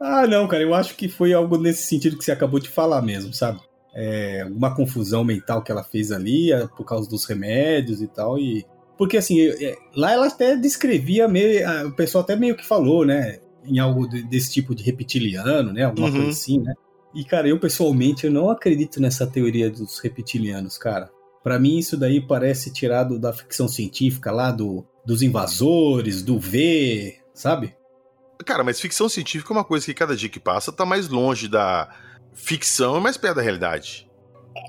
Ah, 0.00 0.26
não, 0.26 0.48
cara, 0.48 0.62
eu 0.62 0.74
acho 0.74 0.96
que 0.96 1.06
foi 1.06 1.34
algo 1.34 1.58
nesse 1.58 1.82
sentido 1.82 2.16
que 2.16 2.24
você 2.24 2.32
acabou 2.32 2.58
de 2.58 2.70
falar 2.70 3.02
mesmo, 3.02 3.34
sabe? 3.34 3.60
É, 3.94 4.42
alguma 4.42 4.74
confusão 4.74 5.22
mental 5.22 5.62
que 5.62 5.70
ela 5.70 5.84
fez 5.84 6.10
ali 6.10 6.52
é, 6.52 6.66
por 6.66 6.84
causa 6.84 7.08
dos 7.08 7.24
remédios 7.24 8.00
e 8.02 8.08
tal, 8.08 8.38
e. 8.38 8.64
Porque 8.96 9.16
assim, 9.16 9.40
é, 9.40 9.76
lá 9.96 10.12
ela 10.12 10.26
até 10.26 10.56
descrevia 10.56 11.26
meio. 11.28 11.88
O 11.88 11.92
pessoal 11.92 12.22
até 12.22 12.36
meio 12.36 12.56
que 12.56 12.64
falou, 12.64 13.04
né? 13.04 13.38
em 13.64 13.78
algo 13.78 14.06
desse 14.06 14.52
tipo 14.52 14.74
de 14.74 14.82
reptiliano, 14.82 15.72
né? 15.72 15.84
Alguma 15.84 16.08
uhum. 16.08 16.14
coisa 16.14 16.30
assim, 16.30 16.58
né? 16.58 16.74
E, 17.14 17.24
cara, 17.24 17.48
eu 17.48 17.58
pessoalmente 17.58 18.26
eu 18.26 18.32
não 18.32 18.50
acredito 18.50 19.00
nessa 19.00 19.26
teoria 19.26 19.70
dos 19.70 19.98
reptilianos, 19.98 20.78
cara. 20.78 21.10
Para 21.42 21.58
mim, 21.58 21.78
isso 21.78 21.96
daí 21.96 22.20
parece 22.20 22.72
tirado 22.72 23.18
da 23.18 23.32
ficção 23.32 23.68
científica 23.68 24.30
lá, 24.30 24.50
do, 24.50 24.86
dos 25.04 25.22
invasores, 25.22 26.22
do 26.22 26.38
V, 26.38 27.16
sabe? 27.34 27.74
Cara, 28.46 28.64
mas 28.64 28.80
ficção 28.80 29.08
científica 29.08 29.52
é 29.52 29.56
uma 29.56 29.64
coisa 29.64 29.84
que 29.84 29.94
cada 29.94 30.16
dia 30.16 30.28
que 30.28 30.40
passa 30.40 30.72
tá 30.72 30.86
mais 30.86 31.08
longe 31.08 31.48
da 31.48 31.88
ficção 32.32 32.98
e 32.98 33.00
mais 33.00 33.16
perto 33.16 33.36
da 33.36 33.42
realidade. 33.42 34.08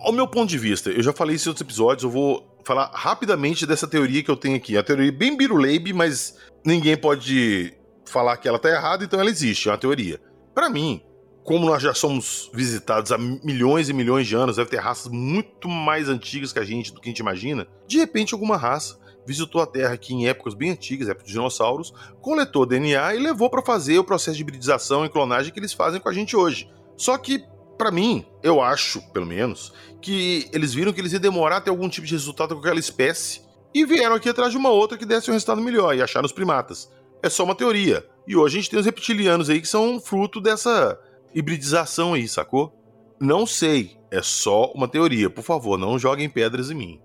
Ao 0.01 0.11
meu 0.11 0.27
ponto 0.27 0.49
de 0.49 0.57
vista, 0.57 0.89
eu 0.89 1.03
já 1.03 1.13
falei 1.13 1.35
isso 1.35 1.47
em 1.47 1.51
outros 1.51 1.65
episódios, 1.65 2.03
eu 2.03 2.09
vou 2.09 2.57
falar 2.63 2.91
rapidamente 2.93 3.65
dessa 3.65 3.87
teoria 3.87 4.23
que 4.23 4.31
eu 4.31 4.37
tenho 4.37 4.55
aqui. 4.55 4.77
A 4.77 4.83
teoria 4.83 5.11
bem 5.11 5.35
biruleibe, 5.35 5.93
mas 5.93 6.37
ninguém 6.65 6.95
pode 6.95 7.73
falar 8.05 8.37
que 8.37 8.47
ela 8.47 8.59
tá 8.59 8.69
errada, 8.69 9.03
então 9.03 9.19
ela 9.19 9.29
existe, 9.29 9.67
é 9.67 9.71
uma 9.71 9.77
teoria. 9.77 10.21
Para 10.53 10.69
mim, 10.69 11.01
como 11.43 11.65
nós 11.65 11.83
já 11.83 11.93
somos 11.93 12.49
visitados 12.53 13.11
há 13.11 13.17
milhões 13.17 13.89
e 13.89 13.93
milhões 13.93 14.27
de 14.27 14.35
anos, 14.35 14.55
deve 14.55 14.69
ter 14.69 14.77
raças 14.79 15.11
muito 15.11 15.67
mais 15.67 16.07
antigas 16.07 16.53
que 16.53 16.59
a 16.59 16.63
gente, 16.63 16.93
do 16.93 17.01
que 17.01 17.09
a 17.09 17.11
gente 17.11 17.19
imagina. 17.19 17.67
De 17.87 17.97
repente, 17.97 18.33
alguma 18.33 18.55
raça 18.55 18.97
visitou 19.25 19.61
a 19.61 19.65
Terra 19.65 19.93
aqui 19.93 20.13
em 20.13 20.27
épocas 20.27 20.53
bem 20.53 20.71
antigas, 20.71 21.09
épocas 21.09 21.27
de 21.27 21.33
dinossauros, 21.33 21.93
coletou 22.21 22.65
DNA 22.65 23.15
e 23.15 23.19
levou 23.19 23.49
para 23.49 23.61
fazer 23.61 23.97
o 23.97 24.03
processo 24.03 24.35
de 24.35 24.41
hibridização 24.41 25.05
e 25.05 25.09
clonagem 25.09 25.51
que 25.51 25.59
eles 25.59 25.73
fazem 25.73 25.99
com 25.99 26.09
a 26.09 26.13
gente 26.13 26.35
hoje. 26.35 26.69
Só 26.95 27.17
que, 27.17 27.43
para 27.77 27.91
mim, 27.91 28.25
eu 28.41 28.61
acho, 28.61 29.01
pelo 29.11 29.25
menos, 29.25 29.73
que 30.01 30.49
eles 30.53 30.73
viram 30.73 30.93
que 30.93 31.01
eles 31.01 31.13
iam 31.13 31.21
demorar 31.21 31.57
a 31.57 31.61
ter 31.61 31.69
algum 31.69 31.89
tipo 31.89 32.05
de 32.05 32.13
resultado 32.13 32.55
com 32.55 32.61
aquela 32.61 32.79
espécie 32.79 33.41
e 33.73 33.85
vieram 33.85 34.15
aqui 34.15 34.29
atrás 34.29 34.51
de 34.51 34.57
uma 34.57 34.69
outra 34.69 34.97
que 34.97 35.05
desse 35.05 35.29
um 35.29 35.33
resultado 35.33 35.61
melhor 35.61 35.95
e 35.95 36.01
acharam 36.01 36.25
os 36.25 36.31
primatas 36.31 36.89
é 37.23 37.29
só 37.29 37.45
uma 37.45 37.55
teoria. 37.55 38.05
E 38.27 38.35
hoje 38.35 38.57
a 38.57 38.61
gente 38.61 38.69
tem 38.69 38.79
os 38.79 38.85
reptilianos 38.85 39.49
aí 39.49 39.61
que 39.61 39.67
são 39.67 39.99
fruto 39.99 40.41
dessa 40.41 40.99
hibridização 41.33 42.13
aí, 42.13 42.27
sacou? 42.27 42.73
Não 43.19 43.47
sei, 43.47 43.97
é 44.11 44.21
só 44.21 44.71
uma 44.73 44.89
teoria. 44.89 45.29
Por 45.29 45.43
favor, 45.43 45.79
não 45.79 45.97
joguem 45.97 46.29
pedras 46.29 46.69
em 46.69 46.75
mim. 46.75 46.99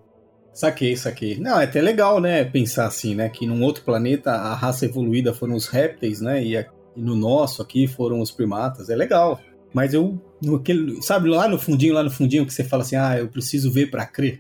Saquei, 0.53 0.97
saquei. 0.97 1.39
Não, 1.39 1.61
é 1.61 1.65
até 1.65 1.81
legal, 1.81 2.21
né, 2.21 2.45
pensar 2.45 2.87
assim, 2.87 3.15
né, 3.15 3.29
que 3.29 3.47
num 3.47 3.63
outro 3.63 3.85
planeta 3.85 4.33
a 4.33 4.55
raça 4.55 4.85
evoluída 4.85 5.33
foram 5.33 5.55
os 5.55 5.69
répteis, 5.69 6.21
né, 6.21 6.43
e, 6.43 6.67
no 6.97 7.15
nosso 7.15 7.63
aqui 7.63 7.87
foram 7.87 8.21
os 8.21 8.33
primatas. 8.33 8.91
É 8.91 8.97
legal. 8.97 9.41
Mas 9.73 9.95
eu, 9.95 10.21
no 10.43 10.57
aquele, 10.57 11.03
sabe, 11.03 11.29
lá 11.29 11.49
no 11.49 11.59
fundinho, 11.59 11.95
lá 11.95 12.03
no 12.03 12.11
fundinho 12.11 12.47
que 12.47 12.53
você 12.53 12.65
fala 12.65 12.83
assim, 12.83 12.97
ah, 12.97 13.19
eu 13.19 13.29
preciso 13.29 13.71
ver 13.71 13.91
para 13.91 14.07
crer. 14.07 14.39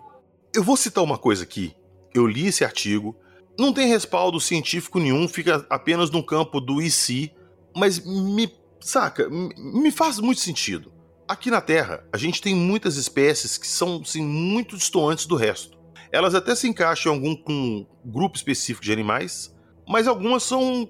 Eu 0.54 0.62
vou 0.62 0.76
citar 0.76 1.02
uma 1.02 1.18
coisa 1.18 1.42
aqui. 1.42 1.74
Eu 2.14 2.26
li 2.26 2.46
esse 2.46 2.64
artigo, 2.64 3.16
não 3.58 3.72
tem 3.72 3.88
respaldo 3.88 4.40
científico 4.40 4.98
nenhum, 4.98 5.28
fica 5.28 5.66
apenas 5.68 6.10
no 6.10 6.24
campo 6.24 6.60
do 6.60 6.80
e 6.80 6.90
se, 6.90 7.32
mas 7.76 8.04
me, 8.04 8.50
saca, 8.80 9.28
me 9.28 9.90
faz 9.90 10.18
muito 10.18 10.40
sentido. 10.40 10.92
Aqui 11.26 11.50
na 11.50 11.60
Terra, 11.60 12.04
a 12.12 12.16
gente 12.16 12.40
tem 12.40 12.54
muitas 12.54 12.96
espécies 12.96 13.58
que 13.58 13.66
são 13.66 14.00
assim, 14.02 14.22
muito 14.22 14.76
distantes 14.76 15.26
do 15.26 15.36
resto. 15.36 15.76
Elas 16.10 16.34
até 16.34 16.54
se 16.54 16.66
encaixam 16.66 17.12
em 17.12 17.16
algum 17.16 17.36
um 17.48 17.86
grupo 18.04 18.36
específico 18.36 18.84
de 18.84 18.92
animais, 18.92 19.54
mas 19.86 20.06
algumas 20.06 20.42
são 20.42 20.88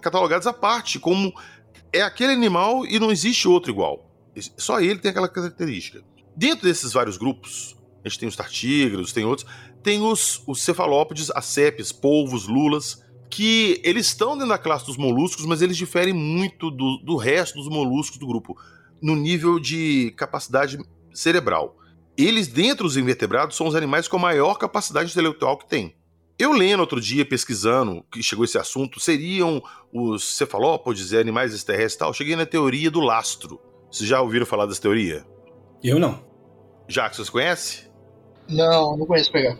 catalogadas 0.00 0.46
à 0.46 0.52
parte, 0.52 0.98
como 0.98 1.32
é 1.92 2.02
aquele 2.02 2.32
animal 2.32 2.84
e 2.86 2.98
não 2.98 3.10
existe 3.10 3.48
outro 3.48 3.70
igual. 3.70 4.07
Só 4.56 4.80
ele 4.80 4.98
tem 4.98 5.10
aquela 5.10 5.28
característica. 5.28 6.02
Dentro 6.36 6.66
desses 6.66 6.92
vários 6.92 7.16
grupos, 7.16 7.76
a 8.04 8.08
gente 8.08 8.20
tem 8.20 8.28
os 8.28 8.36
tartígrados, 8.36 9.12
tem 9.12 9.24
outros, 9.24 9.48
tem 9.82 10.00
os, 10.00 10.42
os 10.46 10.62
cefalópodes, 10.62 11.30
as 11.34 11.46
sépias, 11.46 11.92
polvos, 11.92 12.46
lulas, 12.46 13.02
que 13.30 13.80
eles 13.84 14.06
estão 14.06 14.32
dentro 14.32 14.48
da 14.48 14.58
classe 14.58 14.86
dos 14.86 14.96
moluscos, 14.96 15.44
mas 15.44 15.62
eles 15.62 15.76
diferem 15.76 16.14
muito 16.14 16.70
do, 16.70 16.98
do 16.98 17.16
resto 17.16 17.58
dos 17.58 17.68
moluscos 17.68 18.18
do 18.18 18.26
grupo, 18.26 18.56
no 19.02 19.14
nível 19.14 19.58
de 19.58 20.12
capacidade 20.16 20.78
cerebral. 21.12 21.76
Eles, 22.16 22.48
dentro 22.48 22.84
dos 22.84 22.96
invertebrados, 22.96 23.56
são 23.56 23.66
os 23.66 23.74
animais 23.74 24.08
com 24.08 24.16
a 24.16 24.20
maior 24.20 24.54
capacidade 24.54 25.10
intelectual 25.10 25.56
que 25.56 25.68
tem. 25.68 25.94
Eu 26.38 26.52
lendo 26.52 26.80
outro 26.80 27.00
dia, 27.00 27.24
pesquisando, 27.24 28.04
que 28.12 28.22
chegou 28.22 28.44
esse 28.44 28.56
assunto, 28.56 29.00
seriam 29.00 29.62
os 29.92 30.36
cefalópodes 30.36 31.10
e 31.10 31.16
animais 31.16 31.52
extraterrestres 31.52 31.94
e 31.94 31.98
tal, 31.98 32.14
cheguei 32.14 32.36
na 32.36 32.46
teoria 32.46 32.90
do 32.90 33.00
lastro. 33.00 33.60
Vocês 33.90 34.08
já 34.08 34.20
ouviram 34.20 34.46
falar 34.46 34.66
dessa 34.66 34.82
teoria? 34.82 35.24
Eu 35.82 35.98
não. 35.98 36.22
Já 36.86 37.08
que 37.08 37.16
vocês 37.16 37.30
conhecem? 37.30 37.88
Não, 38.48 38.96
não 38.96 39.06
conheço 39.06 39.30
pegar. 39.30 39.58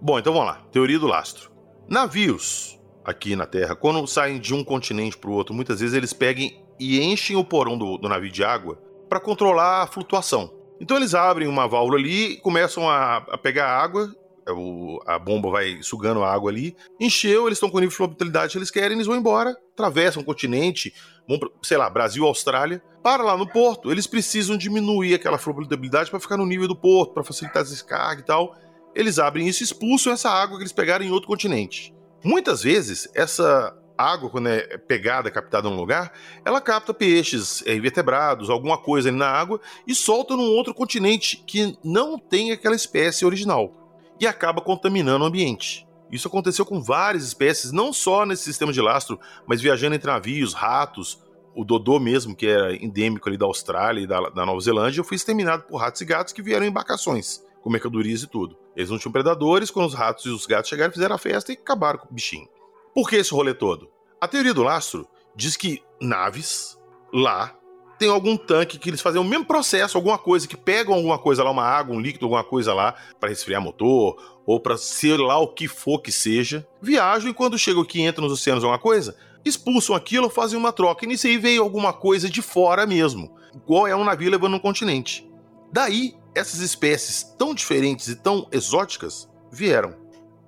Bom, 0.00 0.18
então 0.18 0.32
vamos 0.32 0.48
lá. 0.48 0.62
Teoria 0.72 0.98
do 0.98 1.06
lastro. 1.06 1.50
Navios 1.88 2.78
aqui 3.04 3.34
na 3.34 3.46
Terra, 3.46 3.74
quando 3.74 4.06
saem 4.06 4.38
de 4.38 4.54
um 4.54 4.62
continente 4.62 5.16
para 5.16 5.30
o 5.30 5.34
outro, 5.34 5.54
muitas 5.54 5.80
vezes 5.80 5.94
eles 5.94 6.12
pegam 6.12 6.50
e 6.78 7.00
enchem 7.02 7.36
o 7.36 7.44
porão 7.44 7.76
do, 7.76 7.98
do 7.98 8.08
navio 8.08 8.30
de 8.30 8.44
água 8.44 8.78
para 9.08 9.20
controlar 9.20 9.82
a 9.82 9.86
flutuação. 9.86 10.52
Então 10.80 10.96
eles 10.96 11.14
abrem 11.14 11.48
uma 11.48 11.68
válvula 11.68 11.98
ali, 11.98 12.36
começam 12.36 12.88
a, 12.88 13.16
a 13.16 13.36
pegar 13.36 13.68
água, 13.68 14.14
o, 14.52 15.00
a 15.06 15.18
bomba 15.18 15.50
vai 15.50 15.82
sugando 15.82 16.22
a 16.22 16.32
água 16.32 16.50
ali, 16.50 16.76
encheu, 16.98 17.46
eles 17.46 17.56
estão 17.56 17.70
com 17.70 17.76
o 17.78 17.80
nível 17.80 17.90
de 17.90 17.96
flotabilidade 17.96 18.52
que 18.52 18.58
eles 18.58 18.70
querem, 18.70 18.96
eles 18.96 19.06
vão 19.06 19.16
embora, 19.16 19.56
atravessam 19.72 20.22
o 20.22 20.24
continente, 20.24 20.92
vão, 21.28 21.38
pra, 21.38 21.48
sei 21.62 21.76
lá, 21.76 21.88
Brasil, 21.88 22.24
Austrália, 22.24 22.82
para 23.02 23.22
lá 23.22 23.36
no 23.36 23.46
porto, 23.46 23.90
eles 23.90 24.06
precisam 24.06 24.56
diminuir 24.56 25.14
aquela 25.14 25.38
flotabilidade 25.38 26.10
para 26.10 26.20
ficar 26.20 26.36
no 26.36 26.46
nível 26.46 26.68
do 26.68 26.76
porto, 26.76 27.14
para 27.14 27.24
facilitar 27.24 27.62
a 27.62 27.66
descarga 27.66 28.20
e 28.20 28.24
tal. 28.24 28.54
Eles 28.94 29.18
abrem 29.18 29.48
isso 29.48 29.62
e 29.62 29.64
expulsam 29.64 30.12
essa 30.12 30.28
água 30.28 30.56
que 30.56 30.62
eles 30.62 30.72
pegaram 30.72 31.04
em 31.04 31.10
outro 31.10 31.28
continente. 31.28 31.94
Muitas 32.22 32.62
vezes, 32.62 33.08
essa 33.14 33.74
água, 34.00 34.30
quando 34.30 34.48
é 34.48 34.78
pegada, 34.78 35.30
captada 35.30 35.68
num 35.68 35.76
lugar, 35.76 36.12
ela 36.44 36.60
capta 36.60 36.94
peixes, 36.94 37.62
é, 37.66 37.74
invertebrados, 37.74 38.48
alguma 38.48 38.78
coisa 38.78 39.08
ali 39.08 39.16
na 39.16 39.28
água 39.28 39.60
e 39.86 39.94
solta 39.94 40.36
num 40.36 40.50
outro 40.56 40.74
continente 40.74 41.42
que 41.46 41.76
não 41.84 42.18
tem 42.18 42.50
aquela 42.52 42.74
espécie 42.74 43.26
original 43.26 43.79
e 44.20 44.26
acaba 44.26 44.60
contaminando 44.60 45.24
o 45.24 45.26
ambiente. 45.26 45.88
Isso 46.12 46.28
aconteceu 46.28 46.66
com 46.66 46.82
várias 46.82 47.24
espécies, 47.24 47.72
não 47.72 47.92
só 47.92 48.26
nesse 48.26 48.42
sistema 48.42 48.72
de 48.72 48.80
lastro, 48.80 49.18
mas 49.46 49.60
viajando 49.60 49.94
entre 49.94 50.10
navios, 50.10 50.52
ratos, 50.52 51.22
o 51.54 51.64
Dodô 51.64 51.98
mesmo, 51.98 52.34
que 52.34 52.46
é 52.46 52.76
endêmico 52.76 53.28
ali 53.28 53.38
da 53.38 53.46
Austrália 53.46 54.02
e 54.02 54.06
da, 54.06 54.20
da 54.30 54.44
Nova 54.44 54.60
Zelândia, 54.60 55.04
foi 55.04 55.16
exterminado 55.16 55.64
por 55.64 55.78
ratos 55.78 56.00
e 56.00 56.04
gatos 56.04 56.32
que 56.32 56.42
vieram 56.42 56.66
em 56.66 56.68
embarcações, 56.68 57.44
com 57.62 57.70
mercadorias 57.70 58.22
e 58.22 58.26
tudo. 58.26 58.56
Eles 58.76 58.90
não 58.90 58.98
tinham 58.98 59.12
predadores, 59.12 59.70
quando 59.70 59.86
os 59.86 59.94
ratos 59.94 60.26
e 60.26 60.28
os 60.28 60.46
gatos 60.46 60.68
chegaram, 60.68 60.92
fizeram 60.92 61.14
a 61.14 61.18
festa 61.18 61.52
e 61.52 61.54
acabaram 61.54 61.98
com 61.98 62.08
o 62.08 62.14
bichinho. 62.14 62.48
Por 62.94 63.08
que 63.08 63.16
esse 63.16 63.32
rolê 63.32 63.54
todo? 63.54 63.88
A 64.20 64.28
teoria 64.28 64.52
do 64.52 64.62
lastro 64.62 65.06
diz 65.34 65.56
que 65.56 65.82
naves 66.00 66.78
lá 67.12 67.54
tem 68.00 68.08
algum 68.08 68.34
tanque 68.34 68.78
que 68.78 68.88
eles 68.88 69.02
fazem 69.02 69.20
o 69.20 69.24
mesmo 69.24 69.44
processo, 69.44 69.98
alguma 69.98 70.16
coisa, 70.16 70.48
que 70.48 70.56
pegam 70.56 70.94
alguma 70.94 71.18
coisa 71.18 71.44
lá, 71.44 71.50
uma 71.50 71.66
água, 71.66 71.94
um 71.94 72.00
líquido, 72.00 72.24
alguma 72.24 72.42
coisa 72.42 72.72
lá, 72.72 72.94
para 73.20 73.28
resfriar 73.28 73.60
motor, 73.60 74.40
ou 74.46 74.58
para 74.58 74.78
ser 74.78 75.18
lá 75.18 75.38
o 75.38 75.48
que 75.48 75.68
for 75.68 76.00
que 76.00 76.10
seja, 76.10 76.66
viajam 76.80 77.30
e 77.30 77.34
quando 77.34 77.58
chegam 77.58 77.82
aqui 77.82 78.00
entram 78.00 78.24
nos 78.24 78.32
oceanos 78.32 78.64
alguma 78.64 78.78
coisa, 78.78 79.14
expulsam 79.44 79.94
aquilo, 79.94 80.30
fazem 80.30 80.58
uma 80.58 80.72
troca. 80.72 81.04
E 81.04 81.08
nisso 81.08 81.26
aí 81.26 81.36
veio 81.36 81.62
alguma 81.62 81.92
coisa 81.92 82.30
de 82.30 82.40
fora 82.40 82.86
mesmo, 82.86 83.36
igual 83.54 83.86
é 83.86 83.94
um 83.94 84.02
navio 84.02 84.30
levando 84.30 84.54
um 84.54 84.60
continente. 84.60 85.30
Daí, 85.70 86.14
essas 86.34 86.60
espécies 86.60 87.22
tão 87.38 87.54
diferentes 87.54 88.08
e 88.08 88.16
tão 88.16 88.48
exóticas 88.50 89.28
vieram. 89.52 89.94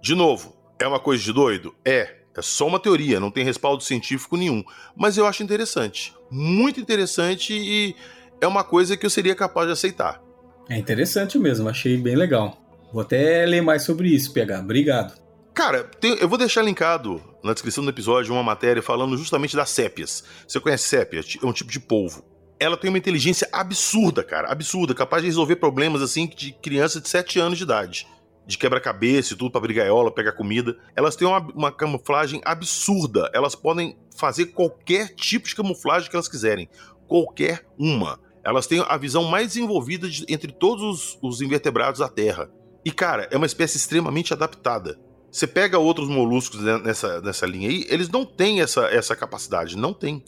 De 0.01 0.15
novo, 0.15 0.57
é 0.79 0.87
uma 0.87 0.99
coisa 0.99 1.23
de 1.23 1.35
doido? 1.35 1.75
É. 1.85 2.22
É 2.37 2.43
só 2.43 2.67
uma 2.67 2.81
teoria, 2.81 3.21
não 3.21 3.31
tem 3.31 3.45
respaldo 3.45 3.83
científico 3.83 4.37
nenhum. 4.37 4.65
Mas 4.97 5.19
eu 5.19 5.27
acho 5.27 5.43
interessante. 5.43 6.15
Muito 6.31 6.81
interessante 6.81 7.53
e 7.53 7.95
é 8.41 8.47
uma 8.47 8.65
coisa 8.65 8.97
que 8.97 9.05
eu 9.05 9.11
seria 9.11 9.35
capaz 9.35 9.67
de 9.67 9.73
aceitar. 9.73 10.21
É 10.69 10.79
interessante 10.79 11.39
mesmo, 11.39 11.69
achei 11.69 11.97
bem 11.97 12.17
legal. 12.17 12.59
Vou 12.93 13.03
até 13.03 13.45
ler 13.47 13.63
mais 13.63 13.83
sobre 13.83 14.09
isso, 14.09 14.33
PH. 14.33 14.61
Obrigado. 14.61 15.21
Cara, 15.55 15.85
tem, 15.85 16.17
eu 16.19 16.29
vou 16.29 16.39
deixar 16.39 16.63
linkado 16.63 17.23
na 17.45 17.53
descrição 17.53 17.85
do 17.85 17.91
episódio 17.91 18.33
uma 18.33 18.43
matéria 18.43 18.83
falando 18.83 19.17
justamente 19.17 19.55
das 19.55 19.69
sépias. 19.69 20.25
Você 20.49 20.59
conhece 20.59 20.89
sépia? 20.89 21.21
É 21.43 21.47
um 21.47 21.53
tipo 21.53 21.71
de 21.71 21.81
polvo. 21.81 22.25
Ela 22.59 22.77
tem 22.77 22.89
uma 22.89 22.99
inteligência 22.99 23.49
absurda, 23.53 24.23
cara. 24.23 24.51
Absurda, 24.51 24.95
capaz 24.95 25.23
de 25.23 25.29
resolver 25.29 25.57
problemas 25.57 26.01
assim 26.01 26.27
de 26.27 26.53
criança 26.53 27.01
de 27.01 27.09
7 27.09 27.39
anos 27.39 27.59
de 27.59 27.65
idade 27.65 28.07
de 28.47 28.59
quebra-cabeça 28.59 29.35
e 29.35 29.37
tudo 29.37 29.51
para 29.51 29.61
abrir 29.61 29.75
gaiola, 29.75 30.11
pegar 30.11 30.33
comida. 30.33 30.77
Elas 30.97 31.17
têm 31.17 31.27
uma, 31.27 31.39
uma, 31.55 31.73
camuflagem 31.73 32.41
absurda. 32.45 33.31
Elas 33.33 33.55
podem 33.55 33.97
fazer 34.17 34.47
qualquer 34.47 35.15
tipo 35.15 35.49
de 35.49 35.55
camuflagem 35.55 36.11
que 36.11 36.17
elas 36.17 36.29
quiserem. 36.29 36.69
Qualquer 37.07 37.67
uma. 37.79 38.19
Elas 38.45 38.67
têm 38.67 38.85
a 38.87 38.97
visão 38.97 39.25
mais 39.25 39.49
desenvolvida 39.49 40.09
de, 40.09 40.25
entre 40.29 40.53
todos 40.53 40.83
os, 40.83 41.19
os 41.23 41.41
invertebrados 41.41 42.01
da 42.01 42.09
Terra. 42.09 42.51
E, 42.85 42.91
cara, 42.91 43.29
é 43.31 43.37
uma 43.37 43.47
espécie 43.47 43.77
extremamente 43.77 44.33
adaptada. 44.33 44.99
Você 45.31 45.47
pega 45.47 45.79
outros 45.79 46.09
moluscos 46.09 46.61
nessa, 46.83 47.21
nessa 47.21 47.47
linha 47.47 47.69
aí, 47.69 47.87
eles 47.89 48.09
não 48.09 48.25
têm 48.25 48.61
essa, 48.61 48.87
essa 48.87 49.17
capacidade. 49.17 49.79
Não 49.79 49.95
tem. 49.95 50.23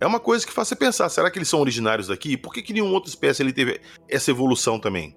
É 0.00 0.06
uma 0.06 0.20
coisa 0.20 0.46
que 0.46 0.52
faz 0.52 0.68
você 0.68 0.76
pensar, 0.76 1.08
será 1.08 1.30
que 1.30 1.38
eles 1.38 1.48
são 1.48 1.60
originários 1.60 2.08
daqui? 2.08 2.36
Por 2.36 2.52
que, 2.52 2.62
que 2.62 2.72
nenhuma 2.72 2.92
outra 2.92 3.08
espécie 3.08 3.42
ele 3.42 3.52
teve 3.52 3.80
essa 4.08 4.30
evolução 4.30 4.78
também? 4.78 5.16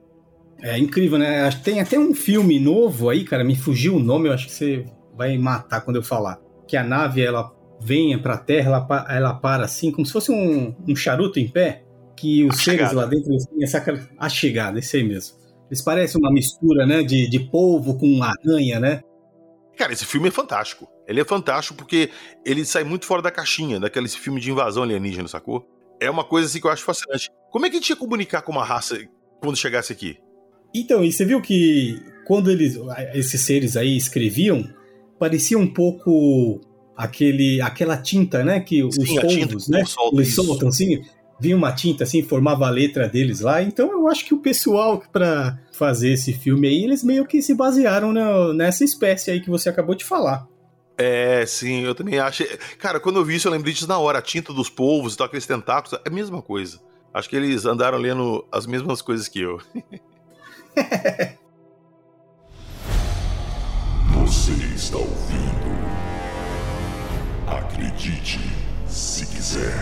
É 0.62 0.78
incrível, 0.78 1.18
né? 1.18 1.50
Tem 1.64 1.80
até 1.80 1.98
um 1.98 2.14
filme 2.14 2.60
novo 2.60 3.10
aí, 3.10 3.24
cara, 3.24 3.44
me 3.44 3.56
fugiu 3.56 3.96
o 3.96 4.00
nome, 4.00 4.28
eu 4.28 4.34
acho 4.34 4.48
que 4.48 4.54
você 4.54 4.86
vai 5.16 5.38
matar 5.38 5.82
quando 5.82 5.98
eu 5.98 6.04
falar. 6.04 6.40
Que 6.68 6.76
a 6.76 6.84
nave, 6.84 7.22
ela 7.22 7.52
vem 7.82 8.18
pra 8.20 8.38
Terra, 8.38 8.68
ela, 8.68 9.08
ela 9.10 9.34
para 9.34 9.64
assim, 9.64 9.92
como 9.92 10.06
se 10.06 10.12
fosse 10.12 10.32
um, 10.32 10.76
um 10.88 10.96
charuto 10.96 11.40
em 11.40 11.48
pé, 11.48 11.84
que 12.16 12.46
os 12.46 12.56
a 12.56 12.58
seres 12.58 12.80
chegada. 12.80 12.96
lá 12.96 13.06
dentro 13.06 13.32
eles 13.32 13.46
têm 13.46 13.64
essa... 13.64 14.10
A 14.18 14.30
chegada, 14.30 14.80
esse 14.80 14.98
aí 14.98 15.04
mesmo. 15.04 15.38
Eles 15.70 15.82
parecem 15.82 16.20
uma 16.20 16.32
mistura, 16.32 16.86
né, 16.86 17.04
de, 17.04 17.30
de 17.30 17.40
polvo 17.40 17.98
com 17.98 18.22
aranha, 18.24 18.80
né? 18.80 19.02
Cara, 19.78 19.94
esse 19.94 20.06
filme 20.06 20.28
é 20.28 20.32
fantástico. 20.32 20.90
Ele 21.08 21.22
é 21.22 21.26
fantástico 21.26 21.78
porque 21.78 22.10
ele 22.46 22.66
sai 22.66 22.84
muito 22.84 23.06
fora 23.06 23.22
da 23.22 23.32
caixinha, 23.32 23.80
daquele 23.80 24.10
filme 24.10 24.42
de 24.42 24.52
invasão 24.52 24.84
alienígena, 24.84 25.28
sacou? 25.28 25.66
É 26.02 26.10
uma 26.10 26.24
coisa 26.24 26.48
assim 26.48 26.60
que 26.60 26.68
eu 26.68 26.72
acho 26.72 26.84
fascinante. 26.84 27.30
Como 27.50 27.66
é 27.66 27.70
que 27.70 27.78
a 27.78 27.80
gente 27.80 27.90
ia 27.90 27.96
comunicar 27.96 28.42
com 28.42 28.52
uma 28.52 28.64
raça 28.64 29.00
quando 29.40 29.56
chegasse 29.56 29.94
aqui? 29.94 30.20
Então, 30.74 31.04
e 31.04 31.12
você 31.12 31.26
viu 31.26 31.42
que 31.42 32.02
quando 32.26 32.52
eles, 32.52 32.78
esses 33.14 33.42
seres 33.42 33.76
aí 33.76 33.98
escreviam, 33.98 34.68
parecia 35.18 35.58
um 35.58 35.68
pouco 35.68 36.62
aquele, 36.96 37.62
aquela 37.62 37.98
tinta, 37.98 38.44
né? 38.44 38.60
Que 38.60 38.84
os 38.84 38.96
Sim, 38.96 39.20
polvos, 39.20 39.68
né? 39.68 39.84
Eles 40.14 40.36
soltam 40.36 40.68
assim, 40.68 41.02
vinha 41.40 41.56
uma 41.56 41.72
tinta 41.72 42.04
assim, 42.04 42.22
formava 42.22 42.68
a 42.68 42.70
letra 42.70 43.08
deles 43.08 43.40
lá. 43.40 43.62
Então 43.62 43.92
eu 43.92 44.08
acho 44.08 44.26
que 44.26 44.34
o 44.34 44.40
pessoal 44.40 45.02
para 45.12 45.58
fazer 45.72 46.12
esse 46.12 46.34
filme 46.34 46.68
aí, 46.68 46.84
eles 46.84 47.04
meio 47.04 47.26
que 47.26 47.42
se 47.42 47.56
basearam 47.56 48.12
na, 48.12 48.54
nessa 48.54 48.84
espécie 48.84 49.32
aí 49.32 49.42
que 49.42 49.50
você 49.50 49.70
acabou 49.70 49.96
de 49.96 50.04
falar. 50.04 50.48
É, 50.98 51.46
sim, 51.46 51.82
eu 51.84 51.96
também 51.96 52.20
acho. 52.20 52.44
Cara, 52.78 53.00
quando 53.00 53.16
eu 53.16 53.26
vi 53.26 53.36
isso, 53.36 53.48
eu 53.48 53.52
lembrei 53.54 53.74
disso 53.74 53.88
na 53.88 53.98
hora. 53.98 54.20
A 54.20 54.22
tinta 54.22 54.54
dos 54.54 54.70
polvos 54.70 55.14
e 55.14 55.18
tal, 55.18 55.28
aqueles 55.28 55.48
tentáculos, 55.48 55.98
é 56.06 56.10
a 56.10 56.12
mesma 56.12 56.42
coisa. 56.42 56.78
Acho 57.14 57.30
que 57.30 57.38
eles 57.38 57.66
andaram 57.66 57.98
lendo 57.98 58.46
as 58.52 58.68
mesmas 58.68 59.02
coisas 59.02 59.30
que 59.30 59.40
eu. 59.40 59.62
Você 64.14 64.52
está 64.76 64.98
ouvindo? 64.98 65.70
Acredite 67.48 68.40
se 68.88 69.26
quiser. 69.26 69.74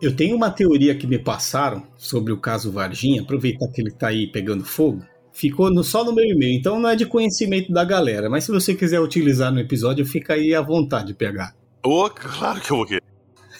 Eu 0.00 0.14
tenho 0.14 0.36
uma 0.36 0.50
teoria 0.50 0.94
que 0.94 1.08
me 1.08 1.18
passaram 1.18 1.82
sobre 1.96 2.32
o 2.32 2.38
caso 2.38 2.70
Varginha, 2.70 3.22
aproveitar 3.22 3.66
que 3.68 3.80
ele 3.80 3.88
está 3.88 4.08
aí 4.08 4.30
pegando 4.30 4.64
fogo. 4.64 5.02
Ficou 5.32 5.72
no, 5.72 5.82
só 5.82 6.04
no 6.04 6.12
meu 6.12 6.24
e-mail, 6.24 6.56
então 6.56 6.78
não 6.78 6.88
é 6.88 6.96
de 6.96 7.04
conhecimento 7.06 7.72
da 7.72 7.84
galera, 7.84 8.30
mas 8.30 8.44
se 8.44 8.52
você 8.52 8.74
quiser 8.74 9.00
utilizar 9.00 9.52
no 9.52 9.58
episódio, 9.58 10.06
fica 10.06 10.34
aí 10.34 10.54
à 10.54 10.60
vontade 10.60 11.08
de 11.08 11.14
pegar. 11.14 11.54
Oh, 11.84 12.08
claro 12.10 12.60
que 12.60 12.70
eu 12.70 12.76
vou 12.76 12.86
querer. 12.86 13.07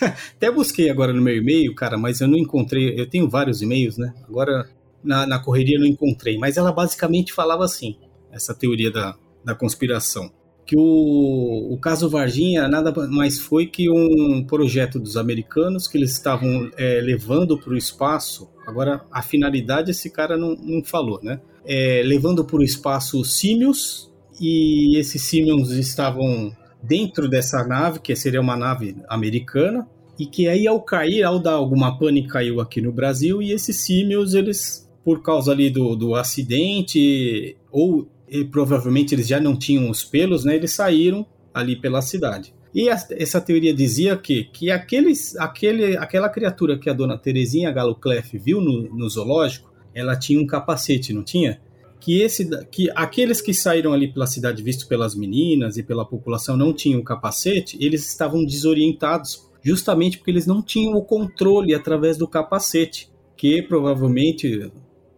Até 0.37 0.51
busquei 0.51 0.91
agora 0.91 1.13
no 1.13 1.23
meu 1.23 1.37
e-mail, 1.37 1.75
cara, 1.75 1.97
mas 1.97 2.21
eu 2.21 2.29
não 2.29 2.39
encontrei. 2.39 2.99
Eu 2.99 3.09
tenho 3.09 3.29
vários 3.29 3.63
e-mails, 3.63 3.97
né? 3.97 4.15
Agora 4.29 4.69
na, 5.03 5.27
na 5.27 5.39
correria 5.39 5.79
não 5.79 5.87
encontrei. 5.87 6.39
Mas 6.39 6.57
ela 6.57 6.73
basicamente 6.73 7.33
falava 7.33 7.65
assim: 7.65 7.97
essa 8.31 8.55
teoria 8.55 8.91
da, 8.91 9.17
da 9.45 9.55
conspiração. 9.55 10.31
Que 10.67 10.77
o, 10.77 11.73
o 11.73 11.79
caso 11.81 12.11
Varginha 12.11 12.69
nada 12.69 12.93
mais 13.09 13.39
foi 13.39 13.67
que 13.67 13.91
um 13.91 14.45
projeto 14.45 15.01
dos 15.01 15.17
americanos 15.17 15.89
que 15.89 15.97
eles 15.97 16.13
estavam 16.13 16.71
é, 16.77 17.01
levando 17.01 17.59
para 17.59 17.73
o 17.73 17.77
espaço. 17.77 18.51
Agora, 18.67 19.03
a 19.11 19.23
finalidade 19.23 19.93
esse 19.93 20.11
cara 20.11 20.37
não, 20.37 20.55
não 20.55 20.85
falou, 20.85 21.21
né? 21.23 21.41
é, 21.69 22.03
levando 22.03 22.43
para 22.43 22.57
o 22.57 22.63
espaço 22.63 23.23
símios, 23.27 24.11
e 24.41 24.97
esses 24.99 25.21
símios 25.21 25.71
estavam 25.73 26.57
dentro 26.83 27.29
dessa 27.29 27.65
nave, 27.65 28.01
que 28.01 28.15
seria 28.15 28.41
uma 28.41 28.57
nave 28.57 28.97
americana, 29.09 29.87
e 30.19 30.27
que 30.27 30.49
aí 30.49 30.67
ao 30.67 30.83
cair, 30.83 31.23
ao 31.23 31.39
dar 31.39 31.53
alguma 31.53 31.99
pane, 31.99 32.27
caiu 32.27 32.61
aqui 32.61 32.81
no 32.81 32.93
Brasil, 32.93 33.41
e 33.41 33.53
esses 33.53 33.77
símios, 33.77 34.35
eles, 34.35 34.89
por 35.05 35.23
causa 35.23 35.53
ali 35.53 35.71
do, 35.71 35.95
do 35.95 36.15
acidente, 36.15 37.57
ou 37.71 38.09
provavelmente 38.51 39.15
eles 39.15 39.27
já 39.27 39.41
não 39.41 39.57
tinham 39.57 39.89
os 39.91 40.05
pelos, 40.05 40.45
né, 40.45 40.57
eles 40.57 40.73
saíram 40.73 41.27
ali 41.55 41.77
pela 41.77 42.03
cidade. 42.03 42.53
E 42.75 42.91
a, 42.91 42.97
essa 43.13 43.41
teoria 43.41 43.73
dizia 43.73 44.17
que, 44.17 44.45
que 44.45 44.71
aqueles, 44.71 45.37
aquele, 45.37 45.97
aquela 45.97 46.29
criatura 46.29 46.79
que 46.79 46.91
a 46.91 46.93
dona 46.93 47.17
Terezinha 47.17 47.73
Galo 47.73 47.95
Clef 47.95 48.37
viu 48.39 48.61
no, 48.61 48.83
no 48.95 49.09
zoológico, 49.09 49.73
ela 49.95 50.17
tinha 50.17 50.41
um 50.41 50.47
capacete, 50.47 51.13
não 51.13 51.23
tinha? 51.23 51.61
Que, 52.01 52.21
esse, 52.21 52.49
que 52.67 52.91
aqueles 52.95 53.41
que 53.41 53.53
saíram 53.53 53.93
ali 53.93 54.13
pela 54.13 54.27
cidade, 54.27 54.63
visto 54.63 54.87
pelas 54.87 55.15
meninas 55.15 55.77
e 55.77 55.83
pela 55.83 56.05
população, 56.05 56.57
não 56.57 56.73
tinham 56.73 57.03
capacete, 57.03 57.77
eles 57.81 58.09
estavam 58.09 58.45
desorientados, 58.45 59.49
justamente 59.63 60.19
porque 60.19 60.31
eles 60.31 60.47
não 60.47 60.63
tinham 60.63 60.95
o 60.95 61.05
controle 61.05 61.75
através 61.75 62.17
do 62.17 62.29
capacete, 62.29 63.11
que 63.37 63.63
provavelmente 63.63 64.71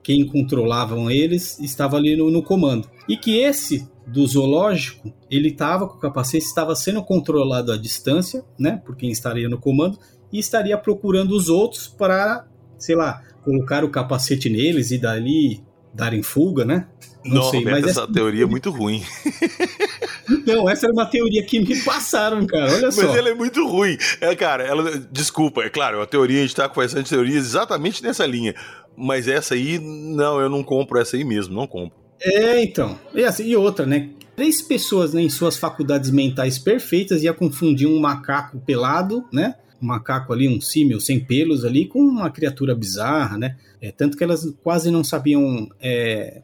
quem 0.03 0.27
controlavam 0.27 1.11
eles 1.11 1.59
estava 1.61 1.97
ali 1.97 2.17
no, 2.17 2.31
no 2.31 2.43
comando. 2.43 2.89
E 3.09 3.17
que 3.17 3.39
esse 3.39 3.89
do 4.07 4.27
zoológico, 4.27 5.13
ele 5.31 5.49
estava 5.49 5.87
com 5.87 5.97
o 5.97 6.01
capacete, 6.01 6.45
estava 6.45 6.75
sendo 6.75 7.03
controlado 7.03 7.71
à 7.71 7.77
distância, 7.77 8.45
né, 8.59 8.83
por 8.85 8.97
quem 8.97 9.11
estaria 9.11 9.49
no 9.49 9.59
comando, 9.59 9.99
e 10.33 10.39
estaria 10.39 10.77
procurando 10.77 11.33
os 11.37 11.49
outros 11.49 11.87
para, 11.87 12.47
sei 12.79 12.97
lá, 12.97 13.23
colocar 13.45 13.85
o 13.85 13.91
capacete 13.91 14.49
neles 14.49 14.91
e 14.91 14.99
dali 14.99 15.63
darem 15.93 16.23
fuga, 16.23 16.65
né? 16.65 16.87
Não, 17.25 17.43
Não 17.43 17.51
sei, 17.51 17.65
mas 17.65 17.85
essa, 17.85 18.03
essa 18.03 18.13
teoria 18.13 18.45
é 18.45 18.47
muito 18.47 18.71
ruim. 18.71 19.03
Então, 20.33 20.69
essa 20.69 20.87
era 20.87 20.93
uma 20.93 21.07
teoria 21.07 21.45
que 21.45 21.59
me 21.59 21.83
passaram, 21.83 22.47
cara. 22.47 22.73
Olha 22.73 22.93
só. 22.93 23.03
Mas 23.03 23.17
ela 23.17 23.31
é 23.31 23.35
muito 23.35 23.67
ruim. 23.67 23.99
É, 24.21 24.35
cara, 24.37 24.63
ela. 24.63 24.99
Desculpa, 25.11 25.63
é 25.63 25.69
claro, 25.69 26.01
a 26.01 26.07
teoria, 26.07 26.39
a 26.39 26.43
gente 26.43 26.55
tá 26.55 26.69
conversando 26.69 27.03
de 27.03 27.11
teorias 27.11 27.45
exatamente 27.45 28.01
nessa 28.01 28.25
linha. 28.25 28.55
Mas 28.97 29.27
essa 29.27 29.55
aí, 29.55 29.81
não, 29.81 30.41
eu 30.41 30.49
não 30.49 30.63
compro 30.63 31.01
essa 31.01 31.17
aí 31.17 31.25
mesmo, 31.25 31.55
não 31.55 31.67
compro. 31.67 31.99
É, 32.23 32.63
então. 32.63 32.99
E, 33.15 33.25
assim, 33.25 33.45
e 33.45 33.57
outra, 33.57 33.85
né? 33.87 34.11
Três 34.37 34.63
pessoas 34.63 35.13
né, 35.13 35.23
em 35.23 35.29
suas 35.29 35.57
faculdades 35.57 36.11
mentais 36.11 36.59
perfeitas 36.59 37.23
ia 37.23 37.35
confundir 37.35 37.89
um 37.89 37.99
macaco 37.99 38.61
pelado, 38.61 39.25
né? 39.33 39.57
Macaco 39.87 40.33
ali, 40.33 40.49
um 40.49 40.61
símil 40.61 41.01
sem 41.01 41.21
pelos 41.21 41.65
ali, 41.65 41.87
com 41.87 42.01
uma 42.01 42.31
criatura 42.31 42.75
bizarra, 42.75 43.37
né? 43.39 43.57
É, 43.81 43.91
tanto 43.91 44.17
que 44.17 44.25
elas 44.25 44.55
quase 44.63 44.91
não 44.91 45.03
sabiam 45.03 45.69
é, 45.81 46.43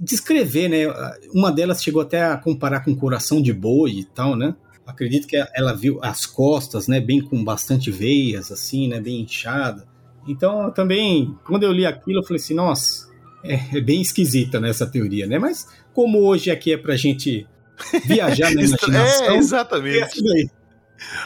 descrever, 0.00 0.68
né? 0.68 0.84
Uma 1.32 1.50
delas 1.50 1.82
chegou 1.82 2.02
até 2.02 2.24
a 2.24 2.36
comparar 2.36 2.80
com 2.80 2.94
coração 2.94 3.40
de 3.40 3.52
boi 3.52 3.92
e 3.92 4.04
tal, 4.04 4.36
né? 4.36 4.54
Acredito 4.86 5.26
que 5.26 5.36
ela 5.54 5.74
viu 5.74 5.98
as 6.02 6.26
costas, 6.26 6.88
né? 6.88 7.00
Bem 7.00 7.20
com 7.20 7.42
bastante 7.42 7.90
veias, 7.90 8.50
assim, 8.50 8.88
né? 8.88 9.00
Bem 9.00 9.20
inchada. 9.20 9.86
Então, 10.26 10.70
também, 10.70 11.36
quando 11.44 11.64
eu 11.64 11.72
li 11.72 11.86
aquilo, 11.86 12.20
eu 12.20 12.24
falei 12.24 12.40
assim, 12.40 12.54
nossa, 12.54 13.08
é, 13.42 13.78
é 13.78 13.80
bem 13.80 14.00
esquisita 14.00 14.60
nessa 14.60 14.84
né, 14.84 14.90
teoria, 14.92 15.26
né? 15.26 15.38
Mas 15.38 15.66
como 15.92 16.18
hoje 16.20 16.50
aqui 16.50 16.72
é 16.72 16.76
pra 16.76 16.96
gente 16.96 17.46
viajar 18.06 18.54
na 18.54 18.62
imaginação... 18.62 19.26
é, 19.26 19.36
exatamente. 19.36 20.20
É 20.20 20.62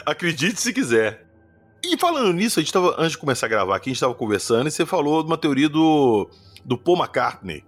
Acredite 0.05 0.59
se 0.59 0.73
quiser. 0.73 1.26
E 1.83 1.97
falando 1.97 2.33
nisso, 2.33 2.59
a 2.59 2.63
gente 2.63 2.73
tava, 2.73 2.95
antes 2.97 3.11
de 3.11 3.17
começar 3.17 3.45
a 3.45 3.49
gravar 3.49 3.75
aqui, 3.75 3.89
a 3.89 3.91
gente 3.91 3.97
estava 3.97 4.13
conversando 4.13 4.67
e 4.67 4.71
você 4.71 4.85
falou 4.85 5.21
de 5.21 5.29
uma 5.29 5.37
teoria 5.37 5.69
do, 5.69 6.29
do 6.65 6.77
Paul 6.77 6.97
McCartney. 6.97 7.63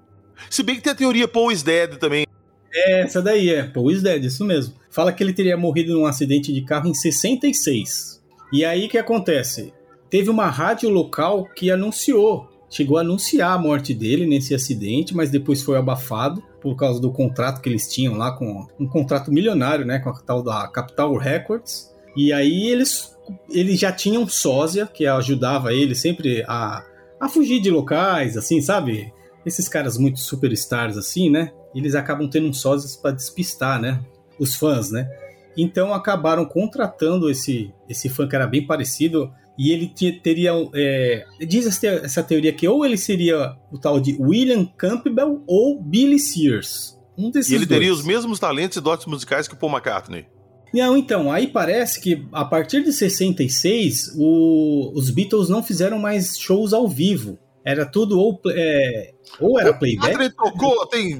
Se 0.49 0.63
bem 0.63 0.75
que 0.75 0.81
tem 0.81 0.93
a 0.93 0.95
teoria 0.95 1.27
Paul 1.27 1.51
is 1.51 1.63
Dead 1.63 1.97
também. 1.97 2.25
É, 2.73 3.01
essa 3.01 3.21
daí 3.21 3.49
é, 3.49 3.63
Paul 3.63 3.91
is 3.91 4.01
Dead, 4.01 4.23
isso 4.23 4.43
mesmo. 4.45 4.75
Fala 4.89 5.11
que 5.11 5.23
ele 5.23 5.33
teria 5.33 5.57
morrido 5.57 5.93
num 5.93 6.05
acidente 6.05 6.53
de 6.53 6.61
carro 6.61 6.87
em 6.87 6.93
66. 6.93 8.21
E 8.51 8.65
aí 8.65 8.85
o 8.85 8.89
que 8.89 8.97
acontece? 8.97 9.73
teve 10.09 10.29
uma 10.29 10.47
rádio 10.47 10.89
local 10.89 11.45
que 11.55 11.69
anunciou, 11.69 12.49
chegou 12.69 12.97
a 12.97 13.01
anunciar 13.01 13.53
a 13.53 13.57
morte 13.57 13.93
dele 13.93 14.25
nesse 14.25 14.55
acidente, 14.55 15.15
mas 15.15 15.29
depois 15.29 15.61
foi 15.61 15.77
abafado 15.77 16.41
por 16.59 16.75
causa 16.75 16.99
do 16.99 17.11
contrato 17.11 17.61
que 17.61 17.69
eles 17.69 17.87
tinham 17.87 18.15
lá 18.15 18.31
com 18.31 18.67
um 18.79 18.87
contrato 18.87 19.31
milionário, 19.31 19.85
né, 19.85 19.99
com 19.99 20.09
a 20.09 20.19
tal 20.19 20.43
da 20.43 20.67
Capital 20.67 21.15
Records. 21.15 21.93
E 22.15 22.33
aí 22.33 22.67
eles 22.69 23.17
eles 23.49 23.79
já 23.79 23.91
tinham 23.91 24.27
sósia 24.27 24.87
que 24.87 25.05
ajudava 25.05 25.73
ele 25.73 25.93
sempre 25.93 26.43
a, 26.47 26.83
a 27.19 27.29
fugir 27.29 27.59
de 27.59 27.69
locais, 27.69 28.35
assim, 28.35 28.61
sabe? 28.61 29.13
Esses 29.45 29.67
caras 29.67 29.97
muito 29.97 30.19
superstars 30.19 30.97
assim, 30.97 31.29
né? 31.29 31.51
Eles 31.73 31.95
acabam 31.95 32.27
tendo 32.27 32.47
um 32.47 32.53
sósias 32.53 32.95
para 32.95 33.11
despistar, 33.11 33.79
né? 33.79 34.01
Os 34.39 34.55
fãs, 34.55 34.91
né? 34.91 35.07
Então 35.55 35.93
acabaram 35.93 36.45
contratando 36.45 37.29
esse 37.29 37.71
esse 37.87 38.09
fã 38.09 38.27
que 38.27 38.35
era 38.35 38.47
bem 38.47 38.65
parecido 38.65 39.31
e 39.59 39.71
ele 39.71 39.93
teria. 40.23 40.51
É, 40.73 41.25
diz 41.45 41.83
essa 41.83 42.23
teoria 42.23 42.53
que 42.53 42.65
ou 42.65 42.85
ele 42.85 42.97
seria 42.97 43.57
o 43.69 43.77
tal 43.77 43.99
de 43.99 44.15
William 44.17 44.65
Campbell 44.65 45.43
ou 45.45 45.81
Billy 45.81 46.17
Sears. 46.17 46.97
Um 47.17 47.29
desses 47.29 47.51
e 47.51 47.55
ele 47.55 47.65
dois. 47.65 47.79
teria 47.79 47.93
os 47.93 48.01
mesmos 48.01 48.39
talentos 48.39 48.77
e 48.77 48.81
dotes 48.81 49.05
musicais 49.05 49.49
que 49.49 49.53
o 49.53 49.57
Paul 49.57 49.73
McCartney. 49.73 50.25
Não, 50.73 50.95
então, 50.95 51.31
aí 51.31 51.47
parece 51.47 51.99
que 51.99 52.25
a 52.31 52.45
partir 52.45 52.83
de 52.83 52.93
66 52.93 54.13
o, 54.17 54.91
os 54.93 55.09
Beatles 55.09 55.49
não 55.49 55.63
fizeram 55.63 55.97
mais 55.97 56.37
shows 56.37 56.73
ao 56.73 56.87
vivo. 56.87 57.37
Era 57.65 57.85
tudo 57.85 58.19
ou, 58.19 58.39
é, 58.47 59.13
ou 59.39 59.59
era 59.59 59.73
playback. 59.73 60.15
O 60.15 60.31
tocou 60.31 60.87
tem 60.87 61.19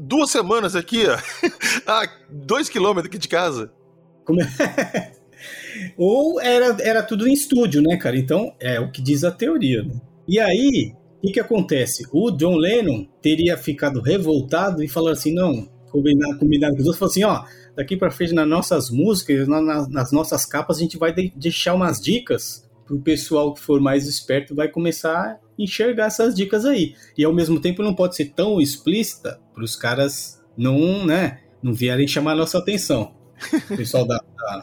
duas 0.00 0.30
semanas 0.30 0.76
aqui, 0.76 1.04
ó, 1.06 1.18
a 1.86 2.08
dois 2.30 2.68
quilômetros 2.68 3.08
aqui 3.08 3.18
de 3.18 3.28
casa. 3.28 3.72
Como 4.24 4.40
é? 4.40 5.12
Ou 5.96 6.40
era, 6.40 6.76
era 6.82 7.02
tudo 7.02 7.26
em 7.26 7.32
estúdio, 7.32 7.82
né, 7.82 7.96
cara? 7.96 8.16
Então, 8.16 8.54
é 8.60 8.78
o 8.78 8.90
que 8.90 9.00
diz 9.00 9.24
a 9.24 9.30
teoria. 9.30 9.82
Né? 9.82 9.94
E 10.28 10.38
aí, 10.38 10.94
o 11.18 11.26
que, 11.26 11.32
que 11.34 11.40
acontece? 11.40 12.06
O 12.12 12.30
John 12.30 12.56
Lennon 12.56 13.06
teria 13.22 13.56
ficado 13.56 14.00
revoltado 14.00 14.82
e 14.82 14.88
falou 14.88 15.10
assim: 15.10 15.34
não, 15.34 15.68
combinado, 15.90 16.38
combinado 16.38 16.74
com 16.74 16.80
os 16.80 16.86
outros, 16.86 16.98
falou 16.98 17.10
assim: 17.10 17.24
ó, 17.24 17.44
daqui 17.76 17.96
para 17.96 18.10
frente 18.10 18.32
nas 18.32 18.48
nossas 18.48 18.90
músicas, 18.90 19.46
na, 19.48 19.88
nas 19.88 20.12
nossas 20.12 20.44
capas, 20.44 20.78
a 20.78 20.80
gente 20.80 20.98
vai 20.98 21.12
de, 21.12 21.32
deixar 21.36 21.74
umas 21.74 22.00
dicas 22.00 22.68
para 22.86 22.96
o 22.96 23.00
pessoal 23.00 23.54
que 23.54 23.60
for 23.60 23.80
mais 23.80 24.06
esperto 24.06 24.54
vai 24.54 24.68
começar 24.68 25.16
a 25.16 25.38
enxergar 25.58 26.06
essas 26.06 26.34
dicas 26.34 26.64
aí. 26.64 26.94
E 27.16 27.24
ao 27.24 27.32
mesmo 27.32 27.60
tempo 27.60 27.82
não 27.82 27.94
pode 27.94 28.16
ser 28.16 28.26
tão 28.26 28.60
explícita 28.60 29.40
para 29.54 29.64
os 29.64 29.76
caras 29.76 30.42
não, 30.56 31.06
né, 31.06 31.40
não 31.62 31.72
vierem 31.72 32.08
chamar 32.08 32.32
a 32.32 32.36
nossa 32.36 32.58
atenção. 32.58 33.14
O 33.70 33.76
pessoal 33.76 34.06
da, 34.06 34.16
da 34.16 34.62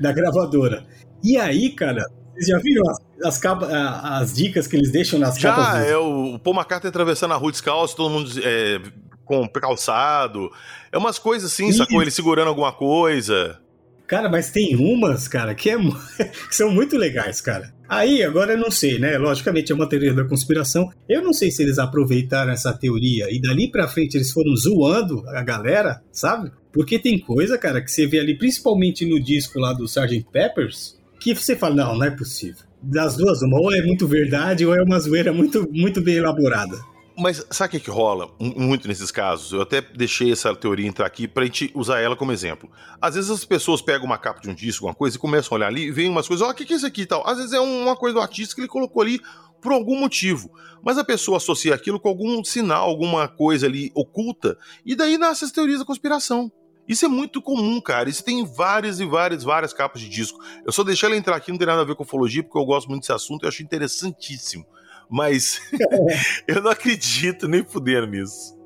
da 0.00 0.12
gravadora. 0.12 0.84
E 1.22 1.36
aí, 1.36 1.70
cara, 1.70 2.04
vocês 2.32 2.48
já 2.48 2.58
viram 2.58 2.82
as, 2.90 2.98
as, 3.24 3.38
capas, 3.38 3.68
as 3.72 4.34
dicas 4.34 4.66
que 4.66 4.76
eles 4.76 4.90
deixam 4.90 5.18
nas 5.18 5.38
já, 5.38 5.54
capas? 5.54 5.66
Já, 5.66 5.86
é 5.86 5.96
o 5.96 6.38
Paul 6.38 6.56
McCartney 6.56 6.88
atravessando 6.88 7.32
a 7.32 7.36
rua 7.36 7.52
descalço, 7.52 7.96
todo 7.96 8.10
mundo 8.10 8.30
é, 8.42 8.80
com 9.24 9.48
calçado. 9.48 10.50
É 10.92 10.98
umas 10.98 11.18
coisas 11.18 11.52
assim, 11.52 11.68
Isso. 11.68 11.78
sacou? 11.78 12.02
Ele 12.02 12.10
segurando 12.10 12.48
alguma 12.48 12.72
coisa. 12.72 13.58
Cara, 14.06 14.28
mas 14.28 14.50
tem 14.50 14.76
umas, 14.76 15.26
cara, 15.26 15.54
que, 15.54 15.70
é, 15.70 15.76
que 16.48 16.54
são 16.54 16.70
muito 16.70 16.96
legais, 16.96 17.40
cara. 17.40 17.72
Aí, 17.88 18.22
agora 18.22 18.52
eu 18.52 18.58
não 18.58 18.70
sei, 18.70 18.98
né? 18.98 19.16
Logicamente 19.18 19.72
é 19.72 19.74
uma 19.74 19.88
teoria 19.88 20.14
da 20.14 20.24
conspiração. 20.24 20.90
Eu 21.08 21.22
não 21.22 21.32
sei 21.32 21.50
se 21.50 21.62
eles 21.62 21.78
aproveitaram 21.78 22.52
essa 22.52 22.72
teoria 22.72 23.30
e 23.30 23.40
dali 23.40 23.70
pra 23.70 23.88
frente 23.88 24.16
eles 24.16 24.30
foram 24.30 24.54
zoando 24.56 25.22
a 25.28 25.42
galera, 25.42 26.02
sabe? 26.10 26.50
Porque 26.72 26.98
tem 26.98 27.18
coisa, 27.18 27.56
cara, 27.56 27.82
que 27.82 27.90
você 27.90 28.06
vê 28.06 28.18
ali, 28.18 28.36
principalmente 28.36 29.06
no 29.06 29.22
disco 29.22 29.58
lá 29.58 29.72
do 29.72 29.84
Sgt. 29.84 30.26
Peppers, 30.32 30.98
que 31.20 31.34
você 31.34 31.56
fala, 31.56 31.74
não, 31.74 31.98
não 31.98 32.06
é 32.06 32.10
possível. 32.10 32.64
Das 32.82 33.16
duas, 33.16 33.42
uma 33.42 33.58
ou 33.58 33.72
é 33.72 33.80
muito 33.80 34.06
verdade 34.06 34.66
ou 34.66 34.74
é 34.74 34.82
uma 34.82 34.98
zoeira 34.98 35.32
muito, 35.32 35.68
muito 35.72 36.02
bem 36.02 36.16
elaborada. 36.16 36.76
Mas 37.16 37.46
sabe 37.50 37.76
o 37.76 37.80
que, 37.80 37.90
rola 37.90 38.28
muito 38.40 38.88
nesses 38.88 39.10
casos? 39.10 39.52
Eu 39.52 39.62
até 39.62 39.80
deixei 39.80 40.32
essa 40.32 40.54
teoria 40.54 40.86
entrar 40.86 41.06
aqui 41.06 41.28
pra 41.28 41.44
gente 41.44 41.70
usar 41.74 42.00
ela 42.00 42.16
como 42.16 42.32
exemplo. 42.32 42.68
Às 43.00 43.14
vezes 43.14 43.30
as 43.30 43.44
pessoas 43.44 43.80
pegam 43.80 44.04
uma 44.04 44.18
capa 44.18 44.40
de 44.40 44.50
um 44.50 44.54
disco, 44.54 44.86
uma 44.86 44.94
coisa, 44.94 45.16
e 45.16 45.20
começam 45.20 45.54
a 45.54 45.56
olhar 45.56 45.68
ali 45.68 45.84
e 45.84 45.90
veem 45.92 46.10
umas 46.10 46.26
coisas, 46.26 46.44
ó, 46.44 46.48
oh, 46.48 46.52
o 46.52 46.54
que, 46.54 46.64
que 46.64 46.72
é 46.72 46.76
isso 46.76 46.86
aqui 46.86 47.02
e 47.02 47.06
tal? 47.06 47.24
Às 47.26 47.36
vezes 47.36 47.52
é 47.52 47.60
uma 47.60 47.94
coisa 47.94 48.14
do 48.14 48.20
artista 48.20 48.54
que 48.54 48.60
ele 48.60 48.68
colocou 48.68 49.00
ali 49.00 49.20
por 49.62 49.72
algum 49.72 49.98
motivo. 49.98 50.50
Mas 50.82 50.98
a 50.98 51.04
pessoa 51.04 51.36
associa 51.36 51.74
aquilo 51.74 52.00
com 52.00 52.08
algum 52.08 52.42
sinal, 52.42 52.88
alguma 52.88 53.28
coisa 53.28 53.66
ali 53.66 53.92
oculta, 53.94 54.58
e 54.84 54.96
daí 54.96 55.16
nascem 55.16 55.46
as 55.46 55.52
teorias 55.52 55.78
da 55.78 55.84
conspiração. 55.84 56.50
Isso 56.86 57.04
é 57.06 57.08
muito 57.08 57.40
comum, 57.40 57.80
cara. 57.80 58.10
Isso 58.10 58.22
tem 58.22 58.44
várias 58.44 59.00
e 59.00 59.06
várias, 59.06 59.42
várias 59.42 59.72
capas 59.72 60.02
de 60.02 60.08
disco. 60.08 60.38
Eu 60.66 60.72
só 60.72 60.84
deixei 60.84 61.08
ela 61.08 61.16
entrar 61.16 61.36
aqui, 61.36 61.50
não 61.50 61.58
tem 61.58 61.66
nada 61.66 61.80
a 61.80 61.84
ver 61.84 61.94
com 61.94 62.02
ufologia, 62.02 62.42
porque 62.42 62.58
eu 62.58 62.64
gosto 62.64 62.88
muito 62.88 63.02
desse 63.02 63.12
assunto 63.12 63.46
e 63.46 63.48
acho 63.48 63.62
interessantíssimo. 63.62 64.66
Mas 65.10 65.60
eu 66.46 66.62
não 66.62 66.70
acredito 66.70 67.48
nem 67.48 67.64
fudendo 67.64 68.06
nisso. 68.06 68.56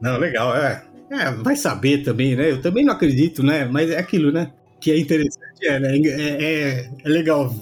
Não, 0.00 0.18
legal, 0.18 0.56
é. 0.56 0.84
É, 1.10 1.30
vai 1.30 1.56
saber 1.56 2.02
também, 2.04 2.36
né? 2.36 2.50
Eu 2.50 2.60
também 2.60 2.84
não 2.84 2.92
acredito, 2.92 3.42
né? 3.42 3.64
Mas 3.64 3.90
é 3.90 3.98
aquilo, 3.98 4.30
né? 4.30 4.52
Que 4.80 4.92
é 4.92 4.98
interessante, 4.98 5.66
é, 5.66 5.80
né? 5.80 5.98
É, 5.98 6.44
é, 6.44 6.90
é 7.04 7.08
legal. 7.08 7.54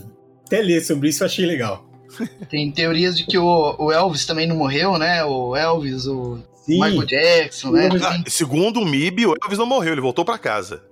Até 0.44 0.60
ler 0.60 0.82
sobre 0.82 1.08
isso 1.08 1.22
eu 1.22 1.26
achei 1.26 1.46
legal. 1.46 1.88
Tem 2.50 2.70
teorias 2.70 3.16
de 3.16 3.24
que 3.24 3.38
o, 3.38 3.76
o 3.78 3.92
Elvis 3.92 4.26
também 4.26 4.46
não 4.46 4.56
morreu, 4.56 4.98
né? 4.98 5.24
O 5.24 5.54
Elvis, 5.54 6.06
o 6.06 6.38
Sim. 6.54 6.80
Michael 6.80 7.06
Jackson, 7.06 7.70
né? 7.70 7.88
Ah, 8.02 8.22
segundo 8.26 8.80
o 8.80 8.84
MIB, 8.84 9.26
o 9.26 9.34
Elvis 9.42 9.58
não 9.58 9.66
morreu, 9.66 9.92
ele 9.92 10.00
voltou 10.00 10.24
pra 10.24 10.38
casa. 10.38 10.82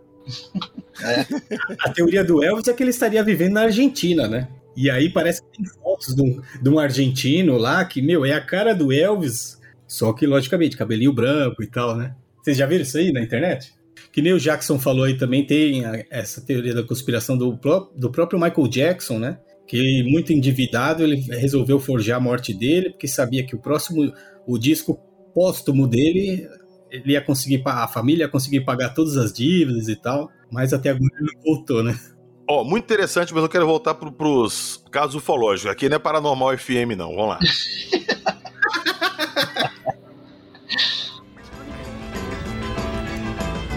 A 1.80 1.90
teoria 1.90 2.22
do 2.24 2.42
Elvis 2.42 2.68
é 2.68 2.72
que 2.72 2.82
ele 2.82 2.90
estaria 2.90 3.22
vivendo 3.22 3.54
na 3.54 3.62
Argentina, 3.62 4.28
né? 4.28 4.48
E 4.76 4.90
aí 4.90 5.08
parece 5.08 5.42
que 5.42 5.56
tem 5.58 5.66
fotos 5.66 6.14
de 6.14 6.22
um, 6.22 6.40
de 6.62 6.68
um 6.68 6.78
argentino 6.78 7.56
lá 7.56 7.84
que, 7.84 8.02
meu, 8.02 8.24
é 8.24 8.32
a 8.32 8.40
cara 8.40 8.74
do 8.74 8.92
Elvis, 8.92 9.60
só 9.86 10.12
que, 10.12 10.26
logicamente, 10.26 10.76
cabelinho 10.76 11.12
branco 11.12 11.62
e 11.62 11.66
tal, 11.66 11.96
né? 11.96 12.14
Vocês 12.42 12.56
já 12.56 12.66
viram 12.66 12.82
isso 12.82 12.98
aí 12.98 13.12
na 13.12 13.22
internet? 13.22 13.72
Que 14.12 14.20
nem 14.22 14.32
o 14.32 14.38
Jackson 14.40 14.78
falou 14.78 15.04
aí 15.04 15.16
também, 15.16 15.46
tem 15.46 15.84
a- 15.84 16.04
essa 16.10 16.40
teoria 16.40 16.74
da 16.74 16.82
conspiração 16.82 17.36
do, 17.36 17.58
do 17.96 18.10
próprio 18.10 18.38
Michael 18.40 18.68
Jackson, 18.68 19.18
né? 19.18 19.38
Que 19.66 20.02
muito 20.04 20.32
endividado, 20.32 21.02
ele 21.04 21.16
resolveu 21.38 21.78
forjar 21.80 22.18
a 22.18 22.20
morte 22.20 22.52
dele, 22.52 22.90
porque 22.90 23.08
sabia 23.08 23.44
que 23.46 23.54
o 23.54 23.58
próximo, 23.58 24.12
o 24.46 24.58
disco 24.58 25.00
póstumo 25.34 25.86
dele, 25.86 26.46
ele 26.90 27.12
ia 27.12 27.20
conseguir, 27.20 27.62
a 27.64 27.88
família 27.88 28.24
ia 28.24 28.28
conseguir 28.28 28.60
pagar 28.60 28.90
todas 28.90 29.16
as 29.16 29.32
dívidas 29.32 29.88
e 29.88 29.96
tal, 29.96 30.30
mas 30.50 30.72
até 30.72 30.90
agora 30.90 31.10
ele 31.18 31.30
não 31.34 31.42
voltou, 31.42 31.82
né? 31.82 31.98
Ó, 32.46 32.62
muito 32.62 32.84
interessante, 32.84 33.32
mas 33.32 33.42
eu 33.42 33.48
quero 33.48 33.66
voltar 33.66 33.94
pro, 33.94 34.12
pros 34.12 34.82
casos 34.90 35.14
ufológicos. 35.14 35.70
Aqui 35.70 35.88
não 35.88 35.96
é 35.96 35.98
Paranormal 35.98 36.56
FM, 36.58 36.94
não. 36.96 37.14
Vamos 37.14 37.28
lá. 37.30 37.38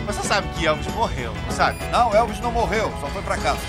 Você 0.08 0.24
sabe 0.28 0.48
que 0.58 0.66
Elvis 0.66 0.88
morreu, 0.94 1.32
sabe? 1.52 1.80
Não, 1.92 2.14
Elvis 2.14 2.40
não 2.42 2.52
morreu, 2.52 2.92
só 3.00 3.08
foi 3.08 3.22
pra 3.22 3.38
casa. 3.38 3.60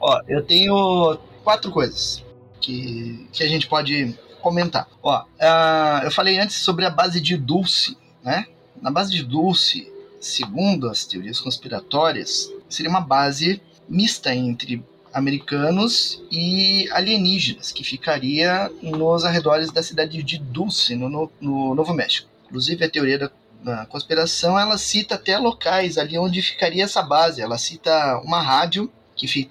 Ó, 0.00 0.20
eu 0.28 0.42
tenho 0.42 1.18
quatro 1.44 1.70
coisas 1.70 2.24
que, 2.60 3.28
que 3.32 3.42
a 3.42 3.48
gente 3.48 3.66
pode 3.68 4.14
comentar. 4.40 4.88
Ó, 5.02 5.24
ah, 5.40 6.00
eu 6.04 6.10
falei 6.10 6.38
antes 6.38 6.56
sobre 6.56 6.84
a 6.84 6.90
base 6.90 7.20
de 7.20 7.36
Dulce, 7.36 7.96
né? 8.22 8.46
Na 8.80 8.90
base 8.90 9.10
de 9.10 9.22
Dulce, 9.22 9.92
segundo 10.20 10.88
as 10.88 11.04
teorias 11.04 11.38
conspiratórias, 11.40 12.50
seria 12.68 12.90
uma 12.90 13.00
base 13.00 13.60
mista 13.88 14.34
entre 14.34 14.82
americanos 15.12 16.22
e 16.30 16.88
alienígenas, 16.92 17.72
que 17.72 17.82
ficaria 17.84 18.70
nos 18.80 19.24
arredores 19.24 19.70
da 19.72 19.82
cidade 19.82 20.22
de 20.22 20.38
Dulce, 20.38 20.94
no, 20.94 21.08
no- 21.08 21.30
no 21.40 21.74
Novo 21.74 21.92
México. 21.92 22.28
Inclusive, 22.46 22.84
a 22.84 22.90
teoria 22.90 23.18
da, 23.18 23.30
da 23.62 23.86
conspiração, 23.86 24.58
ela 24.58 24.78
cita 24.78 25.16
até 25.16 25.36
locais 25.36 25.98
ali 25.98 26.16
onde 26.18 26.40
ficaria 26.40 26.84
essa 26.84 27.02
base. 27.02 27.42
Ela 27.42 27.58
cita 27.58 28.18
uma 28.24 28.40
rádio 28.40 28.90
que 29.16 29.26
fica 29.28 29.50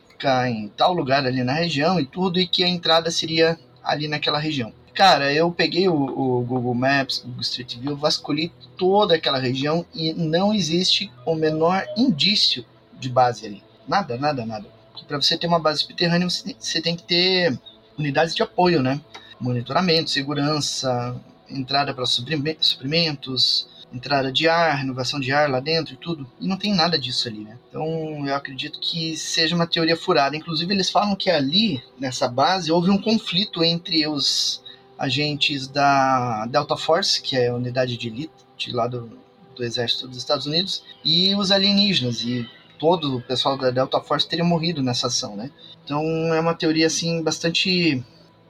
em 0.49 0.67
tal 0.69 0.93
lugar 0.93 1.25
ali 1.25 1.43
na 1.43 1.53
região 1.53 1.99
e 1.99 2.05
tudo, 2.05 2.39
e 2.39 2.47
que 2.47 2.63
a 2.63 2.67
entrada 2.67 3.11
seria 3.11 3.57
ali 3.83 4.07
naquela 4.07 4.39
região. 4.39 4.73
Cara, 4.93 5.31
eu 5.31 5.49
peguei 5.51 5.87
o, 5.87 5.93
o 5.93 6.41
Google 6.43 6.73
Maps, 6.73 7.19
Google 7.19 7.41
Street 7.41 7.77
View, 7.77 7.95
vasculhei 7.95 8.51
toda 8.77 9.15
aquela 9.15 9.39
região 9.39 9.85
e 9.93 10.13
não 10.13 10.53
existe 10.53 11.11
o 11.25 11.35
menor 11.35 11.85
indício 11.95 12.65
de 12.99 13.07
base 13.07 13.45
ali. 13.45 13.63
Nada, 13.87 14.17
nada, 14.17 14.45
nada. 14.45 14.67
Para 15.07 15.21
você 15.21 15.37
ter 15.37 15.47
uma 15.47 15.59
base 15.59 15.81
subterrânea, 15.81 16.29
você 16.29 16.55
você 16.59 16.81
tem 16.81 16.95
que 16.95 17.03
ter 17.03 17.57
unidades 17.97 18.35
de 18.35 18.43
apoio, 18.43 18.81
né? 18.81 18.99
Monitoramento, 19.39 20.09
segurança, 20.09 21.15
entrada 21.49 21.93
para 21.93 22.05
suprime- 22.05 22.57
suprimentos, 22.59 23.67
entrada 23.93 24.31
de 24.31 24.47
ar, 24.47 24.77
renovação 24.77 25.19
de 25.19 25.31
ar 25.31 25.49
lá 25.49 25.59
dentro 25.59 25.93
e 25.93 25.97
tudo. 25.97 26.29
E 26.39 26.47
não 26.47 26.57
tem 26.57 26.73
nada 26.73 26.97
disso 26.97 27.27
ali, 27.27 27.39
né? 27.39 27.57
Então 27.69 28.27
eu 28.27 28.35
acredito 28.35 28.79
que 28.79 29.17
seja 29.17 29.55
uma 29.55 29.67
teoria 29.67 29.97
furada. 29.97 30.35
Inclusive, 30.35 30.73
eles 30.73 30.89
falam 30.89 31.15
que 31.15 31.29
ali, 31.29 31.81
nessa 31.99 32.27
base, 32.27 32.71
houve 32.71 32.89
um 32.89 33.01
conflito 33.01 33.63
entre 33.63 34.07
os 34.07 34.63
agentes 34.97 35.67
da 35.67 36.45
Delta 36.47 36.75
Force, 36.75 37.21
que 37.21 37.37
é 37.37 37.47
a 37.47 37.55
unidade 37.55 37.97
de 37.97 38.07
elite 38.07 38.71
lá 38.71 38.87
do, 38.87 39.09
do 39.55 39.63
exército 39.63 40.07
dos 40.07 40.17
Estados 40.17 40.45
Unidos, 40.45 40.83
e 41.03 41.33
os 41.35 41.51
alienígenas. 41.51 42.21
E 42.21 42.47
todo 42.77 43.17
o 43.17 43.21
pessoal 43.21 43.57
da 43.57 43.71
Delta 43.71 43.99
Force 44.01 44.27
teria 44.27 44.45
morrido 44.45 44.83
nessa 44.83 45.07
ação, 45.07 45.35
né? 45.35 45.51
Então 45.83 46.03
é 46.33 46.39
uma 46.39 46.53
teoria 46.53 46.87
assim 46.87 47.23
bastante 47.23 48.03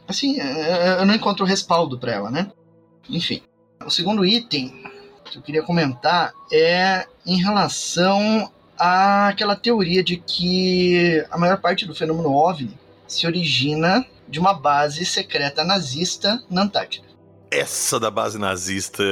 assim, 0.08 0.38
eu 0.98 1.06
não 1.06 1.14
encontro 1.14 1.46
respaldo 1.46 1.98
para 1.98 2.12
ela, 2.12 2.32
né? 2.32 2.52
Enfim, 3.08 3.42
o 3.86 3.90
segundo 3.90 4.26
item 4.26 4.89
que 5.30 5.38
eu 5.38 5.42
queria 5.42 5.64
comentar 5.64 6.34
é 6.52 7.06
em 7.26 7.42
relação 7.42 8.52
àquela 8.78 9.56
teoria 9.56 10.04
de 10.04 10.18
que 10.18 11.26
a 11.30 11.38
maior 11.38 11.60
parte 11.60 11.86
do 11.86 11.96
fenômeno 11.96 12.32
OVNI 12.32 12.78
se 13.08 13.26
origina 13.26 14.06
de 14.28 14.40
uma 14.40 14.54
base 14.54 15.06
secreta 15.06 15.64
nazista 15.64 16.42
na 16.50 16.64
Antártida. 16.64 17.08
Essa 17.52 18.00
da 18.00 18.12
base 18.12 18.38
nazista. 18.38 19.04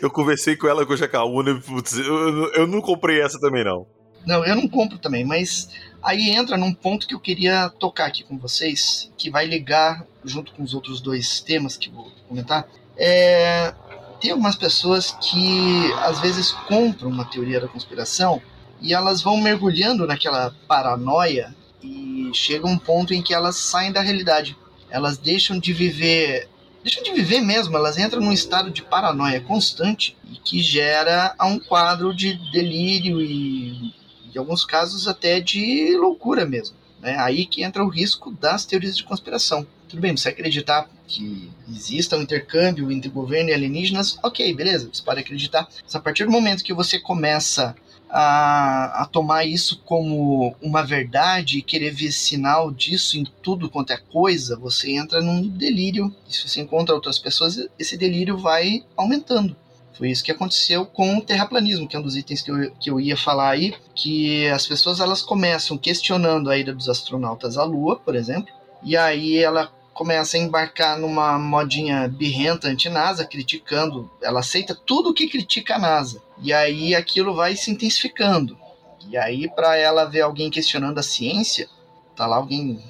Eu 0.00 0.08
conversei 0.10 0.56
com 0.56 0.66
ela 0.66 0.86
com 0.86 0.94
o 0.94 0.96
Jacaúna 0.96 1.50
e 1.50 1.60
putz, 1.60 1.98
eu, 1.98 2.52
eu 2.54 2.66
não 2.66 2.80
comprei 2.80 3.20
essa 3.20 3.38
também, 3.38 3.62
não. 3.62 3.86
Não, 4.24 4.44
eu 4.44 4.54
não 4.54 4.68
compro 4.68 4.98
também, 4.98 5.24
mas 5.24 5.68
aí 6.02 6.30
entra 6.30 6.56
num 6.56 6.72
ponto 6.72 7.06
que 7.06 7.14
eu 7.14 7.20
queria 7.20 7.68
tocar 7.68 8.06
aqui 8.06 8.22
com 8.22 8.38
vocês, 8.38 9.10
que 9.18 9.30
vai 9.30 9.46
ligar 9.46 10.06
junto 10.24 10.52
com 10.52 10.62
os 10.62 10.74
outros 10.74 11.00
dois 11.00 11.40
temas 11.40 11.76
que 11.76 11.90
vou 11.90 12.10
comentar. 12.28 12.66
É, 12.96 13.74
tem 14.22 14.30
algumas 14.30 14.54
pessoas 14.54 15.10
que 15.20 15.92
às 15.98 16.20
vezes 16.20 16.52
compram 16.68 17.10
uma 17.10 17.24
teoria 17.24 17.60
da 17.60 17.66
conspiração 17.66 18.40
e 18.80 18.94
elas 18.94 19.20
vão 19.20 19.36
mergulhando 19.36 20.06
naquela 20.06 20.54
paranoia 20.68 21.52
e 21.82 22.30
chega 22.32 22.68
um 22.68 22.78
ponto 22.78 23.12
em 23.12 23.20
que 23.20 23.34
elas 23.34 23.56
saem 23.56 23.90
da 23.90 24.00
realidade. 24.00 24.56
Elas 24.88 25.18
deixam 25.18 25.58
de 25.58 25.72
viver, 25.72 26.48
deixam 26.84 27.02
de 27.02 27.10
viver 27.12 27.40
mesmo, 27.40 27.76
elas 27.76 27.98
entram 27.98 28.22
num 28.22 28.32
estado 28.32 28.70
de 28.70 28.82
paranoia 28.82 29.40
constante 29.40 30.16
e 30.30 30.36
que 30.36 30.60
gera 30.60 31.34
um 31.42 31.58
quadro 31.58 32.14
de 32.14 32.34
delírio 32.52 33.20
e 33.20 33.92
em 34.32 34.38
alguns 34.38 34.64
casos 34.64 35.08
até 35.08 35.40
de 35.40 35.96
loucura 35.96 36.46
mesmo. 36.46 36.76
Né? 37.00 37.16
Aí 37.18 37.44
que 37.44 37.64
entra 37.64 37.84
o 37.84 37.88
risco 37.88 38.30
das 38.30 38.64
teorias 38.64 38.96
de 38.96 39.02
conspiração. 39.02 39.66
Tudo 39.92 40.00
bem, 40.00 40.16
você 40.16 40.30
acreditar 40.30 40.88
que 41.06 41.50
exista 41.68 42.16
um 42.16 42.22
intercâmbio 42.22 42.90
entre 42.90 43.10
governo 43.10 43.50
e 43.50 43.52
alienígenas, 43.52 44.18
ok, 44.22 44.54
beleza, 44.54 44.88
você 44.90 45.02
pode 45.02 45.20
acreditar. 45.20 45.68
Mas 45.84 45.94
a 45.94 46.00
partir 46.00 46.24
do 46.24 46.30
momento 46.30 46.64
que 46.64 46.72
você 46.72 46.98
começa 46.98 47.76
a, 48.08 49.02
a 49.02 49.04
tomar 49.04 49.44
isso 49.44 49.82
como 49.84 50.56
uma 50.62 50.82
verdade 50.82 51.58
e 51.58 51.62
querer 51.62 51.90
ver 51.90 52.10
sinal 52.10 52.70
disso 52.70 53.18
em 53.18 53.26
tudo 53.42 53.68
quanto 53.68 53.92
é 53.92 53.98
coisa, 53.98 54.56
você 54.56 54.92
entra 54.92 55.20
num 55.20 55.46
delírio. 55.46 56.10
E 56.26 56.34
se 56.34 56.48
você 56.48 56.62
encontra 56.62 56.94
outras 56.94 57.18
pessoas, 57.18 57.58
esse 57.78 57.94
delírio 57.94 58.38
vai 58.38 58.82
aumentando. 58.96 59.54
Foi 59.92 60.10
isso 60.10 60.24
que 60.24 60.32
aconteceu 60.32 60.86
com 60.86 61.18
o 61.18 61.20
terraplanismo, 61.20 61.86
que 61.86 61.94
é 61.94 61.98
um 61.98 62.02
dos 62.02 62.16
itens 62.16 62.40
que 62.40 62.50
eu, 62.50 62.70
que 62.80 62.90
eu 62.90 62.98
ia 62.98 63.14
falar 63.14 63.50
aí, 63.50 63.74
que 63.94 64.48
as 64.48 64.66
pessoas 64.66 65.00
elas 65.00 65.20
começam 65.20 65.76
questionando 65.76 66.48
a 66.48 66.56
ida 66.56 66.74
dos 66.74 66.88
astronautas 66.88 67.58
à 67.58 67.64
Lua, 67.64 67.96
por 67.96 68.16
exemplo, 68.16 68.50
e 68.82 68.96
aí 68.96 69.36
ela 69.36 69.70
começa 69.94 70.36
a 70.36 70.40
embarcar 70.40 70.98
numa 70.98 71.38
modinha 71.38 72.08
birrenta 72.08 72.68
anti-NASA, 72.68 73.24
criticando, 73.24 74.10
ela 74.22 74.40
aceita 74.40 74.74
tudo 74.74 75.14
que 75.14 75.28
critica 75.28 75.76
a 75.76 75.78
NASA, 75.78 76.22
e 76.40 76.52
aí 76.52 76.94
aquilo 76.94 77.34
vai 77.34 77.56
se 77.56 77.70
intensificando. 77.70 78.58
E 79.08 79.16
aí 79.16 79.48
para 79.48 79.76
ela 79.76 80.04
ver 80.04 80.22
alguém 80.22 80.50
questionando 80.50 80.98
a 80.98 81.02
ciência, 81.02 81.68
tá 82.16 82.26
lá 82.26 82.36
alguém 82.36 82.82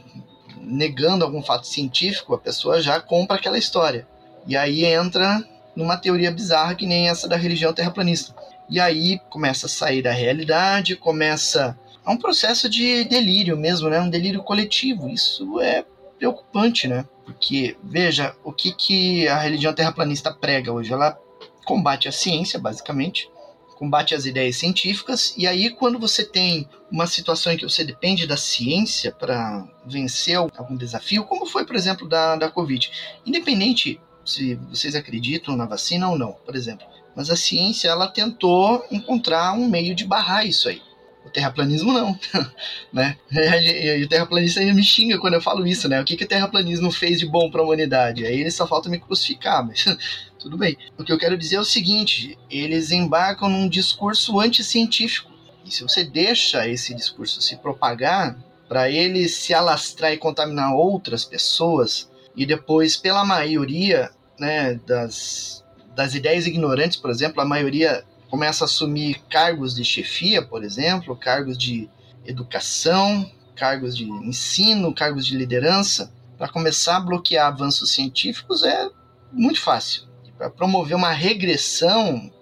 negando 0.58 1.24
algum 1.24 1.42
fato 1.42 1.66
científico, 1.66 2.34
a 2.34 2.38
pessoa 2.38 2.80
já 2.80 3.00
compra 3.00 3.36
aquela 3.36 3.58
história. 3.58 4.06
E 4.46 4.56
aí 4.56 4.84
entra 4.84 5.42
numa 5.74 5.96
teoria 5.96 6.30
bizarra 6.30 6.74
que 6.74 6.86
nem 6.86 7.08
essa 7.08 7.28
da 7.28 7.36
religião 7.36 7.72
terraplanista. 7.72 8.34
E 8.68 8.78
aí 8.78 9.18
começa 9.28 9.66
a 9.66 9.68
sair 9.68 10.02
da 10.02 10.12
realidade, 10.12 10.96
começa 10.96 11.76
é 12.04 12.10
um 12.10 12.16
processo 12.16 12.68
de 12.68 13.04
delírio 13.04 13.56
mesmo, 13.56 13.88
né? 13.88 14.00
Um 14.00 14.10
delírio 14.10 14.42
coletivo. 14.42 15.08
Isso 15.08 15.60
é 15.60 15.84
preocupante, 16.22 16.86
né? 16.86 17.04
Porque 17.24 17.76
veja 17.82 18.36
o 18.44 18.52
que 18.52 18.72
que 18.72 19.26
a 19.26 19.38
religião 19.38 19.74
terraplanista 19.74 20.32
prega 20.32 20.72
hoje. 20.72 20.92
Ela 20.92 21.18
combate 21.64 22.06
a 22.06 22.12
ciência, 22.12 22.60
basicamente, 22.60 23.28
combate 23.76 24.14
as 24.14 24.24
ideias 24.24 24.54
científicas. 24.54 25.34
E 25.36 25.48
aí 25.48 25.70
quando 25.70 25.98
você 25.98 26.24
tem 26.24 26.68
uma 26.88 27.08
situação 27.08 27.52
em 27.52 27.56
que 27.56 27.68
você 27.68 27.82
depende 27.82 28.24
da 28.24 28.36
ciência 28.36 29.10
para 29.10 29.66
vencer 29.84 30.36
algum 30.36 30.76
desafio, 30.76 31.24
como 31.24 31.44
foi, 31.44 31.66
por 31.66 31.74
exemplo, 31.74 32.08
da, 32.08 32.36
da 32.36 32.48
Covid, 32.48 32.88
independente 33.26 34.00
se 34.24 34.54
vocês 34.70 34.94
acreditam 34.94 35.56
na 35.56 35.66
vacina 35.66 36.08
ou 36.08 36.16
não, 36.16 36.34
por 36.34 36.54
exemplo. 36.54 36.86
Mas 37.16 37.30
a 37.30 37.36
ciência 37.36 37.88
ela 37.88 38.06
tentou 38.06 38.86
encontrar 38.92 39.54
um 39.54 39.68
meio 39.68 39.92
de 39.92 40.04
barrar 40.04 40.46
isso 40.46 40.68
aí. 40.68 40.80
O 41.24 41.30
terraplanismo 41.30 41.92
não, 41.92 42.18
né? 42.92 43.16
E 43.30 44.04
o 44.04 44.08
terraplanista 44.08 44.60
ainda 44.60 44.74
me 44.74 44.82
xinga 44.82 45.18
quando 45.18 45.34
eu 45.34 45.40
falo 45.40 45.66
isso, 45.66 45.88
né? 45.88 46.00
O 46.00 46.04
que, 46.04 46.16
que 46.16 46.24
o 46.24 46.28
terraplanismo 46.28 46.90
fez 46.90 47.18
de 47.18 47.26
bom 47.26 47.50
para 47.50 47.60
a 47.60 47.64
humanidade? 47.64 48.26
Aí 48.26 48.40
ele 48.40 48.50
só 48.50 48.66
falta 48.66 48.88
me 48.88 48.98
crucificar, 48.98 49.64
mas 49.64 49.84
tudo 50.38 50.58
bem. 50.58 50.76
O 50.98 51.04
que 51.04 51.12
eu 51.12 51.18
quero 51.18 51.38
dizer 51.38 51.56
é 51.56 51.60
o 51.60 51.64
seguinte: 51.64 52.36
eles 52.50 52.90
embarcam 52.90 53.48
num 53.48 53.68
discurso 53.68 54.40
anticientífico. 54.40 55.30
E 55.64 55.70
se 55.70 55.82
você 55.82 56.04
deixa 56.04 56.66
esse 56.68 56.92
discurso 56.94 57.40
se 57.40 57.56
propagar, 57.56 58.36
para 58.68 58.90
ele 58.90 59.28
se 59.28 59.54
alastrar 59.54 60.12
e 60.12 60.16
contaminar 60.16 60.74
outras 60.74 61.24
pessoas, 61.24 62.10
e 62.34 62.46
depois, 62.46 62.96
pela 62.96 63.24
maioria 63.24 64.10
né, 64.38 64.80
das, 64.86 65.62
das 65.94 66.14
ideias 66.14 66.46
ignorantes, 66.46 66.96
por 66.96 67.10
exemplo, 67.10 67.40
a 67.40 67.44
maioria 67.44 68.04
começa 68.32 68.64
a 68.64 68.66
assumir 68.66 69.20
cargos 69.28 69.74
de 69.74 69.84
chefia, 69.84 70.40
por 70.40 70.64
exemplo, 70.64 71.14
cargos 71.14 71.58
de 71.58 71.86
educação, 72.24 73.30
cargos 73.54 73.94
de 73.94 74.04
ensino, 74.04 74.94
cargos 74.94 75.26
de 75.26 75.36
liderança, 75.36 76.10
para 76.38 76.48
começar 76.48 76.96
a 76.96 77.00
bloquear 77.00 77.48
avanços 77.48 77.92
científicos 77.92 78.64
é 78.64 78.88
muito 79.30 79.60
fácil. 79.60 80.04
Para 80.38 80.48
promover 80.48 80.96
uma 80.96 81.12
regressão 81.12 82.32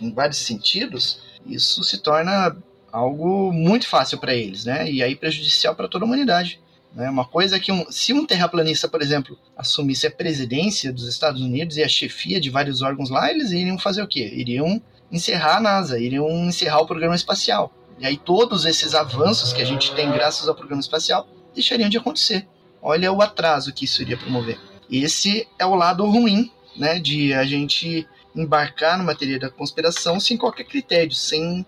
em 0.00 0.14
vários 0.14 0.38
sentidos, 0.38 1.20
isso 1.44 1.82
se 1.82 1.98
torna 1.98 2.56
algo 2.92 3.52
muito 3.52 3.88
fácil 3.88 4.18
para 4.18 4.32
eles, 4.32 4.64
né? 4.64 4.88
E 4.88 5.02
aí 5.02 5.16
prejudicial 5.16 5.74
para 5.74 5.88
toda 5.88 6.04
a 6.04 6.06
humanidade. 6.06 6.60
Né? 6.94 7.10
Uma 7.10 7.24
coisa 7.24 7.58
que 7.58 7.72
um, 7.72 7.90
se 7.90 8.12
um 8.12 8.24
terraplanista, 8.24 8.86
por 8.86 9.02
exemplo, 9.02 9.36
assumisse 9.56 10.06
a 10.06 10.12
presidência 10.12 10.92
dos 10.92 11.08
Estados 11.08 11.42
Unidos 11.42 11.76
e 11.76 11.82
a 11.82 11.88
chefia 11.88 12.40
de 12.40 12.50
vários 12.50 12.82
órgãos 12.82 13.10
lá, 13.10 13.32
eles 13.32 13.50
iriam 13.50 13.80
fazer 13.80 14.00
o 14.00 14.06
quê? 14.06 14.30
Iriam 14.32 14.80
encerrar 15.10 15.56
a 15.56 15.60
NASA, 15.60 15.98
iriam 15.98 16.28
encerrar 16.28 16.80
o 16.80 16.86
programa 16.86 17.14
espacial. 17.14 17.72
E 17.98 18.06
aí 18.06 18.16
todos 18.16 18.64
esses 18.64 18.94
avanços 18.94 19.52
que 19.52 19.60
a 19.60 19.64
gente 19.64 19.94
tem 19.94 20.10
graças 20.10 20.48
ao 20.48 20.54
programa 20.54 20.80
espacial 20.80 21.28
deixariam 21.54 21.88
de 21.88 21.98
acontecer. 21.98 22.46
Olha 22.80 23.12
o 23.12 23.20
atraso 23.20 23.72
que 23.72 23.84
isso 23.84 24.00
iria 24.00 24.16
promover. 24.16 24.58
Esse 24.90 25.46
é 25.58 25.66
o 25.66 25.74
lado 25.74 26.04
ruim, 26.06 26.50
né, 26.76 26.98
de 26.98 27.34
a 27.34 27.44
gente 27.44 28.08
embarcar 28.34 28.96
numa 28.96 29.14
teoria 29.14 29.38
da 29.38 29.50
conspiração 29.50 30.18
sem 30.18 30.36
qualquer 30.36 30.64
critério, 30.64 31.12
sem 31.12 31.66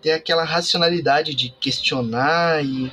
ter 0.00 0.12
aquela 0.12 0.44
racionalidade 0.44 1.34
de 1.34 1.48
questionar 1.48 2.64
e 2.64 2.92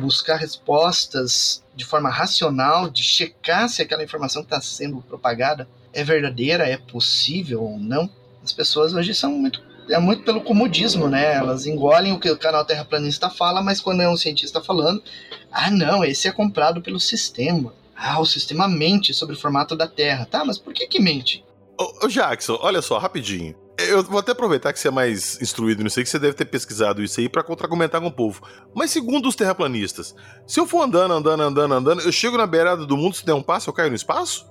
buscar 0.00 0.36
respostas 0.36 1.64
de 1.74 1.84
forma 1.84 2.10
racional, 2.10 2.90
de 2.90 3.02
checar 3.02 3.68
se 3.68 3.80
aquela 3.80 4.04
informação 4.04 4.42
que 4.42 4.46
está 4.46 4.60
sendo 4.60 5.00
propagada 5.02 5.68
é 5.92 6.04
verdadeira, 6.04 6.68
é 6.68 6.76
possível 6.76 7.62
ou 7.62 7.78
não. 7.78 8.08
As 8.50 8.52
pessoas 8.52 8.92
hoje 8.92 9.14
são 9.14 9.30
muito 9.30 9.62
é 9.88 9.98
muito 9.98 10.24
pelo 10.24 10.40
comodismo, 10.40 11.08
né? 11.08 11.34
Elas 11.34 11.66
engolem 11.66 12.12
o 12.12 12.18
que 12.18 12.30
o 12.30 12.38
canal 12.38 12.64
Terraplanista 12.64 13.28
fala, 13.28 13.62
mas 13.62 13.80
quando 13.80 14.02
é 14.02 14.08
um 14.08 14.16
cientista 14.16 14.60
falando, 14.60 15.02
ah, 15.50 15.70
não, 15.70 16.04
esse 16.04 16.28
é 16.28 16.32
comprado 16.32 16.80
pelo 16.80 17.00
sistema. 17.00 17.74
Ah, 17.96 18.20
o 18.20 18.24
sistema 18.24 18.68
mente 18.68 19.12
sobre 19.12 19.34
o 19.34 19.38
formato 19.38 19.76
da 19.76 19.88
Terra. 19.88 20.26
Tá, 20.26 20.44
mas 20.44 20.58
por 20.58 20.72
que 20.72 20.86
que 20.86 21.00
mente? 21.00 21.44
Ô, 21.78 22.06
ô 22.06 22.08
Jackson, 22.08 22.58
olha 22.60 22.80
só, 22.82 22.98
rapidinho. 22.98 23.54
Eu 23.78 24.02
vou 24.04 24.18
até 24.18 24.32
aproveitar 24.32 24.72
que 24.72 24.78
você 24.78 24.88
é 24.88 24.92
mais 24.92 25.40
instruído 25.40 25.82
nisso 25.82 25.98
aí, 25.98 26.04
que 26.04 26.10
você 26.10 26.18
deve 26.18 26.34
ter 26.34 26.44
pesquisado 26.44 27.02
isso 27.02 27.18
aí 27.18 27.28
para 27.28 27.42
contra-argumentar 27.42 28.00
com 28.00 28.08
o 28.08 28.12
povo. 28.12 28.42
Mas 28.74 28.90
segundo 28.90 29.28
os 29.28 29.34
terraplanistas, 29.34 30.14
se 30.46 30.60
eu 30.60 30.66
for 30.66 30.82
andando, 30.82 31.14
andando, 31.14 31.42
andando, 31.42 31.74
andando, 31.74 32.02
eu 32.02 32.12
chego 32.12 32.36
na 32.36 32.46
beirada 32.46 32.84
do 32.84 32.96
mundo, 32.96 33.16
se 33.16 33.24
der 33.24 33.34
um 33.34 33.42
passo, 33.42 33.70
eu 33.70 33.74
caio 33.74 33.90
no 33.90 33.96
espaço? 33.96 34.46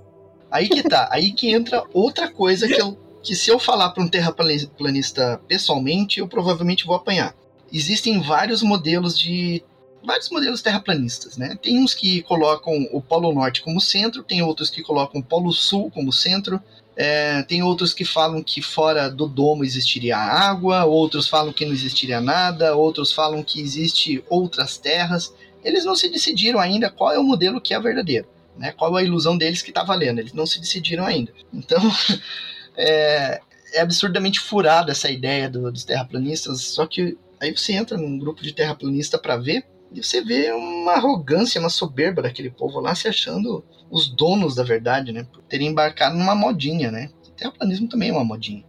Aí 0.51 0.67
que 0.67 0.83
tá, 0.83 1.07
aí 1.11 1.31
que 1.31 1.51
entra 1.53 1.83
outra 1.93 2.29
coisa 2.29 2.67
que 2.67 2.81
eu 2.81 3.08
que 3.21 3.35
se 3.35 3.49
eu 3.49 3.59
falar 3.59 3.89
para 3.91 4.03
um 4.03 4.07
terraplanista 4.07 5.39
pessoalmente, 5.47 6.19
eu 6.19 6.27
provavelmente 6.27 6.85
vou 6.85 6.95
apanhar. 6.95 7.35
Existem 7.71 8.21
vários 8.21 8.63
modelos 8.63 9.17
de 9.17 9.63
vários 10.03 10.29
modelos 10.29 10.61
terraplanistas, 10.61 11.37
né? 11.37 11.57
Tem 11.61 11.77
uns 11.77 11.93
que 11.93 12.21
colocam 12.23 12.87
o 12.91 13.01
Polo 13.01 13.33
Norte 13.33 13.61
como 13.61 13.81
centro, 13.81 14.23
tem 14.23 14.41
outros 14.41 14.69
que 14.69 14.81
colocam 14.81 15.19
o 15.19 15.23
Polo 15.23 15.51
Sul 15.51 15.91
como 15.91 16.13
centro, 16.13 16.61
é, 16.95 17.43
tem 17.43 17.63
outros 17.63 17.93
que 17.93 18.03
falam 18.03 18.41
que 18.43 18.61
fora 18.61 19.09
do 19.09 19.27
domo 19.27 19.63
existiria 19.63 20.17
água, 20.17 20.85
outros 20.85 21.27
falam 21.27 21.53
que 21.53 21.65
não 21.65 21.73
existiria 21.73 22.19
nada, 22.19 22.75
outros 22.75 23.11
falam 23.11 23.43
que 23.43 23.61
existe 23.61 24.23
outras 24.29 24.77
terras. 24.77 25.33
Eles 25.63 25.85
não 25.85 25.95
se 25.95 26.09
decidiram 26.09 26.59
ainda 26.59 26.89
qual 26.89 27.11
é 27.11 27.19
o 27.19 27.23
modelo 27.23 27.61
que 27.61 27.73
é 27.73 27.79
verdadeiro, 27.79 28.27
né? 28.57 28.71
Qual 28.71 28.97
é 28.97 29.01
a 29.01 29.05
ilusão 29.05 29.37
deles 29.37 29.61
que 29.61 29.69
está 29.69 29.83
valendo? 29.83 30.19
Eles 30.19 30.33
não 30.33 30.45
se 30.45 30.59
decidiram 30.59 31.05
ainda. 31.05 31.33
Então 31.53 31.79
é, 32.77 33.39
é 33.73 33.81
absurdamente 33.81 34.39
furada 34.39 34.91
essa 34.91 35.09
ideia 35.09 35.49
do, 35.49 35.71
dos 35.71 35.83
terraplanistas, 35.83 36.61
só 36.61 36.85
que 36.85 37.17
aí 37.39 37.55
você 37.55 37.73
entra 37.73 37.97
num 37.97 38.17
grupo 38.17 38.41
de 38.41 38.53
terraplanista 38.53 39.17
para 39.17 39.37
ver 39.37 39.65
e 39.91 40.03
você 40.03 40.21
vê 40.21 40.51
uma 40.51 40.93
arrogância, 40.93 41.59
uma 41.59 41.69
soberba 41.69 42.21
daquele 42.21 42.49
povo 42.49 42.79
lá 42.79 42.93
se 42.93 43.07
achando 43.07 43.63
os 43.89 44.07
donos 44.07 44.55
da 44.55 44.63
verdade, 44.63 45.11
né? 45.11 45.25
Por 45.31 45.41
terem 45.43 45.69
embarcado 45.69 46.15
numa 46.15 46.35
modinha, 46.35 46.91
né? 46.91 47.09
O 47.27 47.31
terraplanismo 47.31 47.87
também 47.87 48.09
é 48.09 48.11
uma 48.11 48.23
modinha. 48.23 48.63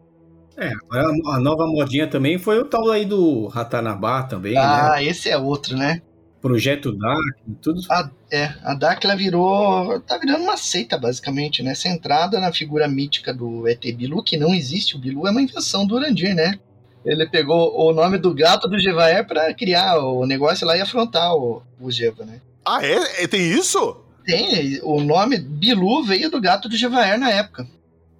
É, 0.56 0.72
a 0.92 1.38
nova 1.38 1.66
modinha 1.66 2.06
também 2.06 2.38
foi 2.38 2.58
o 2.58 2.64
tal 2.64 2.90
aí 2.90 3.04
do 3.04 3.46
Ratanabá 3.46 4.22
também, 4.24 4.56
ah, 4.58 4.92
né? 4.96 5.04
esse 5.04 5.30
é 5.30 5.38
outro, 5.38 5.76
né? 5.76 6.02
Projeto 6.40 6.92
Dark, 6.92 7.36
tudo. 7.60 7.80
A, 7.90 8.10
é, 8.32 8.54
a 8.62 8.74
Dark 8.74 9.04
ela 9.04 9.14
virou. 9.14 10.00
tá 10.00 10.16
virando 10.16 10.42
uma 10.42 10.56
seita, 10.56 10.96
basicamente, 10.96 11.62
né? 11.62 11.74
Centrada 11.74 12.40
na 12.40 12.52
figura 12.52 12.88
mítica 12.88 13.32
do 13.32 13.68
ET 13.68 13.84
Bilu, 13.94 14.22
que 14.22 14.38
não 14.38 14.54
existe. 14.54 14.96
O 14.96 14.98
Bilu 14.98 15.26
é 15.26 15.30
uma 15.30 15.42
invenção 15.42 15.86
do 15.86 15.96
Urandir, 15.96 16.34
né? 16.34 16.58
Ele 17.04 17.26
pegou 17.28 17.78
o 17.78 17.92
nome 17.92 18.18
do 18.18 18.34
gato 18.34 18.68
do 18.68 18.78
Gevaer 18.78 19.26
para 19.26 19.52
criar 19.54 19.98
o 19.98 20.26
negócio 20.26 20.66
lá 20.66 20.76
e 20.76 20.80
afrontar 20.80 21.34
o, 21.34 21.62
o 21.80 21.90
Geva, 21.90 22.24
né? 22.24 22.40
Ah, 22.64 22.84
é? 22.84 23.24
é? 23.24 23.26
Tem 23.26 23.40
isso? 23.40 23.96
Tem. 24.24 24.78
O 24.82 25.00
nome 25.00 25.38
Bilu 25.38 26.04
veio 26.04 26.30
do 26.30 26.40
gato 26.40 26.68
do 26.68 26.76
Gevaer 26.76 27.18
na 27.18 27.30
época. 27.30 27.66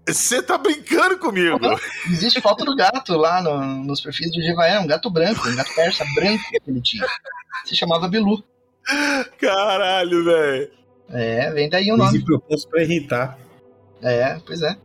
Você 0.06 0.42
tá 0.42 0.58
brincando 0.58 1.18
comigo? 1.18 1.58
Não, 1.60 1.78
existe 2.06 2.40
foto 2.40 2.64
do 2.64 2.74
gato 2.74 3.16
lá 3.16 3.42
no, 3.42 3.84
nos 3.84 4.00
perfis 4.00 4.30
do 4.32 4.40
Gevaer, 4.40 4.80
um 4.80 4.86
gato 4.86 5.10
branco, 5.10 5.46
um 5.48 5.54
gato 5.54 5.74
persa 5.74 6.04
branco 6.14 6.42
que 6.50 6.70
ele 6.70 6.80
tinha. 6.80 7.06
Se 7.64 7.76
chamava 7.76 8.08
Bilu. 8.08 8.42
Caralho, 9.38 10.24
velho. 10.24 10.70
É, 11.10 11.50
vem 11.52 11.68
daí 11.68 11.92
o 11.92 11.96
nome. 11.96 12.18
Se 12.18 12.24
propôs 12.24 12.64
pra 12.64 12.82
irritar. 12.82 13.38
É, 14.02 14.40
pois 14.46 14.62
é. 14.62 14.76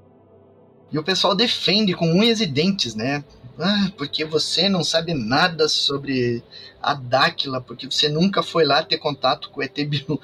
E 0.92 1.00
o 1.00 1.04
pessoal 1.04 1.36
defende 1.36 1.94
com 1.94 2.08
unhas 2.12 2.42
e 2.42 2.46
dentes, 2.46 2.96
né? 2.96 3.24
Ah, 3.58 3.90
porque 3.98 4.26
você 4.26 4.68
não 4.68 4.84
sabe 4.84 5.14
nada 5.14 5.68
sobre 5.70 6.44
a 6.82 6.94
Dáquila, 6.94 7.62
porque 7.62 7.90
você 7.90 8.10
nunca 8.10 8.44
foi 8.44 8.66
lá 8.66 8.84
ter 8.84 8.98
contato 8.98 9.50
com 9.50 9.62
o 9.62 9.64
ET 9.64 9.74
Bilu. 9.86 10.20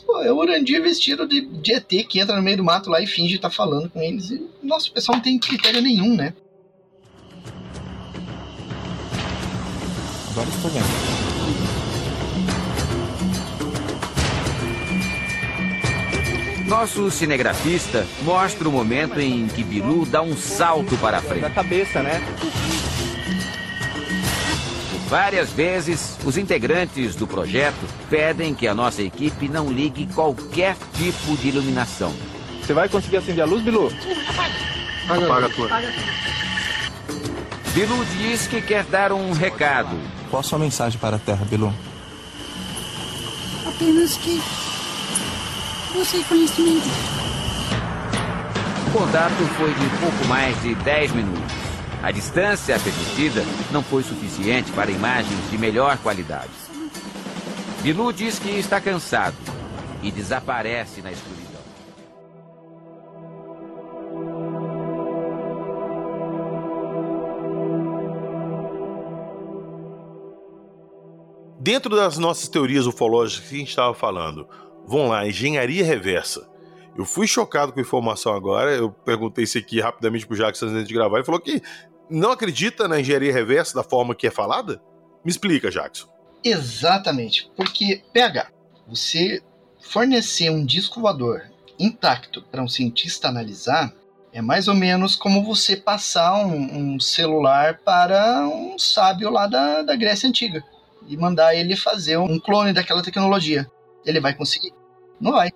Pô, 0.00 0.22
é 0.22 0.32
o 0.32 0.36
Urandir 0.36 0.82
vestido 0.82 1.26
de, 1.26 1.40
de 1.40 1.74
ET 1.74 1.88
que 2.08 2.20
entra 2.20 2.36
no 2.36 2.42
meio 2.42 2.58
do 2.58 2.64
mato 2.64 2.90
lá 2.90 3.00
e 3.00 3.06
finge 3.06 3.36
estar 3.36 3.48
tá 3.48 3.54
falando 3.54 3.88
com 3.88 4.00
eles. 4.00 4.30
E 4.30 4.42
nosso 4.62 4.92
pessoal 4.92 5.16
não 5.16 5.22
tem 5.22 5.38
critério 5.38 5.80
nenhum, 5.80 6.14
né? 6.14 6.34
Agora 10.30 10.48
estou 10.48 10.70
vendo. 10.70 11.24
Nosso 16.66 17.10
cinegrafista 17.10 18.06
mostra 18.22 18.68
o 18.68 18.72
momento 18.72 19.20
em 19.20 19.46
que 19.46 19.62
Bilu 19.62 20.06
dá 20.06 20.22
um 20.22 20.36
salto 20.36 20.96
para 20.96 21.18
a 21.18 21.22
frente. 21.22 21.42
Da 21.42 21.50
cabeça, 21.50 22.02
né? 22.02 22.20
Várias 25.14 25.52
vezes, 25.52 26.18
os 26.24 26.36
integrantes 26.36 27.14
do 27.14 27.24
projeto 27.24 27.86
pedem 28.10 28.52
que 28.52 28.66
a 28.66 28.74
nossa 28.74 29.00
equipe 29.00 29.48
não 29.48 29.70
ligue 29.70 30.08
qualquer 30.12 30.76
tipo 30.92 31.36
de 31.36 31.50
iluminação. 31.50 32.12
Você 32.60 32.74
vai 32.74 32.88
conseguir 32.88 33.18
acender 33.18 33.44
a 33.44 33.46
luz, 33.46 33.62
Bilu? 33.62 33.92
Apaga, 35.06 35.24
Apaga 35.24 35.46
a 35.46 35.50
tua. 35.50 35.68
Bilu 37.72 38.04
diz 38.16 38.48
que 38.48 38.60
quer 38.60 38.82
dar 38.86 39.12
um 39.12 39.30
recado. 39.30 39.96
Qual 40.30 40.40
a 40.40 40.42
sua 40.42 40.58
mensagem 40.58 40.98
para 40.98 41.14
a 41.14 41.18
Terra, 41.20 41.44
Bilu? 41.44 41.72
Apenas 43.68 44.16
que 44.16 44.42
você 45.94 46.24
conhecimento. 46.24 46.88
O 48.88 48.90
contato 48.90 49.46
foi 49.56 49.72
de 49.74 49.88
pouco 50.00 50.26
mais 50.26 50.60
de 50.60 50.74
10 50.74 51.12
minutos. 51.12 51.43
A 52.04 52.10
distância 52.10 52.78
permitida 52.78 53.42
não 53.72 53.82
foi 53.82 54.02
suficiente 54.02 54.70
para 54.72 54.90
imagens 54.90 55.50
de 55.50 55.56
melhor 55.56 55.96
qualidade. 55.96 56.50
Bilu 57.80 58.12
diz 58.12 58.38
que 58.38 58.50
está 58.50 58.78
cansado 58.78 59.34
e 60.02 60.10
desaparece 60.10 61.00
na 61.00 61.10
escuridão. 61.10 61.62
Dentro 71.58 71.96
das 71.96 72.18
nossas 72.18 72.50
teorias 72.50 72.84
ufológicas 72.84 73.48
que 73.48 73.54
a 73.54 73.58
gente 73.60 73.70
estava 73.70 73.94
falando, 73.94 74.46
vão 74.86 75.08
lá, 75.08 75.26
engenharia 75.26 75.82
reversa. 75.82 76.46
Eu 76.94 77.06
fui 77.06 77.26
chocado 77.26 77.72
com 77.72 77.80
a 77.80 77.82
informação 77.82 78.34
agora. 78.34 78.72
Eu 78.72 78.90
perguntei 78.90 79.44
isso 79.44 79.56
aqui 79.56 79.80
rapidamente 79.80 80.26
pro 80.26 80.36
Jackson 80.36 80.66
antes 80.66 80.86
de 80.86 80.94
gravar. 80.94 81.16
Ele 81.16 81.24
falou 81.24 81.40
que 81.40 81.62
não 82.10 82.30
acredita 82.32 82.86
na 82.86 83.00
engenharia 83.00 83.32
reversa 83.32 83.74
da 83.74 83.82
forma 83.82 84.14
que 84.14 84.26
é 84.26 84.30
falada? 84.30 84.80
Me 85.24 85.30
explica, 85.30 85.70
Jackson. 85.70 86.06
Exatamente, 86.42 87.50
porque 87.56 88.02
PH, 88.12 88.50
você 88.86 89.42
fornecer 89.80 90.50
um 90.50 90.64
disco 90.64 91.00
voador 91.00 91.42
intacto 91.78 92.42
para 92.42 92.62
um 92.62 92.68
cientista 92.68 93.28
analisar 93.28 93.92
é 94.32 94.42
mais 94.42 94.68
ou 94.68 94.74
menos 94.74 95.14
como 95.14 95.44
você 95.44 95.76
passar 95.76 96.44
um, 96.44 96.94
um 96.94 97.00
celular 97.00 97.78
para 97.84 98.46
um 98.48 98.78
sábio 98.78 99.30
lá 99.30 99.46
da, 99.46 99.82
da 99.82 99.94
Grécia 99.94 100.28
Antiga 100.28 100.62
e 101.06 101.16
mandar 101.16 101.54
ele 101.54 101.76
fazer 101.76 102.16
um 102.18 102.38
clone 102.38 102.72
daquela 102.72 103.02
tecnologia. 103.02 103.70
Ele 104.04 104.20
vai 104.20 104.34
conseguir? 104.34 104.72
Não 105.20 105.32
vai. 105.32 105.50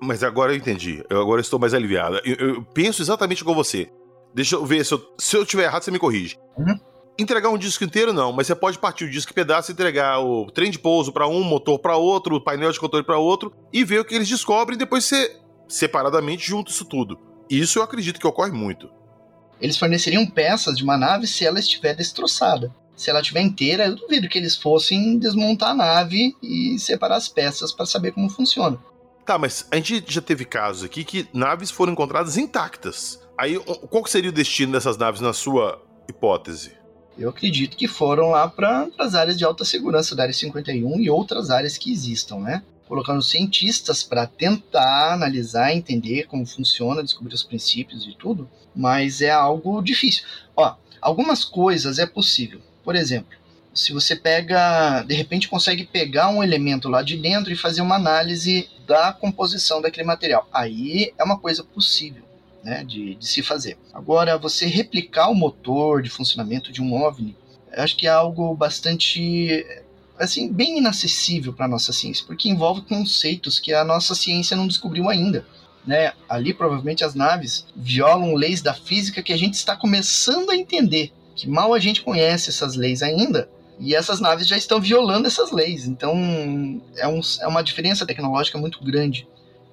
Mas 0.00 0.22
agora 0.22 0.52
eu 0.52 0.56
entendi. 0.56 1.04
Eu 1.10 1.20
agora 1.20 1.40
estou 1.40 1.58
mais 1.58 1.74
aliviado. 1.74 2.20
Eu, 2.24 2.36
eu 2.36 2.62
penso 2.62 3.02
exatamente 3.02 3.44
com 3.44 3.52
você. 3.52 3.90
Deixa 4.34 4.56
eu 4.56 4.64
ver 4.64 4.84
se 4.84 4.94
eu, 4.94 5.14
se 5.18 5.36
eu 5.36 5.44
tiver 5.44 5.64
errado, 5.64 5.82
você 5.82 5.90
me 5.90 5.98
corrige. 5.98 6.36
Uhum. 6.56 6.78
Entregar 7.18 7.48
um 7.48 7.58
disco 7.58 7.82
inteiro, 7.82 8.12
não, 8.12 8.32
mas 8.32 8.46
você 8.46 8.54
pode 8.54 8.78
partir 8.78 9.04
o 9.04 9.10
disco 9.10 9.32
em 9.32 9.34
pedaço 9.34 9.70
e 9.70 9.74
entregar 9.74 10.20
o 10.20 10.48
trem 10.50 10.70
de 10.70 10.78
pouso 10.78 11.12
para 11.12 11.26
um, 11.26 11.42
motor 11.42 11.78
para 11.78 11.96
outro, 11.96 12.36
o 12.36 12.40
painel 12.40 12.70
de 12.70 12.78
controle 12.78 13.04
para 13.04 13.18
outro, 13.18 13.52
e 13.72 13.84
ver 13.84 14.00
o 14.00 14.04
que 14.04 14.14
eles 14.14 14.28
descobrem 14.28 14.76
e 14.76 14.78
depois 14.78 15.04
você, 15.04 15.36
separadamente, 15.68 16.46
junta 16.46 16.70
isso 16.70 16.84
tudo. 16.84 17.18
Isso 17.50 17.80
eu 17.80 17.82
acredito 17.82 18.20
que 18.20 18.26
ocorre 18.26 18.52
muito. 18.52 18.88
Eles 19.60 19.76
forneceriam 19.76 20.24
peças 20.26 20.76
de 20.76 20.84
uma 20.84 20.96
nave 20.96 21.26
se 21.26 21.44
ela 21.44 21.58
estiver 21.58 21.94
destroçada. 21.94 22.72
Se 22.94 23.10
ela 23.10 23.20
estiver 23.20 23.40
inteira, 23.40 23.86
eu 23.86 23.96
duvido 23.96 24.28
que 24.28 24.38
eles 24.38 24.56
fossem 24.56 25.18
desmontar 25.18 25.70
a 25.70 25.74
nave 25.74 26.36
e 26.42 26.78
separar 26.78 27.16
as 27.16 27.28
peças 27.28 27.72
para 27.72 27.86
saber 27.86 28.12
como 28.12 28.28
funciona. 28.28 28.78
Tá, 29.24 29.38
mas 29.38 29.66
a 29.70 29.76
gente 29.76 30.04
já 30.08 30.20
teve 30.20 30.44
casos 30.44 30.84
aqui 30.84 31.04
que 31.04 31.28
naves 31.32 31.70
foram 31.70 31.92
encontradas 31.92 32.36
intactas. 32.36 33.20
Aí, 33.38 33.56
qual 33.56 34.04
seria 34.06 34.30
o 34.30 34.32
destino 34.32 34.72
dessas 34.72 34.96
naves 34.96 35.20
na 35.20 35.32
sua 35.32 35.80
hipótese? 36.08 36.72
Eu 37.16 37.28
acredito 37.28 37.76
que 37.76 37.86
foram 37.86 38.30
lá 38.30 38.48
para 38.48 38.88
as 38.98 39.14
áreas 39.14 39.38
de 39.38 39.44
alta 39.44 39.64
segurança 39.64 40.16
da 40.16 40.24
Área 40.24 40.34
51 40.34 41.00
e 41.00 41.08
outras 41.08 41.48
áreas 41.48 41.78
que 41.78 41.92
existam, 41.92 42.40
né? 42.40 42.64
Colocando 42.88 43.22
cientistas 43.22 44.02
para 44.02 44.26
tentar 44.26 45.12
analisar, 45.12 45.72
entender 45.72 46.26
como 46.26 46.44
funciona, 46.44 47.02
descobrir 47.02 47.32
os 47.32 47.44
princípios 47.44 48.04
e 48.08 48.16
tudo, 48.16 48.50
mas 48.74 49.20
é 49.20 49.30
algo 49.30 49.80
difícil. 49.82 50.24
Ó, 50.56 50.74
algumas 51.00 51.44
coisas 51.44 52.00
é 52.00 52.06
possível. 52.06 52.60
Por 52.82 52.96
exemplo, 52.96 53.38
se 53.72 53.92
você 53.92 54.16
pega, 54.16 55.04
de 55.04 55.14
repente 55.14 55.48
consegue 55.48 55.86
pegar 55.86 56.28
um 56.28 56.42
elemento 56.42 56.88
lá 56.88 57.02
de 57.02 57.16
dentro 57.16 57.52
e 57.52 57.56
fazer 57.56 57.82
uma 57.82 57.94
análise 57.94 58.68
da 58.84 59.12
composição 59.12 59.80
daquele 59.80 60.06
material. 60.06 60.48
Aí 60.52 61.12
é 61.16 61.22
uma 61.22 61.38
coisa 61.38 61.62
possível. 61.62 62.27
Né, 62.68 62.84
de, 62.84 63.14
de 63.14 63.26
se 63.26 63.42
fazer. 63.42 63.78
Agora, 63.94 64.36
você 64.36 64.66
replicar 64.66 65.30
o 65.30 65.34
motor 65.34 66.02
de 66.02 66.10
funcionamento 66.10 66.70
de 66.70 66.82
um 66.82 66.92
OVNI, 66.92 67.34
acho 67.72 67.96
que 67.96 68.06
é 68.06 68.10
algo 68.10 68.54
bastante 68.54 69.64
assim 70.18 70.52
bem 70.52 70.76
inacessível 70.76 71.54
para 71.54 71.64
a 71.64 71.68
nossa 71.68 71.94
ciência, 71.94 72.26
porque 72.26 72.48
envolve 72.48 72.82
conceitos 72.82 73.58
que 73.58 73.72
a 73.72 73.84
nossa 73.84 74.14
ciência 74.14 74.54
não 74.54 74.66
descobriu 74.66 75.08
ainda. 75.08 75.46
Né? 75.86 76.12
Ali 76.28 76.52
provavelmente 76.52 77.02
as 77.02 77.14
naves 77.14 77.64
violam 77.74 78.34
leis 78.34 78.60
da 78.60 78.74
física 78.74 79.22
que 79.22 79.32
a 79.32 79.38
gente 79.38 79.54
está 79.54 79.74
começando 79.74 80.50
a 80.50 80.56
entender, 80.56 81.10
que 81.34 81.48
mal 81.48 81.72
a 81.72 81.78
gente 81.78 82.02
conhece 82.02 82.50
essas 82.50 82.74
leis 82.74 83.02
ainda, 83.02 83.48
e 83.80 83.94
essas 83.94 84.20
naves 84.20 84.46
já 84.46 84.58
estão 84.58 84.78
violando 84.78 85.26
essas 85.26 85.52
leis. 85.52 85.86
Então 85.86 86.12
é, 86.96 87.08
um, 87.08 87.20
é 87.40 87.46
uma 87.46 87.62
diferença 87.62 88.04
tecnológica 88.04 88.58
muito 88.58 88.84
grande. 88.84 89.26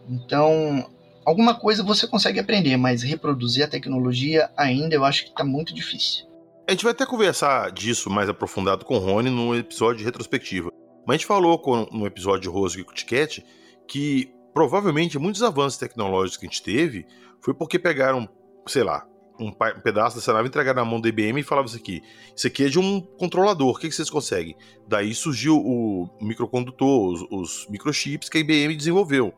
Então, 0.08 0.88
alguma 1.26 1.56
coisa 1.56 1.84
você 1.84 2.08
consegue 2.08 2.40
aprender, 2.40 2.78
mas 2.78 3.02
reproduzir 3.04 3.64
a 3.64 3.68
tecnologia 3.68 4.50
ainda 4.56 4.96
eu 4.96 5.04
acho 5.04 5.24
que 5.24 5.30
está 5.30 5.44
muito 5.44 5.74
difícil. 5.74 6.26
A 6.68 6.72
gente 6.72 6.84
vai 6.84 6.94
até 6.94 7.06
conversar 7.06 7.72
disso 7.72 8.10
mais 8.10 8.30
aprofundado 8.30 8.86
com 8.86 8.96
o 8.96 9.00
Rony 9.00 9.30
no 9.30 9.56
episódio 9.56 10.00
de 10.00 10.04
retrospectiva. 10.04 10.72
Mas 11.06 11.16
a 11.16 11.18
gente 11.18 11.28
falou 11.28 11.60
com, 11.60 11.88
no 11.92 12.08
episódio 12.08 12.42
de 12.42 12.50
Rosco 12.50 12.82
e 12.82 12.96
Ticket 12.96 13.40
que 13.88 14.34
provavelmente 14.54 15.20
muitos 15.20 15.44
avanços 15.44 15.78
tecnológicos 15.78 16.38
que 16.38 16.46
a 16.46 16.50
gente 16.50 16.64
teve 16.64 17.06
foi 17.40 17.54
porque 17.54 17.78
pegaram, 17.78 18.28
sei 18.68 18.84
lá, 18.84 19.06
um, 19.40 19.52
pedaço 19.52 20.16
dessa 20.16 20.34
nave, 20.34 20.48
entregar 20.48 20.74
na 20.74 20.86
mão 20.86 21.00
do 21.00 21.08
IBM 21.08 21.40
e 21.40 21.44
falava 21.44 21.68
isso 21.68 21.78
aqui. 21.78 22.02
Isso 22.36 22.48
aqui 22.48 22.64
é 22.64 22.70
de 22.70 22.80
um 22.80 23.02
controlador, 23.02 23.76
o 23.76 23.80
que, 23.80 23.90
que 23.90 23.96
vocês 23.96 24.10
conseguem? 24.10 24.56
Daí 24.88 25.14
surgiu 25.14 25.58
o 25.58 26.10
microcondutor, 26.22 27.14
os, 27.14 27.28
os 27.30 27.68
microchips 27.70 28.30
que 28.30 28.38
a 28.38 28.42
IBM 28.42 28.76
desenvolveu. 28.76 29.34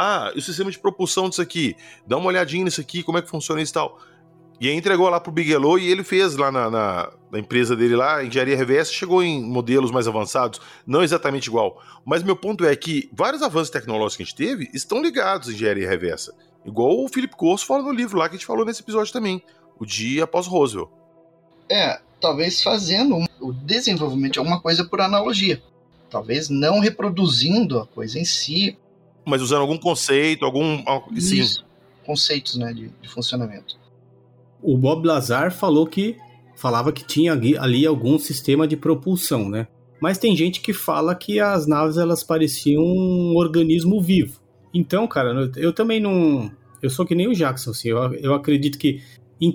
Ah, 0.00 0.30
e 0.32 0.38
o 0.38 0.42
sistema 0.42 0.70
de 0.70 0.78
propulsão 0.78 1.28
disso 1.28 1.42
aqui? 1.42 1.74
Dá 2.06 2.16
uma 2.16 2.28
olhadinha 2.28 2.64
nisso 2.64 2.80
aqui, 2.80 3.02
como 3.02 3.18
é 3.18 3.22
que 3.22 3.28
funciona 3.28 3.60
isso 3.60 3.72
e 3.72 3.74
tal. 3.74 3.98
E 4.60 4.68
aí 4.68 4.74
entregou 4.74 5.08
lá 5.08 5.18
pro 5.18 5.32
Bigelow 5.32 5.78
e 5.78 5.90
ele 5.90 6.04
fez 6.04 6.36
lá 6.36 6.52
na, 6.52 6.70
na, 6.70 7.12
na, 7.32 7.38
empresa 7.38 7.74
dele 7.74 7.96
lá, 7.96 8.24
engenharia 8.24 8.56
reversa, 8.56 8.92
chegou 8.92 9.22
em 9.22 9.42
modelos 9.42 9.90
mais 9.90 10.06
avançados, 10.06 10.60
não 10.86 11.02
exatamente 11.02 11.46
igual. 11.46 11.80
Mas 12.04 12.22
meu 12.22 12.36
ponto 12.36 12.64
é 12.64 12.74
que 12.74 13.08
vários 13.12 13.42
avanços 13.42 13.70
tecnológicos 13.70 14.16
que 14.16 14.22
a 14.22 14.26
gente 14.26 14.34
teve 14.34 14.70
estão 14.72 15.02
ligados 15.02 15.48
à 15.48 15.52
engenharia 15.52 15.88
reversa. 15.88 16.34
Igual 16.64 17.04
o 17.04 17.08
Felipe 17.08 17.36
Corso 17.36 17.66
fala 17.66 17.82
no 17.82 17.92
livro 17.92 18.18
lá 18.18 18.28
que 18.28 18.34
a 18.34 18.38
gente 18.38 18.46
falou 18.46 18.64
nesse 18.64 18.82
episódio 18.82 19.12
também, 19.12 19.42
o 19.78 19.86
dia 19.86 20.24
após 20.24 20.46
Roswell. 20.46 20.90
É, 21.70 22.00
talvez 22.20 22.62
fazendo 22.62 23.24
o 23.40 23.52
desenvolvimento 23.52 24.34
de 24.34 24.38
alguma 24.38 24.60
coisa 24.60 24.84
por 24.84 25.00
analogia. 25.00 25.62
Talvez 26.10 26.48
não 26.48 26.80
reproduzindo 26.80 27.78
a 27.78 27.86
coisa 27.86 28.18
em 28.18 28.24
si. 28.24 28.76
Mas 29.28 29.42
usando 29.42 29.60
algum 29.60 29.78
conceito, 29.78 30.44
algum. 30.44 30.82
Sim. 31.18 31.40
Isso, 31.40 31.64
conceitos 32.04 32.56
né, 32.56 32.72
de, 32.72 32.90
de 33.00 33.08
funcionamento. 33.08 33.76
O 34.62 34.76
Bob 34.76 35.06
Lazar 35.06 35.52
falou 35.52 35.86
que 35.86 36.16
falava 36.56 36.92
que 36.92 37.04
tinha 37.04 37.32
ali 37.32 37.86
algum 37.86 38.18
sistema 38.18 38.66
de 38.66 38.76
propulsão, 38.76 39.48
né? 39.48 39.68
Mas 40.00 40.18
tem 40.18 40.36
gente 40.36 40.60
que 40.60 40.72
fala 40.72 41.14
que 41.14 41.40
as 41.40 41.66
naves 41.66 41.96
elas 41.96 42.22
pareciam 42.22 42.82
um 42.82 43.34
organismo 43.36 44.00
vivo. 44.00 44.40
Então, 44.72 45.06
cara, 45.06 45.50
eu 45.56 45.72
também 45.72 46.00
não. 46.00 46.50
Eu 46.82 46.90
sou 46.90 47.04
que 47.04 47.14
nem 47.14 47.28
o 47.28 47.34
Jackson, 47.34 47.70
assim. 47.70 47.88
Eu, 47.88 48.14
eu 48.14 48.34
acredito 48.34 48.78
que 48.78 49.00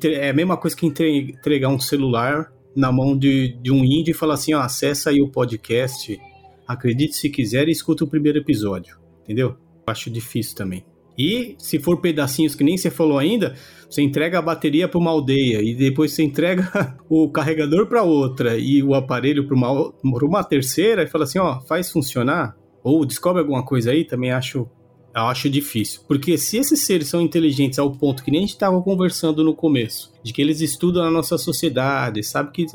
é 0.05 0.29
a 0.29 0.33
mesma 0.33 0.57
coisa 0.57 0.75
que 0.75 0.85
entregar 0.85 1.69
um 1.69 1.79
celular 1.79 2.51
na 2.75 2.91
mão 2.91 3.17
de, 3.17 3.57
de 3.61 3.71
um 3.71 3.83
índio 3.83 4.11
e 4.11 4.15
falar 4.15 4.35
assim: 4.35 4.53
ó, 4.53 4.61
acessa 4.61 5.09
aí 5.09 5.21
o 5.21 5.29
podcast, 5.29 6.19
acredite 6.67 7.15
se 7.15 7.29
quiser 7.29 7.67
e 7.67 7.71
escuta 7.71 8.03
o 8.03 8.07
primeiro 8.07 8.39
episódio. 8.39 8.97
Entendeu? 9.23 9.49
Eu 9.49 9.91
acho 9.91 10.09
difícil 10.09 10.55
também. 10.55 10.85
E 11.17 11.55
se 11.59 11.79
for 11.79 12.01
pedacinhos 12.01 12.55
que 12.55 12.63
nem 12.63 12.77
você 12.77 12.89
falou 12.89 13.19
ainda, 13.19 13.55
você 13.89 14.01
entrega 14.01 14.39
a 14.39 14.41
bateria 14.41 14.87
para 14.87 14.99
uma 14.99 15.11
aldeia 15.11 15.61
e 15.61 15.75
depois 15.75 16.11
você 16.11 16.23
entrega 16.23 16.97
o 17.07 17.29
carregador 17.29 17.85
para 17.87 18.03
outra 18.03 18.57
e 18.57 18.81
o 18.81 18.95
aparelho 18.95 19.45
para 19.45 19.55
uma, 19.55 19.93
uma 20.03 20.43
terceira 20.43 21.03
e 21.03 21.07
fala 21.07 21.25
assim, 21.25 21.39
ó, 21.39 21.61
faz 21.61 21.91
funcionar 21.91 22.55
ou 22.83 23.05
descobre 23.05 23.41
alguma 23.41 23.63
coisa 23.63 23.91
aí, 23.91 24.03
também 24.03 24.31
acho 24.31 24.67
eu 25.15 25.27
acho 25.27 25.47
difícil. 25.47 26.01
Porque 26.07 26.37
se 26.39 26.57
esses 26.57 26.81
seres 26.81 27.07
são 27.07 27.21
inteligentes 27.21 27.77
ao 27.77 27.91
ponto 27.91 28.23
que 28.23 28.31
nem 28.31 28.39
a 28.39 28.41
gente 28.41 28.53
estava 28.55 28.81
conversando 28.81 29.43
no 29.43 29.53
começo, 29.53 30.11
de 30.23 30.33
que 30.33 30.41
eles 30.41 30.59
estudam 30.59 31.03
a 31.03 31.11
nossa 31.11 31.37
sociedade, 31.37 32.23
sabe 32.23 32.51
que 32.51 32.65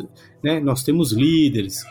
né, 0.42 0.60
nós 0.60 0.84
temos 0.84 1.12
líderes, 1.12 1.84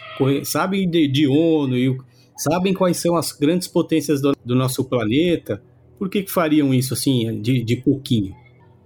sabem 0.45 0.89
de, 0.89 1.05
de 1.07 1.27
ONU, 1.27 1.75
e 1.75 1.97
sabem 2.37 2.73
quais 2.73 2.97
são 2.97 3.15
as 3.15 3.31
grandes 3.31 3.67
potências 3.67 4.21
do, 4.21 4.35
do 4.45 4.55
nosso 4.55 4.83
planeta, 4.85 5.61
por 5.97 6.09
que, 6.09 6.23
que 6.23 6.31
fariam 6.31 6.73
isso 6.73 6.93
assim, 6.93 7.41
de, 7.41 7.63
de 7.63 7.77
pouquinho? 7.77 8.35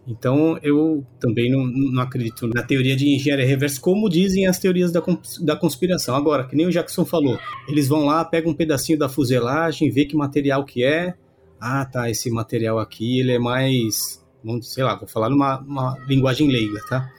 Então, 0.07 0.57
eu 0.63 1.05
também 1.19 1.51
não, 1.51 1.65
não, 1.65 2.01
acredito 2.01 2.47
na 2.47 2.63
teoria 2.63 2.95
de 2.95 3.07
engenharia 3.07 3.45
reversa, 3.45 3.79
como 3.79 4.09
dizem 4.09 4.47
as 4.47 4.57
teorias 4.57 4.91
da, 4.91 5.01
da 5.41 5.55
conspiração. 5.55 6.15
Agora, 6.15 6.47
que 6.47 6.55
nem 6.55 6.65
o 6.65 6.71
Jackson 6.71 7.05
falou, 7.05 7.37
eles 7.67 7.87
vão 7.87 8.05
lá, 8.05 8.25
pegam 8.25 8.51
um 8.51 8.55
pedacinho 8.55 8.97
da 8.97 9.07
fuselagem, 9.07 9.91
vê 9.91 10.05
que 10.05 10.15
material 10.15 10.65
que 10.65 10.83
é. 10.83 11.13
Ah, 11.59 11.85
tá, 11.85 12.09
esse 12.09 12.31
material 12.31 12.79
aqui, 12.79 13.19
ele 13.19 13.33
é 13.33 13.39
mais, 13.39 14.25
sei 14.63 14.83
lá, 14.83 14.95
vou 14.95 15.07
falar 15.07 15.29
numa 15.29 15.95
linguagem 16.07 16.47
leiga, 16.49 16.81
tá? 16.89 17.11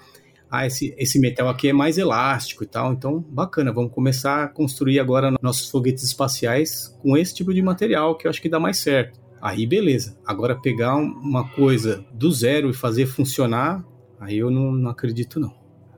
Ah, 0.55 0.67
esse, 0.67 0.95
esse 0.99 1.19
metal 1.19 1.49
aqui 1.49 1.69
é 1.69 1.73
mais 1.73 1.97
elástico 1.97 2.63
e 2.63 2.67
tal, 2.67 2.93
então 2.93 3.25
bacana, 3.27 3.73
vamos 3.73 3.91
começar 3.91 4.45
a 4.45 4.49
construir 4.49 5.01
agora 5.01 5.35
nossos 5.41 5.71
foguetes 5.71 6.05
espaciais 6.05 6.95
com 7.01 7.17
esse 7.17 7.35
tipo 7.35 7.55
de 7.55 7.63
material 7.63 8.19
que 8.19 8.27
eu 8.27 8.31
acho 8.31 8.43
que 8.43 8.51
dá 8.51 8.61
mais 8.61 8.77
certo. 8.77 9.19
Aí 9.41 9.67
beleza. 9.67 10.15
Agora 10.27 10.55
pegar 10.55 10.95
uma 10.97 11.49
coisa 11.49 12.05
do 12.13 12.31
zero 12.31 12.69
e 12.69 12.75
fazer 12.75 13.07
funcionar, 13.07 13.83
aí 14.21 14.37
eu 14.37 14.51
não, 14.51 14.73
não 14.73 14.91
acredito 14.91 15.41
não. 15.41 15.55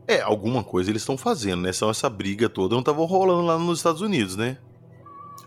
É, 0.06 0.20
alguma 0.20 0.62
coisa 0.62 0.88
eles 0.88 1.02
estão 1.02 1.18
fazendo, 1.18 1.62
né? 1.62 1.72
Só 1.72 1.90
essa 1.90 2.08
briga 2.08 2.48
toda 2.48 2.74
não 2.74 2.80
estava 2.80 3.04
rolando 3.04 3.42
lá 3.42 3.58
nos 3.58 3.80
Estados 3.80 4.02
Unidos, 4.02 4.36
né? 4.36 4.56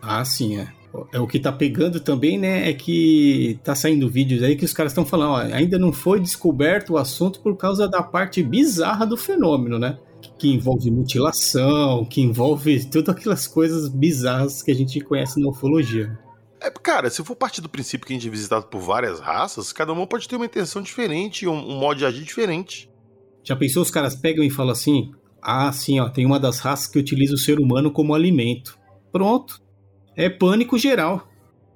Ah, 0.01 0.25
sim, 0.25 0.57
é. 0.57 0.73
É 1.11 1.19
o 1.19 1.27
que 1.27 1.39
tá 1.39 1.51
pegando 1.51 1.99
também, 1.99 2.37
né, 2.37 2.69
é 2.69 2.73
que 2.73 3.59
tá 3.63 3.75
saindo 3.75 4.09
vídeos 4.09 4.41
aí 4.41 4.55
que 4.55 4.65
os 4.65 4.73
caras 4.73 4.91
estão 4.91 5.05
falando, 5.05 5.31
ó, 5.31 5.37
ainda 5.37 5.77
não 5.77 5.91
foi 5.91 6.19
descoberto 6.19 6.93
o 6.93 6.97
assunto 6.97 7.41
por 7.41 7.55
causa 7.57 7.87
da 7.87 8.01
parte 8.01 8.41
bizarra 8.41 9.05
do 9.05 9.17
fenômeno, 9.17 9.77
né? 9.77 9.97
Que 10.39 10.49
envolve 10.49 10.89
mutilação, 10.89 12.05
que 12.05 12.21
envolve 12.21 12.85
todas 12.85 13.15
aquelas 13.15 13.47
coisas 13.47 13.89
bizarras 13.89 14.63
que 14.63 14.71
a 14.71 14.75
gente 14.75 14.99
conhece 15.01 15.39
na 15.39 15.49
ufologia. 15.49 16.17
É, 16.59 16.71
cara, 16.71 17.09
se 17.09 17.23
for 17.23 17.35
partir 17.35 17.61
do 17.61 17.69
princípio 17.69 18.07
que 18.07 18.13
a 18.13 18.15
gente 18.15 18.27
é 18.27 18.31
visitado 18.31 18.65
por 18.65 18.81
várias 18.81 19.19
raças, 19.19 19.71
cada 19.71 19.93
uma 19.93 20.07
pode 20.07 20.27
ter 20.27 20.35
uma 20.35 20.45
intenção 20.45 20.81
diferente, 20.81 21.47
um, 21.47 21.53
um 21.53 21.79
modo 21.79 21.99
de 21.99 22.05
agir 22.05 22.23
diferente. 22.23 22.89
Já 23.43 23.55
pensou 23.55 23.83
os 23.83 23.91
caras 23.91 24.15
pegam 24.15 24.43
e 24.43 24.49
falam 24.49 24.71
assim: 24.71 25.11
Ah, 25.41 25.71
sim, 25.71 25.99
ó, 25.99 26.09
tem 26.09 26.25
uma 26.25 26.39
das 26.39 26.59
raças 26.59 26.87
que 26.87 26.99
utiliza 26.99 27.35
o 27.35 27.37
ser 27.37 27.59
humano 27.59 27.91
como 27.91 28.13
alimento. 28.13 28.77
Pronto. 29.11 29.61
É 30.17 30.29
pânico 30.29 30.79
geral. 30.79 31.29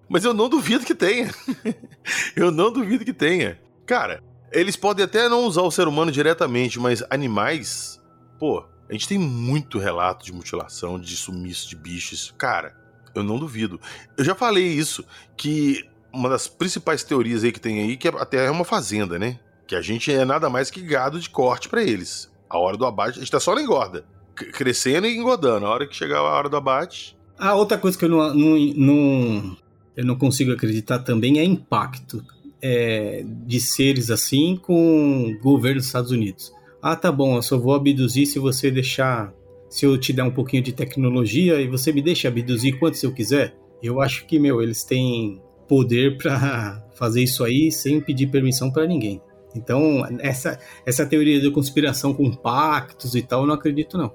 Mas 0.09 0.25
eu 0.25 0.33
não 0.33 0.49
duvido 0.49 0.83
que 0.83 0.95
tenha. 0.95 1.29
eu 2.35 2.51
não 2.51 2.73
duvido 2.73 3.05
que 3.05 3.13
tenha. 3.13 3.61
Cara, 3.85 4.21
eles 4.51 4.75
podem 4.75 5.05
até 5.05 5.29
não 5.29 5.45
usar 5.45 5.61
o 5.61 5.69
ser 5.69 5.87
humano 5.87 6.11
diretamente, 6.11 6.79
mas 6.79 7.03
animais, 7.09 8.01
pô, 8.39 8.65
a 8.89 8.93
gente 8.93 9.07
tem 9.07 9.19
muito 9.19 9.77
relato 9.77 10.25
de 10.25 10.33
mutilação, 10.33 10.99
de 10.99 11.15
sumiço 11.15 11.69
de 11.69 11.75
bichos. 11.75 12.33
Cara, 12.35 12.75
eu 13.13 13.23
não 13.23 13.37
duvido. 13.37 13.79
Eu 14.17 14.25
já 14.25 14.33
falei 14.33 14.65
isso, 14.65 15.05
que 15.37 15.87
uma 16.11 16.27
das 16.27 16.47
principais 16.47 17.03
teorias 17.03 17.43
aí 17.43 17.51
que 17.51 17.59
tem 17.59 17.79
aí, 17.79 17.95
que 17.95 18.07
a 18.07 18.25
Terra 18.25 18.45
é 18.45 18.51
uma 18.51 18.65
fazenda, 18.65 19.19
né? 19.19 19.39
Que 19.67 19.75
a 19.75 19.81
gente 19.81 20.11
é 20.11 20.25
nada 20.25 20.49
mais 20.49 20.71
que 20.71 20.81
gado 20.81 21.19
de 21.19 21.29
corte 21.29 21.69
para 21.69 21.83
eles. 21.83 22.29
A 22.49 22.57
hora 22.57 22.75
do 22.75 22.85
abate, 22.87 23.17
a 23.17 23.21
gente 23.21 23.31
tá 23.31 23.39
só 23.39 23.53
na 23.53 23.61
engorda. 23.61 24.03
Crescendo 24.35 25.05
e 25.05 25.15
engordando. 25.15 25.67
A 25.67 25.69
hora 25.69 25.87
que 25.87 25.95
chegar 25.95 26.17
a 26.17 26.23
hora 26.23 26.49
do 26.49 26.57
abate. 26.57 27.15
Ah, 27.43 27.55
outra 27.55 27.75
coisa 27.75 27.97
que 27.97 28.05
eu 28.05 28.09
não, 28.09 28.35
não, 28.35 28.55
não 28.75 29.57
eu 29.97 30.05
não 30.05 30.15
consigo 30.15 30.51
acreditar 30.51 30.99
também 30.99 31.39
é 31.39 31.43
impacto 31.43 32.23
é, 32.61 33.25
de 33.25 33.59
seres 33.59 34.11
assim 34.11 34.55
com 34.61 35.31
o 35.31 35.39
governo 35.39 35.79
dos 35.79 35.87
Estados 35.87 36.11
Unidos. 36.11 36.53
Ah, 36.79 36.95
tá 36.95 37.11
bom, 37.11 37.35
eu 37.35 37.41
só 37.41 37.57
vou 37.57 37.73
abduzir 37.73 38.27
se 38.27 38.37
você 38.37 38.69
deixar. 38.69 39.33
Se 39.71 39.87
eu 39.87 39.97
te 39.97 40.13
der 40.13 40.21
um 40.21 40.29
pouquinho 40.29 40.61
de 40.61 40.71
tecnologia 40.71 41.59
e 41.59 41.67
você 41.67 41.91
me 41.91 42.03
deixa 42.03 42.27
abduzir 42.27 42.77
quantos 42.77 43.01
eu 43.01 43.11
quiser. 43.11 43.55
Eu 43.81 43.99
acho 44.01 44.27
que, 44.27 44.37
meu, 44.37 44.61
eles 44.61 44.83
têm 44.83 45.41
poder 45.67 46.17
para 46.21 46.85
fazer 46.93 47.23
isso 47.23 47.43
aí 47.43 47.71
sem 47.71 47.99
pedir 47.99 48.27
permissão 48.27 48.69
para 48.69 48.85
ninguém. 48.85 49.19
Então, 49.55 50.07
essa, 50.19 50.59
essa 50.85 51.07
teoria 51.07 51.41
da 51.41 51.49
conspiração 51.49 52.13
com 52.13 52.31
pactos 52.31 53.15
e 53.15 53.23
tal, 53.23 53.41
eu 53.41 53.47
não 53.47 53.55
acredito, 53.55 53.97
não. 53.97 54.13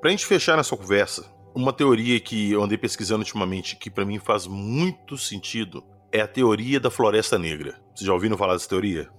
Pra 0.00 0.10
gente 0.10 0.24
fechar 0.24 0.56
nessa 0.56 0.74
conversa, 0.74 1.30
uma 1.54 1.74
teoria 1.74 2.18
que 2.18 2.50
eu 2.50 2.62
andei 2.62 2.78
pesquisando 2.78 3.20
ultimamente 3.20 3.76
que 3.76 3.90
para 3.90 4.06
mim 4.06 4.18
faz 4.18 4.46
muito 4.46 5.18
sentido 5.18 5.84
é 6.10 6.22
a 6.22 6.26
teoria 6.26 6.80
da 6.80 6.90
Floresta 6.90 7.38
Negra. 7.38 7.78
Vocês 7.94 8.06
já 8.06 8.12
ouviram 8.14 8.38
falar 8.38 8.54
dessa 8.54 8.68
teoria? 8.68 9.10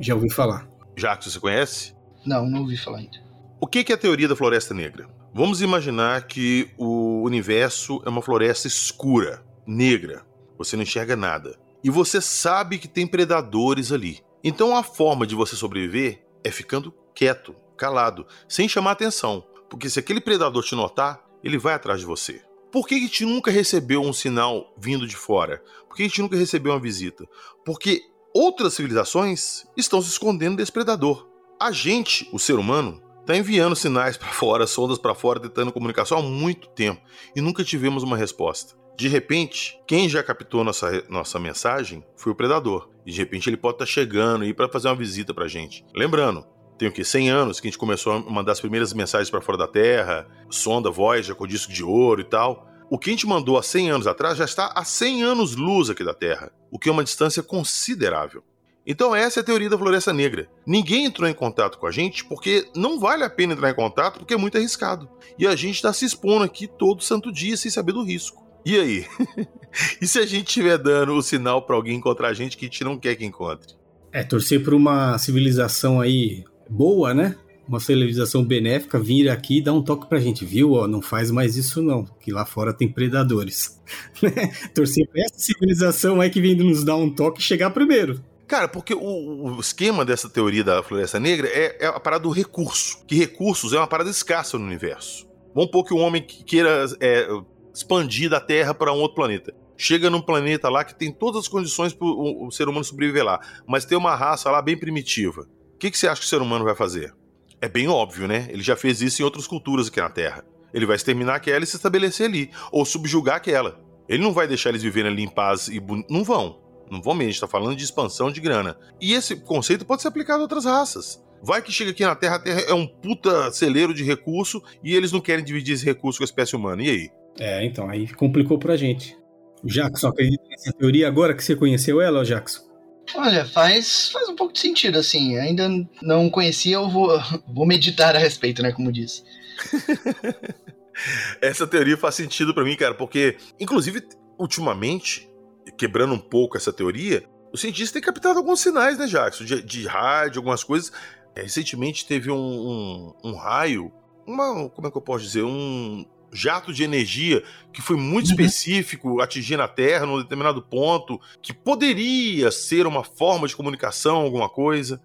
Já 0.00 0.14
ouvi 0.14 0.32
falar. 0.32 0.66
Jacques, 0.96 1.30
você 1.30 1.38
conhece? 1.38 1.94
Não, 2.24 2.48
não 2.48 2.60
ouvi 2.62 2.78
falar 2.78 2.98
ainda. 2.98 3.18
O 3.60 3.66
que 3.66 3.92
é 3.92 3.94
a 3.94 3.98
teoria 3.98 4.26
da 4.26 4.34
Floresta 4.34 4.72
Negra? 4.72 5.06
Vamos 5.34 5.60
imaginar 5.60 6.26
que 6.26 6.70
o 6.78 7.22
universo 7.22 8.00
é 8.06 8.08
uma 8.08 8.22
floresta 8.22 8.66
escura, 8.66 9.44
negra. 9.66 10.24
Você 10.56 10.76
não 10.76 10.82
enxerga 10.82 11.14
nada. 11.14 11.58
E 11.84 11.90
você 11.90 12.22
sabe 12.22 12.78
que 12.78 12.88
tem 12.88 13.06
predadores 13.06 13.92
ali. 13.92 14.20
Então 14.42 14.74
a 14.74 14.82
forma 14.82 15.26
de 15.26 15.34
você 15.34 15.54
sobreviver 15.54 16.26
é 16.42 16.50
ficando 16.50 16.94
quieto, 17.14 17.54
calado, 17.76 18.26
sem 18.48 18.66
chamar 18.66 18.92
atenção. 18.92 19.44
Porque 19.68 19.90
se 19.90 19.98
aquele 19.98 20.20
predador 20.20 20.64
te 20.64 20.74
notar, 20.74 21.24
ele 21.42 21.58
vai 21.58 21.74
atrás 21.74 22.00
de 22.00 22.06
você. 22.06 22.42
Por 22.70 22.86
que 22.86 22.94
a 22.94 22.98
gente 22.98 23.24
nunca 23.24 23.50
recebeu 23.50 24.02
um 24.02 24.12
sinal 24.12 24.74
vindo 24.76 25.06
de 25.06 25.16
fora? 25.16 25.62
Por 25.88 25.96
que 25.96 26.02
a 26.02 26.06
gente 26.06 26.20
nunca 26.20 26.36
recebeu 26.36 26.72
uma 26.72 26.80
visita? 26.80 27.24
Porque 27.64 28.02
outras 28.34 28.74
civilizações 28.74 29.64
estão 29.76 30.02
se 30.02 30.10
escondendo 30.10 30.56
desse 30.56 30.72
predador. 30.72 31.28
A 31.58 31.72
gente, 31.72 32.28
o 32.32 32.38
ser 32.38 32.54
humano, 32.54 33.02
está 33.20 33.36
enviando 33.36 33.74
sinais 33.74 34.16
para 34.18 34.28
fora, 34.28 34.66
sondas 34.66 34.98
para 34.98 35.14
fora, 35.14 35.40
tentando 35.40 35.72
comunicação 35.72 36.18
há 36.18 36.22
muito 36.22 36.68
tempo 36.68 37.00
e 37.34 37.40
nunca 37.40 37.64
tivemos 37.64 38.02
uma 38.02 38.16
resposta. 38.16 38.76
De 38.96 39.08
repente, 39.08 39.78
quem 39.86 40.08
já 40.08 40.22
captou 40.22 40.64
nossa, 40.64 41.04
nossa 41.08 41.38
mensagem 41.38 42.04
foi 42.16 42.32
o 42.32 42.36
predador. 42.36 42.88
E 43.04 43.12
de 43.12 43.18
repente 43.18 43.48
ele 43.48 43.56
pode 43.56 43.76
estar 43.76 43.84
tá 43.84 43.90
chegando 43.90 44.42
aí 44.42 44.54
para 44.54 44.68
fazer 44.68 44.88
uma 44.88 44.96
visita 44.96 45.34
para 45.34 45.46
gente. 45.46 45.84
Lembrando, 45.94 46.46
tem 46.78 46.88
o 46.88 46.92
que 46.92 47.04
100 47.04 47.30
anos 47.30 47.60
que 47.60 47.66
a 47.66 47.70
gente 47.70 47.78
começou 47.78 48.12
a 48.12 48.20
mandar 48.20 48.52
as 48.52 48.60
primeiras 48.60 48.92
mensagens 48.92 49.30
para 49.30 49.40
fora 49.40 49.58
da 49.58 49.68
Terra, 49.68 50.26
sonda 50.50 50.90
Voyager 50.90 51.34
com 51.34 51.46
disco 51.46 51.72
de 51.72 51.82
ouro 51.82 52.20
e 52.20 52.24
tal. 52.24 52.68
O 52.90 52.98
que 52.98 53.10
a 53.10 53.12
gente 53.12 53.26
mandou 53.26 53.58
há 53.58 53.62
100 53.62 53.90
anos 53.90 54.06
atrás 54.06 54.38
já 54.38 54.44
está 54.44 54.72
a 54.74 54.84
100 54.84 55.22
anos 55.22 55.56
luz 55.56 55.90
aqui 55.90 56.04
da 56.04 56.14
Terra, 56.14 56.52
o 56.70 56.78
que 56.78 56.88
é 56.88 56.92
uma 56.92 57.02
distância 57.02 57.42
considerável. 57.42 58.44
Então 58.86 59.16
essa 59.16 59.40
é 59.40 59.42
a 59.42 59.44
teoria 59.44 59.68
da 59.68 59.76
Floresta 59.76 60.12
Negra. 60.12 60.48
Ninguém 60.64 61.06
entrou 61.06 61.28
em 61.28 61.34
contato 61.34 61.78
com 61.78 61.86
a 61.86 61.90
gente 61.90 62.24
porque 62.24 62.68
não 62.76 63.00
vale 63.00 63.24
a 63.24 63.30
pena 63.30 63.54
entrar 63.54 63.70
em 63.70 63.74
contato 63.74 64.20
porque 64.20 64.34
é 64.34 64.36
muito 64.36 64.56
arriscado. 64.56 65.08
E 65.36 65.46
a 65.46 65.56
gente 65.56 65.74
está 65.74 65.92
se 65.92 66.04
expondo 66.04 66.44
aqui 66.44 66.68
todo 66.68 67.02
santo 67.02 67.32
dia 67.32 67.56
sem 67.56 67.70
saber 67.70 67.92
do 67.92 68.04
risco. 68.04 68.46
E 68.64 68.78
aí? 68.78 69.06
e 70.00 70.06
se 70.06 70.20
a 70.20 70.26
gente 70.26 70.46
estiver 70.46 70.78
dando 70.78 71.14
o 71.14 71.22
sinal 71.22 71.62
para 71.62 71.74
alguém 71.74 71.96
encontrar 71.96 72.28
a 72.28 72.34
gente 72.34 72.56
que 72.56 72.66
a 72.66 72.68
gente 72.68 72.84
não 72.84 72.96
quer 72.96 73.16
que 73.16 73.24
encontre? 73.24 73.74
É, 74.12 74.22
torcer 74.22 74.62
por 74.62 74.72
uma 74.72 75.18
civilização 75.18 76.00
aí 76.00 76.44
boa, 76.68 77.14
né? 77.14 77.36
Uma 77.68 77.80
civilização 77.80 78.44
benéfica 78.44 78.98
vir 78.98 79.28
aqui 79.28 79.58
e 79.58 79.62
dar 79.62 79.72
um 79.72 79.82
toque 79.82 80.08
pra 80.08 80.20
gente, 80.20 80.44
viu? 80.44 80.72
Ó, 80.72 80.86
não 80.86 81.02
faz 81.02 81.30
mais 81.30 81.56
isso 81.56 81.82
não, 81.82 82.04
que 82.20 82.30
lá 82.30 82.46
fora 82.46 82.72
tem 82.72 82.88
predadores. 82.88 83.80
torcer 84.74 85.08
pra 85.08 85.22
essa 85.22 85.38
civilização 85.38 86.20
aí 86.20 86.30
que 86.30 86.40
vem 86.40 86.54
nos 86.54 86.84
dar 86.84 86.96
um 86.96 87.10
toque 87.10 87.40
e 87.40 87.44
chegar 87.44 87.70
primeiro. 87.70 88.22
Cara, 88.46 88.68
porque 88.68 88.94
o, 88.94 89.00
o, 89.00 89.60
esquema 89.60 90.04
dessa 90.04 90.28
teoria 90.28 90.62
da 90.62 90.82
Floresta 90.82 91.18
Negra 91.18 91.48
é, 91.48 91.84
é 91.84 91.86
a 91.86 91.98
parada 91.98 92.22
do 92.22 92.30
recurso. 92.30 93.04
Que 93.04 93.16
recursos 93.16 93.72
é 93.72 93.78
uma 93.78 93.88
parada 93.88 94.08
escassa 94.08 94.56
no 94.56 94.64
universo. 94.64 95.26
Vamos 95.52 95.66
supor 95.66 95.84
que 95.84 95.94
o 95.94 95.98
homem 95.98 96.22
queira 96.22 96.86
é, 97.00 97.28
expandir 97.74 98.30
da 98.30 98.40
Terra 98.40 98.72
para 98.72 98.92
um 98.92 98.98
outro 98.98 99.16
planeta. 99.16 99.52
Chega 99.76 100.08
num 100.08 100.22
planeta 100.22 100.68
lá 100.68 100.84
que 100.84 100.94
tem 100.94 101.12
todas 101.12 101.42
as 101.42 101.48
condições 101.48 101.92
para 101.92 102.06
o 102.06 102.50
ser 102.50 102.68
humano 102.68 102.84
sobreviver 102.84 103.24
lá, 103.24 103.40
mas 103.66 103.84
tem 103.84 103.98
uma 103.98 104.14
raça 104.14 104.50
lá 104.50 104.62
bem 104.62 104.76
primitiva. 104.76 105.46
O 105.76 105.78
que, 105.78 105.90
que 105.90 105.98
você 105.98 106.08
acha 106.08 106.22
que 106.22 106.26
o 106.26 106.30
ser 106.30 106.40
humano 106.40 106.64
vai 106.64 106.74
fazer? 106.74 107.14
É 107.60 107.68
bem 107.68 107.86
óbvio, 107.86 108.26
né? 108.26 108.46
Ele 108.48 108.62
já 108.62 108.74
fez 108.74 109.02
isso 109.02 109.20
em 109.20 109.26
outras 109.26 109.46
culturas 109.46 109.88
aqui 109.88 110.00
na 110.00 110.08
Terra. 110.08 110.42
Ele 110.72 110.86
vai 110.86 110.96
exterminar 110.96 111.34
aquela 111.34 111.62
e 111.62 111.66
se 111.66 111.76
estabelecer 111.76 112.26
ali, 112.26 112.50
ou 112.72 112.86
subjugar 112.86 113.36
aquela. 113.36 113.78
Ele 114.08 114.22
não 114.22 114.32
vai 114.32 114.48
deixar 114.48 114.70
eles 114.70 114.82
viverem 114.82 115.12
ali 115.12 115.22
em 115.22 115.28
paz 115.28 115.68
e. 115.68 115.78
Não 116.08 116.24
vão. 116.24 116.62
Não 116.90 117.02
vão 117.02 117.12
mesmo, 117.12 117.28
a 117.28 117.32
gente 117.32 117.40
tá 117.42 117.46
falando 117.46 117.76
de 117.76 117.84
expansão 117.84 118.32
de 118.32 118.40
grana. 118.40 118.78
E 118.98 119.12
esse 119.12 119.36
conceito 119.36 119.84
pode 119.84 120.00
ser 120.00 120.08
aplicado 120.08 120.38
a 120.38 120.42
outras 120.44 120.64
raças. 120.64 121.22
Vai 121.42 121.60
que 121.60 121.70
chega 121.70 121.90
aqui 121.90 122.06
na 122.06 122.14
Terra, 122.14 122.36
a 122.36 122.38
Terra 122.38 122.60
é 122.62 122.72
um 122.72 122.86
puta 122.86 123.52
celeiro 123.52 123.92
de 123.92 124.02
recurso 124.02 124.62
e 124.82 124.96
eles 124.96 125.12
não 125.12 125.20
querem 125.20 125.44
dividir 125.44 125.74
esse 125.74 125.84
recurso 125.84 126.18
com 126.18 126.24
a 126.24 126.26
espécie 126.26 126.56
humana. 126.56 126.82
E 126.82 126.88
aí? 126.88 127.10
É, 127.38 127.66
então, 127.66 127.90
aí 127.90 128.08
complicou 128.14 128.58
pra 128.58 128.76
gente. 128.76 129.14
O 129.62 129.66
Jackson 129.66 130.08
acredita 130.08 130.42
nessa 130.48 130.72
teoria 130.72 131.06
agora 131.06 131.34
que 131.34 131.44
você 131.44 131.54
conheceu 131.54 132.00
ela, 132.00 132.24
Jackson? 132.24 132.65
Olha, 133.14 133.44
faz, 133.44 134.10
faz 134.10 134.28
um 134.28 134.36
pouco 134.36 134.52
de 134.52 134.60
sentido, 134.60 134.98
assim. 134.98 135.38
Ainda 135.38 135.68
não 136.02 136.28
conhecia, 136.28 136.76
eu 136.76 136.88
vou, 136.88 137.10
vou 137.48 137.66
meditar 137.66 138.16
a 138.16 138.18
respeito, 138.18 138.62
né? 138.62 138.72
Como 138.72 138.92
disse. 138.92 139.22
essa 141.40 141.66
teoria 141.66 141.96
faz 141.96 142.14
sentido 142.14 142.54
para 142.54 142.64
mim, 142.64 142.76
cara, 142.76 142.94
porque, 142.94 143.36
inclusive, 143.60 144.02
ultimamente, 144.38 145.28
quebrando 145.76 146.14
um 146.14 146.18
pouco 146.18 146.56
essa 146.56 146.72
teoria, 146.72 147.24
o 147.52 147.56
cientista 147.56 147.94
tem 147.94 148.02
captado 148.02 148.38
alguns 148.38 148.60
sinais, 148.60 148.98
né, 148.98 149.06
Jackson? 149.06 149.44
De, 149.44 149.62
de 149.62 149.86
rádio, 149.86 150.40
algumas 150.40 150.64
coisas. 150.64 150.92
É, 151.34 151.42
recentemente 151.42 152.06
teve 152.06 152.30
um, 152.30 152.36
um, 152.36 153.14
um, 153.24 153.34
raio, 153.34 153.92
uma, 154.26 154.68
como 154.70 154.88
é 154.88 154.90
que 154.90 154.96
eu 154.96 155.02
posso 155.02 155.24
dizer? 155.24 155.42
Um 155.42 156.04
jato 156.36 156.72
de 156.72 156.84
energia 156.84 157.42
que 157.72 157.82
foi 157.82 157.96
muito 157.96 158.26
uhum. 158.26 158.32
específico, 158.32 159.20
atingindo 159.20 159.62
a 159.62 159.68
Terra 159.68 160.06
num 160.06 160.22
determinado 160.22 160.62
ponto, 160.62 161.20
que 161.42 161.52
poderia 161.52 162.50
ser 162.50 162.86
uma 162.86 163.02
forma 163.02 163.48
de 163.48 163.56
comunicação, 163.56 164.16
alguma 164.16 164.48
coisa. 164.48 165.00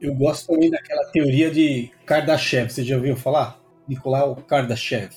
Eu 0.00 0.14
gosto 0.14 0.48
também 0.48 0.70
daquela 0.70 1.04
teoria 1.10 1.50
de 1.50 1.90
Kardashev. 2.04 2.70
Você 2.70 2.84
já 2.84 2.96
ouviu 2.96 3.16
falar? 3.16 3.60
Nicolau 3.88 4.36
Kardashev. 4.36 5.10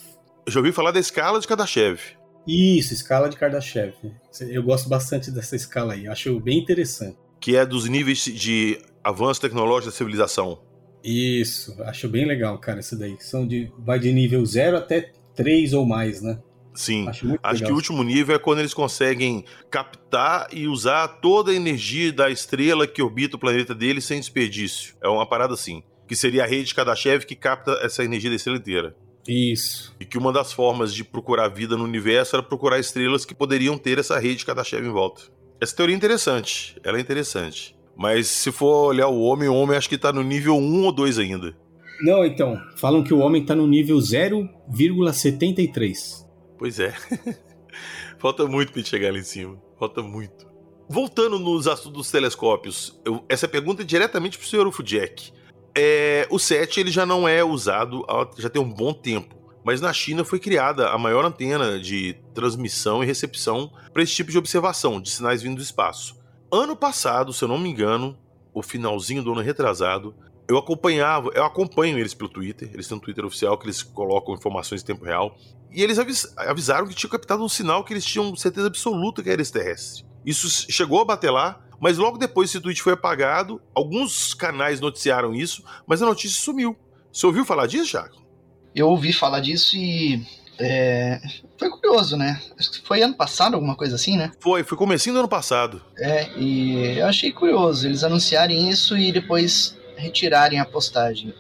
Eu 0.46 0.52
já 0.52 0.60
ouvi 0.60 0.72
falar 0.72 0.92
da 0.92 1.00
escala 1.00 1.40
de 1.40 1.48
Kardashev. 1.48 2.00
Isso, 2.48 2.94
escala 2.94 3.30
de 3.30 3.38
Kardashev. 3.38 3.94
Eu 4.42 4.64
gosto 4.64 4.90
bastante 4.90 5.30
dessa 5.30 5.56
escala 5.56 5.94
aí, 5.94 6.08
acho 6.08 6.40
bem 6.40 6.58
interessante. 6.58 7.18
Que 7.40 7.56
é 7.56 7.66
dos 7.66 7.88
níveis 7.88 8.24
de 8.24 8.80
avanço 9.04 9.42
tecnológico 9.42 9.92
da 9.92 9.98
civilização. 9.98 10.60
Isso, 11.04 11.82
acho 11.84 12.10
bem 12.10 12.26
legal, 12.26 12.58
cara, 12.58 12.80
isso 12.80 12.98
daí. 12.98 13.16
São 13.20 13.48
de, 13.48 13.72
vai 13.78 14.00
de 14.00 14.12
nível 14.12 14.46
0 14.46 14.78
até 14.78 15.12
3 15.40 15.74
ou 15.74 15.86
mais, 15.86 16.22
né? 16.22 16.38
Sim, 16.74 17.08
acho, 17.08 17.40
acho 17.42 17.64
que 17.64 17.72
o 17.72 17.76
último 17.76 18.04
nível 18.04 18.36
é 18.36 18.40
quando 18.40 18.60
eles 18.60 18.74
conseguem 18.74 19.44
captar 19.72 20.48
e 20.54 20.68
usar 20.68 21.08
toda 21.08 21.52
a 21.52 21.56
energia 21.56 22.12
da 22.12 22.30
estrela 22.30 22.86
que 22.86 23.02
orbita 23.02 23.38
o 23.38 23.40
planeta 23.40 23.74
deles 23.74 24.06
sem 24.06 24.20
desperdício. 24.20 24.96
É 25.02 25.08
uma 25.08 25.28
parada 25.28 25.54
assim. 25.54 25.82
Que 26.08 26.16
seria 26.16 26.44
a 26.44 26.48
rede 26.48 26.76
Kardashev 26.76 27.26
que 27.26 27.36
capta 27.36 27.72
essa 27.82 28.04
energia 28.04 28.30
da 28.30 28.36
estrela 28.36 28.58
inteira. 28.58 28.96
Isso. 29.28 29.96
E 30.00 30.06
que 30.06 30.18
uma 30.18 30.32
das 30.32 30.52
formas 30.52 30.94
de 30.94 31.04
procurar 31.04 31.48
vida 31.48 31.78
no 31.78 31.84
universo 31.84 32.36
era 32.36 32.44
procurar 32.44 32.80
estrelas 32.80 33.26
que 33.26 33.36
poderiam 33.36 33.78
ter 33.78 33.98
essa 33.98 34.20
rede 34.20 34.46
Kardashev 34.46 34.86
em 34.86 34.92
volta. 34.92 35.24
Essa 35.62 35.76
teoria 35.76 35.96
é 35.96 35.98
interessante, 35.98 36.76
ela 36.84 36.98
é 36.98 37.02
interessante. 37.02 37.76
Mas 37.98 38.28
se 38.28 38.52
for 38.52 38.88
olhar 38.88 39.08
o 39.08 39.22
homem, 39.22 39.50
o 39.50 39.56
homem 39.56 39.78
acho 39.78 39.90
que 39.90 39.98
tá 39.98 40.12
no 40.12 40.24
nível 40.24 40.56
1 40.56 40.84
ou 40.84 40.92
2 40.92 41.20
ainda. 41.20 41.56
Não, 42.02 42.26
então, 42.26 42.60
falam 42.76 43.04
que 43.04 43.14
o 43.14 43.20
homem 43.20 43.46
tá 43.46 43.56
no 43.56 43.68
nível 43.68 43.98
0,73. 43.98 46.26
Pois 46.58 46.80
é. 46.80 46.94
Falta 48.18 48.46
muito 48.46 48.72
pra 48.72 48.82
gente 48.82 48.90
chegar 48.90 49.12
lá 49.12 49.20
em 49.20 49.24
cima. 49.24 49.62
Falta 49.78 50.02
muito. 50.02 50.48
voltando 50.90 51.38
nos 51.40 51.68
assuntos 51.68 51.94
dos 51.94 52.12
telescópios, 52.12 53.00
eu, 53.06 53.24
essa 53.30 53.48
pergunta 53.48 53.84
é 53.84 53.86
diretamente 53.86 54.38
para 54.38 54.46
o 54.46 54.48
senhor 54.48 54.68
Ufudjek. 54.68 55.32
É, 55.78 56.28
o 56.30 56.40
SET 56.40 56.78
ele 56.80 56.92
já 56.92 57.06
não 57.06 57.28
é 57.28 57.44
usado 57.44 58.04
já 58.38 58.50
tem 58.50 58.62
um 58.62 58.74
bom 58.74 58.92
tempo, 58.92 59.36
mas 59.64 59.80
na 59.80 59.94
China 59.94 60.26
foi 60.26 60.40
criada 60.40 60.90
a 60.90 60.98
maior 60.98 61.24
antena 61.24 61.80
de 61.80 62.16
transmissão 62.34 63.04
e 63.04 63.06
recepção 63.06 63.72
para 63.94 64.02
esse 64.02 64.14
tipo 64.14 64.32
de 64.32 64.38
observação 64.38 65.00
de 65.00 65.12
sinais 65.12 65.44
vindo 65.44 65.58
do 65.58 65.62
espaço. 65.62 66.18
Ano 66.52 66.76
passado, 66.76 67.32
se 67.32 67.44
eu 67.44 67.48
não 67.48 67.60
me 67.60 67.70
engano, 67.70 68.18
o 68.54 68.64
finalzinho 68.64 69.22
do 69.22 69.32
ano 69.32 69.42
retrasado, 69.42 70.16
eu 70.50 70.58
acompanhava, 70.58 71.30
eu 71.36 71.46
acompanho 71.46 72.00
eles 72.00 72.16
pelo 72.16 72.28
Twitter, 72.28 72.72
eles 72.74 72.88
têm 72.88 72.98
um 72.98 73.00
Twitter 73.00 73.24
oficial 73.24 73.56
que 73.56 73.68
eles 73.68 73.84
colocam 73.84 74.34
informações 74.34 74.82
em 74.82 74.86
tempo 74.86 75.06
real, 75.06 75.38
e 75.72 75.84
eles 75.84 76.00
avis, 76.00 76.34
avisaram 76.36 76.88
que 76.88 76.96
tinham 76.96 77.12
captado 77.12 77.44
um 77.44 77.48
sinal 77.48 77.84
que 77.84 77.94
eles 77.94 78.04
tinham 78.04 78.36
certeza 78.36 78.66
absoluta 78.66 79.22
que 79.22 79.30
era 79.30 79.40
extraterrestre. 79.40 80.04
Isso 80.26 80.50
chegou 80.72 81.00
a 81.02 81.06
bater 81.06 81.30
lá, 81.30 81.62
mas 81.80 82.00
logo 82.00 82.18
depois 82.18 82.50
esse 82.50 82.60
tweet 82.60 82.82
foi 82.82 82.94
apagado. 82.94 83.62
Alguns 83.76 84.34
canais 84.34 84.82
noticiaram 84.82 85.36
isso, 85.36 85.64
mas 85.86 86.02
a 86.02 86.06
notícia 86.06 86.42
sumiu. 86.42 86.76
Você 87.14 87.26
ouviu 87.28 87.46
falar 87.46 87.68
disso, 87.68 87.92
Jaco? 87.92 88.20
Eu 88.76 88.90
ouvi 88.90 89.14
falar 89.14 89.40
disso 89.40 89.78
e. 89.78 90.26
É, 90.60 91.22
foi 91.58 91.70
curioso, 91.70 92.18
né? 92.18 92.42
Acho 92.60 92.72
que 92.72 92.82
foi 92.86 93.02
ano 93.02 93.14
passado, 93.14 93.54
alguma 93.54 93.76
coisa 93.76 93.96
assim, 93.96 94.18
né? 94.18 94.32
Foi, 94.42 94.64
foi 94.64 94.78
comecinho 94.78 95.14
do 95.14 95.20
ano 95.20 95.30
passado. 95.30 95.82
É, 95.98 96.30
e 96.38 96.98
eu 96.98 97.06
achei 97.06 97.32
curioso 97.32 97.88
eles 97.88 98.04
anunciarem 98.04 98.70
isso 98.70 98.98
e 98.98 99.10
depois 99.12 99.79
retirarem 100.00 100.60
a 100.60 100.66
postagem. 100.66 101.34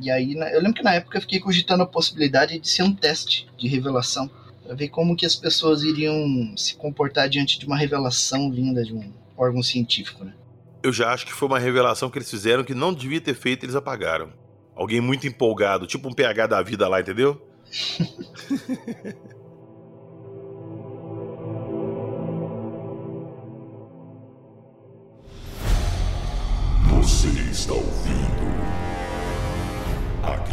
E 0.00 0.10
aí, 0.10 0.34
eu 0.34 0.60
lembro 0.60 0.74
que 0.74 0.82
na 0.82 0.94
época 0.94 1.16
eu 1.16 1.22
fiquei 1.22 1.40
cogitando 1.40 1.82
a 1.82 1.86
possibilidade 1.86 2.58
de 2.58 2.68
ser 2.68 2.82
um 2.82 2.94
teste 2.94 3.46
de 3.56 3.66
revelação 3.66 4.30
para 4.62 4.74
ver 4.74 4.88
como 4.88 5.16
que 5.16 5.24
as 5.24 5.36
pessoas 5.36 5.82
iriam 5.82 6.54
se 6.56 6.74
comportar 6.74 7.28
diante 7.28 7.58
de 7.58 7.66
uma 7.66 7.76
revelação 7.76 8.50
vinda 8.50 8.84
de 8.84 8.92
um 8.92 9.12
órgão 9.36 9.62
científico, 9.62 10.24
né? 10.24 10.34
Eu 10.82 10.92
já 10.92 11.12
acho 11.12 11.24
que 11.26 11.32
foi 11.32 11.48
uma 11.48 11.58
revelação 11.58 12.10
que 12.10 12.18
eles 12.18 12.30
fizeram 12.30 12.62
que 12.62 12.74
não 12.74 12.92
devia 12.92 13.20
ter 13.20 13.34
feito, 13.34 13.64
eles 13.64 13.74
apagaram. 13.74 14.32
Alguém 14.74 15.00
muito 15.00 15.26
empolgado, 15.26 15.86
tipo 15.86 16.08
um 16.08 16.12
PH 16.12 16.46
da 16.46 16.62
vida 16.62 16.86
lá, 16.86 17.00
entendeu? 17.00 17.40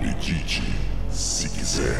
Acredite, 0.03 0.61
se 1.09 1.49
quiser. 1.49 1.95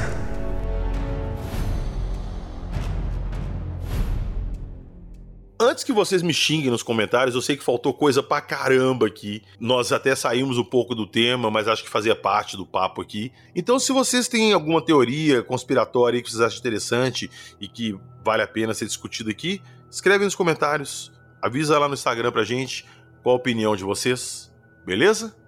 Antes 5.58 5.86
que 5.86 5.94
vocês 5.94 6.22
me 6.22 6.34
xinguem 6.34 6.70
nos 6.70 6.84
comentários, 6.84 7.34
eu 7.34 7.42
sei 7.42 7.56
que 7.56 7.64
faltou 7.64 7.94
coisa 7.94 8.22
pra 8.22 8.42
caramba 8.42 9.08
aqui. 9.08 9.42
Nós 9.58 9.94
até 9.94 10.14
saímos 10.16 10.58
um 10.58 10.66
pouco 10.66 10.94
do 10.94 11.08
tema, 11.08 11.50
mas 11.50 11.70
acho 11.70 11.82
que 11.82 11.90
fazia 11.90 12.14
parte 12.14 12.58
do 12.58 12.66
papo 12.66 13.02
aqui. 13.02 13.32
Então, 13.56 13.80
se 13.80 13.94
vocês 13.94 14.28
têm 14.28 14.52
alguma 14.52 14.84
teoria 14.84 15.42
conspiratória 15.42 16.22
que 16.22 16.30
vocês 16.30 16.42
acham 16.42 16.60
interessante 16.60 17.32
e 17.62 17.70
que 17.70 17.98
vale 18.22 18.44
a 18.44 18.48
pena 18.48 18.74
ser 18.74 18.86
discutida 18.86 19.32
aqui, 19.32 19.62
escreve 19.90 20.26
nos 20.26 20.36
comentários. 20.36 21.10
Avisa 21.42 21.80
lá 21.80 21.88
no 21.88 21.94
Instagram 21.94 22.34
pra 22.34 22.44
gente 22.44 22.86
qual 23.22 23.36
a 23.36 23.40
opinião 23.40 23.78
de 23.78 23.86
vocês. 23.86 24.54
Beleza? 24.86 25.43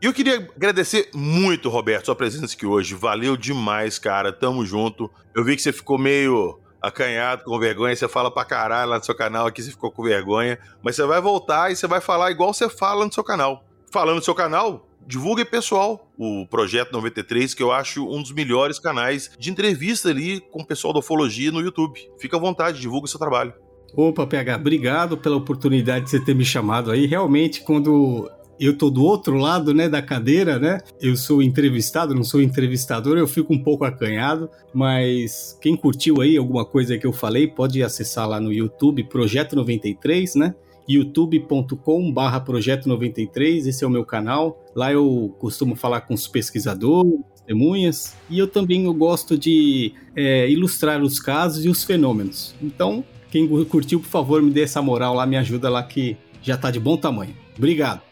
E 0.00 0.06
eu 0.06 0.12
queria 0.12 0.36
agradecer 0.54 1.08
muito, 1.14 1.68
Roberto, 1.68 2.06
sua 2.06 2.14
presença 2.14 2.54
aqui 2.54 2.66
hoje. 2.66 2.94
Valeu 2.94 3.36
demais, 3.36 3.98
cara. 3.98 4.32
Tamo 4.32 4.64
junto. 4.64 5.10
Eu 5.34 5.42
vi 5.42 5.56
que 5.56 5.62
você 5.62 5.72
ficou 5.72 5.98
meio 5.98 6.60
acanhado, 6.80 7.44
com 7.44 7.58
vergonha, 7.58 7.96
você 7.96 8.06
fala 8.06 8.30
pra 8.30 8.44
caralho 8.44 8.90
lá 8.90 8.98
no 8.98 9.04
seu 9.04 9.14
canal, 9.14 9.46
aqui 9.46 9.62
você 9.62 9.70
ficou 9.70 9.90
com 9.90 10.02
vergonha, 10.02 10.58
mas 10.82 10.94
você 10.94 11.04
vai 11.04 11.20
voltar 11.20 11.72
e 11.72 11.76
você 11.76 11.86
vai 11.86 12.00
falar 12.00 12.30
igual 12.30 12.52
você 12.52 12.68
fala 12.68 13.04
no 13.04 13.12
seu 13.12 13.24
canal. 13.24 13.64
Falando 13.90 14.16
no 14.16 14.22
seu 14.22 14.34
canal, 14.34 14.86
divulgue 15.06 15.44
pessoal 15.44 16.10
o 16.18 16.46
Projeto 16.46 16.92
93, 16.92 17.54
que 17.54 17.62
eu 17.62 17.72
acho 17.72 18.06
um 18.06 18.22
dos 18.22 18.32
melhores 18.32 18.78
canais 18.78 19.30
de 19.38 19.50
entrevista 19.50 20.10
ali 20.10 20.40
com 20.40 20.60
o 20.60 20.66
pessoal 20.66 20.92
da 20.92 21.00
ufologia 21.00 21.50
no 21.50 21.60
YouTube. 21.60 21.98
Fica 22.18 22.36
à 22.36 22.40
vontade, 22.40 22.80
divulgue 22.80 23.08
seu 23.08 23.18
trabalho. 23.18 23.54
Opa, 23.94 24.26
PH, 24.26 24.56
obrigado 24.56 25.16
pela 25.16 25.36
oportunidade 25.36 26.04
de 26.04 26.10
você 26.10 26.20
ter 26.20 26.34
me 26.34 26.44
chamado 26.44 26.90
aí. 26.90 27.06
Realmente, 27.06 27.62
quando 27.62 28.30
eu 28.58 28.76
tô 28.76 28.90
do 28.90 29.02
outro 29.04 29.36
lado, 29.36 29.74
né, 29.74 29.88
da 29.88 30.00
cadeira, 30.02 30.58
né? 30.58 30.78
Eu 31.00 31.16
sou 31.16 31.42
entrevistado, 31.42 32.14
não 32.14 32.24
sou 32.24 32.40
entrevistador, 32.40 33.18
eu 33.18 33.26
fico 33.26 33.52
um 33.52 33.62
pouco 33.62 33.84
acanhado, 33.84 34.50
mas 34.72 35.58
quem 35.60 35.76
curtiu 35.76 36.20
aí 36.20 36.36
alguma 36.36 36.64
coisa 36.64 36.96
que 36.98 37.06
eu 37.06 37.12
falei, 37.12 37.46
pode 37.46 37.82
acessar 37.82 38.28
lá 38.28 38.40
no 38.40 38.52
YouTube, 38.52 39.04
Projeto 39.04 39.54
93, 39.56 40.34
né? 40.34 40.54
youtube.com 40.88 42.12
barra 42.12 42.40
Projeto 42.40 42.88
93, 42.88 43.66
esse 43.66 43.82
é 43.82 43.86
o 43.86 43.90
meu 43.90 44.04
canal. 44.04 44.64
Lá 44.74 44.92
eu 44.92 45.34
costumo 45.38 45.74
falar 45.74 46.02
com 46.02 46.14
os 46.14 46.28
pesquisadores, 46.28 47.12
testemunhas, 47.34 48.14
e 48.30 48.38
eu 48.38 48.46
também 48.46 48.84
eu 48.84 48.94
gosto 48.94 49.36
de 49.36 49.92
é, 50.14 50.48
ilustrar 50.48 51.02
os 51.02 51.20
casos 51.20 51.64
e 51.64 51.68
os 51.68 51.84
fenômenos. 51.84 52.54
Então, 52.62 53.04
quem 53.30 53.46
curtiu, 53.64 54.00
por 54.00 54.08
favor, 54.08 54.42
me 54.42 54.50
dê 54.50 54.62
essa 54.62 54.80
moral 54.80 55.14
lá, 55.14 55.26
me 55.26 55.36
ajuda 55.36 55.68
lá 55.68 55.82
que 55.82 56.16
já 56.42 56.56
tá 56.56 56.70
de 56.70 56.78
bom 56.78 56.96
tamanho. 56.96 57.34
Obrigado. 57.56 58.05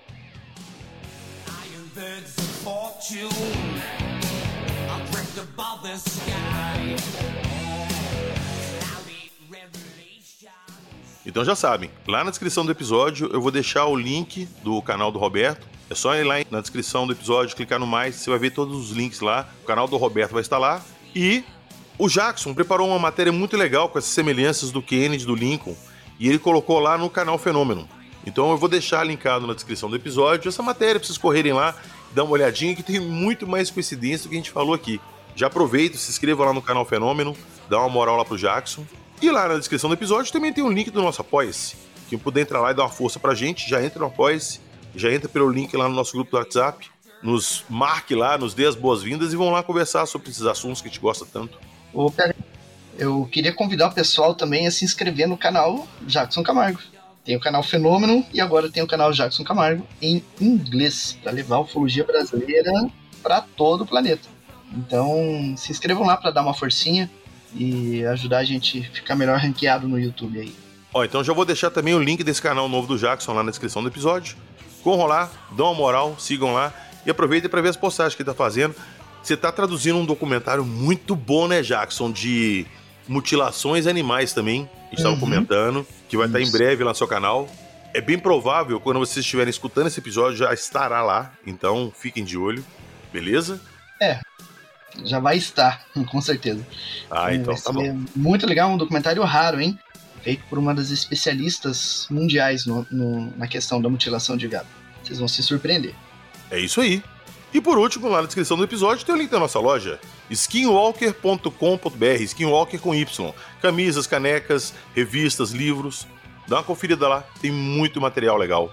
Então 11.26 11.44
já 11.44 11.54
sabem, 11.54 11.90
lá 12.06 12.24
na 12.24 12.30
descrição 12.30 12.64
do 12.64 12.72
episódio 12.72 13.28
eu 13.30 13.42
vou 13.42 13.50
deixar 13.50 13.84
o 13.84 13.94
link 13.94 14.46
do 14.62 14.80
canal 14.80 15.12
do 15.12 15.18
Roberto. 15.18 15.66
É 15.90 15.94
só 15.94 16.14
ir 16.16 16.24
lá 16.24 16.36
na 16.50 16.62
descrição 16.62 17.06
do 17.06 17.12
episódio, 17.12 17.54
clicar 17.54 17.78
no 17.78 17.86
mais, 17.86 18.14
você 18.14 18.30
vai 18.30 18.38
ver 18.38 18.52
todos 18.52 18.74
os 18.74 18.96
links 18.96 19.20
lá. 19.20 19.48
O 19.62 19.66
canal 19.66 19.86
do 19.86 19.98
Roberto 19.98 20.32
vai 20.32 20.40
estar 20.40 20.56
lá. 20.56 20.82
E 21.14 21.44
o 21.98 22.08
Jackson 22.08 22.54
preparou 22.54 22.88
uma 22.88 22.98
matéria 22.98 23.32
muito 23.32 23.54
legal 23.54 23.90
com 23.90 23.98
essas 23.98 24.12
semelhanças 24.12 24.70
do 24.70 24.80
Kennedy 24.80 25.26
do 25.26 25.34
Lincoln 25.34 25.76
e 26.18 26.26
ele 26.26 26.38
colocou 26.38 26.78
lá 26.78 26.96
no 26.96 27.10
canal 27.10 27.36
Fenômeno. 27.36 27.86
Então 28.26 28.50
eu 28.50 28.56
vou 28.56 28.68
deixar 28.68 29.04
linkado 29.04 29.46
na 29.46 29.52
descrição 29.52 29.90
do 29.90 29.96
episódio 29.96 30.48
essa 30.48 30.62
matéria 30.62 30.98
para 30.98 31.06
vocês 31.06 31.18
correrem 31.18 31.52
lá, 31.52 31.74
dar 32.14 32.24
uma 32.24 32.32
olhadinha 32.32 32.74
que 32.74 32.82
tem 32.82 33.00
muito 33.00 33.46
mais 33.46 33.70
coincidência 33.70 34.24
do 34.24 34.30
que 34.30 34.36
a 34.36 34.38
gente 34.38 34.50
falou 34.50 34.74
aqui. 34.74 35.00
Já 35.36 35.48
aproveita, 35.48 35.98
se 35.98 36.10
inscreva 36.10 36.44
lá 36.44 36.52
no 36.52 36.62
canal 36.62 36.84
Fenômeno, 36.84 37.36
dá 37.68 37.78
uma 37.80 37.88
moral 37.88 38.16
lá 38.16 38.24
pro 38.24 38.38
Jackson 38.38 38.86
e 39.20 39.30
lá 39.30 39.48
na 39.48 39.58
descrição 39.58 39.88
do 39.88 39.94
episódio 39.94 40.32
também 40.32 40.52
tem 40.52 40.62
um 40.62 40.70
link 40.70 40.90
do 40.90 41.02
nosso 41.02 41.20
Apoia-se. 41.20 41.76
Quem 42.08 42.18
puder 42.18 42.42
entrar 42.42 42.60
lá 42.60 42.70
e 42.70 42.74
dar 42.74 42.84
uma 42.84 42.90
força 42.90 43.18
pra 43.18 43.34
gente, 43.34 43.68
já 43.68 43.82
entra 43.82 43.98
no 43.98 44.06
Apoia-se, 44.06 44.60
já 44.94 45.12
entra 45.12 45.28
pelo 45.28 45.50
link 45.50 45.76
lá 45.76 45.88
no 45.88 45.94
nosso 45.94 46.12
grupo 46.12 46.30
do 46.30 46.36
WhatsApp, 46.36 46.88
nos 47.22 47.64
marque 47.68 48.14
lá, 48.14 48.36
nos 48.36 48.54
dê 48.54 48.66
as 48.66 48.76
boas-vindas 48.76 49.32
e 49.32 49.36
vão 49.36 49.50
lá 49.50 49.62
conversar 49.62 50.06
sobre 50.06 50.30
esses 50.30 50.42
assuntos 50.42 50.80
que 50.82 50.88
a 50.88 50.90
gente 50.90 51.00
gosta 51.00 51.24
tanto. 51.24 51.58
Eu 52.96 53.28
queria 53.32 53.52
convidar 53.52 53.88
o 53.88 53.92
pessoal 53.92 54.34
também 54.34 54.66
a 54.66 54.70
se 54.70 54.84
inscrever 54.84 55.26
no 55.26 55.36
canal 55.36 55.88
Jackson 56.02 56.42
Camargo. 56.42 56.80
Tem 57.24 57.36
o 57.36 57.40
canal 57.40 57.62
Fenômeno 57.62 58.24
e 58.32 58.40
agora 58.40 58.70
tem 58.70 58.82
o 58.82 58.86
canal 58.86 59.10
Jackson 59.12 59.42
Camargo 59.42 59.86
em 60.02 60.22
inglês, 60.38 61.18
para 61.22 61.32
levar 61.32 61.56
a 61.56 61.60
ufologia 61.60 62.04
brasileira 62.04 62.70
para 63.22 63.40
todo 63.40 63.82
o 63.82 63.86
planeta. 63.86 64.28
Então, 64.76 65.54
se 65.56 65.72
inscrevam 65.72 66.06
lá 66.06 66.16
para 66.16 66.30
dar 66.30 66.42
uma 66.42 66.52
forcinha 66.52 67.10
e 67.54 68.04
ajudar 68.06 68.38
a 68.38 68.44
gente 68.44 68.80
a 68.80 68.94
ficar 68.94 69.14
melhor 69.14 69.38
ranqueado 69.38 69.88
no 69.88 69.98
YouTube 69.98 70.38
aí. 70.38 70.54
Ó, 70.92 71.02
então 71.02 71.24
já 71.24 71.32
vou 71.32 71.44
deixar 71.44 71.70
também 71.70 71.94
o 71.94 71.98
link 71.98 72.22
desse 72.22 72.42
canal 72.42 72.68
novo 72.68 72.86
do 72.86 72.98
Jackson 72.98 73.32
lá 73.32 73.42
na 73.42 73.50
descrição 73.50 73.82
do 73.82 73.88
episódio. 73.88 74.36
Corram 74.82 75.06
lá, 75.06 75.30
dão 75.52 75.66
uma 75.66 75.74
moral, 75.74 76.16
sigam 76.18 76.52
lá 76.52 76.74
e 77.06 77.10
aproveitem 77.10 77.48
para 77.48 77.62
ver 77.62 77.70
as 77.70 77.76
postagens 77.76 78.14
que 78.14 78.22
ele 78.22 78.28
tá 78.28 78.34
fazendo. 78.34 78.74
Você 79.22 79.36
tá 79.36 79.50
traduzindo 79.50 79.96
um 79.96 80.04
documentário 80.04 80.64
muito 80.64 81.16
bom, 81.16 81.48
né, 81.48 81.62
Jackson, 81.62 82.12
de 82.12 82.66
mutilações 83.08 83.86
animais 83.86 84.34
também. 84.34 84.68
A 84.92 84.94
gente 84.94 85.06
uhum. 85.06 85.18
comentando, 85.18 85.86
que 86.14 86.16
vai 86.16 86.28
Isso. 86.28 86.36
estar 86.36 86.48
em 86.48 86.52
breve 86.52 86.84
lá 86.84 86.90
no 86.90 86.96
seu 86.96 87.08
canal. 87.08 87.48
É 87.92 88.00
bem 88.00 88.18
provável, 88.18 88.80
quando 88.80 88.98
vocês 88.98 89.24
estiverem 89.24 89.50
escutando 89.50 89.88
esse 89.88 89.98
episódio, 89.98 90.36
já 90.36 90.52
estará 90.54 91.02
lá. 91.02 91.32
Então 91.46 91.92
fiquem 91.96 92.24
de 92.24 92.38
olho, 92.38 92.64
beleza? 93.12 93.60
É, 94.00 94.20
já 95.04 95.18
vai 95.18 95.36
estar, 95.36 95.84
com 96.10 96.20
certeza. 96.20 96.64
Ah, 97.10 97.34
então 97.34 97.52
vai 97.52 97.62
tá 97.62 97.72
bom. 97.72 98.04
Muito 98.14 98.46
legal, 98.46 98.70
um 98.70 98.76
documentário 98.76 99.22
raro, 99.24 99.60
hein? 99.60 99.78
Feito 100.22 100.44
por 100.48 100.58
uma 100.58 100.74
das 100.74 100.90
especialistas 100.90 102.06
mundiais 102.10 102.64
no, 102.64 102.86
no, 102.90 103.36
na 103.36 103.46
questão 103.46 103.80
da 103.80 103.88
mutilação 103.88 104.36
de 104.36 104.48
gado. 104.48 104.68
Vocês 105.02 105.18
vão 105.18 105.28
se 105.28 105.42
surpreender. 105.42 105.94
É 106.50 106.58
isso 106.58 106.80
aí. 106.80 107.02
E 107.52 107.60
por 107.60 107.76
último, 107.76 108.08
lá 108.08 108.20
na 108.20 108.26
descrição 108.26 108.56
do 108.56 108.64
episódio 108.64 109.04
tem 109.04 109.14
o 109.14 109.18
link 109.18 109.30
da 109.30 109.38
nossa 109.38 109.58
loja, 109.58 110.00
skinwalker.com.br, 110.34 112.22
skinwalker 112.22 112.80
com 112.80 112.94
Y. 112.94 113.34
Camisas, 113.60 114.06
canecas, 114.06 114.74
revistas, 114.94 115.50
livros. 115.50 116.06
Dá 116.46 116.56
uma 116.56 116.62
conferida 116.62 117.08
lá, 117.08 117.24
tem 117.40 117.50
muito 117.50 118.00
material 118.00 118.36
legal. 118.36 118.72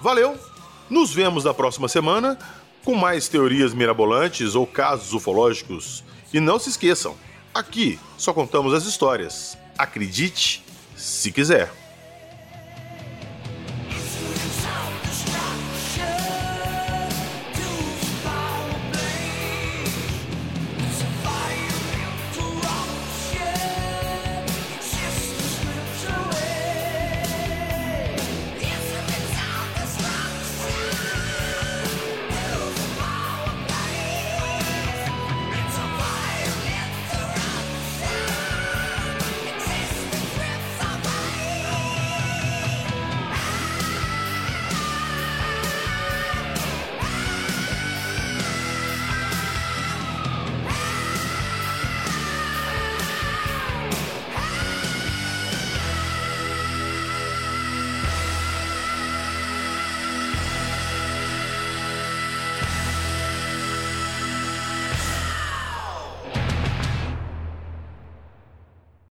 Valeu! 0.00 0.38
Nos 0.90 1.12
vemos 1.12 1.44
na 1.44 1.54
próxima 1.54 1.88
semana 1.88 2.38
com 2.84 2.94
mais 2.94 3.26
teorias 3.26 3.72
mirabolantes 3.72 4.54
ou 4.54 4.66
casos 4.66 5.14
ufológicos. 5.14 6.04
E 6.32 6.40
não 6.40 6.58
se 6.58 6.68
esqueçam, 6.68 7.16
aqui 7.54 7.98
só 8.18 8.32
contamos 8.32 8.74
as 8.74 8.84
histórias. 8.84 9.56
Acredite 9.78 10.62
se 10.96 11.32
quiser. 11.32 11.83